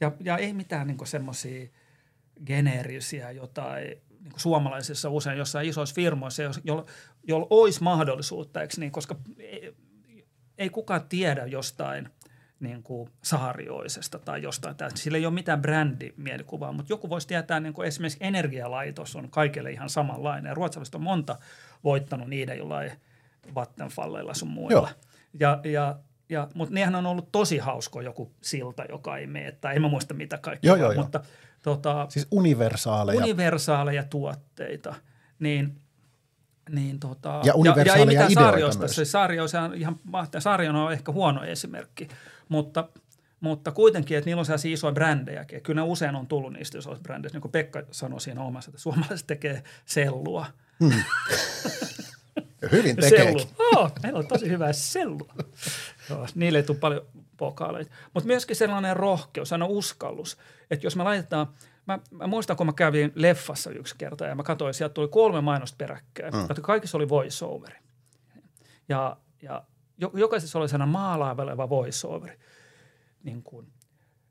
Ja, 0.00 0.12
ja 0.20 0.36
ei 0.36 0.52
mitään 0.52 0.86
niin 0.86 1.06
semmoisia 1.06 1.68
geneerisiä 2.46 3.30
jotain, 3.30 3.84
niin 4.20 4.30
kuin 4.30 4.40
suomalaisissa 4.40 5.10
usein 5.10 5.38
jossain 5.38 5.68
isoissa 5.68 5.94
firmoissa, 5.94 6.42
jolla, 6.64 6.84
jolla 7.24 7.46
olisi 7.50 7.82
mahdollisuutta, 7.82 8.62
eikö 8.62 8.74
niin, 8.78 8.92
koska 8.92 9.16
ei, 9.38 9.74
ei 10.58 10.70
kukaan 10.70 11.08
tiedä 11.08 11.46
jostain 11.46 12.08
niin 12.60 12.82
kuin 12.82 13.10
saarioisesta 13.22 14.18
tai 14.18 14.42
jostain. 14.42 14.76
tästä. 14.76 15.00
Sillä 15.00 15.18
ei 15.18 15.26
ole 15.26 15.34
mitään 15.34 15.62
brändimielikuvaa, 15.62 16.72
mutta 16.72 16.92
joku 16.92 17.08
voisi 17.08 17.26
tietää, 17.26 17.60
niin 17.60 17.74
kuin 17.74 17.88
esimerkiksi 17.88 18.18
energialaitos 18.20 19.16
on 19.16 19.30
kaikille 19.30 19.70
ihan 19.70 19.90
samanlainen. 19.90 20.50
Ja 20.50 20.54
ruotsalaiset 20.54 20.94
on 20.94 21.02
monta 21.02 21.38
voittanut 21.84 22.28
niiden 22.28 22.58
jollain 22.58 22.92
Vattenfalleilla 23.54 24.34
sun 24.34 24.48
muilla. 24.48 24.72
Joo. 24.72 24.88
Ja, 25.40 25.60
ja, 25.64 25.96
ja, 26.28 26.48
mutta 26.54 26.74
nehän 26.74 26.94
on 26.94 27.06
ollut 27.06 27.32
tosi 27.32 27.58
hausko 27.58 28.00
joku 28.00 28.32
silta, 28.40 28.84
joka 28.88 29.16
ei 29.16 29.26
mene, 29.26 29.52
tai 29.52 29.76
en 29.76 29.82
mä 29.82 29.88
muista 29.88 30.14
mitä 30.14 30.38
kaikkea, 30.38 30.68
Joo, 30.68 30.76
joo, 30.76 30.92
joo. 30.92 31.02
mutta 31.02 31.20
tota, 31.62 32.06
siis 32.08 32.26
universaaleja. 32.30 33.20
universaaleja 33.20 34.04
tuotteita, 34.04 34.94
niin 35.38 35.80
niin 36.70 37.00
tota, 37.00 37.40
Ja 37.44 37.52
ja, 37.64 37.82
ja 37.84 37.94
ei 37.94 38.06
mitään 38.06 38.32
ideoita 38.32 38.78
myös. 38.78 38.96
Se 38.96 39.04
sarjo, 39.04 39.48
se 39.48 39.58
on 39.58 39.74
ihan 39.74 39.96
mahtava. 40.04 40.82
On 40.84 40.92
ehkä 40.92 41.12
huono 41.12 41.44
esimerkki, 41.44 42.08
mutta, 42.48 42.88
mutta 43.40 43.72
kuitenkin, 43.72 44.18
että 44.18 44.28
niillä 44.28 44.40
on 44.40 44.46
sellaisia 44.46 44.72
isoja 44.72 44.92
brändejä. 44.92 45.44
Kyllä 45.44 45.80
ne 45.80 45.86
usein 45.86 46.16
on 46.16 46.26
tullut 46.26 46.52
niistä 46.52 46.78
isoista 46.78 47.02
brändeistä. 47.02 47.36
Niin 47.36 47.42
kuin 47.42 47.52
Pekka 47.52 47.82
sanoi 47.90 48.20
siinä 48.20 48.42
omassa, 48.42 48.70
että 48.70 48.80
suomalaiset 48.80 49.26
tekee 49.26 49.62
sellua. 49.84 50.46
Hyvin 52.72 52.96
Sellu. 53.00 53.38
tekeekin. 53.38 53.56
Oh, 53.58 53.92
meillä 54.02 54.18
on 54.18 54.26
tosi 54.26 54.48
hyvää 54.48 54.72
sellua. 54.72 55.34
Joo, 56.10 56.26
niille 56.34 56.58
ei 56.58 56.62
tule 56.62 56.78
paljon 56.78 57.06
pokaaleita. 57.36 57.90
Mutta 58.14 58.26
myöskin 58.26 58.56
sellainen 58.56 58.96
rohkeus, 58.96 59.48
sellainen 59.48 59.76
uskallus, 59.76 60.38
että 60.70 60.86
jos 60.86 60.96
me 60.96 61.02
laitetaan, 61.02 61.46
mä, 61.86 61.98
mä 62.10 62.26
muistan 62.26 62.56
kun 62.56 62.66
mä 62.66 62.72
kävin 62.72 63.12
leffassa 63.14 63.70
yksi 63.70 63.94
kerta 63.98 64.26
ja 64.26 64.34
mä 64.34 64.42
katsoin, 64.42 64.74
sieltä 64.74 64.94
tuli 64.94 65.08
kolme 65.08 65.40
mainosta 65.40 65.76
peräkkäin, 65.78 66.34
mm. 66.34 66.62
kaikissa 66.62 66.98
oli 66.98 67.08
voiceoveri. 67.08 67.78
Ja, 68.88 69.16
ja 69.42 69.64
jokaisessa 70.14 70.58
oli 70.58 70.68
sellainen 70.68 70.92
maalaaveleva 70.92 71.68
voiceoveri. 71.68 72.38
Niin 73.22 73.42
kuin, 73.42 73.66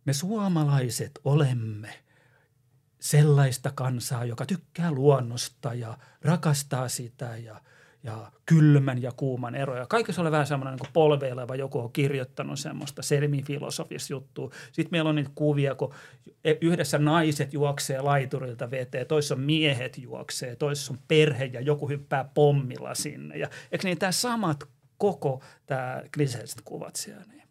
me 0.05 0.13
suomalaiset 0.13 1.19
olemme 1.23 1.89
sellaista 2.99 3.71
kansaa, 3.75 4.25
joka 4.25 4.45
tykkää 4.45 4.91
luonnosta 4.91 5.73
ja 5.73 5.97
rakastaa 6.21 6.87
sitä 6.87 7.37
ja, 7.37 7.61
ja 8.03 8.31
kylmän 8.45 9.01
ja 9.01 9.11
kuuman 9.11 9.55
eroja. 9.55 9.85
Kaikessa 9.87 10.21
oli 10.21 10.31
vähän 10.31 10.47
semmoinen 10.47 10.79
niin 10.79 10.93
polveileva, 10.93 11.55
joku 11.55 11.79
on 11.79 11.91
kirjoittanut 11.91 12.59
semmoista 12.59 13.01
semifilosofista 13.01 14.13
juttua. 14.13 14.51
Sitten 14.71 14.91
meillä 14.91 15.09
on 15.09 15.15
niitä 15.15 15.31
kuvia, 15.35 15.75
kun 15.75 15.93
yhdessä 16.61 16.97
naiset 16.97 17.53
juoksee 17.53 18.01
laiturilta 18.01 18.71
veteen, 18.71 19.07
toissa 19.07 19.35
on 19.35 19.41
miehet 19.41 19.97
juoksee, 19.97 20.55
toissa 20.55 20.93
on 20.93 20.99
perhe 21.07 21.45
ja 21.45 21.61
joku 21.61 21.89
hyppää 21.89 22.29
pommilla 22.33 22.95
sinne. 22.95 23.37
Ja, 23.37 23.49
eikö 23.71 23.87
niin 23.87 23.99
tämä 23.99 24.11
samat 24.11 24.74
koko 24.97 25.43
tämä 25.65 26.01
kliseiset 26.13 26.61
kuvat 26.65 26.95
siellä? 26.95 27.23
Niin. 27.29 27.43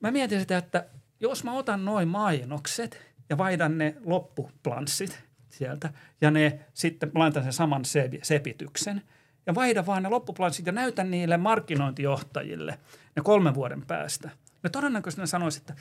Mä 0.00 0.10
mietin 0.10 0.40
sitä, 0.40 0.56
että 0.58 0.86
jos 1.20 1.44
mä 1.44 1.52
otan 1.52 1.84
noin 1.84 2.08
mainokset 2.08 3.00
ja 3.28 3.38
vaihdan 3.38 3.78
ne 3.78 3.96
loppuplanssit 4.04 5.20
sieltä 5.48 5.90
ja 6.20 6.30
ne 6.30 6.58
sitten 6.74 7.10
laitan 7.14 7.42
sen 7.42 7.52
saman 7.52 7.84
sepi- 7.84 8.20
sepityksen 8.22 9.02
ja 9.46 9.54
vaihdan 9.54 9.86
vaan 9.86 10.02
ne 10.02 10.08
loppuplanssit 10.08 10.66
ja 10.66 10.72
näytän 10.72 11.10
niille 11.10 11.36
markkinointijohtajille 11.36 12.78
ne 13.16 13.22
kolmen 13.22 13.54
vuoden 13.54 13.82
päästä. 13.86 14.30
Ne 14.62 14.70
todennäköisesti 14.70 15.20
ne 15.20 15.26
sanoisi, 15.26 15.58
että 15.58 15.74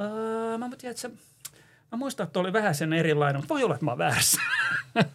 "Öö, 0.00 0.58
mä 0.58 0.68
tiedän, 0.78 0.94
että 0.94 1.10
mä 1.92 1.98
muistan, 1.98 2.26
että 2.26 2.40
oli 2.40 2.52
vähän 2.52 2.74
sen 2.74 2.92
erilainen, 2.92 3.40
mutta 3.40 3.54
voi 3.54 3.64
olla, 3.64 3.74
että 3.74 3.84
mä 3.84 3.90
oon 3.90 3.98
väärässä. 3.98 4.40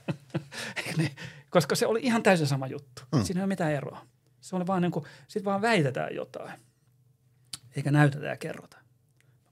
Niin? 0.98 1.12
Koska 1.50 1.76
se 1.76 1.88
oli 1.88 2.00
ihan 2.04 2.24
täysin 2.24 2.48
sama 2.48 2.68
juttu. 2.68 3.02
Mm. 3.16 3.24
Siinä 3.24 3.40
ei 3.40 3.44
ole 3.44 3.48
mitään 3.48 3.72
eroa. 3.72 4.06
Se 4.44 4.56
oli 4.56 4.68
vaan 4.68 4.82
niin 4.82 4.92
kuin, 4.92 5.06
sit 5.28 5.46
vaan 5.46 5.62
väitetään 5.62 6.16
jotain 6.16 6.60
eikä 7.76 7.92
näytetä 7.92 8.26
ja 8.26 8.38
kerrota, 8.38 8.78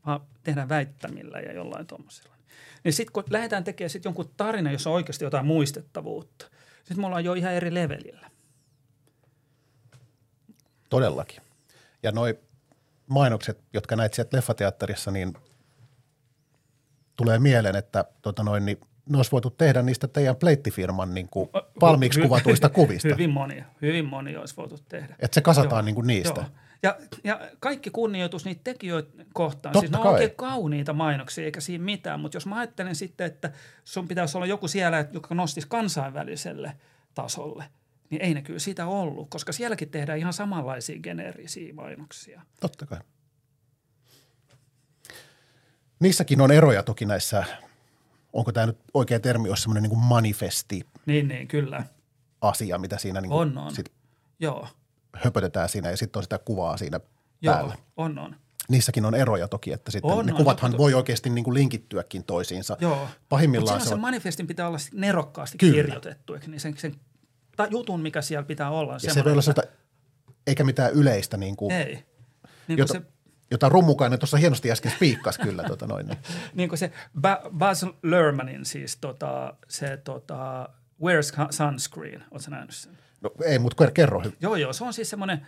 vaan 0.06 0.22
tehdään 0.44 0.70
väittämillä 0.70 1.40
ja 1.40 1.54
jollain 1.54 1.88
tuommoisella. 1.88 2.36
Niin 2.84 2.94
sitten 2.94 3.14
kun 3.14 3.24
lähdetään 3.30 3.64
tekemään 3.64 3.90
sit 3.90 4.06
jonkun 4.06 4.34
tarina, 4.38 4.72
jossa 4.72 4.90
on 4.90 4.96
oikeasti 4.96 5.24
jotain 5.24 5.46
muistettavuutta, 5.46 6.46
sitten 6.78 7.00
me 7.00 7.06
ollaan 7.06 7.24
jo 7.24 7.34
ihan 7.34 7.54
eri 7.54 7.74
levelillä. 7.74 8.32
Todellakin. 10.90 11.42
Ja 12.04 12.12
noi 12.12 12.40
mainokset, 13.08 13.64
jotka 13.74 13.96
näit 13.96 14.14
sieltä 14.14 14.38
leffateatterissa, 14.38 15.12
niin 15.12 15.34
tulee 17.16 17.40
mieleen, 17.40 17.76
että 17.76 18.06
tota 18.22 18.44
noin, 18.44 18.66
niin 18.66 18.78
ne 19.12 19.18
olisi 19.18 19.32
voitu 19.32 19.50
tehdä 19.50 19.82
niistä 19.82 20.08
teidän 20.08 20.36
pleittifirman 20.36 21.14
niin 21.14 21.28
kuin 21.30 21.50
valmiiksi 21.82 22.20
Hy- 22.20 22.24
kuvatuista 22.24 22.70
kuvista. 22.70 23.08
Hyvin 23.08 23.30
monia, 23.30 23.66
hyvin 23.82 24.06
monia 24.06 24.40
olisi 24.40 24.58
voitu 24.58 24.78
tehdä. 24.90 25.16
Että 25.20 25.36
se 25.36 25.42
kasataan 25.42 25.86
niin 25.86 25.96
kuin 25.96 26.08
niistä. 26.08 26.42
Joo. 26.42 26.50
Ja, 26.84 26.98
ja 27.24 27.40
kaikki 27.60 27.90
kunnioitus 27.90 28.46
niitä 28.46 28.62
tekijöitä 28.64 29.24
kohtaan. 29.34 29.74
Totta 29.74 29.80
siis 29.80 29.92
ne 29.92 29.98
on 29.98 30.04
kai. 30.04 30.14
oikein 30.14 30.36
kauniita 30.36 30.94
mainoksia, 30.94 31.46
eikä 31.46 31.62
siinä 31.62 31.84
mitään. 31.84 32.20
Mutta 32.20 32.36
jos 32.36 32.46
mä 32.46 32.60
ajattelen 32.60 32.96
sitten, 32.96 33.28
että 33.28 33.52
sun 33.84 34.08
pitäisi 34.08 34.38
olla 34.38 34.48
joku 34.48 34.68
siellä, 34.68 35.06
joka 35.12 35.36
nostisi 35.36 35.68
kansainväliselle 35.68 36.74
tasolle, 37.14 37.64
niin 38.10 38.22
ei 38.22 38.34
ne 38.34 38.42
kyllä 38.42 38.60
sitä 38.60 38.86
ollut, 38.86 39.30
koska 39.30 39.52
sielläkin 39.52 39.90
tehdään 39.90 40.20
ihan 40.20 40.34
samanlaisia 40.34 41.00
geneerisiä 41.00 41.74
mainoksia. 41.74 42.42
Totta 42.62 42.86
kai. 42.86 43.00
Niissäkin 46.00 46.42
on 46.42 46.52
eroja 46.52 46.84
toki 46.84 47.06
näissä, 47.06 47.44
onko 48.34 48.52
tämä 48.52 48.66
nyt 48.66 48.78
oikea 48.94 49.20
termi, 49.20 49.50
olisi 49.50 49.62
semmoinen 49.64 49.90
niin 49.90 50.00
manifesti 50.00 50.82
Niin, 51.06 51.28
niin, 51.28 51.48
kyllä. 51.48 51.84
asia, 52.42 52.78
mitä 52.78 52.98
siinä 52.98 53.22
niin 53.22 53.32
On, 53.32 53.58
on. 53.58 53.76
Sit 53.76 53.92
Joo, 54.40 54.68
höpötetään 55.16 55.70
siinä 55.70 55.90
ja 55.90 55.98
sitten 55.98 56.20
on 56.20 56.24
sitä 56.24 56.38
kuvaa 56.38 56.78
siinä 56.78 57.00
joo, 57.42 57.54
päällä. 57.54 57.76
on, 57.98 58.20
on. 58.20 58.36
Niissäkin 58.70 59.06
on 59.06 59.16
eroja 59.16 59.48
toki, 59.48 59.74
että 59.74 59.92
sitten 59.92 60.12
On, 60.12 60.26
ne 60.26 60.32
on, 60.32 60.38
kuvathan 60.38 60.72
totta. 60.72 60.84
voi 60.84 60.94
oikeasti 60.94 61.30
niin 61.30 61.44
kuin 61.44 61.54
linkittyäkin 61.54 62.24
toisiinsa. 62.24 62.78
Joo. 62.82 63.08
Pahimmillaan 63.30 63.74
Mutta 63.76 63.84
se 63.86 63.90
se 63.90 63.94
on, 63.94 64.00
manifestin 64.02 64.48
pitää 64.48 64.68
olla 64.68 64.78
nerokkaasti 64.94 65.58
Kyllä. 65.58 65.74
kirjoitettu, 65.74 66.34
eikö 66.34 66.48
niin 66.48 66.60
sen, 66.60 66.78
sen 66.78 66.96
tai 67.58 67.68
jutun, 67.72 68.00
mikä 68.02 68.22
siellä 68.22 68.44
pitää 68.44 68.70
olla. 68.72 68.94
on 68.94 69.00
ja 69.04 69.14
se 69.14 69.24
voi 69.24 69.32
olla 69.32 69.42
että- 69.50 69.64
eikä 70.48 70.64
mitään 70.64 70.92
yleistä, 70.94 71.38
niin 71.38 71.56
kuin, 71.56 71.72
Ei. 71.72 71.86
Niin 71.96 72.04
kuin 72.68 72.78
jota, 72.78 72.94
se 72.94 73.02
jota 73.52 73.70
Rummukainen 73.70 74.20
tuossa 74.20 74.38
hienosti 74.38 74.72
äsken 74.72 74.92
spiikkasi 74.92 75.40
kyllä. 75.42 75.64
Tota 75.64 75.88
noin, 75.88 76.08
niin. 76.08 76.18
niin 76.54 76.70
kuin 76.70 76.80
se 76.80 76.92
Ba- 77.22 77.50
Baz 77.58 77.84
Luhrmannin 78.04 78.66
siis 78.66 78.98
tota, 78.98 79.54
se 79.68 79.98
tota, 79.98 80.70
Where's 81.04 81.52
Sunscreen, 81.52 82.24
ootko 82.32 82.52
nähnyt 82.52 82.72
sen? 82.72 82.98
No, 83.22 83.32
ei, 83.46 83.60
mutta 83.60 83.92
kerro. 83.92 84.24
Joo, 84.40 84.56
joo, 84.56 84.74
se 84.74 84.84
on 84.84 84.94
siis 84.94 85.10
semmoinen, 85.10 85.48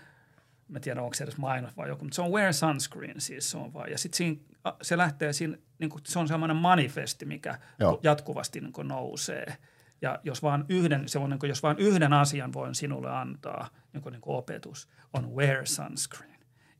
mä 0.67 0.79
tiedän 0.79 1.03
onko 1.03 1.13
se 1.13 1.23
edes 1.23 1.37
mainos 1.37 1.77
vai 1.77 1.89
joku, 1.89 2.05
mutta 2.05 2.15
se 2.15 2.21
on 2.21 2.31
Wear 2.31 2.53
Sunscreen 2.53 3.21
siis 3.21 3.51
se 3.51 3.57
on 3.57 3.73
vaan. 3.73 3.91
Ja 3.91 3.97
sitten 3.97 4.17
siinä, 4.17 4.41
se 4.81 4.97
lähtee 4.97 5.33
siinä, 5.33 5.57
niin 5.79 5.89
kuin, 5.89 6.01
se 6.05 6.19
on 6.19 6.27
semmoinen 6.27 6.57
manifesti, 6.57 7.25
mikä 7.25 7.59
Joo. 7.79 7.99
jatkuvasti 8.03 8.61
niin 8.61 8.73
kuin 8.73 8.87
nousee. 8.87 9.57
Ja 10.01 10.19
jos 10.23 10.43
vaan 10.43 10.65
yhden, 10.69 11.09
se 11.09 11.19
on 11.19 11.29
niin 11.29 11.39
kuin, 11.39 11.47
jos 11.47 11.63
vaan 11.63 11.79
yhden 11.79 12.13
asian 12.13 12.53
voin 12.53 12.75
sinulle 12.75 13.11
antaa, 13.11 13.69
niin 13.93 14.03
kuin, 14.03 14.13
niin 14.13 14.21
kuin 14.21 14.37
opetus, 14.37 14.89
on 15.13 15.35
wear 15.35 15.65
sunscreen. 15.65 16.32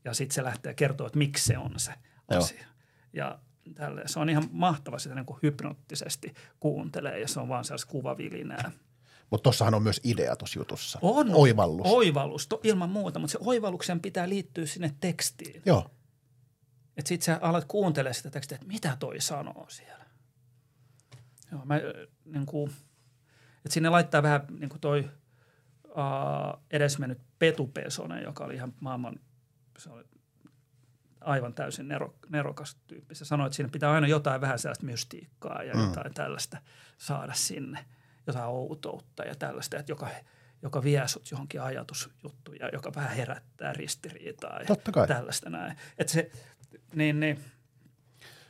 Ja 0.04 0.14
sitten 0.14 0.34
se 0.34 0.44
lähtee 0.44 0.74
kertoa, 0.74 1.06
että 1.06 1.18
miksi 1.18 1.44
se 1.44 1.58
on 1.58 1.72
se 1.76 1.92
Joo. 2.30 2.40
asia. 2.40 2.66
Ja 3.12 3.38
tälle, 3.74 4.02
se 4.06 4.20
on 4.20 4.28
ihan 4.28 4.48
mahtava 4.52 4.98
sitä 4.98 5.14
niin 5.14 5.26
kuin 5.26 5.38
hypnoottisesti 5.42 6.34
kuuntelee 6.60 7.20
ja 7.20 7.28
se 7.28 7.40
on 7.40 7.48
vaan 7.48 7.64
sellaista 7.64 7.90
kuvavilinää. 7.90 8.70
Mutta 9.30 9.42
tossahan 9.42 9.74
on 9.74 9.82
myös 9.82 10.00
idea 10.04 10.36
tuossa 10.36 10.58
jutussa. 10.58 10.98
On. 11.02 11.34
Oivallus. 11.34 11.86
Oivallus, 11.86 12.46
to, 12.46 12.60
ilman 12.62 12.90
muuta, 12.90 13.18
mutta 13.18 13.32
se 13.32 13.38
oivalluksen 13.40 14.00
pitää 14.00 14.28
liittyä 14.28 14.66
sinne 14.66 14.94
tekstiin. 15.00 15.62
Joo. 15.66 15.90
Että 16.96 17.08
sit 17.08 17.22
sä 17.22 17.38
alat 17.42 17.64
kuuntelemaan 17.64 18.14
sitä 18.14 18.30
tekstiä, 18.30 18.56
että 18.56 18.66
mitä 18.66 18.96
toi 19.00 19.20
sanoo 19.20 19.66
siellä. 19.68 20.04
Joo, 21.52 21.64
mä, 21.64 21.74
niin 22.24 22.46
kuin, 22.46 22.70
että 23.56 23.74
sinne 23.74 23.88
laittaa 23.88 24.22
vähän 24.22 24.40
niin 24.58 24.68
kuin 24.68 24.80
toi 24.80 25.10
uh, 25.84 26.62
edesmennyt 26.70 27.18
Petu 27.38 27.66
Pesonen, 27.66 28.22
joka 28.22 28.44
oli 28.44 28.54
ihan 28.54 28.74
maailman, 28.80 29.20
se 29.78 29.90
oli 29.90 30.04
aivan 31.20 31.54
täysin 31.54 31.88
nero, 31.88 32.14
nerokas 32.28 32.76
tyyppi. 32.86 33.14
Se 33.14 33.24
sanoi, 33.24 33.46
että 33.46 33.56
siinä 33.56 33.70
pitää 33.70 33.92
aina 33.92 34.06
jotain 34.06 34.40
vähän 34.40 34.58
sellaista 34.58 34.86
mystiikkaa 34.86 35.62
ja 35.62 35.74
mm. 35.74 35.80
jotain 35.80 36.14
tällaista 36.14 36.58
saada 36.98 37.32
sinne, 37.34 37.84
jotain 38.26 38.46
outoutta 38.46 39.24
ja 39.24 39.34
tällaista, 39.34 39.78
että 39.78 39.92
joka, 39.92 40.08
joka 40.62 40.82
vie 40.82 41.08
sut 41.08 41.30
johonkin 41.30 41.62
ajatusjuttuun 41.62 42.56
ja 42.60 42.68
joka 42.72 42.92
vähän 42.94 43.16
herättää 43.16 43.72
ristiriitaa 43.72 44.58
ja 44.58 44.66
Totta 44.66 44.92
kai. 44.92 45.08
tällaista 45.08 45.50
näin. 45.50 45.76
Että 45.98 46.12
se, 46.12 46.30
niin, 46.94 47.20
niin, 47.20 47.44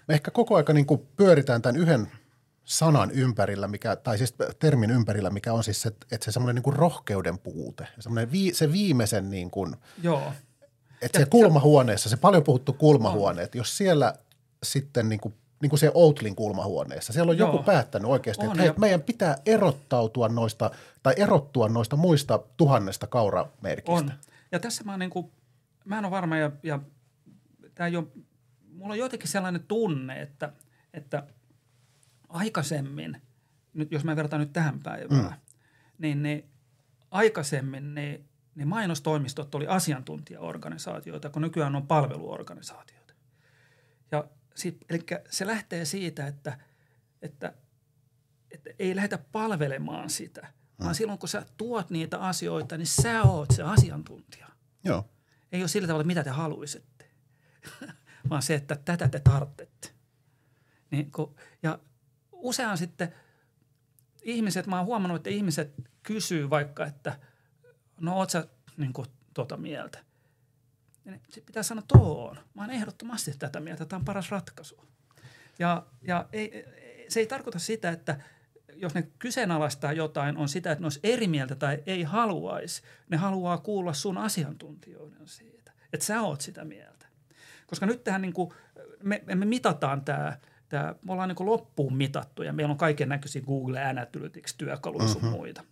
Me 0.09 0.15
ehkä 0.15 0.31
koko 0.31 0.57
aika 0.57 0.73
niin 0.73 0.87
pyöritään 1.17 1.63
tämän 1.63 1.77
yhden 1.77 2.09
sanan 2.65 3.11
ympärillä, 3.11 3.69
mikä, 3.69 3.97
tai 3.97 4.19
siis 4.19 4.35
termin 4.59 4.91
ympärillä, 4.91 5.31
mikä 5.31 5.53
on 5.53 5.65
siis 5.65 5.83
se, 5.83 5.89
että 5.89 6.25
se 6.25 6.33
semmoinen 6.33 6.63
niin 6.63 6.77
rohkeuden 6.77 7.39
puute, 7.39 7.89
semmoinen 8.01 8.33
vii, 8.33 8.55
se 8.55 8.73
viimeisen 8.73 9.31
niin 9.31 9.51
kuin, 9.51 9.77
joo. 10.03 10.33
Että 11.03 11.19
se 11.19 11.27
kulmahuoneessa, 11.27 12.09
se 12.09 12.17
paljon 12.17 12.45
puhuttu 12.45 12.73
kulmahuone, 12.73 13.43
että 13.43 13.59
jos 13.59 13.77
siellä 13.77 14.15
sitten 14.63 15.09
niin 15.09 15.21
kuin, 15.21 15.35
niin 15.63 15.71
kuin 15.71 15.81
se 15.81 15.91
Outlin 15.95 16.37
kulmahuoneessa, 16.37 17.13
siellä 17.13 17.31
on 17.31 17.39
joku 17.39 17.57
Joo. 17.57 17.63
päättänyt 17.63 18.11
oikeasti, 18.11 18.43
On, 18.43 18.51
että 18.53 18.63
hei, 18.63 18.69
ja- 18.69 18.75
meidän 18.79 19.03
pitää 19.03 19.37
erottautua 19.47 20.29
noista, 20.29 20.71
tai 21.03 21.15
erottua 21.17 21.69
noista 21.69 21.97
muista 21.97 22.41
tuhannesta 22.57 23.07
kauramerkistä. 23.07 23.93
On. 23.93 24.13
Ja 24.53 24.61
tässä 24.61 24.85
mä, 24.85 24.93
oon 24.93 24.99
niin 24.99 25.11
kuin, 25.11 25.33
mä 25.85 25.99
en 25.99 26.05
ole 26.05 26.11
varma 26.11 26.37
ja, 26.37 26.51
ja 26.63 26.79
tää 27.75 27.91
ole, 27.99 28.07
mulla 28.73 28.93
on 28.93 28.99
jotenkin 28.99 29.29
sellainen 29.29 29.65
tunne, 29.69 30.23
että, 30.23 30.53
että 30.95 31.23
aikaisemmin, 32.29 33.23
nyt 33.75 33.93
jos 33.93 34.05
mä 34.05 34.17
vertaan 34.17 34.41
nyt 34.41 34.53
tähän 34.53 34.81
päivään, 34.81 35.25
mm. 35.25 35.33
niin, 35.99 36.23
niin 36.23 36.45
aikaisemmin 37.11 37.95
niin, 37.95 38.25
niin 38.55 38.69
mainostoimistot 38.69 39.55
oli 39.55 39.67
asiantuntijaorganisaatioita, 39.67 41.31
kun 41.31 41.43
nykyään 41.43 41.77
on 41.77 41.87
palveluorganisaatioita. 41.87 43.15
Ja 44.13 44.25
sit, 44.55 44.85
eli 44.91 45.07
se 45.31 45.47
lähtee 45.47 45.85
siitä, 45.85 46.27
että, 46.27 46.59
että, 47.23 47.55
että 48.51 48.71
ei 48.79 48.97
lähdetä 48.97 49.19
palvelemaan 49.33 50.11
sitä, 50.11 50.53
vaan 50.81 50.95
silloin 50.95 51.19
kun 51.19 51.29
sä 51.29 51.47
tuot 51.57 51.91
niitä 51.91 52.19
asioita, 52.19 52.77
niin 52.77 52.87
sä 52.87 53.23
oot 53.23 53.51
se 53.51 53.63
asiantuntija. 53.63 54.49
Joo. 54.85 55.11
Ei 55.53 55.63
ole 55.63 55.69
sillä 55.69 55.87
tavalla, 55.87 56.07
mitä 56.07 56.25
te 56.25 56.31
haluaisitte, 56.31 57.11
vaan 58.31 58.43
se, 58.43 58.55
että 58.55 58.77
tätä 58.85 59.09
te 59.09 59.21
tarvitsette. 59.21 59.89
Niin 60.91 61.13
kun, 61.13 61.35
ja 61.63 61.79
usein 62.33 62.79
sitten 62.79 63.15
ihmiset, 64.23 64.67
mä 64.67 64.77
oon 64.77 64.87
huomannut, 64.87 65.17
että 65.17 65.31
ihmiset 65.31 65.75
kysyy 66.03 66.51
vaikka, 66.51 66.87
että 66.87 67.19
no 68.01 68.17
oot 68.17 68.31
sä 68.31 68.47
niin 68.77 68.93
kuin, 68.93 69.07
tota 69.35 69.57
mieltä. 69.57 69.99
Niin 71.05 71.21
sit 71.29 71.47
pitää 71.47 71.63
sanoa, 71.63 71.81
että 71.81 71.99
oon. 71.99 72.37
Mä 72.55 72.63
oon 72.63 72.71
ehdottomasti 72.71 73.33
tätä 73.39 73.61
mieltä, 73.61 73.85
tämä 73.85 73.99
on 73.99 74.05
paras 74.05 74.31
ratkaisu. 74.31 74.85
Ja, 75.59 75.87
ja 76.03 76.27
ei, 76.33 76.65
se 77.09 77.21
ei 77.21 77.27
tarkoita 77.27 77.59
sitä, 77.59 77.91
että 77.91 78.21
jos 78.77 78.95
ne 78.95 79.09
kyseenalaistaa 79.19 79.93
jotain, 79.93 80.37
on 80.37 80.49
sitä, 80.49 80.73
että 80.73 80.83
ne 80.83 80.87
olisi 80.87 81.01
eri 81.03 81.27
mieltä 81.29 81.55
tai 81.55 81.83
ei 81.87 82.03
haluaisi. 82.03 82.83
Ne 83.09 83.17
haluaa 83.17 83.59
kuulla 83.59 83.93
sun 83.93 84.19
asiantuntijoiden 84.19 85.29
siitä, 85.29 85.73
että 85.93 86.07
sä 86.07 86.23
oot 86.23 86.41
sitä 86.41 86.65
mieltä. 86.65 87.07
Koska 87.67 87.87
nyt 87.87 88.05
tähän 88.05 88.23
niin 88.23 88.33
kuin, 88.33 88.51
me, 89.03 89.23
me 89.35 89.45
mitataan 89.45 90.05
tämä, 90.05 90.39
tämä, 90.69 90.95
me 91.03 91.13
ollaan 91.13 91.29
niin 91.29 91.47
loppuun 91.47 91.97
mitattu 91.97 92.43
ja 92.43 92.53
meillä 92.53 92.73
on 92.73 92.79
kaiken 92.79 93.09
näköisiä 93.09 93.43
Google 93.43 93.85
Analytics-työkaluja 93.85 95.09
sun 95.09 95.25
muita. 95.25 95.65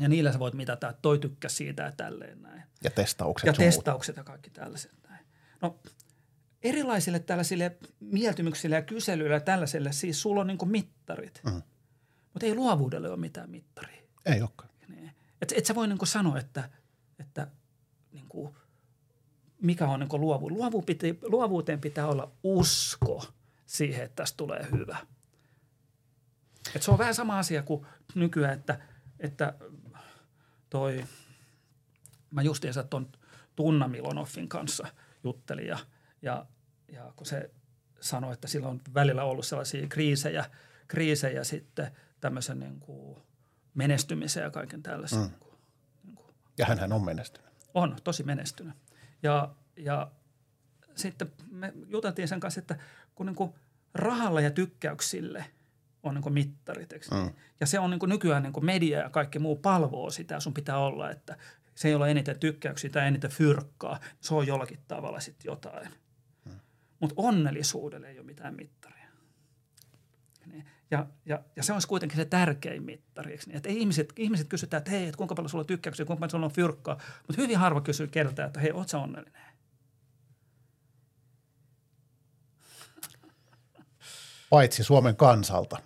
Ja 0.00 0.08
niillä 0.08 0.32
sä 0.32 0.38
voit 0.38 0.54
mitata, 0.54 0.88
että 0.88 1.02
toi 1.02 1.18
tykkäsi 1.18 1.56
siitä 1.56 1.82
ja 1.82 1.92
tälleen 1.92 2.42
näin 2.42 2.62
Ja 2.84 2.90
testaukset. 2.90 3.46
ja 3.46 3.52
testaukset 3.52 4.16
ja 4.16 4.24
kaikki 4.24 4.50
tällaiset. 4.50 4.92
Näin. 5.08 5.26
No 5.60 5.78
erilaisille 6.62 7.18
tällaisille 7.18 7.76
mieltymyksille 8.00 8.76
ja 8.76 8.82
kyselyille 8.82 9.34
ja 9.34 9.40
tällaisille, 9.40 9.92
siis 9.92 10.22
sulla 10.22 10.40
on 10.40 10.46
niin 10.46 10.58
mittarit, 10.64 11.40
mm. 11.44 11.62
mutta 12.32 12.46
ei 12.46 12.54
luovuudelle 12.54 13.08
ole 13.08 13.16
mitään 13.16 13.50
mittaria. 13.50 14.02
Ei 14.26 14.40
olekaan. 14.40 14.70
Niin. 14.88 15.10
Et, 15.42 15.52
et 15.56 15.66
sä 15.66 15.74
voi 15.74 15.88
niin 15.88 15.98
sanoa, 16.06 16.38
että, 16.38 16.70
että 17.18 17.46
niin 18.12 18.28
kuin, 18.28 18.54
mikä 19.62 19.88
on 19.88 20.00
niin 20.00 20.20
luovuus. 20.20 20.52
Luovu 20.52 20.82
piti, 20.82 21.18
luovuuteen 21.22 21.80
pitää 21.80 22.06
olla 22.06 22.32
usko 22.42 23.24
siihen, 23.66 24.04
että 24.04 24.16
tästä 24.16 24.36
tulee 24.36 24.66
hyvä. 24.72 24.96
Et 26.74 26.82
se 26.82 26.90
on 26.90 26.98
vähän 26.98 27.14
sama 27.14 27.38
asia 27.38 27.62
kuin 27.62 27.86
nykyään, 28.14 28.54
että, 28.54 28.78
että 29.20 29.54
toi, 30.72 31.04
mä 32.30 32.42
justiinsa 32.42 32.82
tuon 32.82 33.12
Tunna 33.56 33.88
Milonoffin 33.88 34.48
kanssa 34.48 34.86
juttelin 35.24 35.66
ja, 35.66 35.78
ja, 36.22 36.46
ja 36.88 37.12
kun 37.16 37.26
se 37.26 37.50
sanoi, 38.00 38.32
että 38.32 38.48
sillä 38.48 38.68
on 38.68 38.80
välillä 38.94 39.24
ollut 39.24 39.46
sellaisia 39.46 39.86
kriisejä, 39.88 40.44
kriisejä 40.88 41.44
sitten 41.44 41.90
tämmöisen 42.20 42.60
niin 42.60 42.80
kuin 42.80 43.22
menestymisen 43.74 44.42
ja 44.42 44.50
kaiken 44.50 44.82
tällaisen. 44.82 45.18
Mm. 45.18 45.30
Niin 46.04 46.16
kuin, 46.16 46.34
Ja 46.58 46.66
hänhän 46.66 46.92
on 46.92 47.04
menestynyt. 47.04 47.50
on 47.74 47.96
tosi 48.04 48.22
menestynyt. 48.22 48.74
Ja, 49.22 49.54
ja 49.76 50.10
sitten 50.94 51.32
me 51.50 51.72
juteltiin 51.86 52.28
sen 52.28 52.40
kanssa, 52.40 52.60
että 52.60 52.78
kun 53.14 53.26
niin 53.26 53.36
kuin 53.36 53.54
rahalla 53.94 54.40
ja 54.40 54.50
tykkäyksille 54.50 55.44
on 56.02 56.14
niin 56.14 56.32
mittarit, 56.32 56.92
eikö? 56.92 57.06
Mm. 57.14 57.30
ja 57.60 57.66
se 57.66 57.78
on 57.78 57.90
niin 57.90 58.00
nykyään 58.06 58.42
niin 58.42 58.64
media 58.64 58.98
ja 58.98 59.10
kaikki 59.10 59.38
muu 59.38 59.56
palvoo 59.56 60.10
sitä, 60.10 60.40
sun 60.40 60.54
pitää 60.54 60.78
olla, 60.78 61.10
että 61.10 61.36
se 61.74 61.88
ei 61.88 61.94
ole 61.94 62.10
eniten 62.10 62.38
tykkäyksiä 62.38 62.90
tai 62.90 63.06
eniten 63.06 63.30
fyrkkaa, 63.30 64.00
se 64.20 64.34
on 64.34 64.46
jollakin 64.46 64.78
tavalla 64.88 65.20
sitten 65.20 65.50
jotain. 65.50 65.88
Mm. 66.44 66.60
Mutta 67.00 67.14
onnellisuudelle 67.16 68.08
ei 68.08 68.18
ole 68.18 68.26
mitään 68.26 68.54
mittaria. 68.54 69.08
Niin. 70.46 70.66
Ja, 70.90 71.06
ja, 71.26 71.42
ja 71.56 71.62
se 71.62 71.72
on 71.72 71.80
kuitenkin 71.88 72.16
se 72.16 72.24
tärkein 72.24 72.82
mittari. 72.82 73.38
Niin? 73.46 73.56
Että 73.56 73.68
ei 73.68 73.78
ihmiset, 73.78 74.12
ihmiset 74.16 74.48
kysytään, 74.48 74.78
että 74.78 74.90
hei, 74.90 75.04
että 75.04 75.16
kuinka 75.16 75.34
paljon 75.34 75.50
sulla 75.50 75.62
on 75.62 75.66
tykkäyksiä, 75.66 76.06
kuinka 76.06 76.20
paljon 76.20 76.30
sulla 76.30 76.46
on 76.46 76.52
fyrkkaa. 76.52 76.98
Mutta 77.28 77.42
hyvin 77.42 77.58
harva 77.58 77.80
kysyy 77.80 78.06
keltään, 78.06 78.46
että 78.46 78.60
hei, 78.60 78.72
oot 78.72 78.88
sä 78.88 78.98
onnellinen? 78.98 79.42
Paitsi 84.50 84.84
Suomen 84.84 85.16
kansalta, 85.16 85.78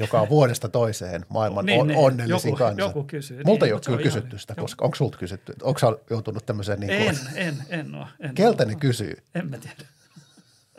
joka 0.00 0.20
on 0.20 0.28
vuodesta 0.28 0.68
toiseen 0.68 1.26
maailman 1.28 1.66
Niin, 1.66 1.80
on, 1.80 1.86
niin. 1.88 1.98
onnellisin 1.98 2.48
Joku- 2.48 2.58
kansa. 2.58 2.80
joku 2.80 3.04
kysyy, 3.04 3.42
Multa 3.44 3.64
niin, 3.64 3.68
ei 3.68 3.72
ole 3.72 3.80
kyllä 3.86 4.00
ihan- 4.00 4.12
kysytty 4.12 4.38
sitä, 4.38 4.54
joo. 4.56 4.64
koska 4.64 4.84
onko 4.84 4.94
sulta 4.96 5.18
kysytty? 5.18 5.52
Onko 5.62 5.80
joutunut 6.10 6.46
tämmöiseen 6.46 6.80
niin 6.80 6.90
En, 6.92 7.04
kuin, 7.16 7.18
en, 7.36 7.56
en 7.68 7.94
ole. 7.94 8.06
En 8.20 8.34
keltä 8.34 8.62
ole. 8.64 8.72
ne 8.72 8.78
kysyy? 8.80 9.16
En 9.34 9.50
mä 9.50 9.58
tiedä. 9.58 9.74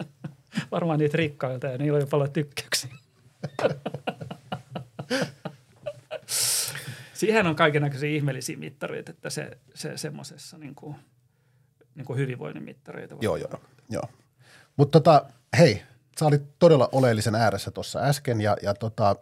Varmaan 0.71 0.99
niitä 0.99 1.17
rikkailta 1.17 1.67
ja 1.67 1.77
niillä 1.77 1.95
on 1.95 2.01
jo 2.01 2.07
paljon 2.07 2.31
tykkäyksiä. 2.31 2.91
Siihen 7.13 7.47
on 7.47 7.55
kaiken 7.55 7.81
näköisiä 7.81 8.09
ihmeellisiä 8.09 8.57
mittareita, 8.57 9.11
että 9.11 9.29
se, 9.29 9.57
se 9.73 9.97
semmoisessa 9.97 10.57
niin 10.57 10.75
kuin, 10.75 10.95
niin 11.95 12.05
kuin 12.05 12.19
hyvinvoinnin 12.19 12.63
mittareita. 12.63 13.15
Joo, 13.21 13.35
joo, 13.35 13.61
joo. 13.89 14.03
Mutta 14.77 14.99
tota, 14.99 15.25
hei, 15.57 15.81
sä 16.19 16.25
olit 16.25 16.59
todella 16.59 16.89
oleellisen 16.91 17.35
ääressä 17.35 17.71
tuossa 17.71 17.99
äsken 17.99 18.41
ja, 18.41 18.57
ja 18.63 18.73
tota, 18.73 19.15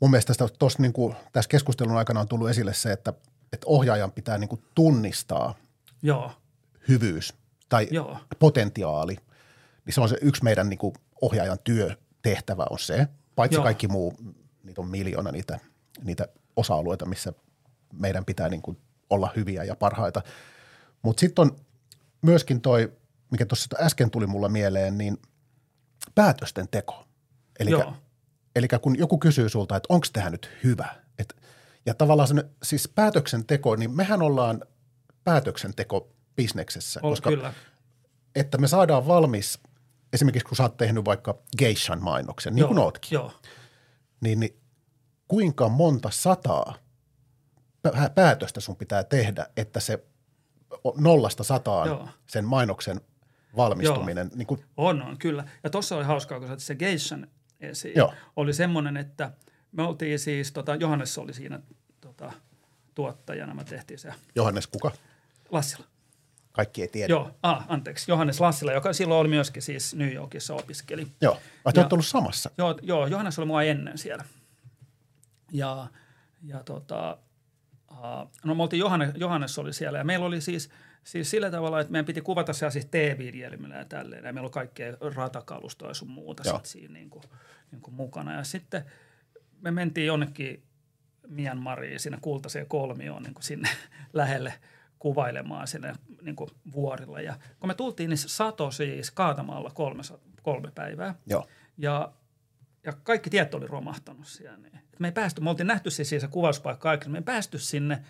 mun 0.00 0.10
mielestä 0.10 0.34
tästä, 0.34 0.56
tossa 0.58 0.82
niin 0.82 0.92
kuin, 0.92 1.16
tässä 1.32 1.48
keskustelun 1.48 1.96
aikana 1.96 2.20
on 2.20 2.28
tullut 2.28 2.50
esille 2.50 2.74
se, 2.74 2.92
että, 2.92 3.12
että 3.52 3.66
ohjaajan 3.66 4.12
pitää 4.12 4.38
niin 4.38 4.48
kuin 4.48 4.62
tunnistaa 4.74 5.54
Joo, 6.02 6.32
hyvyys 6.88 7.34
tai 7.68 7.88
Joo. 7.90 8.18
potentiaali. 8.38 9.16
Niin 9.84 9.94
se 9.94 10.00
on 10.00 10.08
se 10.08 10.16
yksi 10.22 10.44
meidän 10.44 10.68
niin 10.68 10.78
kuin 10.78 10.94
ohjaajan 11.20 11.58
työtehtävä 11.64 12.66
on 12.70 12.78
se, 12.78 13.08
paitsi 13.34 13.56
Joo. 13.56 13.64
kaikki 13.64 13.88
muu, 13.88 14.14
niitä 14.62 14.80
on 14.80 14.88
miljoona 14.88 15.32
niitä, 15.32 15.60
niitä 16.04 16.28
osa-alueita, 16.56 17.06
missä 17.06 17.32
meidän 17.92 18.24
pitää 18.24 18.48
niin 18.48 18.62
kuin 18.62 18.78
olla 19.10 19.30
hyviä 19.36 19.64
ja 19.64 19.76
parhaita. 19.76 20.22
Mutta 21.02 21.20
sitten 21.20 21.42
on 21.42 21.56
myöskin 22.22 22.60
toi, 22.60 22.92
mikä 23.32 23.46
tuossa 23.46 23.76
äsken 23.80 24.10
tuli 24.10 24.26
mulla 24.26 24.48
mieleen, 24.48 24.98
niin 24.98 25.18
päätösten 26.14 26.68
teko. 26.68 27.04
Eli 27.58 27.70
Joo. 27.70 27.94
Kun 28.82 28.98
joku 28.98 29.18
kysyy 29.18 29.48
sulta, 29.48 29.76
että 29.76 29.86
onko 29.94 30.06
tämä 30.12 30.30
nyt 30.30 30.50
hyvä, 30.64 30.88
et, 31.18 31.36
ja 31.86 31.94
tavallaan 31.94 32.28
se, 32.28 32.34
siis 32.62 32.88
päätöksenteko, 32.88 33.76
niin 33.76 33.90
mehän 33.96 34.22
ollaan 34.22 34.62
päätöksenteko 35.24 36.12
bisneksessä, 36.36 37.00
on, 37.02 37.10
koska 37.10 37.30
kyllä. 37.30 37.54
että 38.34 38.58
me 38.58 38.68
saadaan 38.68 39.06
valmis, 39.06 39.58
esimerkiksi 40.12 40.46
kun 40.46 40.56
sä 40.56 40.62
oot 40.62 40.76
tehnyt 40.76 41.04
vaikka 41.04 41.38
Geishan 41.58 42.02
mainoksen, 42.02 42.54
niin 42.54 42.66
kuin 42.66 42.78
ootkin, 42.78 43.16
Joo, 43.16 43.32
niin, 44.20 44.40
niin 44.40 44.60
kuinka 45.28 45.68
monta 45.68 46.10
sataa 46.10 46.74
pä- 47.88 48.10
päätöstä 48.14 48.60
sun 48.60 48.76
pitää 48.76 49.04
tehdä, 49.04 49.46
että 49.56 49.80
se 49.80 50.04
nollasta 50.96 51.44
sataan 51.44 51.88
Joo. 51.88 52.08
sen 52.26 52.44
mainoksen 52.44 53.00
valmistuminen, 53.56 54.30
niin 54.34 54.46
kuin, 54.46 54.64
on, 54.76 55.02
on, 55.02 55.18
kyllä. 55.18 55.44
Ja 55.64 55.70
tuossa 55.70 55.96
oli 55.96 56.04
hauskaa, 56.04 56.38
kun 56.38 56.48
sä 56.48 56.54
se 56.58 56.74
Geishan 56.74 57.26
esiin, 57.60 57.94
Joo. 57.96 58.14
oli 58.36 58.52
semmoinen, 58.52 58.96
että 58.96 59.32
me 59.72 59.82
oltiin 59.82 60.18
siis, 60.18 60.52
tota, 60.52 60.74
Johannes 60.74 61.18
oli 61.18 61.34
siinä 61.34 61.60
tota, 62.00 62.32
tuottajana, 62.94 63.54
me 63.54 63.64
tehtiin 63.64 63.98
se 63.98 64.12
Johannes 64.34 64.66
kuka? 64.66 64.90
Lassila. 65.50 65.84
Kaikki 66.52 66.82
ei 66.82 66.88
tiedä. 66.88 67.12
Joo, 67.12 67.30
ah, 67.42 67.64
anteeksi, 67.68 68.10
Johannes 68.10 68.40
Lassila, 68.40 68.72
joka 68.72 68.92
silloin 68.92 69.20
oli 69.20 69.28
myöskin 69.28 69.62
siis 69.62 69.94
New 69.94 70.12
Yorkissa 70.12 70.54
opiskeli. 70.54 71.06
Joo. 71.20 71.38
Ai 71.64 71.72
te 71.72 71.80
Ja- 71.80 71.88
ollut 71.92 72.06
samassa? 72.06 72.50
Joo, 72.58 72.78
joo, 72.82 73.06
Johannes 73.06 73.38
oli 73.38 73.46
mua 73.46 73.62
ennen 73.62 73.98
siellä. 73.98 74.24
Ja, 75.52 75.86
ja 76.42 76.62
tota, 76.64 77.18
uh, 77.90 78.30
no 78.44 78.54
me 78.54 78.62
oltiin, 78.62 78.80
Johannes, 78.80 79.10
Johannes 79.14 79.58
oli 79.58 79.72
siellä 79.72 79.98
ja 79.98 80.04
meillä 80.04 80.26
oli 80.26 80.40
siis, 80.40 80.70
siis 81.04 81.30
sillä 81.30 81.50
tavalla, 81.50 81.80
että 81.80 81.92
meidän 81.92 82.06
piti 82.06 82.20
kuvata 82.20 82.52
siellä 82.52 82.70
siis 82.70 82.86
T-viljelmillä 82.86 83.76
ja 83.76 83.84
tälleen. 83.84 84.24
Ja 84.24 84.32
meillä 84.32 84.46
oli 84.46 84.52
kaikkea 84.52 84.96
ratakalustoa 85.14 85.88
ja 85.88 85.94
sun 85.94 86.10
muuta 86.10 86.42
Joo. 86.46 86.56
sit 86.56 86.66
siinä 86.66 86.92
niin 86.92 87.10
kuin, 87.10 87.24
niin 87.70 87.80
kuin 87.80 87.94
mukana. 87.94 88.32
Ja 88.32 88.44
sitten 88.44 88.84
me 89.60 89.70
mentiin 89.70 90.06
jonnekin 90.06 90.62
Myanmariin 91.28 92.00
sinne 92.00 92.18
kultaiseen 92.20 92.66
kolmioon 92.66 93.22
niin 93.22 93.34
kuin 93.34 93.44
sinne 93.44 93.68
lähelle 94.12 94.54
kuvailemaan 94.98 95.66
sinne 95.66 95.94
niin 96.22 96.36
kuin 96.36 96.50
vuorilla. 96.72 97.20
Ja 97.20 97.36
kun 97.60 97.68
me 97.68 97.74
tultiin, 97.74 98.10
niin 98.10 98.18
se 98.18 98.28
sato 98.28 98.70
siis 98.70 99.10
kaatamalla 99.10 99.70
kolme, 99.70 100.02
kolme 100.42 100.70
päivää. 100.74 101.14
Joo. 101.26 101.48
Ja, 101.78 102.12
ja 102.84 102.92
kaikki 102.92 103.30
tiet 103.30 103.54
oli 103.54 103.66
romahtanut 103.66 104.26
siellä. 104.26 104.58
Niin. 104.58 104.80
Me 104.98 105.08
ei 105.08 105.12
päästy, 105.12 105.40
me 105.40 105.50
oltiin 105.50 105.66
nähty 105.66 105.90
siis 105.90 106.08
se 106.08 106.28
kuvauspaikka 106.30 106.90
aikaisemmin, 106.90 107.12
me 107.12 107.18
ei 107.18 107.34
päästy 107.34 107.58
sinne 107.58 108.02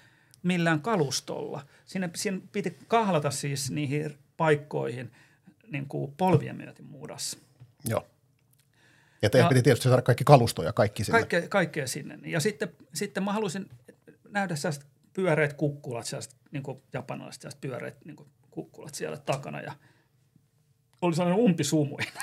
millään 0.42 0.80
kalustolla. 0.80 1.66
Sinne, 1.86 2.10
sinne 2.14 2.40
piti 2.52 2.78
kahlata 2.88 3.30
siis 3.30 3.70
niihin 3.70 4.18
paikkoihin 4.36 5.12
niin 5.70 5.86
kuin 5.88 6.12
polvien 6.16 6.56
myötin 6.56 6.84
muudassa. 6.86 7.38
Joo. 7.88 8.06
Ja 9.22 9.30
teidän 9.30 9.44
Ja- 9.44 9.48
piti 9.48 9.62
tietysti 9.62 9.88
saada 9.88 10.02
kaikki 10.02 10.24
kalusto 10.24 10.62
ja 10.62 10.72
kaikki 10.72 11.04
sinne. 11.04 11.18
Kaikkea, 11.18 11.48
kaikkea 11.48 11.86
sinne. 11.86 12.18
Ja 12.26 12.40
sitten, 12.40 12.72
sitten 12.94 13.22
mä 13.22 13.32
halusin 13.32 13.68
nähdä 14.28 14.56
sellaiset 14.56 14.86
pyöreät 15.12 15.52
kukkulat, 15.52 16.06
sellaiset 16.06 16.36
niin 16.50 16.62
kuin 16.62 16.82
japanilaiset 16.92 17.42
sellaiset 17.42 17.60
pyöreät 17.60 18.04
niin 18.04 18.16
kuin 18.16 18.28
kukkulat 18.50 18.94
siellä 18.94 19.16
takana. 19.16 19.60
Ja 19.60 19.72
oli 21.02 21.14
sellainen 21.16 21.44
umpisumuin. 21.44 22.06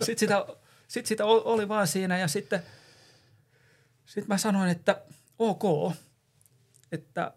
sitten 0.00 0.18
sitä, 0.18 0.46
sit 0.88 1.06
sitä 1.06 1.24
oli 1.26 1.68
vaan 1.68 1.86
siinä 1.86 2.18
ja 2.18 2.28
sitten 2.28 2.62
sit 4.06 4.28
mä 4.28 4.38
sanoin, 4.38 4.70
että 4.70 5.02
ok, 5.38 5.92
että 6.92 7.34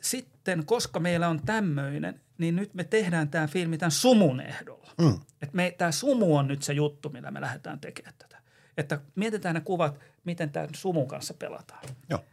sitten 0.00 0.66
koska 0.66 1.00
meillä 1.00 1.28
on 1.28 1.42
tämmöinen, 1.46 2.20
niin 2.38 2.56
nyt 2.56 2.74
me 2.74 2.84
tehdään 2.84 3.28
tämä 3.28 3.46
filmi 3.46 3.78
tämän 3.78 3.90
sumun 3.90 4.40
ehdolla. 4.40 4.92
Mm. 4.98 5.20
Että 5.42 5.56
me, 5.56 5.74
tämä 5.78 5.92
sumu 5.92 6.36
on 6.36 6.48
nyt 6.48 6.62
se 6.62 6.72
juttu, 6.72 7.08
millä 7.08 7.30
me 7.30 7.40
lähdetään 7.40 7.80
tekemään 7.80 8.14
tätä. 8.18 8.42
Että 8.76 9.00
mietitään 9.14 9.54
ne 9.54 9.60
kuvat, 9.60 10.00
miten 10.24 10.50
tämän 10.50 10.68
sumun 10.74 11.08
kanssa 11.08 11.34
pelataan. 11.34 11.84
Joo. 12.10 12.24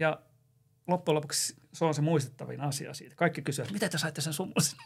Ja 0.00 0.22
loppujen 0.86 1.14
lopuksi 1.14 1.56
se 1.72 1.84
on 1.84 1.94
se 1.94 2.02
muistettavin 2.02 2.60
asia 2.60 2.94
siitä. 2.94 3.16
Kaikki 3.16 3.42
kysyvät, 3.42 3.70
miten 3.70 3.90
te 3.90 3.98
saitte 3.98 4.20
sen 4.20 4.32
sumun 4.32 4.62
sinne? 4.62 4.84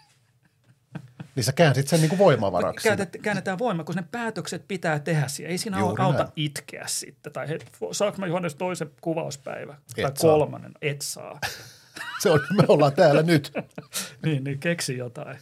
Niin 1.36 1.44
sä 1.44 1.52
käänsit 1.52 1.88
sen 1.88 2.00
niinku 2.00 2.18
voimavaraksi. 2.18 2.82
sinne. 2.82 2.96
Käytet, 2.96 3.22
käännetään 3.22 3.58
voima, 3.58 3.84
kun 3.84 3.94
ne 3.94 4.04
päätökset 4.10 4.68
pitää 4.68 4.98
tehdä 4.98 5.28
siellä. 5.28 5.50
Ei 5.50 5.58
siinä 5.58 5.78
Juuri 5.78 6.02
auta 6.02 6.18
näin. 6.18 6.32
itkeä 6.36 6.84
sitten. 6.86 7.32
Tai 7.32 7.48
he, 7.48 7.58
saanko 7.92 8.18
mä 8.18 8.26
Johannes 8.26 8.54
toisen 8.54 8.90
kuvauspäivä? 9.00 9.76
tai 9.96 10.04
Et 10.04 10.16
saa. 10.16 10.30
kolmannen? 10.30 10.72
Et 10.82 11.02
saa. 11.02 11.40
Se 12.22 12.30
on, 12.30 12.40
me 12.56 12.64
ollaan 12.68 12.92
täällä 12.92 13.22
nyt. 13.22 13.52
niin, 14.24 14.44
niin 14.44 14.58
keksi 14.58 14.96
jotain. 14.96 15.38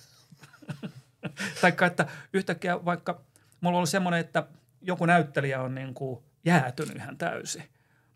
Taikka, 1.61 1.87
että 1.87 2.07
yhtäkkiä 2.33 2.85
vaikka 2.85 3.21
mulla 3.61 3.77
ollut 3.77 3.89
semmoinen, 3.89 4.21
että 4.21 4.47
joku 4.83 5.07
näyttelijä 5.07 5.63
on 5.63 5.75
niin 5.75 5.95
kuin 5.95 6.25
jäätynyt 6.45 6.97
ihan 6.97 7.19
täysin, 7.19 7.65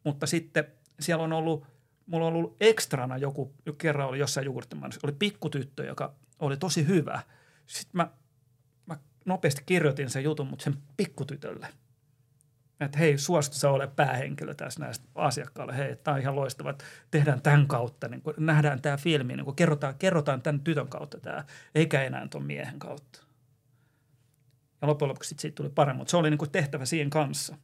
mutta 0.04 0.26
sitten 0.26 0.64
siellä 1.00 1.24
on 1.24 1.32
ollut, 1.32 1.66
mulla 2.06 2.26
on 2.26 2.32
ollut 2.34 2.56
ekstrana 2.60 3.16
joku, 3.16 3.54
kerran 3.78 4.08
oli 4.08 4.18
jossain 4.18 4.44
jogurttimainossa, 4.44 5.00
oli 5.04 5.12
pikkutyttö, 5.18 5.84
joka 5.84 6.14
oli 6.38 6.56
tosi 6.56 6.86
hyvä. 6.86 7.22
Sitten 7.68 7.98
mä, 7.98 8.10
mä 8.86 8.96
nopeasti 9.24 9.62
kirjoitin 9.66 10.10
sen 10.10 10.24
jutun, 10.24 10.46
mutta 10.46 10.62
sen 10.62 10.76
pikkutytölle. 10.96 11.68
Että 12.80 12.98
hei, 12.98 13.18
suostu 13.18 13.56
sä 13.56 13.70
ole 13.70 13.86
päähenkilö 13.86 14.54
tässä 14.54 14.80
näistä 14.80 15.08
asiakkaalle. 15.14 15.76
Hei, 15.76 15.96
tämä 15.96 16.14
on 16.14 16.20
ihan 16.20 16.36
loistavaa, 16.36 16.70
että 16.70 16.84
tehdään 17.10 17.42
tämän 17.42 17.66
kautta, 17.66 18.08
niin 18.08 18.22
kun 18.22 18.34
nähdään 18.36 18.82
tämä 18.82 18.96
filmi, 18.96 19.36
niin 19.36 19.44
kun 19.44 19.56
kerrotaan, 19.56 19.94
kerrotaan 19.98 20.42
tämän 20.42 20.60
tytön 20.60 20.88
kautta 20.88 21.20
tämä, 21.20 21.44
eikä 21.74 22.02
enää 22.02 22.28
tuon 22.28 22.44
miehen 22.44 22.78
kautta. 22.78 23.22
Ja 24.82 24.88
loppujen 24.88 25.08
lopuksi 25.08 25.28
sit 25.28 25.38
siitä 25.38 25.54
tuli 25.54 25.70
paremmin, 25.70 25.98
mutta 25.98 26.10
se 26.10 26.16
oli 26.16 26.30
niin 26.30 26.38
kuin 26.38 26.50
tehtävä 26.50 26.84
siihen 26.84 27.10
kanssa. 27.10 27.56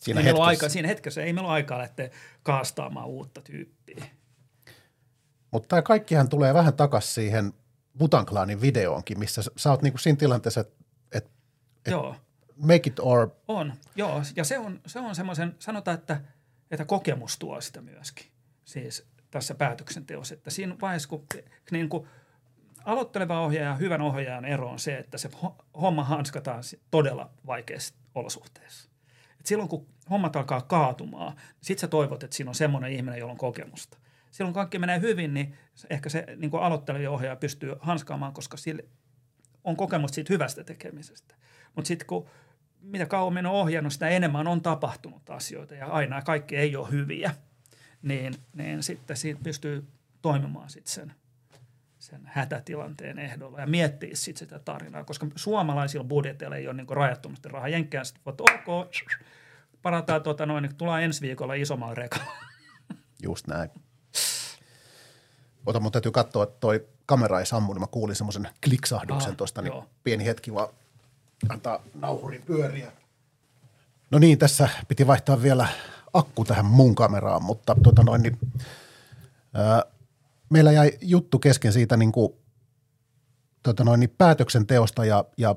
Siinä 0.00 0.20
hetkessä. 0.20 0.44
aikaa, 0.44 0.68
siinä 0.68 0.88
hetkessä 0.88 1.22
ei 1.22 1.32
meillä 1.32 1.48
ole 1.48 1.54
aikaa 1.54 1.78
lähteä 1.78 2.10
kaastaamaan 2.42 3.06
uutta 3.06 3.40
tyyppiä. 3.40 4.04
Mutta 5.50 5.68
tämä 5.68 5.82
kaikkihan 5.82 6.28
tulee 6.28 6.54
vähän 6.54 6.74
takaisin 6.74 7.14
siihen 7.14 7.52
Butanklaanin 8.00 8.60
videoonkin, 8.60 9.18
missä 9.18 9.42
sä- 9.56 9.70
oot 9.70 9.82
niinku 9.82 9.98
siinä 9.98 10.16
tilanteessa, 10.16 10.60
että 10.60 10.74
et 11.14 11.30
Joo. 11.86 12.16
make 12.56 12.90
it 12.90 12.98
or 13.00 13.30
On, 13.48 13.72
joo. 13.96 14.22
Ja 14.36 14.44
se 14.44 14.58
on, 14.58 14.80
se 14.86 14.98
on 14.98 15.14
semmoisen, 15.14 15.56
sanotaan, 15.58 15.98
että, 15.98 16.20
että 16.70 16.84
kokemus 16.84 17.38
tuo 17.38 17.60
sitä 17.60 17.80
myöskin. 17.80 18.26
Siis 18.64 19.06
tässä 19.30 19.54
päätöksenteossa. 19.54 20.34
Että 20.34 20.50
siinä 20.50 20.76
vaiheessa, 20.80 21.08
kun, 21.08 21.26
niin 21.70 21.88
kuin 21.88 22.06
aloitteleva 22.84 23.40
ohjaaja 23.40 23.68
ja 23.70 23.76
hyvän 23.76 24.00
ohjaajan 24.02 24.44
ero 24.44 24.68
on 24.70 24.78
se, 24.78 24.98
että 24.98 25.18
se 25.18 25.28
ho- 25.28 25.64
homma 25.80 26.04
hanskataan 26.04 26.62
todella 26.90 27.30
vaikeissa 27.46 27.94
olosuhteissa. 28.14 28.90
Et 29.40 29.46
silloin, 29.46 29.68
kun 29.68 29.86
hommat 30.10 30.36
alkaa 30.36 30.60
kaatumaan, 30.60 31.36
sit 31.60 31.78
sä 31.78 31.88
toivot, 31.88 32.22
että 32.22 32.36
siinä 32.36 32.50
on 32.50 32.54
semmoinen 32.54 32.92
ihminen, 32.92 33.18
jolla 33.18 33.32
on 33.32 33.38
kokemusta. 33.38 33.98
Silloin 34.30 34.54
kaikki 34.54 34.78
menee 34.78 35.00
hyvin, 35.00 35.34
niin 35.34 35.56
ehkä 35.90 36.08
se 36.08 36.26
niin 36.36 36.50
kuin 36.50 36.62
aloitteleva 36.62 37.14
ohjaaja 37.14 37.36
pystyy 37.36 37.74
hanskaamaan, 37.80 38.32
koska 38.32 38.56
sille 38.56 38.84
on 39.64 39.76
kokemusta 39.76 40.14
siitä 40.14 40.32
hyvästä 40.32 40.64
tekemisestä. 40.64 41.34
Mutta 41.76 41.88
sitten 41.88 42.06
kun 42.06 42.28
mitä 42.80 43.06
kauemmin 43.06 43.46
on 43.46 43.52
ohjannut, 43.52 43.92
sitä 43.92 44.08
enemmän 44.08 44.46
on 44.46 44.62
tapahtunut 44.62 45.30
asioita 45.30 45.74
ja 45.74 45.86
aina 45.86 46.22
kaikki 46.22 46.56
ei 46.56 46.76
ole 46.76 46.90
hyviä, 46.90 47.34
niin, 48.02 48.34
niin 48.54 48.82
sitten 48.82 49.16
siitä 49.16 49.40
pystyy 49.42 49.86
toimimaan 50.22 50.70
sitten 50.70 50.92
sen, 50.92 51.12
sen 51.98 52.20
hätätilanteen 52.24 53.18
ehdolla 53.18 53.60
ja 53.60 53.66
miettiä 53.66 54.10
sitten 54.12 54.38
sitä 54.38 54.58
tarinaa, 54.58 55.04
koska 55.04 55.26
suomalaisilla 55.36 56.04
budjeteilla 56.04 56.56
ei 56.56 56.68
ole 56.68 56.76
niin 56.76 56.88
rajattomasti 56.88 57.48
rahaa. 57.48 57.68
Jenkkään 57.68 58.06
sitten 58.06 58.22
voit, 58.26 58.40
ok, 58.40 58.92
parataan 59.82 60.22
tuota 60.22 60.46
noin, 60.46 60.62
niin 60.62 60.76
tullaan 60.76 61.02
ensi 61.02 61.20
viikolla 61.20 61.54
isommalla 61.54 61.94
rekalla. 61.94 62.32
just 63.22 63.46
näin. 63.46 63.70
Ota, 65.66 65.80
mun 65.80 65.92
täytyy 65.92 66.12
katsoa, 66.12 66.42
että 66.42 66.56
toi 66.60 66.86
kamera 67.06 67.40
ei 67.40 67.46
sammu, 67.46 67.72
niin 67.72 67.80
mä 67.80 67.86
kuulin 67.86 68.16
semmoisen 68.16 68.48
kliksahduksen 68.64 69.30
Ah, 69.30 69.36
tuosta, 69.36 69.62
niin 69.62 69.72
joo. 69.72 69.86
pieni 70.04 70.24
hetki 70.26 70.54
vaan 70.54 70.68
antaa 71.48 71.82
nauhurin 71.94 72.42
pyöriä. 72.42 72.92
No 74.10 74.18
niin, 74.18 74.38
tässä 74.38 74.68
piti 74.88 75.06
vaihtaa 75.06 75.42
vielä 75.42 75.68
akku 76.12 76.44
tähän 76.44 76.64
mun 76.64 76.94
kameraan, 76.94 77.42
mutta 77.42 77.76
tota 77.82 78.02
noin, 78.02 78.22
niin, 78.22 78.38
ää, 79.54 79.82
meillä 80.50 80.72
jäi 80.72 80.92
juttu 81.00 81.38
kesken 81.38 81.72
siitä 81.72 81.96
niin 81.96 82.12
kuin, 82.12 82.32
tota 83.62 83.84
noin, 83.84 84.00
niin 84.00 84.14
päätöksenteosta 84.18 85.04
ja, 85.04 85.24
ja 85.36 85.54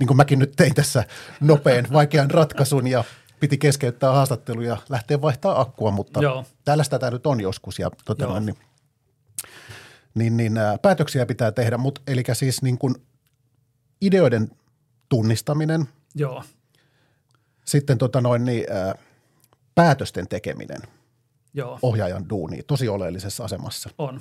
niin 0.00 0.06
kuin 0.06 0.16
mäkin 0.16 0.38
nyt 0.38 0.52
tein 0.56 0.74
tässä 0.74 1.04
nopean, 1.40 1.86
vaikean 1.92 2.30
ratkaisun 2.30 2.86
ja 2.86 3.04
piti 3.40 3.58
keskeyttää 3.58 4.12
haastattelu 4.12 4.60
ja 4.62 4.76
lähteä 4.88 5.20
vaihtaa 5.20 5.60
akkua, 5.60 5.90
mutta 5.90 6.22
Joo. 6.22 6.44
tällaista 6.64 6.98
tämä 6.98 7.10
nyt 7.10 7.26
on 7.26 7.40
joskus 7.40 7.78
ja 7.78 7.90
Joo. 8.18 8.30
noin, 8.30 8.46
niin, 8.46 8.56
niin, 10.14 10.36
niin 10.36 10.58
ää, 10.58 10.78
päätöksiä 10.78 11.26
pitää 11.26 11.52
tehdä, 11.52 11.78
mutta 11.78 12.00
eli 12.06 12.22
siis 12.32 12.62
niin 12.62 12.78
kuin 12.78 12.94
ideoiden 14.00 14.50
tunnistaminen, 15.08 15.88
Joo, 16.14 16.44
sitten 17.64 17.98
tota 17.98 18.20
noin, 18.20 18.44
niin, 18.44 18.64
ää, 18.72 18.94
päätösten 19.74 20.28
tekeminen 20.28 20.80
joo, 21.54 21.78
ohjaajan 21.82 22.28
duuni 22.30 22.62
tosi 22.62 22.88
oleellisessa 22.88 23.44
asemassa. 23.44 23.90
on. 23.98 24.20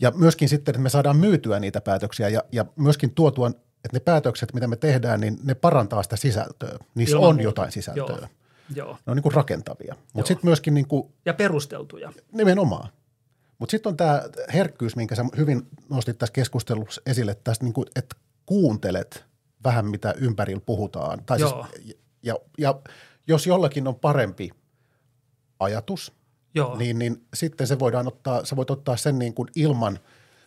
Ja 0.00 0.10
myöskin 0.10 0.48
sitten, 0.48 0.72
että 0.72 0.82
me 0.82 0.88
saadaan 0.88 1.16
myytyä 1.16 1.60
niitä 1.60 1.80
päätöksiä 1.80 2.28
ja, 2.28 2.42
ja 2.52 2.64
myöskin 2.76 3.14
tuotua, 3.14 3.48
että 3.48 3.88
ne 3.92 4.00
päätökset, 4.00 4.54
mitä 4.54 4.66
me 4.66 4.76
tehdään, 4.76 5.20
niin 5.20 5.38
ne 5.42 5.54
parantaa 5.54 6.02
sitä 6.02 6.16
sisältöä. 6.16 6.78
Niissä 6.94 7.16
Ilman 7.16 7.28
on 7.28 7.34
muuta. 7.34 7.42
jotain 7.48 7.72
sisältöä. 7.72 8.16
Joo, 8.16 8.28
joo. 8.74 8.92
Ne 9.06 9.10
on 9.10 9.16
niin 9.16 9.22
kuin 9.22 9.34
rakentavia. 9.34 9.96
Mutta 10.12 10.28
sitten 10.28 10.46
myöskin 10.46 10.74
niin 10.74 10.88
kuin 10.88 11.12
Ja 11.24 11.34
perusteltuja. 11.34 12.12
nimenomaan. 12.32 12.88
Mutta 13.58 13.70
sitten 13.70 13.90
on 13.90 13.96
tämä 13.96 14.22
herkkyys, 14.54 14.96
minkä 14.96 15.14
sä 15.14 15.24
hyvin 15.36 15.62
nostit 15.88 16.18
tässä 16.18 16.32
keskustelussa 16.32 17.02
esille, 17.06 17.34
tästä 17.44 17.64
niin 17.64 17.72
kuin, 17.72 17.86
että 17.96 18.16
kuuntelet 18.46 19.24
vähän, 19.64 19.86
mitä 19.86 20.14
ympärillä 20.18 20.62
puhutaan. 20.66 21.24
Tai 21.26 21.40
Joo. 21.40 21.66
siis, 21.74 21.98
ja, 22.22 22.34
ja 22.58 22.80
jos 23.26 23.46
jollakin 23.46 23.88
on 23.88 23.94
parempi 23.94 24.50
ajatus, 25.60 26.12
Joo, 26.54 26.76
niin, 26.76 26.98
niin 26.98 27.26
sitten 27.34 27.66
se 27.66 27.78
voidaan 27.78 28.08
ottaa, 28.08 28.44
sä 28.44 28.56
voit 28.56 28.70
ottaa 28.70 28.96
sen 28.96 29.18
niin 29.18 29.34
kuin 29.34 29.48
ilman, 29.54 29.98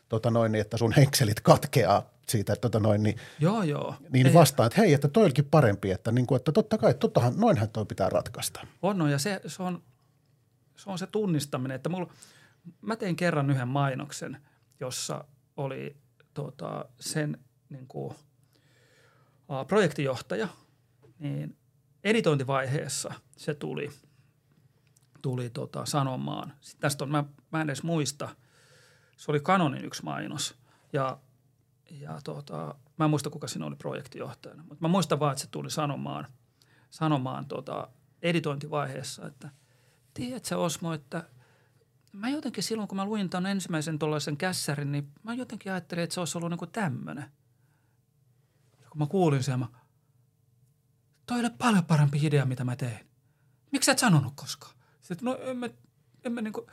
tota 0.09 0.31
noin, 0.31 0.51
niin 0.51 0.61
että 0.61 0.77
sun 0.77 0.91
henkselit 0.91 1.39
katkeaa 1.39 2.09
siitä, 2.29 2.53
että 2.53 2.61
tota 2.61 2.79
noin, 2.79 3.03
niin, 3.03 3.15
Joo, 3.39 3.63
joo. 3.63 3.95
niin 4.09 4.27
Ei, 4.27 4.33
vastaan, 4.33 4.67
että 4.67 4.81
hei, 4.81 4.93
että 4.93 5.07
toi 5.07 5.23
olikin 5.23 5.45
parempi, 5.45 5.91
että, 5.91 6.11
niin 6.11 6.27
kuin, 6.27 6.35
että 6.35 6.51
totta 6.51 6.77
kai, 6.77 6.93
tottahan, 6.93 7.33
noinhan 7.37 7.69
toi 7.69 7.85
pitää 7.85 8.09
ratkaista. 8.09 8.67
On, 8.81 9.01
on 9.01 9.11
ja 9.11 9.19
se, 9.19 9.41
se, 9.47 9.63
on, 9.63 9.81
se 10.75 10.89
on 10.89 10.99
se 10.99 11.07
tunnistaminen, 11.07 11.75
että 11.75 11.89
mulla, 11.89 12.13
mä 12.81 12.95
tein 12.95 13.15
kerran 13.15 13.49
yhden 13.49 13.67
mainoksen, 13.67 14.37
jossa 14.79 15.25
oli 15.57 15.97
tota, 16.33 16.85
sen 16.99 17.37
niin 17.69 17.87
kuin, 17.87 18.15
a, 19.47 19.65
projektijohtaja, 19.65 20.47
niin 21.19 21.57
editointivaiheessa 22.03 23.13
se 23.37 23.53
tuli, 23.53 23.89
tuli 25.21 25.49
tota, 25.49 25.85
sanomaan. 25.85 26.53
Sitten 26.61 26.81
tästä 26.81 27.03
on, 27.03 27.11
mä, 27.11 27.23
mä 27.51 27.61
en 27.61 27.69
edes 27.69 27.83
muista, 27.83 28.35
se 29.17 29.31
oli 29.31 29.39
Canonin 29.39 29.85
yksi 29.85 30.03
mainos 30.03 30.55
ja, 30.93 31.19
ja 31.91 32.19
tota, 32.23 32.75
mä 32.97 33.05
en 33.05 33.09
muista 33.09 33.29
kuka 33.29 33.47
siinä 33.47 33.65
oli 33.65 33.75
projektijohtajana, 33.75 34.63
mutta 34.63 34.81
mä 34.81 34.87
muistan 34.87 35.19
vaan, 35.19 35.31
että 35.31 35.41
se 35.41 35.49
tuli 35.51 35.71
sanomaan, 35.71 36.27
sanomaan 36.89 37.45
tota, 37.45 37.87
editointivaiheessa, 38.21 39.27
että 39.27 39.49
tiedätkö 40.13 40.57
Osmo, 40.57 40.93
että 40.93 41.23
mä 42.11 42.29
jotenkin 42.29 42.63
silloin, 42.63 42.87
kun 42.87 42.95
mä 42.95 43.05
luin 43.05 43.29
tämän 43.29 43.51
ensimmäisen 43.51 43.99
tuollaisen 43.99 44.37
kässärin, 44.37 44.91
niin 44.91 45.11
mä 45.23 45.33
jotenkin 45.33 45.71
ajattelin, 45.71 46.03
että 46.03 46.13
se 46.13 46.19
olisi 46.19 46.37
ollut 46.37 46.49
niin 46.49 46.57
kuin 46.57 46.71
tämmöinen. 46.71 47.25
Ja 48.81 48.89
kun 48.89 48.99
mä 48.99 49.05
kuulin 49.05 49.43
sen, 49.43 49.59
mä, 49.59 49.67
toi 51.25 51.39
ole 51.39 51.49
paljon 51.49 51.85
parempi 51.85 52.19
idea, 52.25 52.45
mitä 52.45 52.63
mä 52.63 52.75
tein. 52.75 53.09
Miksi 53.71 53.85
sä 53.85 53.91
et 53.91 53.99
sanonut 53.99 54.33
koskaan? 54.35 54.73
Sitten, 55.01 55.25
no 55.25 55.37
emme, 55.41 55.73
emme 56.23 56.41
niin 56.41 56.53
kuin, 56.53 56.65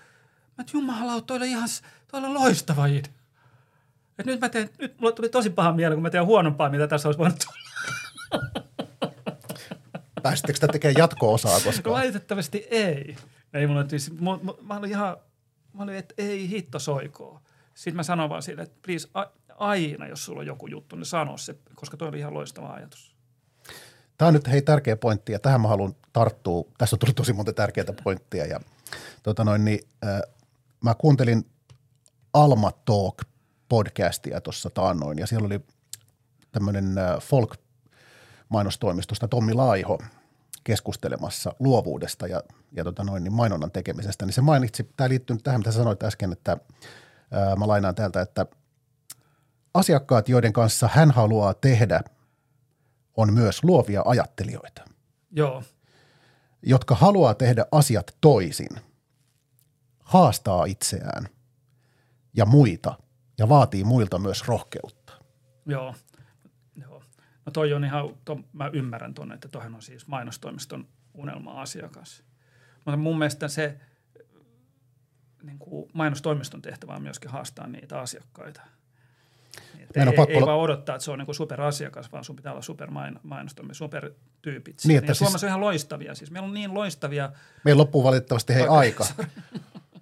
mä 0.59 0.63
et 0.63 0.73
jumalauta, 0.73 1.27
toi 1.27 1.37
oli 1.37 1.51
ihan, 1.51 1.69
toi 2.11 2.21
oli 2.21 2.29
loistava 2.29 2.87
idea. 2.87 3.13
Et 4.19 4.27
nyt 4.27 4.41
mä 4.41 4.49
teen, 4.49 4.71
nyt 4.79 5.01
mulle 5.01 5.13
tuli 5.13 5.29
tosi 5.29 5.51
paha 5.51 5.73
mieli, 5.73 5.95
kun 5.95 6.03
mä 6.03 6.11
teen 6.11 6.27
huonompaa, 6.27 6.71
mitä 6.71 6.87
tässä 6.87 7.09
olisi 7.09 7.19
voinut 7.19 7.39
tulla. 7.39 7.67
Pääsittekö 10.23 10.57
sitä 10.57 10.69
tekemään 10.69 10.99
jatko-osaa 10.99 11.61
koskaan? 11.61 11.97
valitettavasti 11.97 12.67
ei. 12.71 13.17
Ei 13.57 13.67
mulla, 13.67 13.85
siis, 13.89 14.13
mä, 14.13 14.39
mä, 14.43 14.53
mä 14.63 14.77
olin 14.77 14.91
ihan, 14.91 15.17
mä 15.73 15.83
olin, 15.83 15.97
että 15.97 16.15
ei 16.19 16.51
hitto 16.51 16.79
soikoo. 16.79 17.41
Sitten 17.75 17.97
mä 17.97 18.03
sanoin 18.03 18.31
vaan 18.31 18.43
sille, 18.43 18.63
että 18.63 18.79
please, 18.83 19.09
a, 19.15 19.25
aina 19.57 20.07
jos 20.07 20.25
sulla 20.25 20.41
on 20.41 20.47
joku 20.47 20.67
juttu, 20.67 20.97
niin 20.97 21.07
sano 21.07 21.37
se, 21.37 21.57
koska 21.75 21.97
toi 21.97 22.09
oli 22.09 22.19
ihan 22.19 22.35
loistava 22.35 22.73
ajatus. 22.73 23.17
Tämä 24.19 24.27
on 24.27 24.35
nyt 24.35 24.49
hei 24.49 24.63
tärkeä 24.63 24.97
pointti 24.97 25.33
ja 25.33 25.39
tähän 25.39 25.61
mä 25.61 25.69
haluan 25.69 25.95
tarttua. 26.13 26.65
Tässä 26.79 26.97
on 26.97 26.99
tullut 26.99 27.17
tosi 27.17 27.33
monta 27.33 27.53
tärkeää 27.53 27.87
pointtia 28.05 28.47
ja 28.47 28.61
tota 29.23 29.45
noin, 29.45 29.65
niin, 29.65 29.81
äh, 30.05 30.21
mä 30.85 30.95
kuuntelin 30.95 31.47
Alma 32.33 32.73
Talk 32.85 33.23
podcastia 33.69 34.41
tuossa 34.41 34.71
taannoin 34.71 35.19
ja 35.19 35.27
siellä 35.27 35.47
oli 35.47 35.61
tämmöinen 36.53 36.95
folk 37.21 37.57
mainostoimistosta 38.49 39.29
Tommi 39.29 39.55
Laiho 39.55 39.99
keskustelemassa 40.67 41.53
luovuudesta 41.59 42.27
ja, 42.27 42.43
ja 42.73 42.85
tota 42.85 43.05
noin, 43.05 43.25
niin 43.25 43.33
mainonnan 43.33 43.71
tekemisestä, 43.71 44.27
niin 44.27 44.33
se 44.33 44.41
mainitsi, 44.41 44.91
tämä 44.97 45.09
liittyy 45.09 45.37
tähän, 45.37 45.61
mitä 45.61 45.73
sanoit 45.73 46.03
äsken, 46.03 46.33
että 46.33 46.57
ää, 47.31 47.57
mä 47.57 47.69
lainaan 47.69 47.95
täältä, 47.95 48.21
että 48.21 48.47
asiakkaat, 49.75 50.29
joiden 50.29 50.53
kanssa 50.53 50.89
hän 50.93 51.11
haluaa 51.11 51.55
tehdä, 51.55 52.01
on 53.17 53.33
myös 53.33 53.65
luovia 53.65 54.03
ajattelijoita, 54.05 54.85
Joo, 55.31 55.63
jotka 56.63 56.95
haluaa 56.95 57.35
tehdä 57.35 57.67
asiat 57.73 58.17
toisin, 58.21 58.81
haastaa 60.01 60.65
itseään 60.65 61.29
ja 62.37 62.47
muita 62.47 62.95
ja 63.39 63.49
vaatii 63.49 63.85
muilta 63.85 64.19
myös 64.19 64.49
rohkeutta. 64.49 65.13
joo. 65.67 65.95
No 67.47 67.53
toi 67.53 67.73
on 67.73 67.85
ihan, 67.85 68.17
to, 68.25 68.41
mä 68.53 68.71
ymmärrän 68.73 69.15
tuonne, 69.15 69.35
että 69.35 69.49
toihan 69.49 69.75
on 69.75 69.83
siis 69.83 70.07
mainostoimiston 70.07 70.87
unelma-asiakas. 71.15 72.23
Mutta 72.85 72.97
mun 72.97 73.19
mielestä 73.19 73.49
se 73.49 73.77
niin 75.43 75.59
kuin 75.59 75.91
mainostoimiston 75.93 76.63
tehtävä 76.63 76.95
on 76.95 77.03
myöskin 77.03 77.31
haastaa 77.31 77.67
niitä 77.67 78.01
asiakkaita. 78.01 78.61
Niin, 79.75 79.83
että 79.83 80.01
ei, 80.01 80.07
pakko 80.07 80.31
ei 80.33 80.37
olla- 80.37 80.47
vaan 80.47 80.59
odottaa, 80.59 80.95
että 80.97 81.05
se 81.05 81.11
on 81.11 81.19
niin 81.19 81.27
kuin 81.27 81.37
superasiakas, 81.37 82.13
vaan 82.13 82.25
sun 82.25 82.37
pitää 82.37 82.53
olla 82.53 82.63
supermainostoimi, 82.63 83.75
supertyypit. 83.75 84.77
Niin, 84.77 84.89
Niin, 84.89 84.99
että 84.99 85.11
ja 85.11 85.15
siis- 85.15 85.19
Suomessa 85.29 85.47
on 85.47 85.49
ihan 85.49 85.61
loistavia. 85.61 86.15
Siis 86.15 86.31
meillä 86.31 86.47
on 86.47 86.55
niin 86.55 86.75
loistavia. 86.75 87.31
Meillä 87.65 87.81
loppuu 87.81 88.05
valitettavasti 88.05 88.55
hei 88.55 88.63
Okei, 88.63 88.77
aika, 88.77 89.07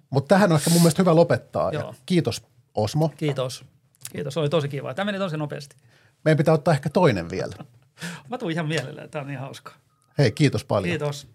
mutta 0.09 0.27
tähän 0.35 0.51
on 0.51 0.57
ehkä 0.57 0.69
mun 0.69 0.79
mielestä 0.81 1.01
hyvä 1.01 1.15
lopettaa. 1.15 1.71
Ja 1.71 1.79
Joo. 1.79 1.95
kiitos 2.05 2.45
Osmo. 2.75 3.09
Kiitos. 3.17 3.65
Kiitos, 4.11 4.37
oli 4.37 4.49
tosi 4.49 4.67
kiva. 4.69 4.93
Tämä 4.93 5.05
meni 5.05 5.17
tosi 5.17 5.37
nopeasti. 5.37 5.75
Meidän 6.25 6.37
pitää 6.37 6.53
ottaa 6.53 6.73
ehkä 6.73 6.89
toinen 6.89 7.29
vielä. 7.29 7.53
Mä 8.29 8.37
tuun 8.37 8.51
ihan 8.51 8.67
mielelläni, 8.67 9.07
tämä 9.07 9.21
on 9.21 9.27
niin 9.27 9.39
hauskaa. 9.39 9.73
Hei, 10.17 10.31
kiitos 10.31 10.65
paljon. 10.65 10.89
Kiitos. 10.89 11.34